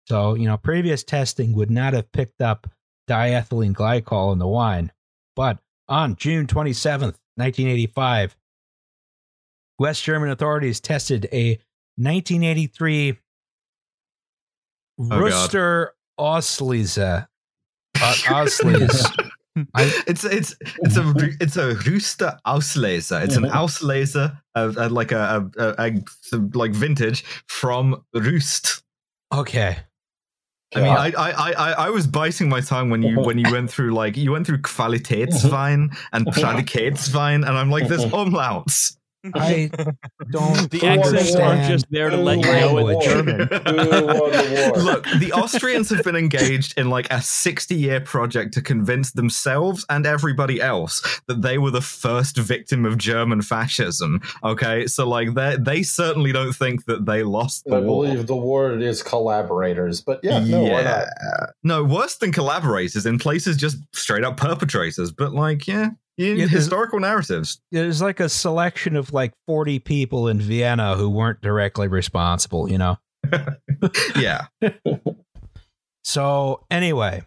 So, 0.07 0.35
you 0.35 0.45
know, 0.45 0.57
previous 0.57 1.03
testing 1.03 1.53
would 1.53 1.71
not 1.71 1.93
have 1.93 2.11
picked 2.11 2.41
up 2.41 2.69
diethylene 3.09 3.73
glycol 3.73 4.31
in 4.33 4.39
the 4.39 4.47
wine. 4.47 4.91
But 5.35 5.59
on 5.87 6.15
June 6.15 6.47
27th, 6.47 7.17
1985, 7.35 8.35
West 9.79 10.03
German 10.03 10.29
authorities 10.29 10.79
tested 10.79 11.27
a 11.31 11.59
1983 11.97 13.17
Oh, 14.99 15.03
Ruster 15.03 15.89
Auslese. 16.19 16.97
Uh, 16.99 17.25
it's 20.07 20.23
it's 20.23 20.55
it's 20.83 20.97
a 20.97 21.13
it's 21.39 21.57
a 21.57 21.73
Ruster 21.75 22.37
Auslese. 22.45 23.23
It's 23.23 23.35
an 23.35 23.43
Mhm. 23.43 23.51
Auslese, 23.51 24.37
uh, 24.55 24.73
uh, 24.77 24.89
like 24.89 25.11
a, 25.11 25.49
a, 25.57 25.63
a, 25.63 25.93
a 26.33 26.37
like 26.53 26.71
vintage 26.71 27.23
from 27.47 28.03
Roost. 28.13 28.83
Okay. 29.33 29.77
I 30.75 30.81
mean, 30.81 30.89
I, 30.91 31.11
I, 31.17 31.31
I, 31.51 31.71
I- 31.85 31.89
was 31.89 32.05
biting 32.07 32.49
my 32.49 32.59
tongue 32.59 32.89
when 32.89 33.01
you 33.01 33.19
when 33.21 33.37
you 33.37 33.49
went 33.51 33.71
through 33.71 33.93
like 33.93 34.17
you 34.17 34.33
went 34.33 34.45
through 34.45 34.57
Qualitätswein 34.59 35.95
and 36.11 36.25
Prädikatswein, 36.27 37.35
and 37.47 37.57
I'm 37.57 37.71
like, 37.71 37.87
there's 37.87 38.03
umlauts. 38.05 38.97
I 39.35 39.69
don't 40.31 40.69
The 40.71 40.81
accents 40.85 41.35
aren't 41.35 41.63
just 41.67 41.85
there 41.91 42.09
to 42.09 42.17
let 42.17 42.37
you 42.37 42.43
know 42.43 42.77
it's 42.87 43.05
language. 43.05 43.05
German. 43.05 43.39
Who 43.47 44.05
won 44.05 44.31
the 44.31 44.71
war? 44.73 44.83
Look, 44.83 45.05
the 45.19 45.31
Austrians 45.33 45.89
have 45.89 46.03
been 46.03 46.15
engaged 46.15 46.77
in 46.77 46.89
like 46.89 47.07
a 47.11 47.21
60 47.21 47.75
year 47.75 47.99
project 48.01 48.53
to 48.55 48.61
convince 48.61 49.11
themselves 49.11 49.85
and 49.89 50.05
everybody 50.05 50.61
else 50.61 51.21
that 51.27 51.41
they 51.41 51.57
were 51.57 51.71
the 51.71 51.81
first 51.81 52.37
victim 52.37 52.85
of 52.85 52.97
German 52.97 53.41
fascism. 53.41 54.21
Okay, 54.43 54.87
so 54.87 55.07
like 55.07 55.33
they 55.33 55.57
they 55.59 55.83
certainly 55.83 56.31
don't 56.31 56.53
think 56.53 56.85
that 56.85 57.05
they 57.05 57.23
lost 57.23 57.63
the 57.65 57.75
I 57.75 57.79
war. 57.79 58.03
believe 58.05 58.27
the 58.27 58.35
word 58.35 58.81
is 58.81 59.03
collaborators, 59.03 60.01
but 60.01 60.19
yeah, 60.23 60.39
no, 60.39 60.63
why 60.63 60.83
not? 60.83 61.07
No, 61.63 61.83
worse 61.83 62.15
than 62.15 62.31
collaborators 62.31 63.05
in 63.05 63.19
places 63.19 63.57
just 63.57 63.77
straight 63.93 64.23
up 64.23 64.37
perpetrators. 64.37 65.11
But 65.11 65.33
like, 65.33 65.67
yeah, 65.67 65.89
yeah, 66.17 66.33
Yeah, 66.33 66.47
historical 66.47 66.99
narratives. 66.99 67.61
There's 67.71 68.01
like 68.01 68.19
a 68.19 68.29
selection 68.29 68.95
of 68.95 69.13
like 69.13 69.33
40 69.47 69.79
people 69.79 70.27
in 70.27 70.39
Vienna 70.39 70.95
who 70.95 71.09
weren't 71.09 71.41
directly 71.41 71.87
responsible, 71.87 72.69
you 72.69 72.77
know? 72.77 72.97
Yeah, 74.15 74.47
So, 76.07 76.63
anyway, 76.71 77.23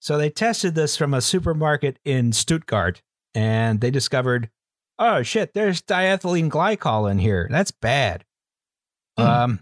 so 0.00 0.18
they 0.18 0.28
tested 0.28 0.74
this 0.74 0.98
from 0.98 1.14
a 1.14 1.22
supermarket 1.22 1.98
in 2.04 2.32
Stuttgart 2.32 3.00
and 3.34 3.80
they 3.80 3.90
discovered, 3.90 4.50
oh 4.98 5.22
shit, 5.22 5.54
there's 5.54 5.80
diethylene 5.80 6.50
glycol 6.50 7.10
in 7.10 7.18
here. 7.18 7.48
That's 7.50 7.70
bad. 7.70 8.26
Hmm. 9.16 9.24
Um, 9.24 9.60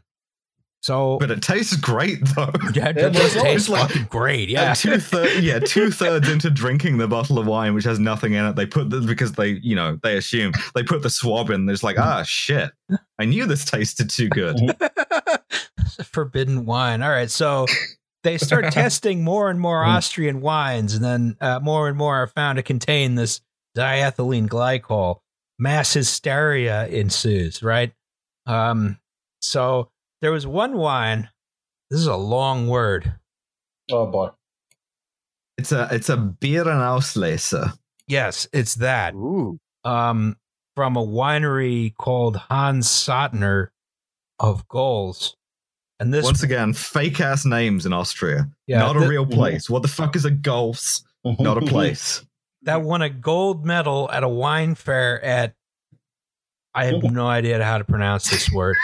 so 0.80 1.18
but 1.18 1.30
it 1.30 1.42
tastes 1.42 1.76
great 1.76 2.18
though. 2.36 2.50
yeah, 2.62 2.70
Yeah, 2.74 2.88
it 2.90 2.94
but 2.96 3.12
just 3.12 3.34
it's 3.36 3.42
tastes 3.42 3.68
like- 3.68 3.88
fucking 3.90 4.06
great. 4.10 4.48
Yeah. 4.48 4.62
Yeah, 4.62 4.74
two 4.74 4.98
thirds. 4.98 5.40
Yeah, 5.40 5.58
two 5.58 5.90
thirds 5.90 6.28
into 6.28 6.50
drinking 6.50 6.98
the 6.98 7.08
bottle 7.08 7.38
of 7.38 7.46
wine, 7.46 7.74
which 7.74 7.84
has 7.84 7.98
nothing 7.98 8.34
in 8.34 8.44
it. 8.44 8.56
They 8.56 8.66
put 8.66 8.90
the, 8.90 9.00
because 9.00 9.32
they, 9.32 9.58
you 9.62 9.74
know, 9.74 9.98
they 10.02 10.16
assume 10.16 10.52
they 10.74 10.82
put 10.82 11.02
the 11.02 11.10
swab 11.10 11.50
in. 11.50 11.66
There's 11.66 11.82
like, 11.82 11.98
ah, 11.98 12.22
shit. 12.22 12.70
I 13.18 13.24
knew 13.24 13.46
this 13.46 13.64
tasted 13.64 14.08
too 14.10 14.28
good. 14.28 14.56
forbidden 16.04 16.64
wine. 16.64 17.02
All 17.02 17.10
right, 17.10 17.30
so 17.30 17.66
they 18.22 18.38
start 18.38 18.72
testing 18.72 19.24
more 19.24 19.50
and 19.50 19.60
more 19.60 19.84
Austrian 19.84 20.40
wines, 20.40 20.94
and 20.94 21.04
then 21.04 21.36
uh, 21.40 21.60
more 21.60 21.88
and 21.88 21.96
more 21.96 22.16
are 22.16 22.26
found 22.28 22.56
to 22.56 22.62
contain 22.62 23.14
this 23.14 23.40
diethylene 23.76 24.48
glycol. 24.48 25.18
Mass 25.58 25.92
hysteria 25.92 26.86
ensues. 26.88 27.62
Right. 27.62 27.92
Um. 28.46 28.98
So 29.40 29.90
there 30.20 30.32
was 30.32 30.46
one 30.46 30.76
wine. 30.76 31.28
This 31.90 32.00
is 32.00 32.06
a 32.06 32.16
long 32.16 32.68
word. 32.68 33.14
Oh 33.90 34.06
boy. 34.06 34.30
It's 35.56 35.72
a 35.72 35.88
it's 35.90 36.08
a 36.08 36.16
Beerenauslese. 36.16 37.72
Yes, 38.06 38.46
it's 38.52 38.76
that. 38.76 39.14
Ooh. 39.14 39.58
Um, 39.84 40.36
from 40.76 40.96
a 40.96 41.04
winery 41.04 41.94
called 41.96 42.36
Hans 42.36 42.88
Sottner 42.88 43.68
of 44.38 44.66
Gols. 44.68 45.34
And 46.00 46.14
this 46.14 46.24
Once 46.24 46.42
again, 46.44 46.72
fake 46.74 47.20
ass 47.20 47.44
names 47.44 47.84
in 47.84 47.92
Austria. 47.92 48.48
yeah, 48.68 48.78
Not 48.78 48.96
a 48.96 49.00
thi- 49.00 49.08
real 49.08 49.26
place. 49.26 49.68
What 49.68 49.82
the 49.82 49.88
fuck 49.88 50.14
is 50.14 50.24
a 50.24 50.30
Gols? 50.30 51.04
Not 51.24 51.58
a 51.58 51.66
place. 51.66 52.24
that 52.62 52.82
won 52.82 53.02
a 53.02 53.10
gold 53.10 53.66
medal 53.66 54.08
at 54.12 54.22
a 54.22 54.28
wine 54.28 54.74
fair 54.76 55.22
at 55.24 55.54
I 56.80 56.84
have 56.86 57.02
no 57.02 57.26
idea 57.26 57.62
how 57.64 57.78
to 57.78 57.84
pronounce 57.84 58.30
this 58.30 58.50
word. 58.52 58.76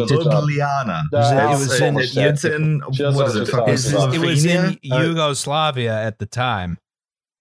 Ljubljana. 0.10 1.04
It 1.14 1.60
was 1.60 1.82
in- 1.82 2.00
It's, 2.00 2.16
it's 2.16 2.44
in 2.46 2.82
what 2.82 3.28
is 3.28 3.36
it? 3.36 3.38
you're 3.38 3.46
Fucking 3.46 3.78
talking 3.92 4.24
It 4.24 4.28
was 4.28 4.46
in 4.46 4.78
Uh, 4.92 5.00
Yugoslavia 5.08 5.94
at 6.08 6.20
the 6.20 6.26
time. 6.26 6.78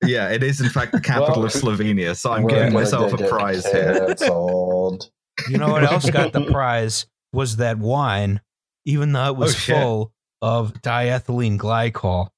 yeah, 0.05 0.29
it 0.33 0.43
is 0.43 0.61
in 0.61 0.69
fact 0.71 0.93
the 0.93 1.01
capital 1.01 1.45
of 1.45 1.53
Slovenia. 1.53 2.17
So 2.17 2.33
I'm 2.33 2.47
giving 2.47 2.73
myself 2.73 3.13
a 3.13 3.19
prize 3.29 3.67
here. 3.67 3.95
Canceled. 4.07 5.11
You 5.49 5.59
know 5.59 5.69
what 5.69 5.85
else 5.85 6.09
got 6.11 6.33
the 6.33 6.43
prize 6.51 7.07
was 7.33 7.57
that 7.57 7.79
wine, 7.79 8.41
even 8.85 9.13
though 9.13 9.27
it 9.29 9.37
was 9.37 9.55
Oh, 9.55 9.59
full 9.75 10.13
of 10.43 10.73
diethylene 10.83 11.59
glycol. 11.59 12.29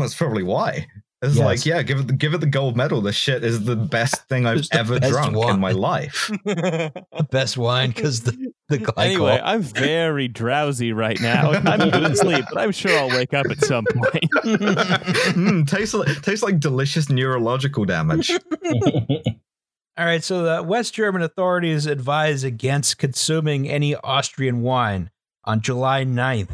That's 0.00 0.14
probably 0.14 0.42
why. 0.42 0.86
It's 1.22 1.36
Yes. 1.36 1.44
like, 1.44 1.66
yeah, 1.66 1.82
give 1.82 2.00
it 2.00 2.06
the, 2.06 2.12
give 2.14 2.32
it 2.32 2.38
the 2.40 2.46
gold 2.46 2.78
medal. 2.78 3.02
This 3.02 3.14
shit 3.14 3.44
is 3.44 3.64
the 3.64 3.76
best 3.76 4.26
thing 4.28 4.46
I've 4.46 4.66
ever 4.72 4.98
drunk 4.98 5.36
wine. 5.36 5.54
in 5.56 5.60
my 5.60 5.72
life. 5.72 6.30
The 6.44 7.26
best 7.30 7.58
wine 7.58 7.90
because 7.90 8.22
the, 8.22 8.52
the 8.70 8.78
glycol. 8.78 8.94
Anyway, 9.04 9.40
I'm 9.44 9.60
very 9.60 10.26
drowsy 10.28 10.94
right 10.94 11.20
now. 11.20 11.50
I'm 11.66 11.90
going 11.90 12.04
to 12.04 12.16
sleep, 12.16 12.46
but 12.50 12.58
I'm 12.62 12.72
sure 12.72 12.96
I'll 12.98 13.10
wake 13.10 13.34
up 13.34 13.46
at 13.50 13.62
some 13.62 13.84
point. 13.92 14.24
mm, 14.44 15.68
tastes 15.68 15.92
like 15.92 16.22
tastes 16.22 16.42
like 16.42 16.58
delicious 16.58 17.10
neurological 17.10 17.84
damage. 17.84 18.30
All 19.98 20.06
right, 20.06 20.24
so 20.24 20.42
the 20.42 20.62
West 20.62 20.94
German 20.94 21.20
authorities 21.20 21.84
advise 21.84 22.42
against 22.44 22.96
consuming 22.96 23.68
any 23.68 23.94
Austrian 23.96 24.62
wine 24.62 25.10
on 25.44 25.60
July 25.60 26.04
9th, 26.04 26.50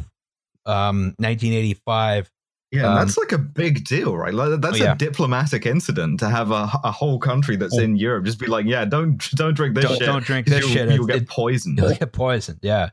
um, 0.65 1.15
1985. 1.19 2.31
Yeah, 2.73 2.89
Um, 2.89 2.97
that's 2.97 3.17
like 3.17 3.31
a 3.33 3.39
big 3.39 3.85
deal, 3.85 4.17
right? 4.17 4.35
Like, 4.35 4.61
that's 4.61 4.81
Oh, 4.81 4.85
yeah. 4.85 4.93
a 4.93 4.97
diplomatic 4.97 5.67
incident 5.67 6.19
to 6.21 6.29
have 6.29 6.51
a, 6.51 6.69
a 6.83 6.91
whole 6.91 7.19
country 7.19 7.55
that's 7.57 7.77
Oh. 7.79 7.83
in 7.83 7.97
Europe 7.97 8.25
just 8.25 8.41
be 8.41 8.47
like, 8.47 8.67
yeah, 8.67 8.85
don't 8.85 9.19
don't 9.33 9.55
drink 9.55 9.75
this 9.77 9.85
Don't, 9.85 9.99
shit. 9.99 10.07
don't 10.07 10.25
drink 10.25 10.47
'cause 10.47 10.55
this 10.61 10.65
you'll, 10.65 10.73
shit. 10.87 10.91
You'll 10.95 11.07
get 11.07 11.17
it- 11.23 11.29
poisoned. 11.29 11.79
You'll 11.79 11.95
get 11.95 12.13
poisoned. 12.13 12.59
Yeah. 12.63 12.91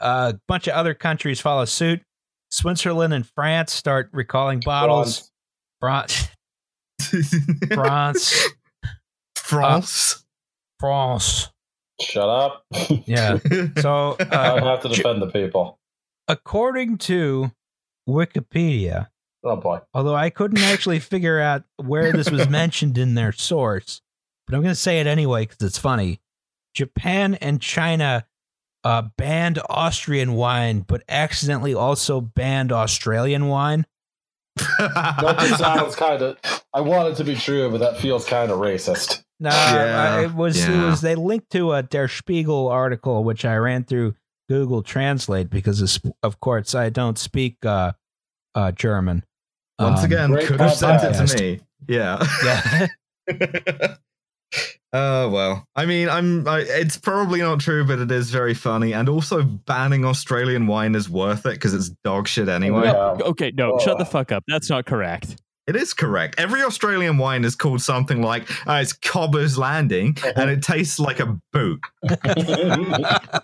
a 0.00 0.34
bunch 0.46 0.68
of 0.68 0.74
other 0.74 0.94
countries 0.94 1.40
follow 1.40 1.64
suit. 1.64 2.02
Switzerland 2.50 3.12
and 3.14 3.26
France 3.26 3.72
start 3.72 4.08
recalling 4.12 4.60
bottles. 4.64 5.30
France, 5.80 6.28
France, 7.72 8.46
France. 9.36 10.24
France. 10.80 11.50
Shut 12.00 12.28
up. 12.28 12.64
Yeah. 13.06 13.38
So, 13.78 14.16
I 14.20 14.24
uh, 14.24 14.64
have 14.64 14.82
to 14.82 14.88
defend 14.88 15.22
the 15.22 15.28
people. 15.30 15.78
according 16.28 16.98
to 16.98 17.50
Wikipedia, 18.08 19.08
Oh 19.46 19.56
boy. 19.56 19.80
although 19.94 20.14
I 20.14 20.30
couldn't 20.30 20.58
actually 20.58 20.98
figure 20.98 21.40
out 21.40 21.62
where 21.76 22.12
this 22.12 22.30
was 22.30 22.48
mentioned 22.48 22.98
in 22.98 23.14
their 23.14 23.32
source, 23.32 24.02
but 24.46 24.54
I'm 24.54 24.62
going 24.62 24.74
to 24.74 24.80
say 24.80 25.00
it 25.00 25.06
anyway 25.06 25.46
because 25.46 25.64
it's 25.66 25.78
funny. 25.78 26.20
Japan 26.74 27.36
and 27.36 27.60
China 27.60 28.26
uh, 28.84 29.02
banned 29.16 29.60
Austrian 29.70 30.34
wine, 30.34 30.80
but 30.80 31.02
accidentally 31.08 31.74
also 31.74 32.20
banned 32.20 32.72
Australian 32.72 33.48
wine. 33.48 33.86
That 34.78 35.36
just 35.40 35.58
sounds 35.58 35.96
kind 35.96 36.22
of. 36.22 36.38
I 36.72 36.80
want 36.80 37.08
it 37.08 37.16
to 37.16 37.24
be 37.24 37.34
true, 37.34 37.70
but 37.70 37.78
that 37.78 37.98
feels 37.98 38.24
kind 38.24 38.50
of 38.50 38.58
racist. 38.58 39.22
No, 39.38 39.50
Yeah, 39.50 40.16
uh, 40.16 40.22
it 40.22 40.34
was 40.34 40.66
it 40.66 40.76
was 40.76 41.02
they 41.02 41.14
linked 41.14 41.50
to 41.50 41.72
a 41.72 41.82
Der 41.82 42.08
Spiegel 42.08 42.68
article 42.68 43.22
which 43.22 43.44
I 43.44 43.56
ran 43.56 43.84
through 43.84 44.14
Google 44.48 44.82
Translate 44.82 45.50
because 45.50 45.82
of, 45.82 46.12
of 46.22 46.40
course 46.40 46.74
I 46.74 46.88
don't 46.88 47.18
speak 47.18 47.64
uh, 47.64 47.92
uh, 48.54 48.72
German. 48.72 49.24
Once 49.78 50.00
Um, 50.00 50.04
again, 50.06 50.36
could 50.46 50.60
have 50.60 50.72
sent 50.74 51.02
it 51.02 51.26
to 51.26 51.36
me. 51.42 51.60
Yeah. 51.88 52.18
yeah, 52.44 53.96
Oh 54.92 55.28
well, 55.30 55.66
I 55.76 55.84
mean, 55.86 56.08
I'm. 56.08 56.46
I, 56.48 56.60
it's 56.60 56.96
probably 56.96 57.40
not 57.40 57.60
true, 57.60 57.84
but 57.86 57.98
it 57.98 58.10
is 58.10 58.30
very 58.30 58.54
funny. 58.54 58.92
And 58.94 59.08
also, 59.08 59.42
banning 59.42 60.04
Australian 60.04 60.66
wine 60.66 60.94
is 60.94 61.10
worth 61.10 61.44
it 61.46 61.52
because 61.54 61.74
it's 61.74 61.90
dog 62.04 62.26
shit 62.28 62.48
anyway. 62.48 62.84
Yeah. 62.84 63.16
Okay, 63.20 63.52
no, 63.54 63.78
shut 63.78 63.98
the 63.98 64.04
Oh. 64.04 64.08
fuck 64.08 64.32
up. 64.32 64.44
That's 64.48 64.70
not 64.70 64.86
correct. 64.86 65.36
It 65.66 65.74
is 65.76 65.92
correct. 65.94 66.36
Every 66.38 66.62
Australian 66.62 67.18
wine 67.18 67.44
is 67.44 67.56
called 67.56 67.82
something 67.82 68.22
like 68.22 68.48
uh, 68.68 68.74
it's 68.82 68.92
Cobber's 68.92 69.58
Landing, 69.58 70.16
and 70.36 70.48
it 70.48 70.62
tastes 70.62 70.98
like 71.00 71.18
a 71.20 71.36
boot. 71.52 71.80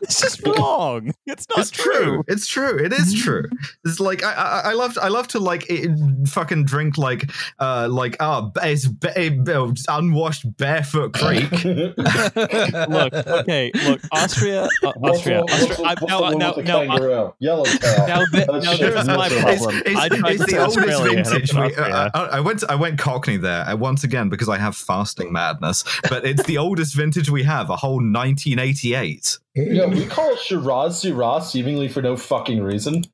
This 0.00 0.22
is 0.22 0.42
wrong. 0.42 1.12
It's 1.26 1.48
not 1.48 1.58
it's 1.60 1.70
true. 1.70 2.22
It's 2.28 2.46
true. 2.46 2.78
It 2.78 2.92
is 2.92 3.14
true. 3.14 3.44
It's 3.84 3.98
like 4.00 4.22
I, 4.22 4.32
I, 4.32 4.60
I 4.70 4.72
love. 4.74 4.96
I 5.00 5.08
love 5.08 5.26
to 5.28 5.40
like 5.40 5.64
it, 5.68 5.90
fucking 6.28 6.64
drink 6.66 6.96
like, 6.98 7.30
uh, 7.58 7.88
like 7.90 8.16
ah, 8.20 8.50
oh, 8.54 8.60
it's 8.62 8.86
ba- 8.86 9.72
unwashed 9.88 10.56
barefoot 10.56 11.12
creek. 11.14 11.50
Look, 11.64 13.12
okay, 13.14 13.70
look, 13.86 14.00
Austria, 14.12 14.68
uh, 14.84 14.92
Austria, 15.02 15.40
Austria. 15.42 15.86
I, 15.88 15.94
no, 16.06 16.30
no, 16.30 16.52
no, 16.60 16.82
uh, 16.82 17.30
Yellow 17.40 17.64
tail. 17.64 18.06
now, 18.06 18.24
th- 18.32 18.46
That's 18.46 18.64
now 18.64 18.74
just 18.74 18.80
there's 18.80 19.06
my 19.06 19.28
miserable. 19.28 19.42
problem. 19.56 19.76
It's, 19.78 19.88
it's, 19.88 19.98
I 20.00 20.08
tried 20.08 20.30
it's 20.32 20.40
to 20.40 20.46
the 20.46 20.50
say 20.52 20.58
oldest 20.58 20.78
Australia, 20.78 21.18
and 21.18 21.26
I 21.26 21.30
vintage. 21.30 21.50
said 21.50 21.58
We, 21.60 21.66
Austria. 21.66 21.86
uh, 21.94 22.10
I, 22.14 22.24
I 22.24 22.40
went. 22.40 22.64
I 22.68 22.74
went 22.74 22.98
Cockney 22.98 23.36
there 23.36 23.68
uh, 23.68 23.76
once 23.76 24.04
again 24.04 24.28
because 24.28 24.48
I 24.48 24.58
have 24.58 24.76
fasting 24.76 25.32
madness. 25.32 25.84
But 26.08 26.24
it's 26.24 26.42
the 26.44 26.58
oldest 26.58 26.94
vintage 26.94 27.30
we 27.30 27.42
have. 27.44 27.70
A 27.70 27.76
whole 27.76 27.96
1988. 27.96 29.38
Yeah, 29.54 29.86
we 29.86 30.06
call 30.06 30.36
Shiraz 30.36 31.00
Shiraz 31.00 31.50
seemingly 31.50 31.88
for 31.88 32.02
no 32.02 32.16
fucking 32.16 32.62
reason. 32.62 33.04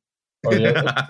Or 0.45 0.55
yeah, 0.59 1.09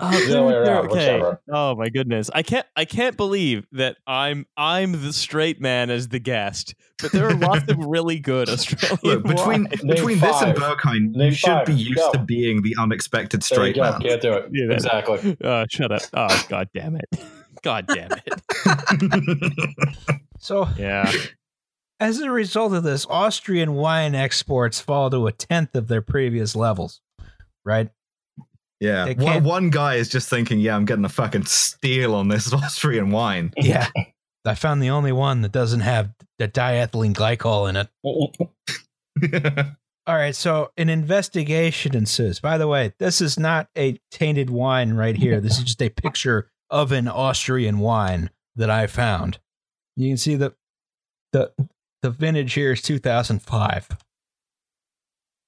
Oh, 0.00 0.10
the 0.10 0.16
other 0.38 0.42
way 0.46 0.52
they're- 0.52 0.62
around, 0.62 0.86
okay. 0.86 0.94
whichever. 1.18 1.40
Oh 1.52 1.74
my 1.76 1.88
goodness. 1.90 2.30
I 2.34 2.42
can't 2.42 2.66
I 2.74 2.84
can't 2.86 3.16
believe 3.16 3.66
that 3.72 3.98
I'm 4.06 4.46
I'm 4.56 4.92
the 5.02 5.12
straight 5.12 5.60
man 5.60 5.90
as 5.90 6.08
the 6.08 6.18
guest. 6.18 6.74
But 7.00 7.12
there 7.12 7.28
are 7.28 7.34
lots 7.34 7.70
of 7.70 7.76
really 7.86 8.18
good 8.18 8.48
Australian 8.48 8.98
Look, 9.02 9.22
between 9.24 9.64
wine. 9.64 9.68
Name 9.82 9.86
between 9.94 10.18
this 10.18 10.40
and 10.42 10.56
five. 10.56 10.78
Berkheim, 10.78 11.12
you 11.12 11.18
Name 11.18 11.32
should 11.32 11.46
five. 11.50 11.66
be 11.66 11.74
used 11.74 11.96
Go. 11.96 12.12
to 12.12 12.18
being 12.20 12.62
the 12.62 12.74
unexpected 12.78 13.44
straight 13.44 13.76
go. 13.76 13.82
man. 13.82 14.00
Can't 14.00 14.22
do 14.22 14.32
it. 14.32 14.48
Yeah, 14.52 14.72
Exactly. 14.72 15.36
Uh, 15.44 15.66
shut 15.68 15.92
up. 15.92 16.02
Oh 16.14 16.44
god 16.48 16.68
damn 16.74 16.96
it. 16.96 17.04
God 17.62 17.86
damn 17.86 18.10
it. 18.10 19.70
so 20.40 20.66
Yeah. 20.76 21.12
as 22.00 22.20
a 22.20 22.30
result 22.30 22.72
of 22.72 22.82
this, 22.82 23.06
Austrian 23.08 23.74
wine 23.74 24.14
exports 24.16 24.80
fall 24.80 25.10
to 25.10 25.26
a 25.28 25.32
tenth 25.32 25.76
of 25.76 25.86
their 25.88 26.02
previous 26.02 26.56
levels. 26.56 27.00
Right? 27.64 27.90
Yeah, 28.82 29.12
one, 29.12 29.44
one 29.44 29.70
guy 29.70 29.94
is 29.94 30.08
just 30.08 30.28
thinking, 30.28 30.58
"Yeah, 30.58 30.74
I'm 30.74 30.84
getting 30.84 31.04
a 31.04 31.08
fucking 31.08 31.44
steal 31.44 32.16
on 32.16 32.26
this 32.26 32.52
Austrian 32.52 33.10
wine." 33.10 33.52
Yeah. 33.62 33.88
I 34.44 34.56
found 34.56 34.82
the 34.82 34.90
only 34.90 35.12
one 35.12 35.42
that 35.42 35.52
doesn't 35.52 35.82
have 35.82 36.10
the 36.40 36.48
diethylene 36.48 37.14
glycol 37.14 37.68
in 37.68 37.76
it. 37.76 39.66
All 40.08 40.16
right, 40.16 40.34
so 40.34 40.72
an 40.76 40.88
investigation 40.88 41.94
ensues. 41.94 42.40
By 42.40 42.58
the 42.58 42.66
way, 42.66 42.92
this 42.98 43.20
is 43.20 43.38
not 43.38 43.68
a 43.78 44.00
tainted 44.10 44.50
wine 44.50 44.94
right 44.94 45.14
here. 45.14 45.40
This 45.40 45.58
is 45.58 45.64
just 45.64 45.80
a 45.80 45.90
picture 45.90 46.50
of 46.70 46.90
an 46.90 47.06
Austrian 47.06 47.78
wine 47.78 48.30
that 48.56 48.68
I 48.68 48.88
found. 48.88 49.38
You 49.94 50.08
can 50.08 50.16
see 50.16 50.34
the 50.34 50.54
the 51.32 51.52
the 52.02 52.10
vintage 52.10 52.54
here 52.54 52.72
is 52.72 52.82
2005. 52.82 53.88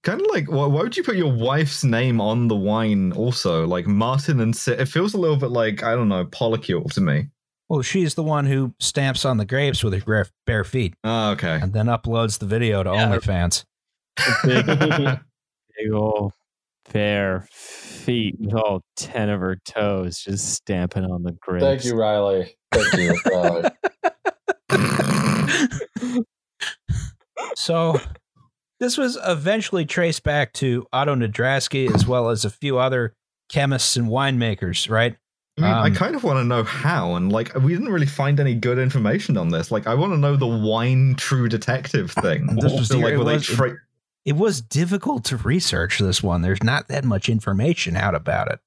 Kind 0.04 0.20
of 0.20 0.26
like, 0.32 0.50
why, 0.50 0.66
why 0.66 0.82
would 0.82 0.96
you 0.96 1.02
put 1.02 1.16
your 1.16 1.32
wife's 1.32 1.82
name 1.82 2.20
on 2.20 2.48
the 2.48 2.54
wine? 2.56 3.12
Also, 3.12 3.66
like 3.66 3.86
Martin 3.86 4.38
and 4.40 4.54
Si- 4.54 4.72
it 4.72 4.86
feels 4.86 5.14
a 5.14 5.18
little 5.18 5.36
bit 5.36 5.50
like 5.50 5.82
I 5.82 5.94
don't 5.94 6.08
know, 6.08 6.24
polycule 6.26 6.92
to 6.94 7.00
me. 7.00 7.28
Well, 7.68 7.82
she's 7.82 8.14
the 8.14 8.22
one 8.22 8.44
who 8.46 8.74
stamps 8.78 9.24
on 9.24 9.38
the 9.38 9.46
grapes 9.46 9.82
with 9.82 9.94
her 9.94 10.00
bare- 10.04 10.26
bare 10.46 10.64
feet 10.64 10.94
Oh, 11.02 11.30
okay. 11.32 11.58
and 11.60 11.72
then 11.72 11.86
uploads 11.86 12.38
the 12.38 12.46
video 12.46 12.82
to 12.82 12.90
Yeah. 12.90 13.08
OnlyFans. 13.08 13.64
Big, 14.44 14.66
big 15.76 15.92
old 15.92 16.32
fair 16.84 17.48
feet 17.50 18.36
with 18.38 18.54
all 18.54 18.82
ten 18.96 19.30
of 19.30 19.40
her 19.40 19.56
toes 19.64 20.18
just 20.22 20.52
stamping 20.52 21.04
on 21.04 21.22
the 21.22 21.32
grapes. 21.40 21.64
Thank 21.64 21.84
you, 21.86 21.94
Riley. 21.96 22.54
Thank 22.70 22.92
you, 22.94 23.18
Riley. 23.32 23.70
So 27.56 27.98
this 28.84 28.98
was 28.98 29.18
eventually 29.26 29.84
traced 29.86 30.22
back 30.22 30.52
to 30.54 30.86
Otto 30.92 31.14
Nadrasky 31.16 31.92
as 31.94 32.06
well 32.06 32.28
as 32.30 32.44
a 32.44 32.50
few 32.50 32.78
other 32.78 33.14
chemists 33.48 33.96
and 33.96 34.08
winemakers, 34.08 34.88
right? 34.90 35.16
I, 35.56 35.60
mean, 35.60 35.70
I 35.70 35.86
Um, 35.88 35.94
kind 35.94 36.16
of 36.16 36.24
want 36.24 36.38
to 36.38 36.44
know 36.44 36.64
how, 36.64 37.14
and 37.14 37.32
like 37.32 37.54
we 37.54 37.72
didn't 37.72 37.88
really 37.90 38.06
find 38.06 38.38
any 38.40 38.54
good 38.54 38.78
information 38.78 39.36
on 39.36 39.48
this. 39.50 39.70
Like, 39.70 39.86
I 39.86 39.94
want 39.94 40.12
to 40.12 40.18
know 40.18 40.36
the 40.36 40.46
wine 40.46 41.14
true 41.16 41.48
detective 41.48 42.10
thing. 42.10 42.46
This 42.60 42.72
was 42.72 42.88
So, 42.88 42.94
the- 42.94 43.00
like, 43.04 43.14
it 43.14 43.18
was- 43.18 43.46
tra- 43.46 43.76
it 44.24 44.36
was 44.36 44.60
difficult 44.60 45.24
to 45.26 45.36
research 45.36 45.98
this 45.98 46.22
one. 46.22 46.42
There's 46.42 46.62
not 46.62 46.88
that 46.88 47.04
much 47.04 47.28
information 47.28 47.94
out 47.96 48.14
about 48.14 48.50
it. 48.50 48.60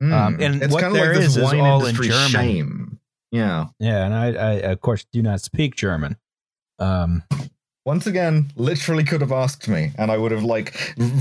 Hmm. 0.00 0.12
Um, 0.12 0.36
and 0.40 0.62
it's 0.62 0.72
what 0.72 0.82
kind 0.82 0.94
of 0.96 1.02
there 1.02 1.14
like 1.14 1.22
is 1.24 1.36
is 1.36 1.42
all 1.42 1.84
in 1.86 1.94
German. 1.96 2.28
shame. 2.30 3.00
Yeah. 3.32 3.66
Yeah, 3.78 4.04
and 4.06 4.14
I, 4.14 4.26
I 4.28 4.52
of 4.72 4.80
course 4.80 5.04
do 5.12 5.22
not 5.22 5.40
speak 5.40 5.74
German. 5.74 6.16
Um, 6.78 7.24
Once 7.86 8.06
again, 8.08 8.50
literally 8.56 9.04
could 9.04 9.20
have 9.20 9.30
asked 9.32 9.68
me, 9.68 9.92
and 9.96 10.10
I 10.10 10.16
would 10.18 10.32
have 10.32 10.42
like 10.42 10.74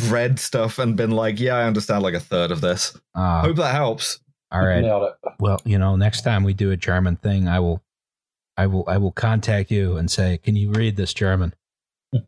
read 0.10 0.40
stuff 0.40 0.80
and 0.80 0.98
been 0.98 1.12
like, 1.12 1.40
"Yeah, 1.40 1.54
I 1.58 1.66
understand 1.66 2.02
like 2.02 2.16
a 2.16 2.20
third 2.20 2.50
of 2.52 2.60
this." 2.62 2.98
uh, 3.14 3.42
Hope 3.44 3.58
that 3.58 3.74
helps. 3.76 4.20
all 4.52 4.66
right. 4.66 4.82
Nailed 4.82 5.04
it. 5.10 5.32
Well, 5.40 5.62
you 5.64 5.78
know, 5.78 5.96
next 5.96 6.22
time 6.24 6.44
we 6.44 6.54
do 6.56 6.72
a 6.72 6.76
German 6.78 7.18
thing, 7.18 7.48
I 7.48 7.60
will, 7.60 7.84
I 8.58 8.66
will, 8.66 8.84
I 8.88 8.98
will 8.98 9.12
contact 9.12 9.70
you 9.70 9.96
and 9.98 10.10
say, 10.10 10.40
"Can 10.40 10.56
you 10.56 10.72
read 10.72 10.98
this 10.98 11.14
German?" 11.14 11.54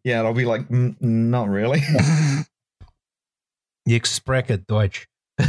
Yeah, 0.03 0.19
and 0.19 0.27
I'll 0.27 0.34
be 0.35 0.45
like, 0.45 0.69
"Mm, 0.69 0.95
"Not 1.01 1.49
really." 1.49 1.81
Ich 3.89 4.05
spreche 4.05 4.57
Deutsch. 4.68 5.07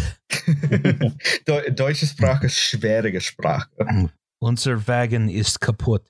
Deu- 1.44 1.70
Deutsche 1.74 2.06
Sprache 2.06 2.46
ist 2.46 2.56
schwierige 2.56 3.20
Sprache. 3.20 3.68
Unser 4.40 4.86
Wagen 4.86 5.28
ist 5.28 5.60
kaputt. 5.60 6.04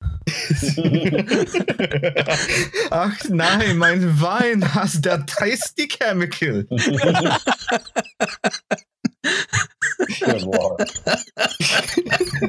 Ach 2.90 3.28
nein, 3.28 3.78
mein 3.78 4.20
Wein 4.20 4.62
hat 4.74 5.04
der 5.04 5.24
Tasty 5.26 5.86
Chemical. 5.88 6.64
Good 10.20 10.42
lord. 10.42 10.80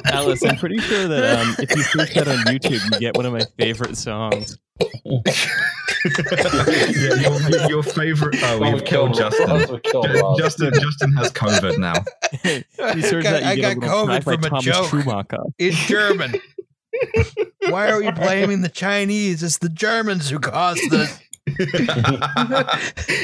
Alice, 0.05 0.43
I'm 0.43 0.57
pretty 0.57 0.79
sure 0.79 1.07
that 1.07 1.39
um, 1.39 1.55
if 1.59 1.75
you 1.75 1.81
search 1.83 2.13
that 2.13 2.27
on 2.27 2.37
YouTube, 2.45 2.83
you 2.93 2.99
get 2.99 3.17
one 3.17 3.25
of 3.25 3.33
my 3.33 3.41
favorite 3.57 3.97
songs. 3.97 4.57
yeah, 5.05 5.21
your, 7.21 7.39
your, 7.49 7.69
your 7.69 7.83
favorite. 7.83 8.37
Oh, 8.43 8.71
we've 8.71 8.85
killed 8.85 9.15
Justin. 9.15 9.79
Killed 9.83 10.37
Justin. 10.39 10.71
Justin 10.73 11.13
has 11.13 11.31
COVID 11.31 11.77
now. 11.79 11.93
you 12.95 13.01
search 13.01 13.23
got- 13.23 13.41
that, 13.41 13.43
you 13.43 13.49
I 13.49 13.55
get 13.55 13.79
got 13.79 14.07
little 14.07 14.07
COVID 14.07 14.23
from 14.23 14.43
a 14.43 14.49
Thomas 14.49 14.65
joke. 14.65 14.89
Schumacher. 14.89 15.43
It's 15.57 15.77
German. 15.87 16.33
Why 17.67 17.89
are 17.89 17.99
we 17.99 18.11
blaming 18.11 18.61
the 18.61 18.69
Chinese? 18.69 19.43
It's 19.43 19.57
the 19.57 19.69
Germans 19.69 20.29
who 20.29 20.39
caused 20.39 20.89
this. 20.89 21.19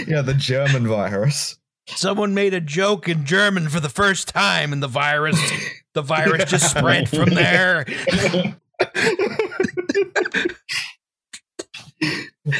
yeah, 0.07 0.21
the 0.21 0.35
German 0.37 0.87
virus. 0.87 1.57
Someone 1.87 2.33
made 2.33 2.53
a 2.53 2.61
joke 2.61 3.07
in 3.07 3.25
German 3.25 3.69
for 3.69 3.79
the 3.79 3.89
first 3.89 4.27
time, 4.27 4.73
and 4.73 4.81
the 4.81 4.87
virus, 4.87 5.39
the 5.93 6.01
virus 6.01 6.45
just 6.49 6.71
spread 6.71 7.07
from 7.09 7.29
there. 7.29 7.85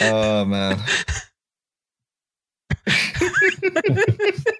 Oh 0.01 0.45
man. 0.45 0.79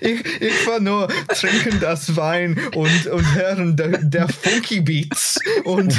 ich, 0.00 0.24
ich 0.40 0.66
war 0.66 0.80
nur 0.80 1.08
trinken 1.28 1.78
das 1.80 2.16
Wein 2.16 2.58
und, 2.74 3.06
und 3.06 3.34
hören 3.34 3.76
der, 3.76 3.98
der 3.98 4.28
Funky 4.28 4.80
Beats 4.80 5.38
und, 5.64 5.94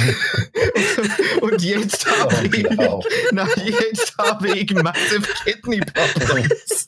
und 1.40 1.62
jetzt 1.62 2.06
habe 2.06 2.34
Oh, 2.34 2.44
ich, 2.44 2.70
no. 2.70 3.04
na, 3.32 3.48
jetzt 3.56 4.16
habe 4.18 4.58
ich 4.58 4.72
massive 4.72 5.26
Kidney 5.44 5.80
Problems. 5.80 6.86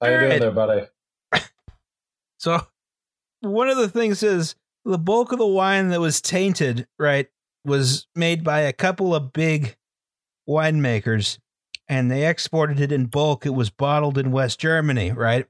How 0.00 0.08
you 0.10 0.18
doing 0.20 0.40
there, 0.40 0.50
buddy? 0.52 0.86
So, 2.38 2.60
one 3.40 3.68
of 3.68 3.78
the 3.78 3.88
things 3.88 4.22
is 4.22 4.54
the 4.84 4.98
bulk 4.98 5.32
of 5.32 5.38
the 5.38 5.46
wine 5.46 5.88
that 5.88 6.00
was 6.00 6.20
tainted, 6.20 6.86
right, 6.98 7.28
was 7.64 8.06
made 8.14 8.44
by 8.44 8.60
a 8.60 8.72
couple 8.72 9.14
of 9.14 9.32
big 9.32 9.76
winemakers, 10.48 11.38
and 11.88 12.10
they 12.10 12.26
exported 12.28 12.80
it 12.80 12.92
in 12.92 13.06
bulk. 13.06 13.46
It 13.46 13.50
was 13.54 13.70
bottled 13.70 14.18
in 14.18 14.30
West 14.32 14.58
Germany, 14.60 15.12
right? 15.12 15.46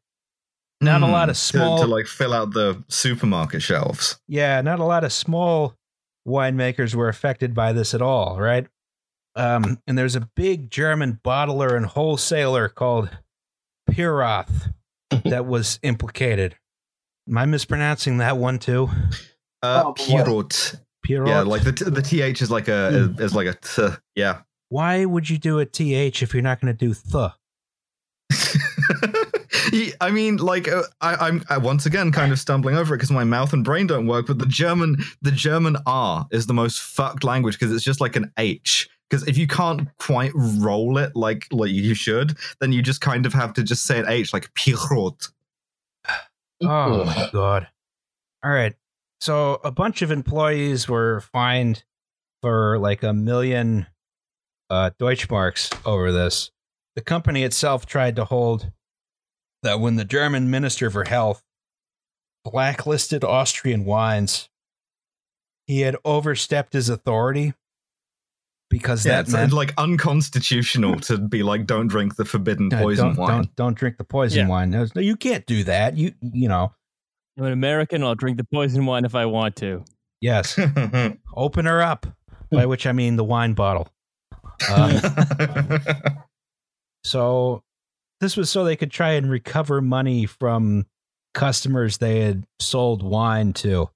Not 0.81 1.03
a 1.03 1.07
lot 1.07 1.29
of 1.31 1.37
To- 1.37 1.41
small, 1.41 1.79
to, 1.81 1.87
like 1.87 2.07
fill 2.07 2.33
out 2.33 2.53
the 2.53 2.83
supermarket 2.89 3.63
shelves. 3.63 4.21
yeah, 4.29 4.61
not 4.61 4.81
a 4.81 4.85
lot 4.85 5.05
of 5.05 5.13
small 5.13 5.75
winemakers 6.27 6.95
were 6.95 7.09
affected 7.09 7.55
by 7.55 7.73
this 7.73 7.95
at 7.95 8.03
all, 8.03 8.39
right? 8.41 8.67
Um, 9.37 9.81
and 9.87 9.97
there's 9.99 10.15
a 10.17 10.29
big 10.37 10.71
German 10.71 11.21
bottler 11.25 11.77
and 11.77 11.87
wholesaler 11.87 12.69
called 12.69 13.11
Pieroth 13.91 14.73
that 15.25 15.47
was 15.47 15.79
implicated. 15.83 16.57
Am 17.29 17.39
I 17.39 17.47
mispronouncing 17.47 18.19
that 18.19 18.37
one 18.37 18.59
too? 18.59 18.89
Uh, 19.63 19.83
Oh, 19.87 19.93
boy. 19.95 20.03
Pirot. 20.05 20.79
Yeah, 21.09 21.41
like 21.43 21.63
the 21.65 21.73
t- 21.73 21.85
the 21.85 22.01
th 22.03 22.41
is 22.41 22.51
like 22.51 22.69
a 22.69 23.09
Hmm. 23.09 23.23
is 23.23 23.35
like 23.35 23.47
a 23.47 23.55
t. 23.55 23.89
Yeah. 24.15 24.41
Why 24.71 25.05
would 25.05 25.29
you 25.29 25.37
do 25.39 25.59
a 25.59 25.67
th 25.67 26.23
if 26.23 26.33
you're 26.33 26.43
not 26.43 26.61
going 26.61 26.75
to 26.75 26.87
do 26.87 26.95
th? 26.95 27.33
I 30.01 30.11
mean, 30.11 30.37
like 30.39 30.69
uh, 30.69 30.83
I, 31.01 31.15
I'm 31.17 31.43
I, 31.51 31.59
once 31.59 31.87
again 31.87 32.11
kind 32.13 32.33
of 32.33 32.39
stumbling 32.39 32.77
over 32.77 32.95
it 32.95 32.99
because 32.99 33.11
my 33.11 33.25
mouth 33.25 33.53
and 33.53 33.65
brain 33.65 33.87
don't 33.87 34.07
work. 34.07 34.27
But 34.27 34.39
the 34.39 34.47
German, 34.47 34.97
the 35.23 35.31
German 35.33 35.77
R 35.87 36.27
is 36.31 36.47
the 36.47 36.55
most 36.55 36.81
fucked 36.81 37.25
language 37.25 37.59
because 37.59 37.75
it's 37.75 37.85
just 37.85 38.01
like 38.01 38.17
an 38.17 38.33
H. 38.39 38.89
Because 39.11 39.27
if 39.29 39.37
you 39.37 39.47
can't 39.47 39.89
quite 39.99 40.33
roll 40.35 40.97
it 40.99 41.15
like 41.15 41.47
like 41.51 41.71
you 41.71 41.95
should, 41.95 42.37
then 42.61 42.73
you 42.73 42.83
just 42.83 43.01
kind 43.01 43.27
of 43.27 43.33
have 43.35 43.53
to 43.55 43.63
just 43.63 43.85
say 43.85 43.99
an 43.99 44.07
H 44.09 44.33
like 44.33 44.53
Pirot. 44.55 45.31
Oh 46.65 47.05
my 47.05 47.31
god! 47.33 47.69
All 48.43 48.51
right, 48.51 48.75
so 49.21 49.61
a 49.65 49.71
bunch 49.71 50.03
of 50.03 50.11
employees 50.11 50.89
were 50.89 51.21
fined 51.21 51.85
for 52.43 52.79
like 52.79 53.03
a 53.03 53.13
million 53.13 53.87
uh, 54.71 54.91
Deutschmarks 55.01 55.75
over 55.87 56.13
this. 56.13 56.51
The 56.97 57.03
company 57.03 57.43
itself 57.43 57.87
tried 57.87 58.17
to 58.17 58.25
hold 58.25 58.71
that 59.63 59.81
when 59.81 59.97
the 59.97 60.05
German 60.05 60.51
Minister 60.51 60.91
for 60.91 61.05
Health 61.05 61.43
blacklisted 62.45 63.25
Austrian 63.25 63.85
wines, 63.85 64.49
he 65.67 65.81
had 65.81 65.97
overstepped 66.05 66.75
his 66.75 66.89
authority 66.89 67.55
because 68.71 69.05
Yeah, 69.07 69.23
that 69.23 69.31
meant 69.31 69.53
like 69.53 69.73
unconstitutional 69.79 70.99
to 71.01 71.19
be 71.19 71.43
like, 71.43 71.67
don't 71.67 71.87
drink 71.89 72.17
the 72.17 72.25
forbidden 72.25 72.73
Uh, 72.73 72.81
poison 72.81 73.07
don't, 73.09 73.17
wine. 73.19 73.31
Don't 73.31 73.57
don't 73.57 73.77
drink 73.77 73.99
the 73.99 74.05
poison 74.05 74.41
Yeah. 74.47 74.49
wine. 74.49 74.71
No, 74.71 74.87
no, 74.95 75.01
you 75.01 75.17
can't 75.17 75.47
do 75.47 75.65
that. 75.65 75.97
You 75.97 76.13
you 76.21 76.49
know. 76.49 76.73
I'm 77.39 77.45
an 77.47 77.53
American. 77.53 78.03
I'll 78.05 78.15
drink 78.15 78.37
the 78.37 78.45
poison 78.45 78.87
wine 78.87 79.05
if 79.05 79.15
I 79.15 79.27
want 79.27 79.57
to. 79.57 79.85
Yes, 80.21 80.59
open 81.37 81.65
her 81.67 81.83
up. 81.83 82.07
By 82.51 82.67
which 82.67 82.87
I 82.87 82.93
mean 82.93 83.17
the 83.17 83.25
wine 83.25 83.55
bottle. 83.55 83.89
Um, 84.71 85.01
so 87.05 87.63
this 88.21 88.37
was 88.37 88.51
so 88.51 88.65
they 88.65 88.77
could 88.77 88.91
try 88.91 89.13
and 89.13 89.31
recover 89.31 89.81
money 89.81 90.27
from 90.27 90.87
customers 91.35 91.99
they 91.99 92.21
had 92.21 92.45
sold 92.61 93.03
wine 93.03 93.53
to. 93.55 93.91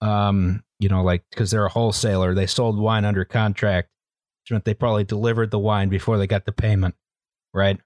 Um, 0.00 0.62
you 0.80 0.88
know, 0.88 1.02
like 1.02 1.22
because 1.30 1.50
they're 1.50 1.66
a 1.66 1.70
wholesaler, 1.70 2.34
they 2.34 2.46
sold 2.46 2.78
wine 2.78 3.04
under 3.04 3.24
contract, 3.24 3.88
which 4.42 4.50
meant 4.50 4.64
they 4.64 4.74
probably 4.74 5.04
delivered 5.04 5.50
the 5.50 5.58
wine 5.58 5.88
before 5.88 6.18
they 6.18 6.26
got 6.26 6.46
the 6.46 6.52
payment, 6.52 6.96
right? 7.54 7.78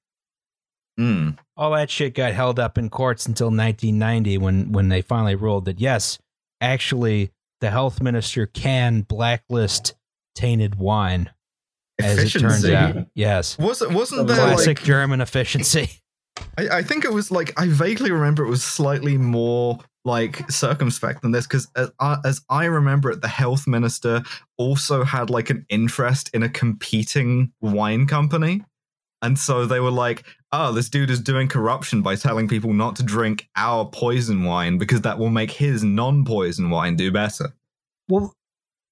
Mm. 0.98 1.36
all 1.56 1.72
that 1.72 1.90
shit 1.90 2.14
got 2.14 2.34
held 2.34 2.60
up 2.60 2.78
in 2.78 2.88
courts 2.88 3.26
until 3.26 3.48
1990 3.48 4.38
when 4.38 4.70
when 4.70 4.90
they 4.90 5.02
finally 5.02 5.34
ruled 5.34 5.64
that 5.64 5.80
yes 5.80 6.20
actually 6.60 7.32
the 7.60 7.68
health 7.68 8.00
minister 8.00 8.46
can 8.46 9.00
blacklist 9.00 9.94
tainted 10.36 10.76
wine 10.76 11.30
as 12.00 12.32
it 12.32 12.38
turns 12.38 12.64
out 12.66 13.08
yes 13.16 13.58
Wasn't 13.58 13.90
wasn't 13.90 14.28
there 14.28 14.36
classic 14.36 14.78
like 14.78 14.86
german 14.86 15.20
efficiency 15.20 15.90
I, 16.56 16.68
I 16.78 16.82
think 16.82 17.04
it 17.04 17.12
was 17.12 17.32
like 17.32 17.52
I 17.60 17.66
vaguely 17.66 18.12
remember 18.12 18.44
it 18.44 18.50
was 18.50 18.62
slightly 18.62 19.18
more 19.18 19.80
like 20.05 20.51
circumspect 20.51 21.22
than 21.22 21.31
this 21.32 21.47
because 21.47 21.68
as, 21.76 21.90
I- 22.01 22.18
as 22.24 22.43
I 22.51 22.66
remember 22.66 23.10
it, 23.10 23.20
the 23.22 23.28
health 23.28 23.66
minister 23.66 24.22
also 24.59 25.02
had 25.05 25.31
like 25.31 25.51
an 25.51 25.64
interest 25.68 26.31
in 26.35 26.43
a 26.43 26.48
competing 26.48 27.52
wine 27.60 28.06
company, 28.06 28.62
and 29.22 29.39
so 29.39 29.64
they 29.66 29.81
were 29.81 29.90
like, 29.90 30.24
"Oh, 30.52 30.72
this 30.72 30.89
dude 30.90 31.10
is 31.10 31.20
doing 31.20 31.48
corruption 31.48 32.02
by 32.02 32.16
telling 32.16 32.48
people 32.48 32.72
not 32.74 32.97
to 32.97 33.02
drink 33.02 33.48
our 33.56 33.86
poison 33.86 34.44
wine 34.44 34.76
because 34.78 35.01
that 35.02 35.18
will 35.18 35.31
make 35.31 35.51
his 35.52 35.82
non-poison 35.82 36.68
wine 36.70 36.97
do 36.97 37.10
better." 37.10 37.55
well 38.09 38.35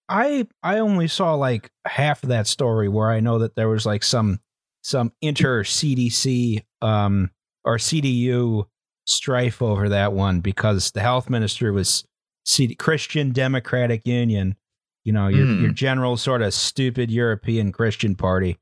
i 0.09 0.47
i 0.63 0.79
only 0.79 1.07
saw 1.07 1.35
like 1.35 1.71
half 1.87 2.23
of 2.23 2.31
that 2.31 2.47
story 2.47 2.89
where 2.89 3.11
i 3.11 3.21
know 3.21 3.39
that 3.41 3.55
there 3.57 3.69
was 3.69 3.85
like 3.85 4.03
some 4.03 4.41
some 4.83 5.13
inter 5.21 5.63
cdc 5.63 6.65
um 6.81 7.31
or 7.65 7.77
cdu 7.77 8.65
strife 9.07 9.61
over 9.63 9.89
that 9.89 10.13
one 10.13 10.41
because 10.41 10.91
the 10.93 11.01
health 11.01 11.29
minister 11.31 11.73
was 11.73 12.05
C- 12.45 12.75
christian 12.75 13.33
democratic 13.33 14.07
union 14.07 14.57
you 15.05 15.13
know 15.13 15.29
your, 15.29 15.47
Hmm. 15.47 15.61
your 15.63 15.71
general 15.73 16.17
sort 16.17 16.43
of 16.43 16.53
stupid 16.55 17.11
european 17.11 17.73
christian 17.73 18.15
party 18.17 18.59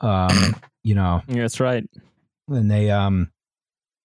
um 0.00 0.54
you 0.82 0.94
know 0.94 1.22
Yeah, 1.28 1.42
that's 1.42 1.60
right. 1.60 1.84
and 2.48 2.70
they 2.70 2.90
um 2.90 3.30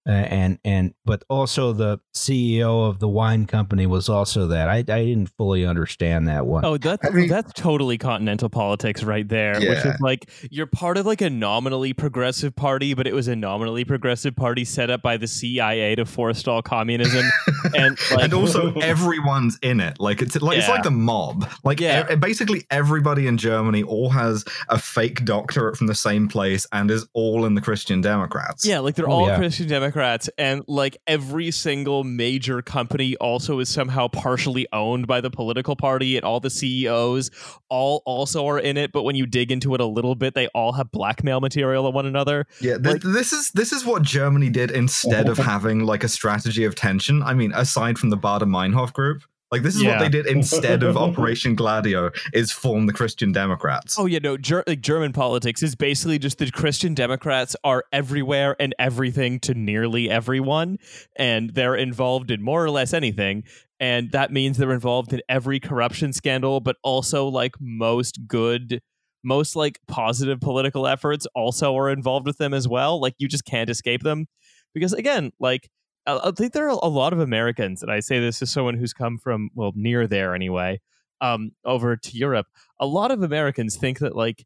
and 0.06 0.58
and 0.64 0.94
but 1.06 1.24
also 1.30 1.74
the 1.74 2.00
CEO 2.20 2.88
of 2.90 3.00
the 3.00 3.08
wine 3.08 3.46
company 3.46 3.86
was 3.88 4.10
also 4.10 4.48
that. 4.48 4.70
I 4.70 4.78
I 4.78 4.84
didn't 5.06 5.28
fully 5.38 5.66
understand 5.66 6.28
that 6.28 6.46
one. 6.46 6.66
Oh, 6.66 6.78
that's 6.78 7.06
I 7.06 7.10
mean- 7.12 7.28
that's 7.30 7.52
totally 7.54 7.98
continental 7.98 8.50
politics 8.50 9.04
right 9.04 9.28
there. 9.28 9.56
Which 9.60 9.86
is 9.86 10.00
like 10.02 10.30
you're 10.52 10.68
part 10.68 10.98
of 10.98 11.06
like 11.06 11.22
a 11.22 11.30
nominally 11.30 11.94
progressive 11.94 12.56
party, 12.56 12.94
but 12.94 13.08
it 13.08 13.14
was 13.14 13.28
a 13.28 13.36
nominally 13.36 13.86
progressive 13.86 14.36
party 14.36 14.66
set 14.66 14.90
up 14.90 15.02
by 15.02 15.18
the 15.18 15.28
CIA 15.28 15.96
to 15.96 16.06
forestall 16.06 16.62
communism. 16.62 17.26
and 17.76 17.98
like 18.12 18.24
and 18.26 18.34
also 18.34 18.74
everyone's 18.82 19.58
in 19.62 19.80
it. 19.80 20.00
Like 20.00 20.22
it's 20.22 20.40
like 20.42 20.58
it's 20.58 20.68
like 20.70 20.84
the 20.84 20.92
mob. 20.92 21.50
Like 21.64 21.80
Yeah. 21.80 22.12
e- 22.12 22.16
basically 22.16 22.66
everybody 22.70 23.28
in 23.28 23.38
Germany 23.38 23.84
all 23.84 24.10
has 24.10 24.44
a 24.68 24.78
fake 24.78 25.26
doctorate 25.26 25.78
from 25.78 25.88
the 25.88 25.96
same 25.96 26.28
place 26.28 26.66
and 26.72 26.92
is 26.92 27.08
all 27.14 27.46
in 27.46 27.56
the 27.56 27.62
Christian 27.62 28.02
Democrats. 28.02 28.66
Yeah, 28.66 28.80
like 28.80 28.96
they're 28.96 29.10
Oh, 29.10 29.14
all 29.14 29.28
yeah. 29.28 29.38
Christian 29.38 29.68
Democrats, 29.68 30.30
and 30.38 30.64
like 30.68 30.98
every 31.08 31.52
single 31.52 32.04
major 32.16 32.62
company 32.62 33.16
also 33.18 33.60
is 33.60 33.70
somehow 33.70 34.08
partially 34.08 34.68
owned 34.74 35.08
by 35.08 35.22
the 35.22 35.30
political 35.30 35.76
party, 35.76 36.16
and 36.18 36.26
all 36.26 36.40
the 36.40 36.50
CEOs 36.50 37.32
all 37.70 38.02
also 38.06 38.46
are 38.48 38.60
in 38.60 38.78
it. 38.78 38.92
But 38.92 39.04
when 39.04 39.16
you 39.16 39.26
dig 39.26 39.52
into 39.52 39.74
it 39.76 39.82
a 39.82 39.86
little 39.86 40.16
bit, 40.16 40.34
they 40.36 40.48
all 40.48 40.74
have 40.74 40.92
blackmail 40.92 41.40
material 41.40 41.88
on 41.88 41.94
one 41.94 42.06
another. 42.06 42.48
Yeah, 42.62 42.78
th- 42.78 42.86
Like- 42.86 43.02
this 43.02 43.32
is 43.34 43.52
this 43.52 43.72
is 43.72 43.86
what 43.86 44.02
Germany 44.04 44.50
did 44.50 44.72
instead 44.72 45.30
of 45.30 45.38
having 45.54 45.86
like 45.86 46.04
a 46.04 46.10
strategy 46.10 46.64
of 46.64 46.76
tension. 46.76 47.24
I 47.24 47.34
mean, 47.34 47.52
aside 47.54 47.98
from 47.98 48.10
the 48.10 48.18
Baader 48.18 48.44
Meinhof 48.44 48.94
group, 48.94 49.22
like 49.52 49.64
this 49.64 49.76
is 49.76 49.82
Yeah. 49.84 49.92
what 49.92 50.00
they 50.00 50.10
did 50.10 50.26
instead 50.28 50.84
of 50.84 50.96
Operation 51.08 51.56
Gladio 51.56 52.12
is 52.34 52.52
form 52.52 52.86
the 52.86 52.94
Christian 52.94 53.32
Democrats. 53.32 53.98
Oh 53.98 54.06
yeah, 54.06 54.20
no, 54.22 54.38
Ger- 54.38 54.64
like 54.68 54.82
German 54.82 55.12
politics 55.14 55.64
is 55.64 55.76
basically 55.76 56.20
just 56.20 56.38
the 56.38 56.52
Christian 56.52 56.94
Democrats 56.94 57.56
are 57.64 57.84
everywhere 57.92 58.56
and 58.60 58.76
everything 58.80 59.40
to 59.42 59.54
nearly 59.54 60.10
everyone, 60.10 60.78
and 61.16 61.52
they're 61.56 61.76
involved 61.76 62.32
in 62.32 62.42
more 62.42 62.64
or 62.64 62.70
less 62.70 62.94
anything. 62.94 63.44
And 63.80 64.12
that 64.12 64.32
means 64.32 64.58
they're 64.58 64.74
involved 64.74 65.14
in 65.14 65.22
every 65.30 65.60
corruption 65.60 66.12
scandal, 66.14 66.60
but 66.60 66.76
also 66.84 67.28
like 67.28 67.56
most 67.62 68.28
good, 68.28 68.82
most 69.24 69.56
like 69.56 69.80
positive 69.88 70.42
political 70.42 70.86
efforts 70.86 71.26
also 71.34 71.76
are 71.78 71.90
involved 71.90 72.28
with 72.28 72.38
them 72.38 72.54
as 72.54 72.68
well. 72.68 73.00
Like 73.02 73.16
you 73.20 73.28
just 73.30 73.46
can't 73.46 73.70
escape 73.70 74.04
them 74.04 74.28
because 74.74 74.92
again, 74.94 75.32
like 75.40 75.70
I 76.08 76.32
think 76.32 76.54
there 76.54 76.66
are 76.66 76.80
a 76.82 76.88
lot 76.88 77.14
of 77.14 77.20
Americans, 77.20 77.84
and 77.84 77.92
I 77.92 78.00
say 78.00 78.20
this 78.20 78.42
as 78.42 78.50
someone 78.50 78.76
who's 78.76 78.94
come 78.94 79.18
from 79.18 79.50
well 79.54 79.74
near 79.76 80.08
there 80.08 80.34
anyway, 80.34 80.82
um, 81.22 81.52
over 81.66 81.96
to 81.96 82.18
Europe. 82.18 82.48
A 82.80 82.86
lot 82.86 83.12
of 83.12 83.22
Americans 83.22 83.76
think 83.76 84.00
that 84.00 84.16
like 84.16 84.46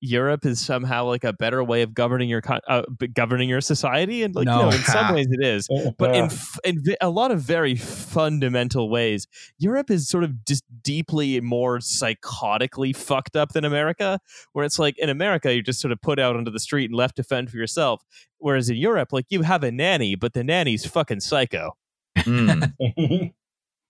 Europe 0.00 0.46
is 0.46 0.64
somehow 0.64 1.04
like 1.04 1.22
a 1.24 1.32
better 1.32 1.62
way 1.62 1.82
of 1.82 1.92
governing 1.94 2.28
your 2.28 2.42
uh, 2.68 2.82
governing 3.12 3.48
your 3.48 3.60
society, 3.60 4.22
and 4.22 4.34
like 4.34 4.46
No. 4.46 4.62
no, 4.62 4.70
in 4.70 4.82
some 4.82 5.14
ways 5.14 5.26
it 5.30 5.44
is, 5.44 5.68
but 5.98 6.14
in 6.16 6.24
f- 6.24 6.58
in 6.64 6.82
vi- 6.82 6.96
a 7.00 7.10
lot 7.10 7.30
of 7.30 7.40
very 7.42 7.76
fundamental 7.76 8.88
ways, 8.88 9.26
Europe 9.58 9.90
is 9.90 10.08
sort 10.08 10.24
of 10.24 10.44
just 10.46 10.64
deeply 10.82 11.40
more 11.40 11.78
psychotically 11.78 12.96
fucked 12.96 13.36
up 13.36 13.52
than 13.52 13.64
America. 13.64 14.18
Where 14.52 14.64
it's 14.64 14.78
like 14.78 14.98
in 14.98 15.10
America, 15.10 15.52
you're 15.52 15.62
just 15.62 15.80
sort 15.80 15.92
of 15.92 16.00
put 16.00 16.18
out 16.18 16.36
onto 16.36 16.50
the 16.50 16.60
street 16.60 16.86
and 16.90 16.96
left 16.96 17.16
to 17.16 17.22
fend 17.22 17.50
for 17.50 17.56
yourself. 17.58 18.02
Whereas 18.38 18.70
in 18.70 18.76
Europe, 18.76 19.12
like 19.12 19.26
you 19.28 19.42
have 19.42 19.62
a 19.62 19.70
nanny, 19.70 20.14
but 20.14 20.32
the 20.32 20.42
nanny's 20.44 20.86
fucking 20.86 21.20
psycho. 21.20 21.76
Mm. 22.18 22.72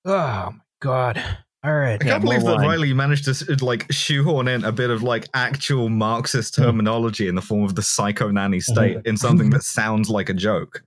Oh 0.09 0.51
my 0.53 0.61
god! 0.81 1.39
All 1.67 1.75
right. 1.75 2.01
I 2.01 2.05
can't 2.05 2.23
believe 2.23 2.45
that 2.45 2.57
wine. 2.57 2.69
Riley 2.69 2.93
managed 2.95 3.25
to 3.25 3.31
s- 3.33 3.49
like 3.61 3.91
shoehorn 3.91 4.47
in 4.47 4.65
a 4.65 4.71
bit 4.71 4.91
of 4.91 5.03
like 5.03 5.27
actual 5.35 5.89
Marxist 5.89 6.55
terminology 6.55 7.27
in 7.27 7.35
the 7.35 7.43
form 7.43 7.65
of 7.65 7.75
the 7.75 7.83
psycho 7.83 8.31
nanny 8.31 8.61
state 8.61 8.99
in 9.05 9.17
something 9.17 9.51
that 9.51 9.63
sounds 9.65 10.09
like 10.09 10.29
a 10.29 10.35
joke. 10.35 10.85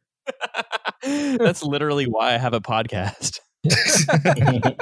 That's 1.03 1.63
literally 1.63 2.05
why 2.05 2.33
I 2.33 2.37
have 2.37 2.53
a 2.53 2.61
podcast. 2.61 3.39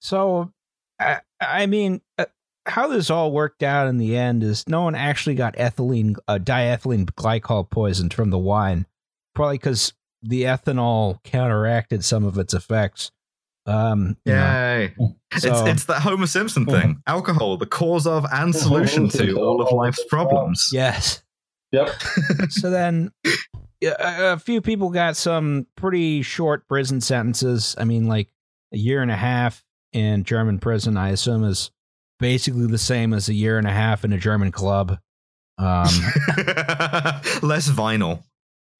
So, 0.00 0.52
I, 1.00 1.20
I 1.40 1.66
mean, 1.66 2.00
uh, 2.18 2.26
how 2.66 2.88
this 2.88 3.10
all 3.10 3.32
worked 3.32 3.62
out 3.62 3.88
in 3.88 3.98
the 3.98 4.16
end 4.16 4.42
is 4.42 4.64
no 4.68 4.82
one 4.82 4.94
actually 4.94 5.34
got 5.34 5.56
ethylene, 5.56 6.16
uh, 6.28 6.38
diethylene 6.38 7.06
glycol 7.06 7.68
poisoned 7.68 8.14
from 8.14 8.30
the 8.30 8.38
wine, 8.38 8.86
probably 9.34 9.58
because 9.58 9.92
the 10.22 10.44
ethanol 10.44 11.22
counteracted 11.24 12.04
some 12.04 12.24
of 12.24 12.38
its 12.38 12.54
effects. 12.54 13.10
Um, 13.68 14.16
you 14.24 14.32
know, 14.32 14.38
Yay! 14.40 14.94
so- 15.38 15.48
it's 15.50 15.60
it's 15.70 15.84
that 15.84 16.00
Homer 16.02 16.26
Simpson 16.26 16.64
thing: 16.66 17.02
alcohol, 17.06 17.56
the 17.56 17.66
cause 17.66 18.06
of 18.06 18.24
and 18.32 18.54
solution 18.54 19.08
to 19.10 19.38
all 19.38 19.60
of 19.60 19.70
life's 19.72 20.04
problems. 20.06 20.70
yes. 20.72 21.22
Yep. 21.70 21.90
so 22.48 22.70
then 22.70 23.12
a, 23.82 24.32
a 24.32 24.38
few 24.38 24.62
people 24.62 24.88
got 24.88 25.16
some 25.16 25.66
pretty 25.76 26.22
short 26.22 26.66
prison 26.66 27.00
sentences. 27.02 27.74
I 27.78 27.84
mean, 27.84 28.06
like 28.08 28.28
a 28.72 28.78
year 28.78 29.02
and 29.02 29.10
a 29.10 29.16
half 29.16 29.62
in 29.92 30.24
German 30.24 30.60
prison, 30.60 30.96
I 30.96 31.10
assume 31.10 31.44
is 31.44 31.70
basically 32.20 32.66
the 32.66 32.78
same 32.78 33.12
as 33.12 33.28
a 33.28 33.34
year 33.34 33.58
and 33.58 33.66
a 33.66 33.70
half 33.72 34.02
in 34.04 34.14
a 34.14 34.18
German 34.18 34.50
club. 34.50 34.98
Um, 35.58 35.88
Less 37.42 37.68
vinyl 37.68 38.22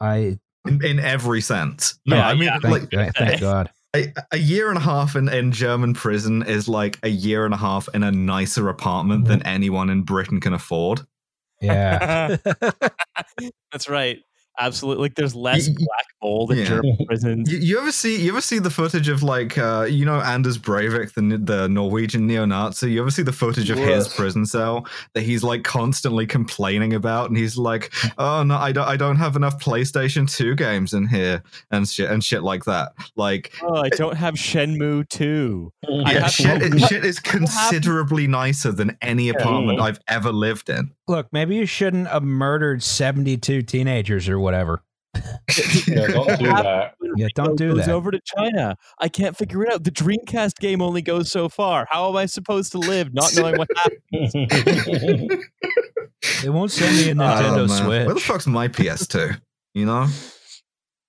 I 0.01 0.39
in, 0.67 0.85
in 0.85 0.99
every 0.99 1.41
sense. 1.41 1.99
No, 2.07 2.17
Yeah, 2.17 2.29
I 2.29 2.35
mean, 2.35 2.45
yeah. 2.45 2.59
thank, 2.61 2.65
like 2.65 2.91
thank, 2.91 3.17
thank 3.17 3.41
God. 3.41 3.71
A, 3.95 4.13
a 4.33 4.39
year 4.39 4.69
and 4.69 4.79
a 4.79 4.83
half 4.83 5.17
in, 5.17 5.29
in 5.29 5.53
German 5.53 5.95
prison 5.95 6.43
is 6.43 6.69
like 6.69 6.99
a 7.03 7.09
year 7.09 7.45
and 7.45 7.55
a 7.55 7.59
half 7.59 7.89
in 7.95 8.03
a 8.03 8.13
nicer 8.13 8.69
apartment 8.69 9.27
than 9.27 9.41
mm. 9.41 9.47
anyone 9.47 9.91
in 9.91 10.03
Britain 10.03 10.41
can 10.41 10.53
afford. 10.53 11.03
Yeah. 11.61 12.37
That's 13.73 13.89
right. 13.89 14.21
Absolutely. 14.61 15.03
Like 15.03 15.15
there's 15.15 15.35
less 15.35 15.69
Y- 15.69 15.75
y- 15.79 15.85
black 15.87 16.07
mold 16.23 16.53
in 16.53 16.59
Yeah. 16.59 16.65
German 16.65 16.97
prisons. 17.07 17.53
You, 17.53 17.59
you 17.59 17.79
ever 17.79 17.93
see 17.93 18.21
you 18.21 18.31
ever 18.33 18.41
see 18.41 18.59
the 18.59 18.71
footage 18.71 19.09
of 19.09 19.23
like 19.23 19.57
uh, 19.59 19.87
you 19.89 20.05
know 20.05 20.21
Anders 20.21 20.59
Breivik, 20.59 21.15
the 21.15 21.39
the 21.39 21.69
Norwegian 21.69 22.27
neo-Nazi? 22.27 22.91
You 22.93 23.01
ever 23.01 23.11
see 23.11 23.23
the 23.23 23.33
footage 23.33 23.71
of 23.71 23.79
his 23.79 24.09
prison 24.09 24.45
cell 24.47 24.87
that 25.15 25.23
he's 25.23 25.43
like 25.45 25.63
constantly 25.65 26.27
complaining 26.27 26.95
about, 26.95 27.29
and 27.29 27.37
he's 27.39 27.57
like, 27.57 27.93
"Oh 28.19 28.43
no, 28.43 28.57
I 28.57 28.73
don't, 28.73 28.89
I 28.89 28.97
don't 28.97 29.17
have 29.17 29.37
enough 29.37 29.59
PlayStation 29.63 30.29
Two 30.31 30.55
games 30.55 30.93
in 30.93 31.07
here 31.07 31.43
and 31.71 31.89
shit 31.89 32.11
and 32.11 32.23
shit 32.25 32.43
like 32.43 32.65
that." 32.65 32.93
Like, 33.17 33.53
Oh, 33.63 33.77
I 33.83 33.89
don't 33.91 34.17
have 34.17 34.35
Shenmue 34.35 35.09
2. 35.09 35.73
Yeah, 35.89 36.27
shit, 36.27 36.73
what- 36.73 36.89
shit 36.89 37.05
is 37.05 37.21
considerably 37.21 38.27
nicer 38.27 38.73
than 38.73 38.97
any 39.03 39.29
apartment 39.29 39.81
I've 39.81 40.01
ever 40.09 40.33
lived 40.33 40.69
in. 40.69 40.91
Look, 41.07 41.29
maybe 41.33 41.57
you 41.57 41.65
shouldn't 41.67 42.09
have 42.09 42.23
murdered 42.23 42.83
72 42.83 43.63
teenagers 43.63 44.29
or 44.29 44.39
whatever. 44.49 44.83
Yeah, 45.87 46.07
don't 46.07 46.39
do 46.39 46.47
that. 46.47 46.95
Yeah, 47.17 47.27
don't 47.35 47.57
do 47.57 47.75
goes 47.75 47.87
that. 47.87 47.95
over 47.95 48.11
to 48.11 48.21
China. 48.37 48.77
I 48.99 49.09
can't 49.09 49.37
figure 49.37 49.63
it 49.65 49.73
out. 49.73 49.83
The 49.85 49.91
Dreamcast 49.91 50.59
game 50.61 50.81
only 50.83 51.03
goes 51.03 51.31
so 51.33 51.49
far. 51.49 51.87
How 51.91 52.09
am 52.09 52.17
I 52.17 52.27
supposed 52.27 52.73
to 52.73 52.79
live 52.79 53.13
not 53.15 53.35
knowing 53.35 53.57
what 53.57 53.69
happened? 53.77 55.45
They 56.43 56.49
won't 56.51 56.71
send 56.71 56.97
me 56.97 57.09
a 57.11 57.13
Oh, 57.13 57.15
Nintendo 57.17 57.69
man. 57.69 57.89
Where 58.07 58.15
the 58.15 58.21
fuck's 58.21 58.47
my 58.47 58.69
PS2? 58.69 59.41
You 59.75 59.87
know? 59.87 60.07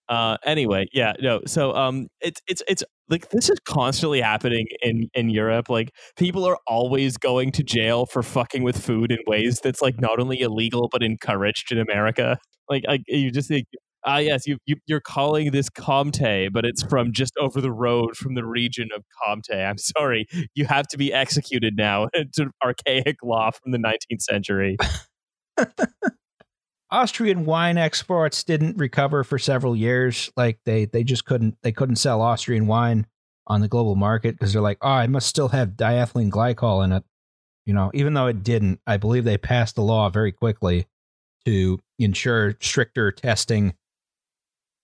Uh, 0.10 0.38
anyway, 0.44 0.88
yeah, 0.92 1.14
no. 1.22 1.42
So, 1.46 1.76
um, 1.76 2.08
it's 2.20 2.42
it's 2.48 2.64
it's 2.68 2.84
like 3.10 3.30
this 3.30 3.50
is 3.50 3.60
constantly 3.66 4.22
happening 4.22 4.66
in 4.82 5.10
in 5.14 5.30
Europe. 5.30 5.70
Like 5.70 5.92
people 6.18 6.46
are 6.46 6.58
always 6.68 7.18
going 7.18 7.52
to 7.54 7.64
jail 7.64 8.08
for 8.08 8.24
fucking 8.24 8.64
with 8.64 8.78
food 8.84 9.12
in 9.12 9.20
ways 9.28 9.60
that's 9.64 9.82
like 9.84 10.02
not 10.02 10.20
only 10.20 10.42
illegal 10.42 10.90
but 10.92 11.04
encouraged 11.04 11.72
in 11.72 11.78
America. 11.80 12.40
Like, 12.70 12.84
like 12.88 13.02
you 13.08 13.32
just 13.32 13.48
think. 13.48 13.68
Ah, 14.06 14.20
yes, 14.20 14.48
you, 14.48 14.58
you 14.66 14.78
you're 14.88 15.02
calling 15.02 15.52
this 15.52 15.70
Comte, 15.70 16.54
but 16.54 16.64
it's 16.66 16.82
from 16.84 17.12
just 17.12 17.34
over 17.38 17.60
the 17.60 17.72
road 17.72 18.16
from 18.16 18.34
the 18.36 18.46
region 18.46 18.88
of 18.96 19.04
Comte. 19.26 19.52
I'm 19.54 19.78
sorry, 19.78 20.26
you 20.56 20.66
have 20.66 20.88
to 20.88 20.98
be 20.98 21.12
executed 21.14 21.76
now. 21.78 22.08
It's 22.14 22.40
an 22.40 22.52
archaic 22.64 23.18
law 23.24 23.52
from 23.52 23.74
the 23.74 23.78
19th 23.78 24.22
century. 24.22 24.78
Austrian 26.92 27.46
wine 27.46 27.78
exports 27.78 28.44
didn't 28.44 28.78
recover 28.78 29.24
for 29.24 29.38
several 29.38 29.76
years. 29.76 30.32
Like 30.36 30.60
they 30.66 30.86
they 30.86 31.04
just 31.04 31.26
couldn't 31.26 31.58
they 31.62 31.72
couldn't 31.72 31.98
sell 31.98 32.22
Austrian 32.22 32.68
wine 32.68 33.06
on 33.48 33.62
the 33.62 33.68
global 33.68 33.96
market 33.96 34.36
because 34.36 34.54
they're 34.54 34.62
like, 34.62 34.78
oh, 34.82 34.98
it 34.98 35.10
must 35.10 35.28
still 35.28 35.50
have 35.50 35.70
diethylene 35.70 36.30
glycol 36.30 36.84
in 36.84 36.92
it. 36.92 37.04
You 37.66 37.74
know, 37.74 37.92
even 37.94 38.14
though 38.14 38.28
it 38.28 38.44
didn't, 38.44 38.80
I 38.88 38.98
believe 38.98 39.24
they 39.24 39.38
passed 39.38 39.78
a 39.78 39.82
law 39.82 40.10
very 40.10 40.32
quickly 40.32 40.88
to 41.46 41.80
ensure 42.00 42.56
stricter 42.60 43.12
testing 43.12 43.76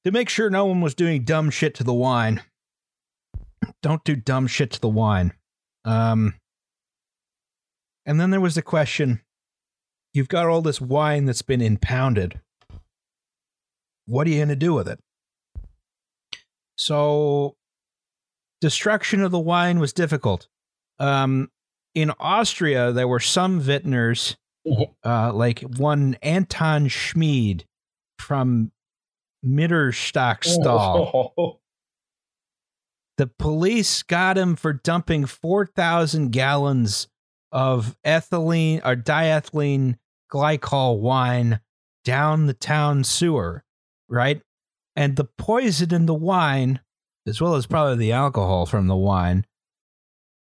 to 0.03 0.11
make 0.11 0.29
sure 0.29 0.49
no 0.49 0.65
one 0.65 0.81
was 0.81 0.93
doing 0.93 1.23
dumb 1.23 1.49
shit 1.49 1.73
to 1.75 1.83
the 1.83 1.93
wine. 1.93 2.43
Don't 3.81 4.03
do 4.03 4.15
dumb 4.15 4.45
shit 4.45 4.71
to 4.71 4.79
the 4.79 4.89
wine. 4.89 5.33
Um, 5.83 6.35
and 8.05 8.19
then 8.19 8.29
there 8.29 8.41
was 8.41 8.55
the 8.55 8.61
question 8.61 9.21
you've 10.15 10.29
got 10.29 10.47
all 10.47 10.61
this 10.61 10.79
wine 10.79 11.25
that's 11.25 11.41
been 11.41 11.61
impounded. 11.61 12.39
What 14.05 14.27
are 14.27 14.29
you 14.29 14.37
going 14.37 14.49
to 14.49 14.55
do 14.55 14.73
with 14.73 14.87
it? 14.87 14.99
So, 16.77 17.55
destruction 18.61 19.21
of 19.21 19.31
the 19.31 19.39
wine 19.39 19.79
was 19.79 19.93
difficult. 19.93 20.47
Um, 20.99 21.49
in 21.93 22.11
Austria, 22.19 22.91
there 22.91 23.07
were 23.07 23.19
some 23.19 23.59
vintners, 23.59 24.37
uh, 25.03 25.33
like 25.33 25.61
one 25.61 26.17
Anton 26.21 26.87
Schmid 26.87 27.65
from 28.19 28.71
Mitterstockstall. 29.45 31.31
Oh, 31.37 31.59
The 33.17 33.27
police 33.27 34.03
got 34.03 34.37
him 34.37 34.57
for 34.57 34.73
dumping 34.73 35.25
4,000 35.25 36.31
gallons 36.33 37.07
of 37.49 37.95
ethylene 38.05 38.81
or 38.85 38.97
diethylene 38.97 39.95
glycol 40.31 40.99
wine 40.99 41.59
down 42.03 42.45
the 42.47 42.53
town 42.53 43.03
sewer, 43.03 43.63
right? 44.09 44.41
And 44.95 45.15
the 45.15 45.25
poison 45.37 45.93
in 45.93 46.05
the 46.05 46.13
wine, 46.13 46.79
as 47.27 47.41
well 47.41 47.55
as 47.55 47.65
probably 47.65 47.97
the 47.97 48.11
alcohol 48.13 48.65
from 48.65 48.87
the 48.87 48.95
wine, 48.95 49.45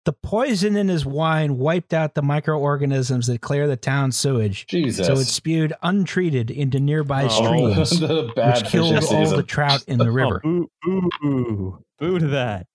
the 0.05 0.13
poison 0.13 0.77
in 0.77 0.87
his 0.87 1.05
wine 1.05 1.57
wiped 1.57 1.93
out 1.93 2.13
the 2.13 2.21
microorganisms 2.21 3.27
that 3.27 3.41
clear 3.41 3.67
the 3.67 3.75
town 3.75 4.13
sewage. 4.13 4.65
Jesus. 4.67 5.05
So 5.05 5.13
it 5.13 5.25
spewed 5.25 5.73
untreated 5.83 6.49
into 6.49 6.79
nearby 6.79 7.23
Oh. 7.25 7.27
streams, 7.27 7.99
which 8.01 8.65
killed 8.71 8.95
all 8.95 9.01
season. 9.01 9.35
the 9.35 9.43
trout 9.43 9.83
in 9.87 9.97
the 9.97 10.09
river. 10.11 10.41
Oh, 10.45 10.67
boo, 10.81 11.09
boo, 11.21 11.83
boo 11.99 12.19
to 12.19 12.27
that. 12.27 12.67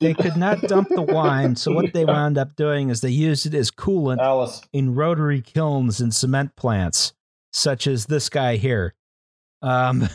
They 0.00 0.14
could 0.14 0.36
not 0.36 0.60
dump 0.62 0.88
the 0.88 1.02
wine, 1.02 1.56
so 1.56 1.72
what 1.72 1.92
they 1.92 2.04
wound 2.04 2.38
up 2.38 2.56
doing 2.56 2.90
is 2.90 3.00
they 3.00 3.10
used 3.10 3.46
it 3.46 3.54
as 3.54 3.70
coolant 3.70 4.18
Alice. 4.18 4.60
in 4.72 4.94
rotary 4.94 5.40
kilns 5.40 6.00
and 6.00 6.14
cement 6.14 6.56
plants, 6.56 7.12
such 7.52 7.86
as 7.86 8.06
this 8.06 8.28
guy 8.28 8.56
here. 8.56 8.94
Um, 9.62 10.08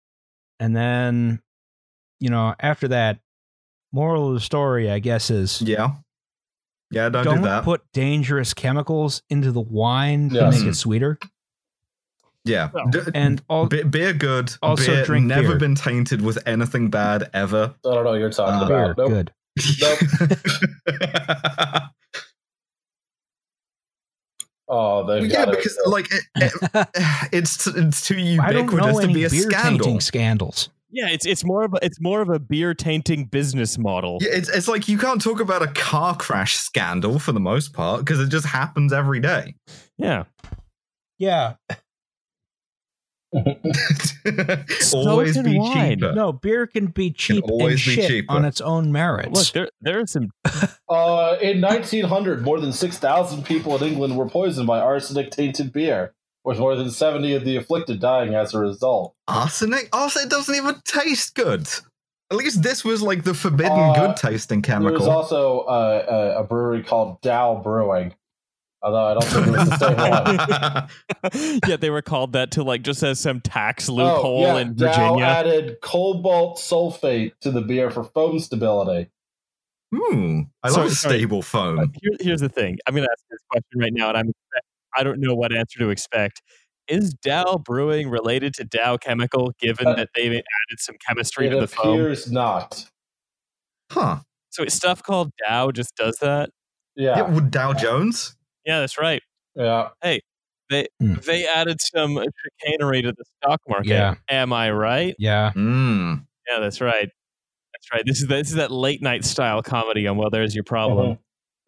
and 0.60 0.74
then, 0.76 1.40
you 2.20 2.30
know, 2.30 2.54
after 2.60 2.88
that, 2.88 3.20
moral 3.92 4.28
of 4.28 4.34
the 4.34 4.40
story, 4.40 4.90
I 4.90 4.98
guess, 4.98 5.30
is 5.30 5.62
Yeah. 5.62 5.92
Yeah, 6.90 7.08
don't, 7.08 7.24
don't 7.24 7.36
do 7.38 7.42
that. 7.44 7.64
put 7.64 7.82
dangerous 7.92 8.54
chemicals 8.54 9.22
into 9.28 9.50
the 9.50 9.60
wine 9.60 10.30
Yes. 10.30 10.54
to 10.54 10.60
make 10.60 10.68
it 10.70 10.74
sweeter. 10.76 11.18
Yeah. 12.46 12.70
Well, 12.72 12.86
D- 12.88 13.00
And 13.14 13.42
all, 13.48 13.66
Be- 13.66 13.82
beer 13.82 14.12
good. 14.12 14.52
Also 14.62 14.86
beer 14.86 15.04
drink 15.04 15.26
never 15.26 15.48
beer. 15.48 15.58
been 15.58 15.74
tainted 15.74 16.22
with 16.22 16.38
anything 16.46 16.88
bad 16.90 17.28
ever. 17.34 17.74
I 17.84 17.94
don't 17.94 18.04
know 18.04 18.10
what 18.10 18.20
you're 18.20 18.30
talking 18.30 18.62
Uh, 18.62 18.68
beer, 18.68 18.84
about. 18.92 18.98
Nope. 18.98 19.10
good. 19.10 19.32
Oh, 24.68 25.06
they 25.06 25.26
yeah, 25.26 25.44
got 25.44 25.48
it. 25.54 25.58
because 25.58 25.78
like 25.86 26.08
it, 26.12 26.24
it- 26.36 26.88
it's 27.32 27.66
it's 27.68 28.06
too 28.06 28.16
I 28.40 28.52
don't 28.52 28.64
ubiquitous 28.64 28.86
know 28.94 28.98
to 29.00 29.04
any 29.04 29.14
be 29.14 29.24
a 29.24 29.30
beer 29.30 29.42
scandal. 29.42 29.86
tainting 29.86 30.00
scandals. 30.00 30.70
Yeah, 30.90 31.08
it's 31.08 31.24
it's 31.24 31.44
more 31.44 31.62
of 31.64 31.74
a 31.74 31.78
it's 31.82 32.00
more 32.00 32.20
of 32.20 32.30
a 32.30 32.38
beer 32.40 32.74
tainting 32.74 33.26
business 33.26 33.78
model. 33.78 34.18
Yeah, 34.20 34.30
it's 34.32 34.48
it's 34.48 34.66
like 34.66 34.88
you 34.88 34.98
can't 34.98 35.22
talk 35.22 35.38
about 35.40 35.62
a 35.62 35.68
car 35.68 36.16
crash 36.16 36.56
scandal 36.56 37.18
for 37.20 37.30
the 37.32 37.40
most 37.40 37.74
part 37.74 38.00
because 38.00 38.18
it 38.18 38.28
just 38.28 38.46
happens 38.46 38.92
every 38.92 39.20
day. 39.20 39.54
Yeah. 39.98 40.24
Yeah, 41.18 41.54
always 44.94 45.34
can 45.34 45.44
be 45.44 45.58
wine. 45.58 45.98
cheaper. 45.98 46.12
no, 46.12 46.32
beer 46.32 46.66
can 46.66 46.86
be 46.86 47.10
cheap 47.10 47.44
and 47.44 47.50
always 47.52 47.84
be 47.84 47.94
shit 47.94 48.08
cheaper. 48.08 48.32
on 48.32 48.44
its 48.44 48.60
own 48.60 48.92
merits. 48.92 49.32
Look, 49.32 49.52
there 49.52 49.68
there 49.80 50.00
are 50.00 50.06
some 50.06 50.30
Uh, 50.88 51.36
in 51.42 51.60
1900, 51.60 52.42
more 52.42 52.60
than 52.60 52.72
6,000 52.72 53.44
people 53.44 53.76
in 53.76 53.82
England 53.82 54.16
were 54.16 54.28
poisoned 54.28 54.68
by 54.68 54.78
arsenic 54.78 55.32
tainted 55.32 55.72
beer, 55.72 56.14
with 56.44 56.58
more 56.60 56.76
than 56.76 56.90
70 56.90 57.34
of 57.34 57.44
the 57.44 57.56
afflicted 57.56 58.00
dying 58.00 58.34
as 58.34 58.54
a 58.54 58.60
result. 58.60 59.14
Arsenic? 59.26 59.88
Arsenic 59.92 60.30
doesn't 60.30 60.54
even 60.54 60.76
taste 60.84 61.34
good. 61.34 61.66
At 62.30 62.36
least 62.36 62.62
this 62.62 62.84
was 62.84 63.02
like 63.02 63.24
the 63.24 63.34
forbidden 63.34 63.78
Uh, 63.78 63.94
good 63.94 64.16
tasting 64.16 64.62
There 64.62 64.80
was 64.80 65.06
also 65.06 65.60
uh, 65.60 66.32
a, 66.36 66.40
a 66.40 66.44
brewery 66.44 66.82
called 66.82 67.20
Dow 67.20 67.60
Brewing. 67.62 68.14
Although 68.82 69.04
I 69.06 69.14
don't 69.14 69.24
think 69.24 69.46
it 69.46 69.50
was 69.50 69.68
the 69.68 70.88
same 71.30 71.50
one. 71.50 71.60
yeah, 71.68 71.76
they 71.76 71.90
were 71.90 72.02
called 72.02 72.34
that 72.34 72.50
to 72.52 72.62
like 72.62 72.82
just 72.82 73.02
as 73.02 73.18
some 73.18 73.40
tax 73.40 73.88
Oh, 73.88 73.94
loophole 73.94 74.42
yeah, 74.42 74.58
in 74.58 74.74
Dow 74.74 74.86
Virginia. 75.14 75.24
added 75.24 75.76
cobalt 75.82 76.58
sulfate 76.58 77.32
to 77.40 77.50
the 77.50 77.62
beer 77.62 77.90
for 77.90 78.04
foam 78.04 78.38
stability. 78.38 79.10
Hmm. 79.94 80.42
I 80.62 80.68
Sorry, 80.70 80.84
love 80.88 80.92
stable 80.96 81.38
Uh, 81.38 81.42
foam. 81.42 81.92
here, 82.02 82.12
here's 82.20 82.40
the 82.40 82.48
thing. 82.48 82.78
I'm 82.86 82.94
going 82.94 83.06
to 83.06 83.10
ask 83.10 83.24
this 83.30 83.40
question 83.50 83.80
right 83.80 83.92
now, 83.94 84.08
and 84.10 84.18
I'm 84.18 84.32
I 84.96 85.02
don't 85.02 85.20
know 85.20 85.34
what 85.34 85.54
answer 85.54 85.78
to 85.80 85.90
expect. 85.90 86.42
Is 86.88 87.12
Dow 87.14 87.56
Brewing 87.64 88.08
related 88.08 88.54
to 88.54 88.64
Dow 88.64 88.96
Chemical, 88.96 89.52
given 89.58 89.86
Uh, 89.88 89.94
that 89.96 90.10
they've 90.14 90.32
added 90.32 90.78
some 90.78 90.96
chemistry 91.06 91.48
to 91.50 91.58
the 91.60 91.66
foam? 91.66 91.94
appears 92.00 92.30
not. 92.30 92.84
Huh. 93.90 94.18
So 94.50 94.62
it's 94.62 94.74
stuff 94.74 95.02
called 95.02 95.32
Dow 95.46 95.70
just 95.72 95.96
does 95.96 96.16
that. 96.20 96.50
Yeah. 96.94 97.16
Yeah, 97.18 97.22
would 97.30 97.50
Dow 97.50 97.72
Jones? 97.72 98.35
Yeah, 98.66 98.80
that's 98.80 98.98
right. 98.98 99.22
yeah. 99.54 99.88
Hey, 100.02 100.20
they 100.68 100.88
Hmm. 101.00 101.14
they 101.24 101.46
added 101.46 101.80
some 101.80 102.18
chicanery 102.60 103.00
to 103.02 103.12
the 103.12 103.24
stock 103.40 103.60
market. 103.68 103.86
Yeah. 103.88 104.14
Am 104.28 104.52
I 104.52 104.70
right? 104.72 105.14
yeah, 105.18 105.52
Hmm. 105.52 106.14
Yeah, 106.50 106.58
that's 106.60 106.80
right. 106.80 107.08
That's 107.72 107.92
right. 107.92 108.02
This 108.04 108.20
is 108.22 108.26
this 108.28 108.48
is 108.48 108.54
that 108.56 108.70
late 108.72 109.00
night 109.02 109.24
style 109.24 109.62
comedy 109.62 110.06
on 110.08 110.16
Well, 110.16 110.30
there's 110.30 110.54
your 110.54 110.64
problem. 110.64 111.18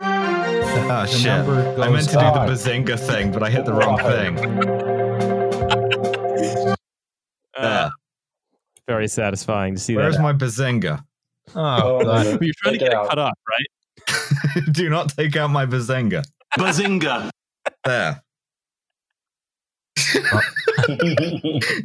Ah, 0.00 1.02
the 1.04 1.06
shit. 1.06 1.30
I 1.30 1.88
meant 1.88 1.92
goes 1.92 2.06
to 2.08 2.12
do 2.12 2.18
the 2.18 2.46
Bazinga 2.48 2.98
thing, 2.98 3.30
but 3.30 3.42
I 3.42 3.50
hit 3.50 3.64
the 3.64 3.72
wrong 3.74 3.98
thing. 4.12 4.38
Uh, 7.56 7.62
There. 7.62 7.90
very 8.86 9.08
satisfying 9.08 9.74
to 9.74 9.80
see 9.80 9.96
Where's 9.96 10.16
that. 10.16 10.22
Where's 10.22 10.38
my 10.40 10.46
Bazinga? 10.46 11.04
Oh, 11.54 11.98
Oh, 12.00 12.04
God. 12.04 12.38
You're 12.42 12.52
trying 12.58 12.74
to 12.74 12.78
get 12.78 12.92
it 12.92 12.98
it 12.98 13.08
cut 13.08 13.18
off, 13.18 13.38
right? 13.48 13.66
do 14.72 14.88
not 14.88 15.10
take 15.10 15.36
out 15.36 15.50
my 15.50 15.66
Bazinga. 15.66 16.24
Bazinga! 16.56 17.30
There. 17.84 18.22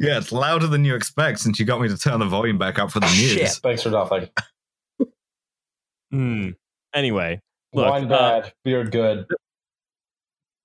Yeah, 0.00 0.18
it's 0.18 0.32
louder 0.32 0.66
than 0.66 0.84
you 0.84 0.94
expect 0.94 1.40
since 1.40 1.58
you 1.58 1.66
got 1.66 1.80
me 1.80 1.88
to 1.88 1.98
turn 1.98 2.20
the 2.20 2.26
volume 2.26 2.56
back 2.58 2.78
up 2.78 2.90
for 2.90 3.00
the 3.00 3.06
news. 3.06 3.32
Shit. 3.32 3.50
Thanks 3.62 3.82
for 3.82 3.90
nothing. 3.90 4.28
Hmm. 6.10 6.50
Anyway, 6.94 7.40
Look, 7.74 7.90
Wine 7.90 8.04
uh, 8.04 8.08
bad, 8.08 8.52
beer 8.64 8.84
good. 8.84 9.26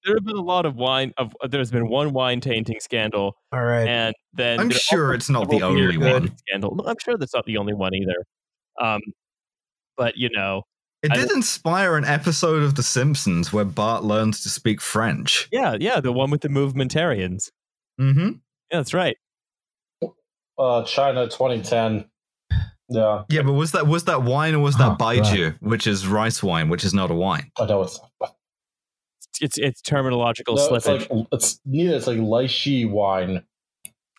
there 0.06 0.16
have 0.16 0.24
been 0.24 0.38
a 0.38 0.42
lot 0.42 0.66
of 0.66 0.76
wine. 0.76 1.12
Of 1.18 1.34
there's 1.50 1.72
been 1.72 1.90
one 1.90 2.14
wine 2.14 2.40
tainting 2.40 2.80
scandal, 2.80 3.36
all 3.52 3.64
right. 3.64 3.88
and 3.88 4.16
then 4.34 4.60
I'm 4.60 4.70
sure 4.70 5.14
it's 5.14 5.30
not 5.30 5.50
the 5.50 5.64
only 5.64 5.98
one. 5.98 6.32
Scandal. 6.38 6.76
No, 6.76 6.84
I'm 6.86 6.98
sure 7.04 7.18
that's 7.18 7.34
not 7.34 7.46
the 7.46 7.58
only 7.58 7.74
one 7.74 7.96
either. 7.96 8.26
Um, 8.80 9.02
but 9.98 10.18
you 10.18 10.30
know, 10.30 10.64
It 11.02 11.12
I- 11.12 11.16
did 11.16 11.32
inspire 11.32 11.96
an 11.96 12.06
episode 12.06 12.62
of 12.64 12.76
The 12.76 12.84
Simpsons 12.84 13.54
where 13.54 13.66
Bart 13.66 14.04
learns 14.04 14.42
to 14.44 14.50
speak 14.50 14.82
French. 14.82 15.48
yeah, 15.52 15.78
yeah, 15.80 16.00
the 16.02 16.12
one 16.12 16.30
with 16.32 16.42
the 16.42 16.50
movementarians. 16.50 17.52
Mm-hmm. 18.00 18.28
Yeah, 18.72 18.78
that's 18.80 18.94
right. 18.94 19.18
Uh, 20.58 20.84
China 20.84 21.26
2010. 21.28 22.06
Yeah, 22.92 23.24
Yeah, 23.30 23.44
but 23.44 23.54
was 23.54 23.72
that 23.74 23.86
was 23.88 24.06
that 24.06 24.24
wine 24.24 24.56
or 24.56 24.60
was 24.60 24.76
that 24.78 24.98
Oh, 25.00 25.06
right. 25.06 25.56
Which 25.62 25.86
is 25.88 26.08
rice 26.08 26.42
wine, 26.42 26.70
which 26.70 26.84
is 26.84 26.94
not 26.94 27.12
a 27.12 27.14
wine? 27.14 27.52
I 27.58 27.66
know 27.66 27.84
it's. 27.84 28.00
It's 29.42 29.58
it's 29.58 29.82
terminological 29.82 30.56
No, 30.58 30.76
it's 30.76 30.86
slippage. 30.88 31.10
like 31.10 31.28
it's 31.32 31.60
neither. 31.66 31.96
It's 31.96 32.08
like 32.08 32.18
lychee 32.18 32.90
wine. 32.90 33.44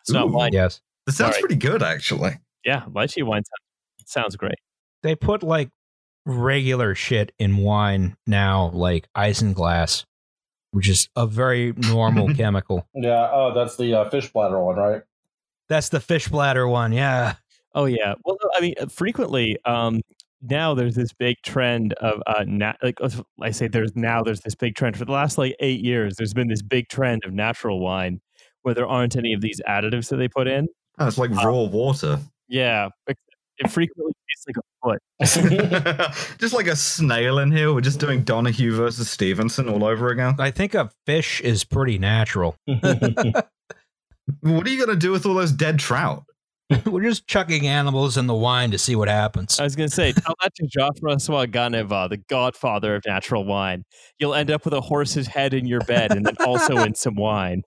it's 0.00 0.10
not 0.10 0.30
wine. 0.30 0.52
yes. 0.54 0.80
That 1.06 1.12
sounds 1.12 1.26
Alright. 1.34 1.40
pretty 1.40 1.56
good, 1.56 1.82
actually. 1.82 2.38
Yeah, 2.64 2.84
lychee 2.88 3.24
wine 3.24 3.42
sounds, 3.44 4.10
sounds 4.10 4.36
great. 4.36 4.54
They 5.02 5.14
put 5.16 5.42
like 5.42 5.68
regular 6.30 6.94
shit 6.94 7.32
in 7.38 7.58
wine 7.58 8.16
now, 8.26 8.70
like 8.72 9.08
isinglass, 9.16 10.04
which 10.72 10.88
is 10.88 11.08
a 11.16 11.26
very 11.26 11.72
normal 11.76 12.32
chemical. 12.34 12.86
Yeah. 12.94 13.28
Oh, 13.32 13.52
that's 13.54 13.76
the 13.76 13.94
uh, 13.94 14.10
fish 14.10 14.32
bladder 14.32 14.62
one, 14.62 14.76
right? 14.76 15.02
That's 15.68 15.88
the 15.88 16.00
fish 16.00 16.28
bladder 16.28 16.66
one. 16.66 16.92
Yeah. 16.92 17.34
Oh 17.74 17.84
yeah. 17.84 18.14
Well, 18.24 18.36
I 18.56 18.60
mean, 18.60 18.74
uh, 18.80 18.86
frequently 18.86 19.56
um, 19.64 20.00
now 20.42 20.74
there's 20.74 20.94
this 20.94 21.12
big 21.12 21.36
trend 21.42 21.92
of 21.94 22.22
uh, 22.26 22.44
nat- 22.46 22.78
like 22.82 22.98
uh, 23.00 23.10
I 23.40 23.50
say 23.50 23.68
there's 23.68 23.94
now 23.94 24.22
there's 24.22 24.40
this 24.40 24.54
big 24.54 24.74
trend 24.74 24.96
for 24.96 25.04
the 25.04 25.12
last 25.12 25.38
like 25.38 25.54
eight 25.60 25.80
years. 25.84 26.16
There's 26.16 26.34
been 26.34 26.48
this 26.48 26.62
big 26.62 26.88
trend 26.88 27.24
of 27.24 27.32
natural 27.32 27.80
wine 27.80 28.20
where 28.62 28.74
there 28.74 28.88
aren't 28.88 29.16
any 29.16 29.32
of 29.32 29.40
these 29.40 29.60
additives 29.68 30.08
that 30.08 30.16
they 30.16 30.28
put 30.28 30.48
in. 30.48 30.68
Oh, 30.98 31.06
it's 31.06 31.18
like 31.18 31.30
raw 31.30 31.62
water. 31.62 32.18
Yeah, 32.48 32.88
it 33.06 33.16
it 33.58 33.70
frequently 33.70 34.12
tastes 34.12 34.18
like 34.18 34.18
a 34.19 34.19
foot. 34.82 35.00
just 36.38 36.54
like 36.54 36.66
a 36.66 36.76
snail 36.76 37.38
in 37.38 37.50
here. 37.52 37.72
We're 37.72 37.80
just 37.80 38.00
doing 38.00 38.22
Donoghue 38.22 38.74
versus 38.74 39.10
Stevenson 39.10 39.68
all 39.68 39.84
over 39.84 40.08
again. 40.08 40.34
I 40.38 40.50
think 40.50 40.74
a 40.74 40.90
fish 41.06 41.40
is 41.40 41.64
pretty 41.64 41.98
natural. 41.98 42.56
What 44.42 44.66
are 44.66 44.70
you 44.70 44.78
gonna 44.78 44.98
do 44.98 45.10
with 45.10 45.26
all 45.26 45.34
those 45.34 45.50
dead 45.50 45.80
trout? 45.80 46.24
We're 46.86 47.02
just 47.02 47.26
chucking 47.26 47.66
animals 47.66 48.16
in 48.16 48.28
the 48.28 48.34
wine 48.34 48.70
to 48.70 48.78
see 48.78 48.94
what 48.94 49.08
happens. 49.08 49.58
I 49.58 49.64
was 49.64 49.74
gonna 49.74 49.88
say, 49.88 50.12
tell 50.12 50.36
that 50.40 50.54
to 50.54 50.68
Jean-Francois 50.68 51.46
Ganevat, 51.46 52.10
the 52.10 52.18
godfather 52.28 52.94
of 52.94 53.02
natural 53.06 53.44
wine. 53.44 53.84
You'll 54.20 54.34
end 54.34 54.52
up 54.52 54.64
with 54.64 54.74
a 54.74 54.80
horse's 54.80 55.26
head 55.26 55.52
in 55.52 55.66
your 55.66 55.80
bed, 55.80 56.12
and 56.12 56.24
then 56.24 56.36
also 56.46 56.76
in 56.78 56.94
some 56.94 57.16
wine. 57.16 57.62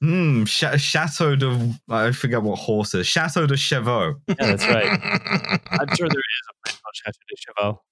Hmm, 0.00 0.44
Ch- 0.44 0.78
Chateau 0.80 1.34
de 1.34 1.74
I 1.88 2.12
forget 2.12 2.42
what 2.42 2.56
horse 2.58 2.94
is. 2.94 3.06
Chateau 3.06 3.46
de 3.46 3.56
Chevaux. 3.56 4.14
Yeah, 4.28 4.34
that's 4.38 4.66
right. 4.68 4.86
I'm 5.72 5.96
sure 5.96 6.08
there 6.08 6.20
is 6.20 6.46
a 6.48 6.54
place 6.64 6.78
called 6.80 6.94
Chateau 6.94 7.24
de 7.28 7.36
Cheval. 7.36 7.84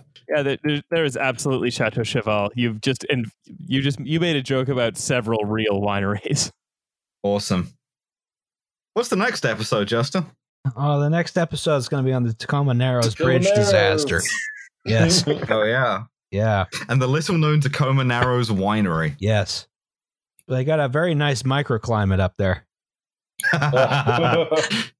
Yeah, 0.28 0.42
there, 0.44 0.58
there, 0.62 0.80
there 0.90 1.04
is 1.04 1.16
absolutely 1.16 1.70
Chateau 1.72 2.04
Cheval. 2.04 2.50
You've 2.54 2.80
just 2.80 3.04
and 3.10 3.26
you 3.66 3.82
just 3.82 3.98
you 3.98 4.20
made 4.20 4.36
a 4.36 4.42
joke 4.42 4.68
about 4.68 4.96
several 4.96 5.44
real 5.44 5.80
wineries. 5.80 6.52
awesome. 7.24 7.72
What's 8.94 9.08
the 9.08 9.16
next 9.16 9.44
episode, 9.44 9.88
Justin? 9.88 10.26
Oh, 10.76 11.00
the 11.00 11.10
next 11.10 11.36
episode 11.36 11.76
is 11.78 11.88
going 11.88 12.04
to 12.04 12.08
be 12.08 12.12
on 12.12 12.22
the 12.22 12.32
Tacoma 12.34 12.74
Narrows 12.74 13.14
Tacoma 13.14 13.30
Bridge 13.30 13.44
Narrows. 13.44 13.58
disaster. 14.04 14.22
Yes. 14.86 15.24
Oh 15.26 15.64
yeah, 15.64 16.04
Yeah. 16.30 16.66
and 16.88 17.00
the 17.02 17.06
little 17.08 17.36
known 17.36 17.60
Tacoma 17.60 18.04
Narrows 18.04 18.50
Winery. 18.50 19.16
Yes. 19.18 19.66
They 20.48 20.64
got 20.64 20.80
a 20.80 20.88
very 20.88 21.14
nice 21.14 21.42
microclimate 21.42 22.20
up 22.20 22.34
there. 22.36 22.66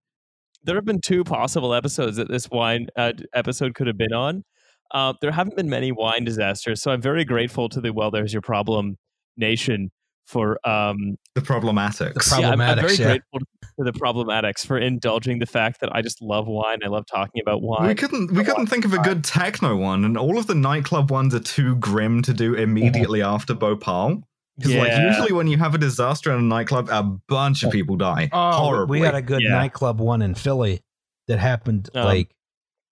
There 0.62 0.74
have 0.74 0.85
been 0.85 1.01
two 1.01 1.24
possible 1.24 1.73
episodes 1.73 2.19
that 2.19 2.28
this 2.28 2.51
wine 2.51 2.89
uh, 2.94 3.12
episode 3.32 3.74
could 3.74 3.86
have 3.86 3.97
been 3.97 4.12
on. 4.12 4.44
Uh, 4.90 5.15
there 5.23 5.32
haven't 5.32 5.57
been 5.57 5.70
many 5.70 5.90
wine 5.90 6.23
disasters, 6.24 6.82
so 6.82 6.90
I'm 6.90 7.01
very 7.01 7.24
grateful 7.24 7.70
to 7.70 7.81
the 7.81 7.93
Well, 7.94 8.11
There's 8.11 8.32
Your 8.35 8.43
Problem 8.43 8.98
Nation 9.39 9.90
for 10.31 10.59
um, 10.66 11.16
the 11.35 11.40
problematics. 11.40 12.31
The 12.31 12.40
yeah, 12.40 12.51
I'm, 12.51 12.61
I'm 12.61 12.78
very 12.78 12.94
yeah. 12.94 13.05
grateful 13.05 13.40
to 13.40 13.85
the 13.85 13.93
problematics 13.93 14.65
for 14.65 14.78
indulging 14.78 15.40
the 15.40 15.47
fact 15.47 15.81
that 15.81 15.94
I 15.94 16.02
just 16.02 16.23
love 16.23 16.47
wine. 16.47 16.78
I 16.85 16.89
love 16.89 17.05
talking 17.07 17.43
about 17.43 17.62
wine. 17.62 17.89
we 17.89 17.94
couldn't 17.94 18.32
we 18.32 18.44
couldn't 18.44 18.66
think 18.69 18.85
of 18.85 18.93
a 18.94 18.98
good 18.98 19.24
techno 19.24 19.77
one, 19.77 20.05
and 20.05 20.16
all 20.16 20.39
of 20.39 20.47
the 20.47 20.55
nightclub 20.55 21.11
ones 21.11 21.35
are 21.35 21.40
too 21.40 21.77
grim 21.77 22.23
to 22.23 22.32
do 22.32 22.55
immediately 22.55 23.23
after 23.23 23.55
Bhopal. 23.55 24.23
Because 24.57 24.74
like 24.74 24.93
usually 24.93 25.32
when 25.32 25.47
you 25.47 25.57
have 25.57 25.74
a 25.74 25.78
disaster 25.78 26.31
in 26.32 26.39
a 26.39 26.43
nightclub, 26.43 26.89
a 26.90 27.02
bunch 27.28 27.62
of 27.62 27.73
people 27.73 27.97
die 27.97 28.28
horribly. 28.32 28.98
Oh, 28.98 29.01
we 29.01 29.07
had 29.07 29.15
a 29.15 29.23
good 29.23 29.40
Yeah. 29.43 29.51
nightclub 29.51 30.01
one 30.01 30.20
in 30.23 30.35
Philly 30.35 30.82
that 31.28 31.39
happened 31.39 31.89
Um, 31.94 32.05
like 32.05 32.35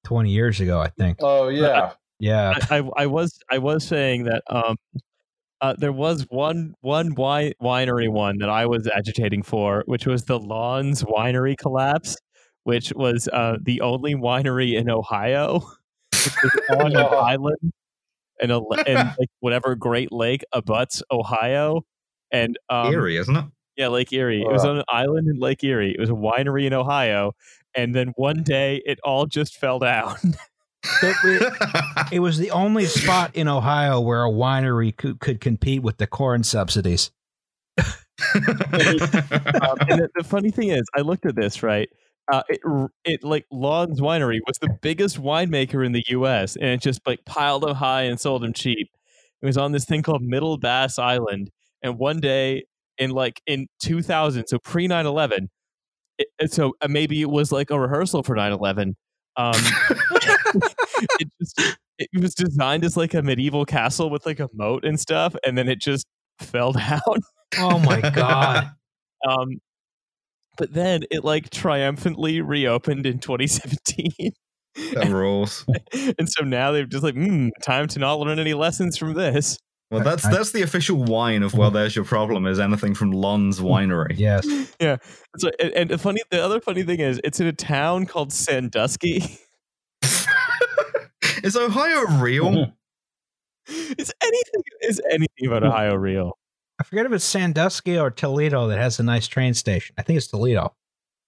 20 0.04 0.30
years 0.30 0.60
ago, 0.60 0.80
I 0.80 0.88
think. 0.88 1.18
oh 1.20 1.48
yeah. 1.48 1.92
Yeah. 2.20 2.54
I, 2.70 2.78
I, 2.78 2.90
I 2.96 3.06
was 3.06 3.38
I 3.50 3.58
was 3.58 3.86
saying 3.86 4.24
that 4.24 4.42
um, 4.48 4.76
uh, 5.60 5.74
there 5.78 5.92
was 5.92 6.26
one 6.30 6.74
one 6.80 7.10
wi- 7.10 7.54
winery 7.62 8.10
one 8.10 8.38
that 8.38 8.48
I 8.48 8.66
was 8.66 8.86
agitating 8.86 9.42
for, 9.42 9.82
which 9.86 10.06
was 10.06 10.24
the 10.24 10.38
Lonz 10.38 11.04
Winery 11.04 11.56
collapse, 11.56 12.16
which 12.64 12.92
was 12.94 13.28
uh, 13.32 13.56
the 13.60 13.80
only 13.80 14.14
winery 14.14 14.74
in 14.74 14.90
Ohio, 14.90 15.62
on 16.70 16.94
an 16.94 16.96
island 17.12 17.72
and 18.40 18.52
a 18.52 18.60
and 18.86 19.14
like 19.18 19.30
whatever 19.40 19.74
Great 19.74 20.12
Lake 20.12 20.44
abuts 20.52 21.02
Ohio, 21.10 21.82
and 22.30 22.56
um, 22.68 22.92
Eerie, 22.92 23.16
isn't 23.16 23.36
it? 23.36 23.44
yeah, 23.76 23.88
Lake 23.88 24.12
Erie. 24.12 24.42
It 24.42 24.52
was 24.52 24.64
on 24.64 24.78
an 24.78 24.84
island 24.88 25.28
in 25.28 25.38
Lake 25.38 25.62
Erie. 25.64 25.92
It 25.92 26.00
was 26.00 26.10
a 26.10 26.14
winery 26.14 26.66
in 26.66 26.72
Ohio, 26.72 27.32
and 27.74 27.94
then 27.94 28.12
one 28.16 28.42
day 28.42 28.82
it 28.86 28.98
all 29.02 29.26
just 29.26 29.56
fell 29.56 29.78
down. 29.78 30.16
It, 31.02 31.16
it- 31.24 31.52
it 32.12 32.20
was 32.20 32.38
the 32.38 32.50
only 32.50 32.86
spot 32.86 33.34
in 33.34 33.48
Ohio 33.48 34.00
where 34.00 34.24
a 34.24 34.30
winery 34.30 34.96
could, 34.96 35.20
could 35.20 35.40
compete 35.40 35.82
with 35.82 35.98
the 35.98 36.06
corn 36.06 36.42
subsidies. 36.44 37.10
um, 37.78 37.84
and 38.34 40.00
the, 40.00 40.10
the 40.16 40.24
funny 40.24 40.50
thing 40.50 40.68
is, 40.70 40.82
I 40.96 41.00
looked 41.02 41.26
at 41.26 41.36
this 41.36 41.62
right. 41.62 41.88
Uh, 42.30 42.42
it, 42.48 42.60
it 43.04 43.24
like 43.24 43.46
Lonz 43.52 44.00
Winery 44.00 44.40
was 44.46 44.58
the 44.58 44.68
biggest 44.82 45.18
winemaker 45.20 45.84
in 45.84 45.92
the 45.92 46.04
U.S. 46.08 46.56
and 46.56 46.66
it 46.66 46.80
just 46.82 47.00
like 47.06 47.24
piled 47.24 47.62
them 47.62 47.74
high 47.74 48.02
and 48.02 48.20
sold 48.20 48.42
them 48.42 48.52
cheap. 48.52 48.90
It 49.40 49.46
was 49.46 49.56
on 49.56 49.72
this 49.72 49.84
thing 49.86 50.02
called 50.02 50.22
Middle 50.22 50.58
Bass 50.58 50.98
Island, 50.98 51.50
and 51.82 51.96
one 51.98 52.20
day 52.20 52.64
in 52.98 53.10
like 53.12 53.40
in 53.46 53.66
2000, 53.82 54.46
so 54.46 54.58
pre 54.58 54.88
9/11, 54.88 55.48
it, 56.18 56.26
it- 56.38 56.52
so 56.52 56.74
uh, 56.82 56.88
maybe 56.88 57.22
it 57.22 57.30
was 57.30 57.50
like 57.52 57.70
a 57.70 57.78
rehearsal 57.80 58.22
for 58.22 58.36
9/11. 58.36 58.94
Um, 59.36 59.54
it 61.20 61.28
just 61.40 61.78
it 61.98 62.08
was 62.20 62.34
designed 62.34 62.84
as 62.84 62.96
like 62.96 63.14
a 63.14 63.22
medieval 63.22 63.64
castle 63.64 64.10
with 64.10 64.26
like 64.26 64.40
a 64.40 64.48
moat 64.54 64.84
and 64.84 64.98
stuff, 64.98 65.34
and 65.44 65.56
then 65.56 65.68
it 65.68 65.80
just 65.80 66.06
fell 66.40 66.72
down. 66.74 67.00
Oh 67.58 67.78
my 67.78 68.00
God. 68.00 68.70
Um, 69.28 69.58
but 70.56 70.72
then 70.72 71.02
it 71.10 71.24
like 71.24 71.50
triumphantly 71.50 72.40
reopened 72.40 73.06
in 73.06 73.18
2017. 73.18 74.12
that 74.94 75.08
rules. 75.08 75.66
and 76.18 76.28
so 76.28 76.44
now 76.44 76.70
they're 76.72 76.86
just 76.86 77.02
like, 77.02 77.14
hmm, 77.16 77.48
time 77.62 77.88
to 77.88 77.98
not 77.98 78.20
learn 78.20 78.38
any 78.38 78.54
lessons 78.54 78.96
from 78.96 79.14
this. 79.14 79.58
Well, 79.90 80.02
that's 80.04 80.24
I- 80.26 80.30
that's 80.32 80.52
the 80.52 80.62
official 80.62 81.02
wine 81.02 81.42
of 81.42 81.54
well, 81.54 81.70
there's 81.70 81.96
your 81.96 82.04
problem. 82.04 82.46
Is 82.46 82.60
anything 82.60 82.94
from 82.94 83.12
Lonz 83.12 83.60
Winery? 83.60 84.18
yes. 84.18 84.46
Yeah. 84.80 84.96
So, 85.38 85.50
and, 85.60 85.72
and 85.72 85.90
the 85.90 85.98
funny, 85.98 86.20
the 86.30 86.42
other 86.44 86.60
funny 86.60 86.82
thing 86.82 87.00
is, 87.00 87.20
it's 87.24 87.40
in 87.40 87.46
a 87.46 87.52
town 87.52 88.06
called 88.06 88.32
Sandusky. 88.32 89.22
Is 91.42 91.56
Ohio 91.56 92.02
real? 92.20 92.72
is 93.68 94.12
anything 94.22 94.62
is 94.82 95.00
anything 95.10 95.46
about 95.46 95.62
Ohio 95.62 95.94
real? 95.94 96.36
I 96.80 96.84
forget 96.84 97.06
if 97.06 97.12
it's 97.12 97.24
Sandusky 97.24 97.98
or 97.98 98.10
Toledo 98.10 98.66
that 98.68 98.78
has 98.78 98.98
a 98.98 99.02
nice 99.02 99.26
train 99.28 99.54
station. 99.54 99.94
I 99.98 100.02
think 100.02 100.16
it's 100.16 100.26
Toledo. 100.26 100.74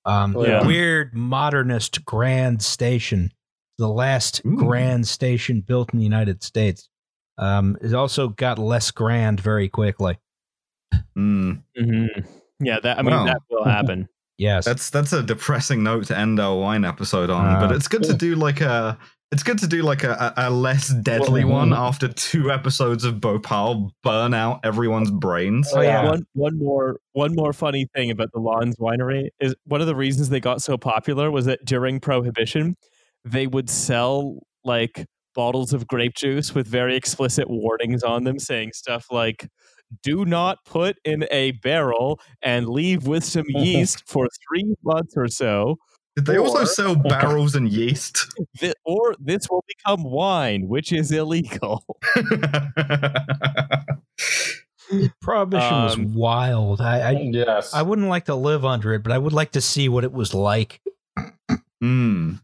Um, 0.05 0.37
Yeah. 0.39 0.67
Weird 0.67 1.15
modernist 1.15 2.05
grand 2.05 2.63
station. 2.63 3.33
The 3.79 3.89
last 3.89 4.43
Ooh. 4.45 4.57
grand 4.57 5.07
station 5.09 5.61
built 5.61 5.93
in 5.93 5.99
the 6.01 6.05
United 6.05 6.43
States. 6.43 6.89
Um, 7.41 7.77
it 7.81 7.95
also 7.95 8.29
got 8.29 8.59
less 8.59 8.91
grand 8.93 9.41
very 9.41 9.69
quickly. 9.69 10.19
Hmm. 11.15 11.53
Mm-hmm. 11.79 12.21
Yeah, 12.65 12.79
that 12.81 12.99
I 12.99 13.03
mean 13.03 13.15
Wow. 13.15 13.25
that 13.25 13.41
will 13.51 13.65
happen. 13.65 14.09
Yes. 14.41 14.65
That's 14.65 14.89
that's 14.89 15.13
a 15.13 15.23
depressing 15.23 15.83
note 15.83 16.07
to 16.07 16.17
end 16.17 16.41
our 16.41 16.57
wine 16.59 16.83
episode 16.87 17.29
on. 17.29 17.45
Uh, 17.57 17.61
but 17.61 17.77
it's 17.77 17.89
good 17.89 18.05
to 18.05 18.15
do 18.15 18.37
like 18.37 18.63
a 18.63 18.97
it's 19.31 19.43
good 19.43 19.59
to 19.59 19.67
do 19.67 19.83
like 19.83 20.03
a, 20.03 20.33
a, 20.35 20.49
a 20.49 20.51
less 20.51 20.89
deadly 20.89 21.45
Well, 21.45 21.59
one 21.59 21.75
after 21.75 22.09
two 22.09 22.51
episodes 22.51 23.05
of 23.05 23.21
Bhopal 23.21 23.93
burn 24.03 24.33
out 24.33 24.61
everyone's 24.65 25.11
brains. 25.11 25.71
Oh, 25.75 25.83
yeah. 25.83 26.09
One 26.09 26.27
one 26.33 26.59
more 26.59 26.97
one 27.13 27.35
more 27.35 27.53
funny 27.53 27.87
thing 27.95 28.11
about 28.11 28.33
the 28.33 28.41
Lonz 28.41 28.79
Winery 28.79 29.29
is 29.41 29.55
one 29.65 29.83
of 29.83 29.87
the 29.87 29.95
reasons 29.95 30.31
they 30.31 30.41
got 30.41 30.63
so 30.63 30.79
popular 30.79 31.31
was 31.31 31.45
that 31.45 31.63
during 31.67 32.01
Prohibition, 32.01 32.77
they 33.27 33.47
would 33.47 33.69
sell 33.69 34.39
like 34.65 35.05
bottles 35.35 35.73
of 35.73 35.87
grape 35.87 36.15
juice 36.15 36.55
with 36.55 36.67
very 36.67 36.97
explicit 36.97 37.49
warnings 37.49 38.03
on 38.03 38.25
them, 38.25 38.39
saying 38.39 38.73
stuff 38.75 39.07
like 39.11 39.49
"Do 40.03 40.25
not 40.25 40.59
put 40.65 40.97
in 41.05 41.27
a 41.31 41.53
barrel 41.53 42.21
and 42.43 42.69
leave 42.69 43.07
with 43.07 43.25
some 43.25 43.47
yeast 43.49 44.03
for 44.09 44.29
three 44.49 44.75
months 44.85 45.15
or 45.17 45.29
so, 45.29 45.77
Did 46.17 46.27
they 46.27 46.39
also 46.39 46.65
sell 46.65 46.95
barrels 47.09 47.55
and 47.55 47.69
yeast? 47.69 48.27
Thi- 48.59 48.75
or 48.85 49.15
this 49.19 49.47
will 49.51 49.65
become 49.67 50.05
wine, 50.05 50.69
which 50.69 50.93
is 50.93 51.13
illegal." 51.13 51.85
Prohibition 55.21 55.83
was 55.83 55.95
um, 55.95 56.15
wild. 56.15 56.81
I, 56.81 57.01
I 57.01 57.11
yes. 57.13 57.73
I 57.73 57.83
wouldn't 57.83 58.09
like 58.09 58.25
to 58.25 58.35
live 58.35 58.65
under 58.65 58.93
it, 58.93 59.03
but 59.03 59.13
I 59.13 59.19
would 59.19 59.33
like 59.33 59.53
to 59.53 59.61
see 59.61 59.89
what 59.89 60.05
it 60.05 60.13
was 60.13 60.35
like. 60.35 60.81
Hmm. 61.81 62.35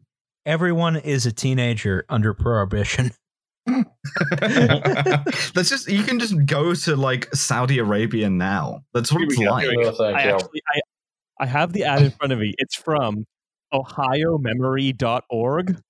Everyone 0.46 0.96
is 0.96 1.26
a 1.26 1.32
teenager 1.32 2.06
under 2.08 2.32
prohibition. 2.32 3.12
That's 4.40 5.68
just 5.68 5.88
you 5.88 6.04
can 6.04 6.20
just 6.20 6.46
go 6.46 6.72
to 6.72 6.94
like 6.94 7.34
Saudi 7.34 7.78
Arabia 7.78 8.30
now. 8.30 8.84
That's 8.94 9.12
what 9.12 9.22
it's 9.22 9.36
go, 9.36 9.50
like. 9.50 9.64
here 9.64 9.76
we 9.76 9.82
No, 9.82 9.90
thank 9.90 10.16
I 10.16 10.22
actually 10.22 10.62
I, 10.68 10.80
I 11.40 11.46
have 11.46 11.72
the 11.72 11.82
ad 11.84 12.02
in 12.02 12.12
front 12.12 12.32
of 12.32 12.38
me. 12.38 12.54
It's 12.58 12.76
from 12.76 13.24
ohiomemory.org. 13.74 15.80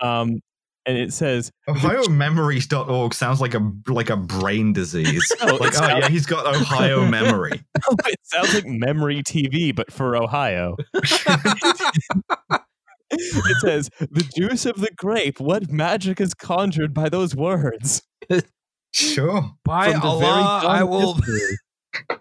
Um 0.00 0.40
and 0.86 0.98
it 0.98 1.12
says 1.12 1.50
OhioMemories.org 1.68 3.14
sounds 3.14 3.40
like 3.40 3.54
a 3.54 3.72
like 3.86 4.10
a 4.10 4.16
brain 4.16 4.72
disease. 4.72 5.32
Oh, 5.42 5.56
like, 5.56 5.80
oh 5.80 5.98
yeah, 5.98 6.08
he's 6.08 6.26
got 6.26 6.46
Ohio 6.46 7.06
memory. 7.06 7.62
it 8.06 8.18
sounds 8.22 8.54
like 8.54 8.66
memory 8.66 9.22
TV, 9.22 9.74
but 9.74 9.92
for 9.92 10.16
Ohio. 10.16 10.76
It 13.18 13.56
says 13.60 13.90
the 13.98 14.28
juice 14.36 14.66
of 14.66 14.80
the 14.80 14.90
grape. 14.96 15.40
What 15.40 15.70
magic 15.70 16.20
is 16.20 16.34
conjured 16.34 16.94
by 16.94 17.08
those 17.08 17.34
words? 17.34 18.02
sure. 18.92 19.50
By 19.64 19.94
Allah, 19.94 20.62
I 20.66 20.82
will. 20.84 21.18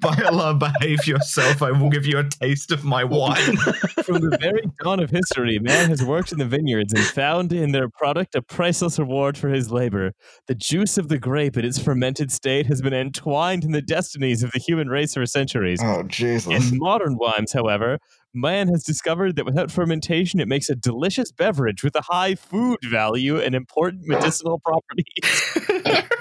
By 0.00 0.22
Allah, 0.26 0.54
behave 0.54 1.06
yourself. 1.06 1.62
I 1.62 1.70
will 1.70 1.90
give 1.90 2.06
you 2.06 2.18
a 2.18 2.24
taste 2.24 2.72
of 2.72 2.84
my 2.84 3.04
wine. 3.04 3.56
From 4.04 4.20
the 4.20 4.36
very 4.40 4.62
dawn 4.82 5.00
of 5.00 5.10
history, 5.10 5.58
man 5.58 5.88
has 5.88 6.04
worked 6.04 6.32
in 6.32 6.38
the 6.38 6.44
vineyards 6.44 6.92
and 6.92 7.02
found 7.02 7.52
in 7.52 7.72
their 7.72 7.88
product 7.88 8.34
a 8.34 8.42
priceless 8.42 8.98
reward 8.98 9.38
for 9.38 9.48
his 9.48 9.70
labor. 9.70 10.12
The 10.46 10.54
juice 10.54 10.98
of 10.98 11.08
the 11.08 11.18
grape 11.18 11.56
in 11.56 11.64
its 11.64 11.78
fermented 11.78 12.30
state 12.32 12.66
has 12.66 12.82
been 12.82 12.94
entwined 12.94 13.64
in 13.64 13.72
the 13.72 13.82
destinies 13.82 14.42
of 14.42 14.52
the 14.52 14.58
human 14.58 14.88
race 14.88 15.14
for 15.14 15.26
centuries. 15.26 15.80
oh 15.82 16.02
Jesus! 16.04 16.72
In 16.72 16.78
modern 16.78 17.16
wines, 17.16 17.52
however, 17.52 17.98
man 18.34 18.68
has 18.68 18.82
discovered 18.82 19.36
that 19.36 19.44
without 19.44 19.70
fermentation, 19.70 20.40
it 20.40 20.48
makes 20.48 20.68
a 20.68 20.74
delicious 20.74 21.32
beverage 21.32 21.82
with 21.82 21.94
a 21.96 22.02
high 22.02 22.34
food 22.34 22.78
value 22.84 23.40
and 23.40 23.54
important 23.54 24.02
medicinal 24.06 24.60
properties. 24.60 26.06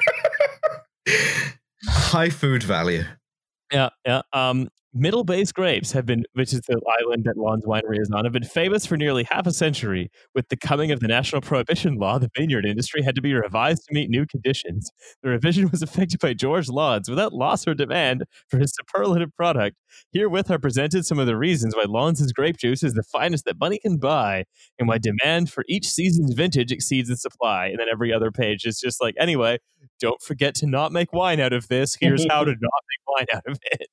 High 1.88 2.30
food 2.30 2.64
value. 2.64 3.03
Yeah, 3.72 3.90
yeah. 4.06 4.22
Um, 4.34 4.69
Middle 4.91 5.24
Bass 5.24 5.52
grapes 5.52 5.91
have 5.91 6.07
been, 6.07 6.24
which 6.34 6.52
is 6.52 6.61
the 6.61 6.82
island 6.99 7.26
that 7.26 7.38
Lonz 7.38 7.64
Winery 7.64 8.02
is 8.02 8.10
on, 8.10 8.24
have 8.24 8.34
been 8.34 8.44
famous 8.44 8.88
for 8.88 8.98
nearly 8.98 9.24
half 9.24 9.45
a 9.45 9.52
century. 9.52 10.10
With 10.34 10.49
the 10.49 10.57
coming 10.57 10.90
of 10.90 10.99
the 10.99 11.07
national 11.07 11.41
prohibition 11.41 11.98
law, 11.98 12.18
the 12.18 12.32
vineyard 12.36 12.66
industry 12.66 13.03
had 13.03 13.14
to 13.14 13.22
be 13.22 13.36
revised 13.36 13.86
to 13.86 13.94
meet 13.94 14.10
new 14.10 14.26
conditions. 14.26 14.90
The 15.22 15.30
revision 15.30 15.70
was 15.70 15.84
effected 15.84 16.20
by 16.20 16.34
George 16.34 16.70
Lonz 16.70 17.07
without 17.07 17.34
loss 17.34 17.68
or 17.68 17.76
demand 17.76 18.24
for 18.48 18.57
his 18.57 18.74
superlative 18.74 19.30
product. 19.36 19.78
Herewith 20.11 20.49
are 20.49 20.57
presented 20.57 21.06
some 21.06 21.20
of 21.20 21.28
the 21.28 21.38
reasons 21.38 21.76
why 21.76 21.84
Lonz 21.84 22.34
grape 22.34 22.57
juice 22.57 22.82
is 22.82 22.95
the 22.95 23.03
finest 23.03 23.45
that 23.45 23.60
money 23.60 23.78
can 23.78 23.98
buy, 23.98 24.45
and 24.80 24.88
why 24.88 24.98
demand 24.98 25.52
for 25.52 25.64
each 25.70 25.88
season's 25.88 26.34
vintage 26.34 26.72
exceeds 26.72 27.10
the 27.10 27.18
supply. 27.18 27.68
And 27.68 27.78
then 27.78 27.88
every 27.91 28.11
other 28.11 28.32
page 28.32 28.66
is 28.66 28.80
just 28.80 28.99
like, 28.99 29.14
anyway, 29.20 29.60
don't 29.99 30.22
forget 30.24 30.56
to 30.56 30.66
not 30.66 30.91
make 30.91 31.14
wine 31.14 31.40
out 31.40 31.53
of 31.53 31.68
this. 31.68 31.95
Here's 31.99 32.26
how 32.28 32.44
to 32.44 32.52
not 32.60 32.60
make 32.60 33.07
wine 33.07 33.26
out 33.36 33.44
of 33.45 33.60
it. 33.72 33.88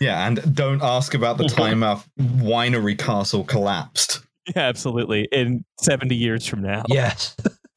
Yeah, 0.00 0.26
and 0.26 0.54
don't 0.54 0.82
ask 0.82 1.14
about 1.14 1.38
the 1.38 1.44
time 1.48 1.82
our 1.82 2.02
winery 2.18 2.98
castle 2.98 3.44
collapsed. 3.44 4.20
Yeah, 4.54 4.62
absolutely. 4.62 5.28
In 5.30 5.64
70 5.80 6.14
years 6.14 6.46
from 6.46 6.62
now. 6.62 6.84
Yes. 6.88 7.36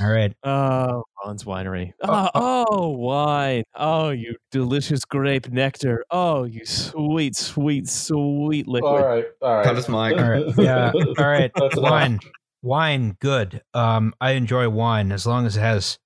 All 0.00 0.10
right. 0.10 0.34
Oh, 0.42 1.04
Ron's 1.24 1.44
Winery. 1.44 1.92
Oh, 2.02 2.28
oh, 2.34 2.88
wine. 2.88 3.62
Oh, 3.76 4.10
you 4.10 4.34
delicious 4.50 5.04
grape 5.04 5.48
nectar. 5.50 6.04
Oh, 6.10 6.42
you 6.44 6.64
sweet, 6.64 7.36
sweet, 7.36 7.88
sweet 7.88 8.66
liquid. 8.66 8.92
All 8.92 9.06
right, 9.06 9.24
all 9.40 9.54
right. 9.54 9.64
Cut 9.64 9.76
us, 9.76 9.88
Mike. 9.88 10.16
All 10.16 10.28
right. 10.28 10.52
Yeah. 10.58 10.90
All 11.18 11.26
right. 11.26 11.52
Wine. 11.76 12.18
Wine, 12.62 13.16
good. 13.20 13.62
Um, 13.72 14.14
I 14.20 14.32
enjoy 14.32 14.68
wine 14.68 15.12
as 15.12 15.26
long 15.26 15.46
as 15.46 15.56
it 15.56 15.60
has 15.60 15.98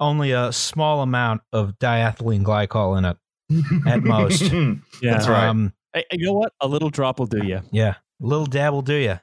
only 0.00 0.30
a 0.32 0.50
small 0.52 1.02
amount 1.02 1.42
of 1.52 1.78
diethylene 1.78 2.44
glycol 2.44 2.96
in 2.96 3.04
it. 3.04 3.18
At 3.86 4.02
most. 4.02 4.42
Yeah. 4.52 5.12
That's 5.12 5.28
right. 5.28 5.48
Um, 5.48 5.72
Hey, 5.94 6.04
you 6.12 6.26
know 6.26 6.34
what? 6.34 6.52
A 6.60 6.68
little 6.68 6.90
drop 6.90 7.18
will 7.18 7.26
do 7.26 7.46
you. 7.46 7.62
yeah. 7.72 7.94
A 8.22 8.26
little 8.26 8.44
dab 8.46 8.72
will 8.74 8.82
do 8.82 8.94
you. 8.94 9.18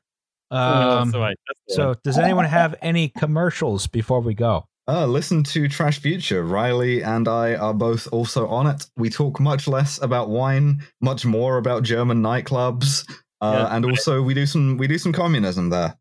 Um, 0.51 1.11
that's 1.11 1.15
right. 1.17 1.37
So, 1.69 1.87
one. 1.89 1.97
does 2.03 2.17
anyone 2.17 2.45
have 2.45 2.75
any 2.81 3.09
commercials 3.09 3.87
before 3.87 4.19
we 4.21 4.33
go? 4.33 4.65
Uh, 4.87 5.05
listen 5.05 5.43
to 5.43 5.67
Trash 5.67 5.99
Future. 5.99 6.43
Riley 6.43 7.03
and 7.03 7.27
I 7.27 7.55
are 7.55 7.73
both 7.73 8.07
also 8.11 8.47
on 8.47 8.67
it. 8.67 8.85
We 8.97 9.09
talk 9.09 9.39
much 9.39 9.67
less 9.67 10.01
about 10.01 10.29
wine, 10.29 10.81
much 11.01 11.25
more 11.25 11.57
about 11.57 11.83
German 11.83 12.21
nightclubs, 12.21 13.07
uh, 13.41 13.65
Yeah. 13.67 13.75
and 13.75 13.85
also 13.85 14.21
we 14.21 14.33
do 14.33 14.45
some 14.45 14.77
we 14.77 14.87
do 14.87 14.97
some 14.97 15.11
communism 15.13 15.69
there. 15.69 15.97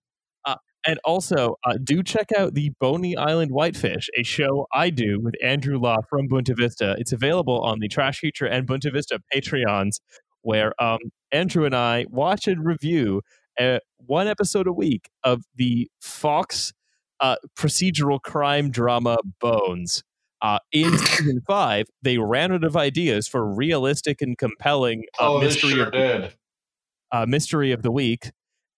And 0.86 0.98
also, 1.04 1.56
uh, 1.64 1.78
do 1.82 2.02
check 2.02 2.28
out 2.36 2.54
the 2.54 2.70
Boney 2.80 3.16
Island 3.16 3.50
Whitefish, 3.50 4.10
a 4.18 4.22
show 4.22 4.66
I 4.72 4.90
do 4.90 5.18
with 5.20 5.34
Andrew 5.42 5.78
Law 5.78 6.02
from 6.08 6.28
Bunta 6.28 6.56
Vista. 6.56 6.94
It's 6.98 7.12
available 7.12 7.60
on 7.62 7.80
the 7.80 7.88
Trash 7.88 8.18
Future 8.18 8.46
and 8.46 8.66
Bunta 8.66 8.92
Vista 8.92 9.20
Patreons, 9.34 10.00
where 10.42 10.74
um, 10.82 10.98
Andrew 11.32 11.64
and 11.64 11.74
I 11.74 12.06
watch 12.10 12.46
and 12.46 12.64
review 12.64 13.22
uh, 13.58 13.78
one 13.96 14.28
episode 14.28 14.66
a 14.66 14.72
week 14.72 15.08
of 15.22 15.42
the 15.54 15.88
Fox 16.00 16.72
uh, 17.20 17.36
procedural 17.56 18.20
crime 18.20 18.70
drama 18.70 19.18
Bones. 19.40 20.02
Uh, 20.42 20.58
in 20.72 20.96
season 20.98 21.40
five, 21.46 21.86
they 22.02 22.18
ran 22.18 22.52
out 22.52 22.64
of 22.64 22.76
ideas 22.76 23.26
for 23.26 23.46
realistic 23.54 24.20
and 24.20 24.36
compelling 24.36 25.04
uh, 25.18 25.32
oh, 25.32 25.40
mystery 25.40 25.70
sure 25.70 25.88
of 25.88 26.36
uh, 27.12 27.24
mystery 27.26 27.72
of 27.72 27.82
the 27.82 27.90
week, 27.90 28.30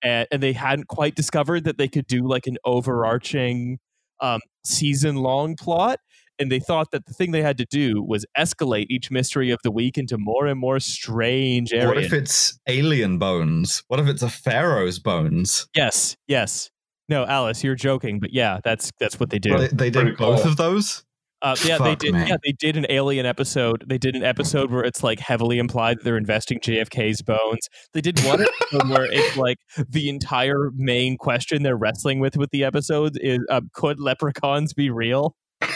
and, 0.07 0.29
and 0.31 0.43
they 0.43 0.53
hadn't 0.53 0.87
quite 0.89 1.15
discovered 1.17 1.65
that 1.65 1.79
they 1.79 1.89
could 1.89 2.07
do 2.07 2.27
like 2.29 2.47
an 2.47 2.57
overarching 2.65 3.79
um, 4.21 4.41
season 4.65 5.17
long 5.17 5.57
plot. 5.57 5.99
And 6.39 6.53
they 6.53 6.61
thought 6.61 6.91
that 6.91 7.07
the 7.07 7.15
thing 7.15 7.31
they 7.33 7.41
had 7.41 7.57
to 7.59 7.65
do 7.65 8.03
was 8.03 8.27
escalate 8.37 8.87
each 8.91 9.11
mystery 9.11 9.51
of 9.51 9.59
the 9.65 9.71
week 9.71 9.97
into 9.97 10.19
more 10.19 10.47
and 10.47 10.61
more 10.61 10.79
strange 10.81 11.73
What 11.73 11.83
areas. 11.97 12.07
if 12.07 12.13
it's 12.13 12.59
alien 12.67 13.19
bones? 13.19 13.83
What 13.89 14.01
if 14.01 14.07
it's 14.07 14.21
a 14.23 14.29
pharaoh's 14.29 14.99
bones? 14.99 15.67
yes, 15.75 16.15
yes. 16.29 16.71
No, 17.09 17.25
Alice, 17.25 17.63
you're 17.65 17.75
joking, 17.77 18.19
but 18.21 18.35
yeah, 18.35 18.59
that's 18.65 18.91
that's 19.01 19.19
what 19.21 19.31
they 19.31 19.39
do. 19.39 19.57
They, 19.57 19.69
they 19.69 19.91
Pretty 19.91 20.11
did 20.11 20.17
both 20.19 20.43
cool. 20.43 20.51
of 20.51 20.57
those. 20.59 21.05
Uh, 21.43 21.55
yeah, 21.65 21.77
they 21.79 21.95
did. 21.95 22.15
me. 22.15 22.27
Yeah, 22.27 22.37
they 22.43 22.53
did 22.53 22.77
an 22.77 22.87
alien 22.89 23.27
episode. 23.27 23.85
They 23.87 23.99
did 23.99 24.17
an 24.17 24.25
episode 24.25 24.71
where 24.71 24.83
it's 24.83 25.03
like 25.03 25.21
heavily 25.21 25.59
implied 25.59 25.99
that 25.99 26.05
they're 26.05 26.17
investing 26.17 26.59
JFK's 26.61 27.21
bones. 27.23 27.69
They 27.93 28.01
did 28.01 28.19
one 28.21 28.41
episode 28.43 28.89
where 28.89 29.05
it's 29.05 29.37
like 29.37 29.59
the 29.89 30.09
entire 30.09 30.71
main 30.75 31.19
question 31.19 31.63
they're 31.63 31.77
wrestling 31.77 32.21
with 32.21 32.37
with 32.37 32.51
the 32.51 32.65
episodes 32.65 33.19
is: 33.21 33.41
uh, 33.51 33.61
Could 33.75 34.01
leprechauns 34.01 34.73
be 34.73 34.89
real? 34.91 35.37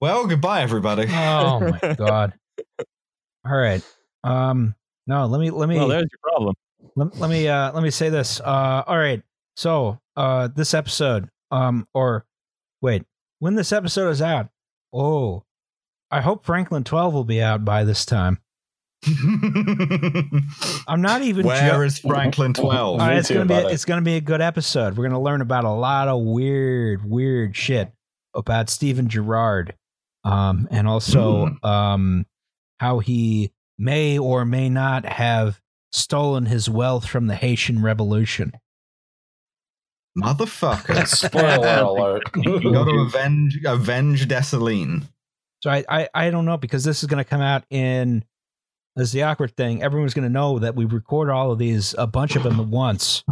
well, 0.00 0.26
goodbye, 0.26 0.62
everybody. 0.62 1.06
Oh 1.10 1.60
my 1.60 1.94
god. 1.98 2.34
All 3.46 3.56
right. 3.56 3.82
Um 4.24 4.74
no, 5.06 5.26
let 5.26 5.40
me 5.40 5.50
let 5.50 5.68
me 5.68 5.76
Well, 5.76 5.88
there's 5.88 6.02
your 6.10 6.18
problem. 6.22 6.54
let, 6.96 7.16
let 7.18 7.30
me 7.30 7.48
uh 7.48 7.72
let 7.72 7.82
me 7.82 7.90
say 7.90 8.08
this. 8.10 8.40
Uh 8.40 8.82
all 8.86 8.98
right. 8.98 9.22
So, 9.56 9.98
uh 10.16 10.48
this 10.54 10.74
episode 10.74 11.28
um 11.50 11.86
or 11.94 12.24
wait, 12.80 13.04
when 13.38 13.54
this 13.54 13.72
episode 13.72 14.10
is 14.10 14.22
out. 14.22 14.48
Oh. 14.92 15.44
I 16.10 16.20
hope 16.20 16.44
Franklin 16.44 16.82
12 16.84 17.14
will 17.14 17.24
be 17.24 17.40
out 17.40 17.64
by 17.64 17.84
this 17.84 18.04
time. 18.04 18.38
I'm 20.86 21.00
not 21.00 21.22
even 21.22 21.46
Where 21.46 21.70
jo- 21.70 21.80
is 21.82 21.98
Franklin 21.98 22.52
Twelve? 22.52 23.00
Uh, 23.00 23.08
Me 23.08 23.16
it's 23.16 23.30
gonna 23.30 23.46
be 23.46 23.54
a, 23.54 23.62
buddy. 23.62 23.74
it's 23.74 23.84
gonna 23.86 24.02
be 24.02 24.16
a 24.16 24.20
good 24.20 24.42
episode. 24.42 24.96
We're 24.96 25.04
gonna 25.04 25.22
learn 25.22 25.40
about 25.40 25.64
a 25.64 25.70
lot 25.70 26.08
of 26.08 26.20
weird, 26.22 27.08
weird 27.08 27.56
shit 27.56 27.90
about 28.34 28.68
Stephen 28.68 29.08
Girard, 29.08 29.74
um, 30.24 30.68
and 30.70 30.86
also 30.86 31.56
um, 31.62 32.26
how 32.78 32.98
he 32.98 33.52
may 33.78 34.18
or 34.18 34.44
may 34.44 34.68
not 34.68 35.06
have 35.06 35.60
stolen 35.92 36.44
his 36.46 36.68
wealth 36.68 37.06
from 37.06 37.26
the 37.26 37.36
Haitian 37.36 37.82
Revolution. 37.82 38.52
Motherfucker. 40.18 41.06
Spoiler 41.16 41.78
alert. 41.82 42.22
You 42.36 42.72
got 42.72 42.84
to 42.84 42.98
avenge 43.00 43.58
avenge 43.64 44.26
Dessalines. 44.28 45.04
So 45.62 45.70
I, 45.70 45.84
I, 45.88 46.08
I 46.14 46.30
don't 46.30 46.46
know 46.46 46.56
because 46.56 46.84
this 46.84 47.02
is 47.02 47.08
gonna 47.08 47.24
come 47.24 47.40
out 47.42 47.64
in. 47.70 48.24
This 48.96 49.08
is 49.08 49.12
the 49.12 49.22
awkward 49.22 49.56
thing. 49.56 49.82
Everyone's 49.82 50.14
gonna 50.14 50.28
know 50.30 50.58
that 50.58 50.74
we 50.74 50.84
record 50.84 51.30
all 51.30 51.52
of 51.52 51.58
these, 51.58 51.94
a 51.98 52.06
bunch 52.06 52.34
of 52.34 52.42
them 52.42 52.58
at 52.58 52.66
once, 52.66 53.22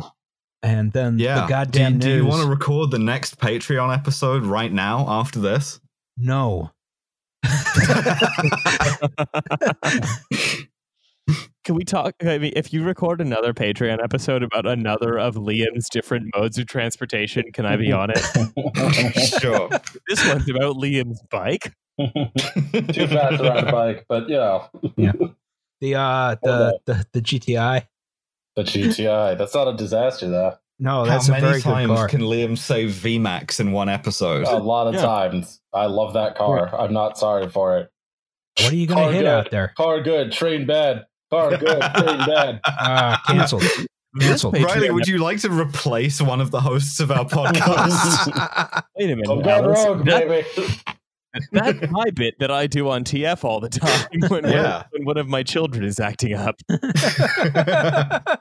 and 0.63 0.93
then 0.93 1.19
Yeah. 1.19 1.43
the 1.43 1.47
goddamn 1.49 1.99
do, 1.99 2.09
you, 2.09 2.15
do 2.17 2.23
you 2.23 2.27
want 2.29 2.43
to 2.43 2.49
record 2.49 2.91
the 2.91 2.99
next 2.99 3.39
Patreon 3.41 3.97
episode 3.97 4.45
right 4.45 4.73
now 4.73 5.07
after 5.09 5.41
this? 5.41 5.81
no. 6.17 6.71
Can 11.69 11.75
we 11.75 11.85
talk? 11.85 12.15
I 12.23 12.39
mean, 12.39 12.55
if 12.57 12.73
you 12.73 12.83
record 12.83 13.21
another 13.21 13.53
Patreon 13.53 14.03
episode 14.03 14.43
about 14.43 14.65
another 14.65 15.19
of 15.19 15.35
Liam's 15.35 15.91
different 15.91 16.35
modes 16.35 16.57
of 16.57 16.67
transportation, 16.67 17.53
can 17.53 17.67
I 17.67 17.77
be 17.77 17.93
on 17.93 18.09
it? 18.11 18.21
sure. 19.39 19.69
this 20.09 20.27
one's 20.27 20.49
about 20.49 20.77
Liam's 20.77 21.21
bike. 21.29 21.75
Too 22.01 23.07
fast 23.07 23.37
to 23.37 23.51
ride 23.51 23.69
a 23.69 23.71
bike, 23.71 24.07
but 24.09 24.31
yeah. 24.31 24.67
The 25.83 25.95
uh 25.95 26.37
the, 26.43 26.81
the 26.87 27.07
the 27.13 27.21
GTI. 27.21 27.85
The 28.57 28.63
GTI. 28.63 29.37
That's 29.37 29.53
not 29.55 29.69
a 29.69 29.77
disaster, 29.77 30.27
though. 30.27 30.55
No, 30.79 31.01
How 31.01 31.05
that's 31.05 31.29
a 31.29 31.33
many 31.33 31.43
very 31.43 31.57
good 31.57 31.65
times 31.65 31.93
car. 31.93 32.09
can 32.09 32.23
Liam 32.23 32.57
say 32.57 32.87
VMAX 32.87 33.61
in 33.61 33.73
one 33.73 33.91
episode? 33.91 34.47
A 34.47 34.57
lot 34.57 34.87
of 34.87 34.95
Yeah. 34.95 35.03
times. 35.03 35.61
I 35.75 35.85
love 35.85 36.15
that 36.15 36.35
car. 36.35 36.75
I'm 36.81 36.95
not 36.95 37.19
sorry 37.19 37.51
for 37.51 37.77
it. 37.77 37.91
what 38.63 38.73
are 38.73 38.77
you 38.77 38.87
gonna 38.87 39.03
car 39.03 39.13
hit 39.13 39.19
good. 39.19 39.27
out 39.27 39.51
there? 39.51 39.75
Car 39.77 40.01
good, 40.01 40.33
train 40.33 40.67
bad. 40.67 41.05
Car 41.31 41.51
good, 41.57 41.81
train 41.81 42.19
bad. 42.27 42.61
Ah, 42.67 43.21
canceled. 43.27 43.63
Canceled. 44.21 44.55
Riley, 44.61 44.91
would 44.91 45.07
you 45.07 45.19
like 45.19 45.41
to 45.41 45.51
replace 45.51 46.21
one 46.21 46.41
of 46.41 46.51
the 46.51 46.61
hosts 46.61 46.99
of 47.01 47.11
our 47.11 47.25
podcast? 47.29 48.83
Wait 48.97 49.11
a 49.11 49.17
minute. 49.17 49.29
I'm 49.31 49.43
going 49.43 49.65
rogue, 49.67 50.07
That- 50.07 50.29
baby. 50.29 50.47
That's 51.53 51.91
my 51.93 52.07
bit 52.15 52.35
that 52.41 52.51
I 52.51 52.67
do 52.67 52.89
on 52.89 53.05
TF 53.05 53.45
all 53.45 53.61
the 53.61 53.69
time 53.69 54.09
when, 54.29 54.43
one- 54.45 54.51
Yeah. 54.51 54.85
when 54.91 55.05
one 55.05 55.19
of 55.19 55.29
my 55.29 55.43
children 55.43 55.85
is 55.85 56.01
acting 56.01 56.33
up. 56.35 56.57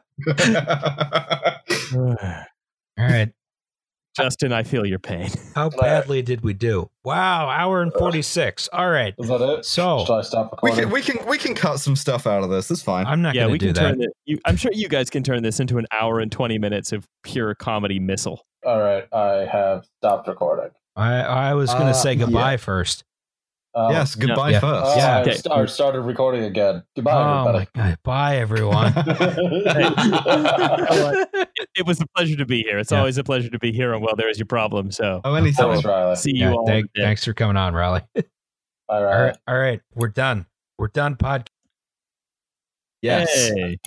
All 1.96 2.16
right. 2.98 3.30
Justin, 4.18 4.52
I 4.54 4.64
feel 4.64 4.86
your 4.86 5.00
pain. 5.00 5.30
How 5.56 5.70
badly 5.70 6.22
did 6.22 6.42
we 6.42 6.54
do? 6.54 6.90
Wow, 7.04 7.48
hour 7.50 7.82
and 7.82 7.94
forty 7.94 8.22
six. 8.22 8.68
All 8.74 8.90
right. 8.90 9.14
Is 9.18 9.28
that 9.30 9.42
it? 9.42 9.66
So 9.66 10.04
Should 10.06 10.14
I 10.14 10.22
stop 10.22 10.60
we 10.64 10.72
can 10.72 10.90
we 10.90 11.02
can 11.02 11.26
we 11.28 11.38
can 11.38 11.56
cut 11.56 11.78
some 11.80 11.96
stuff 11.96 12.28
out 12.28 12.44
of 12.44 12.50
this. 12.50 12.68
That's 12.68 12.82
fine. 12.82 13.06
I'm 13.06 13.22
not 13.22 13.36
yeah, 13.36 13.44
gonna 13.44 13.52
we 13.54 13.58
do 13.58 13.68
can 13.68 13.76
that. 13.76 13.82
turn 13.92 14.02
it. 14.02 14.10
You, 14.26 14.40
I'm 14.46 14.58
sure 14.58 14.72
you 14.74 14.90
guys 14.90 15.10
can 15.10 15.24
turn 15.24 15.44
this 15.44 15.60
into 15.60 15.78
an 15.78 15.86
hour 15.92 16.20
and 16.20 16.32
20 16.32 16.58
minutes 16.58 16.92
of 16.92 17.08
pure 17.24 17.56
comedy 17.56 18.00
missile. 18.00 18.42
All 18.66 18.80
right, 18.80 19.08
I 19.14 19.46
have 19.52 19.86
stopped 20.00 20.28
recording. 20.28 20.72
I 20.96 21.22
I 21.22 21.54
was 21.54 21.72
gonna 21.72 21.92
Uh, 21.92 21.94
say 21.94 22.14
yeah. 22.14 22.26
goodbye 22.26 22.58
first. 22.58 23.04
Um, 23.78 23.92
yes, 23.92 24.16
goodbye 24.16 24.50
Yeah. 24.50 24.60
first. 24.60 24.86
Oh, 24.88 24.96
Yeah. 24.98 25.18
I, 25.18 25.22
Okay. 25.22 25.34
st- 25.36 25.54
I 25.54 25.66
started 25.68 26.02
recording 26.02 26.44
again. 26.46 26.82
Goodbye, 26.96 27.12
oh 27.14 27.42
everybody. 27.48 27.70
my 27.76 27.90
god. 27.90 27.98
Bye 28.04 28.38
everyone. 28.38 28.94
It, 31.60 31.70
it 31.78 31.86
was 31.86 32.02
a 32.02 32.06
pleasure 32.16 32.36
to 32.38 32.46
be 32.46 32.62
here. 32.64 32.80
It's 32.80 32.92
Yeah. 32.92 33.00
always 33.00 33.18
a 33.18 33.24
pleasure 33.24 33.50
to 33.50 33.60
be 33.60 33.72
here 33.72 33.94
on 33.94 34.02
Well, 34.02 34.16
There 34.16 34.30
Is 34.30 34.40
Your 34.40 34.46
Problem. 34.48 34.92
So 34.92 35.22
oh, 35.24 35.34
anytime. 35.36 35.72
Thanks, 35.74 35.86
Riley. 35.86 36.16
see 36.16 36.32
you 36.36 36.46
Yeah, 36.46 36.52
all. 36.54 36.66
thank- 36.66 36.90
thanks 36.96 37.24
for 37.26 37.34
coming 37.34 37.58
on, 37.58 37.74
Riley. 37.74 38.02
All 38.16 38.24
All 38.90 39.04
right. 39.04 39.22
right, 39.22 39.38
all 39.48 39.58
right, 39.58 39.82
we're 39.96 40.08
done. 40.08 40.46
We're 40.78 40.88
done. 40.88 41.16
Podcast. 41.16 41.48
Yes. 43.02 43.50
Hey. 43.50 43.78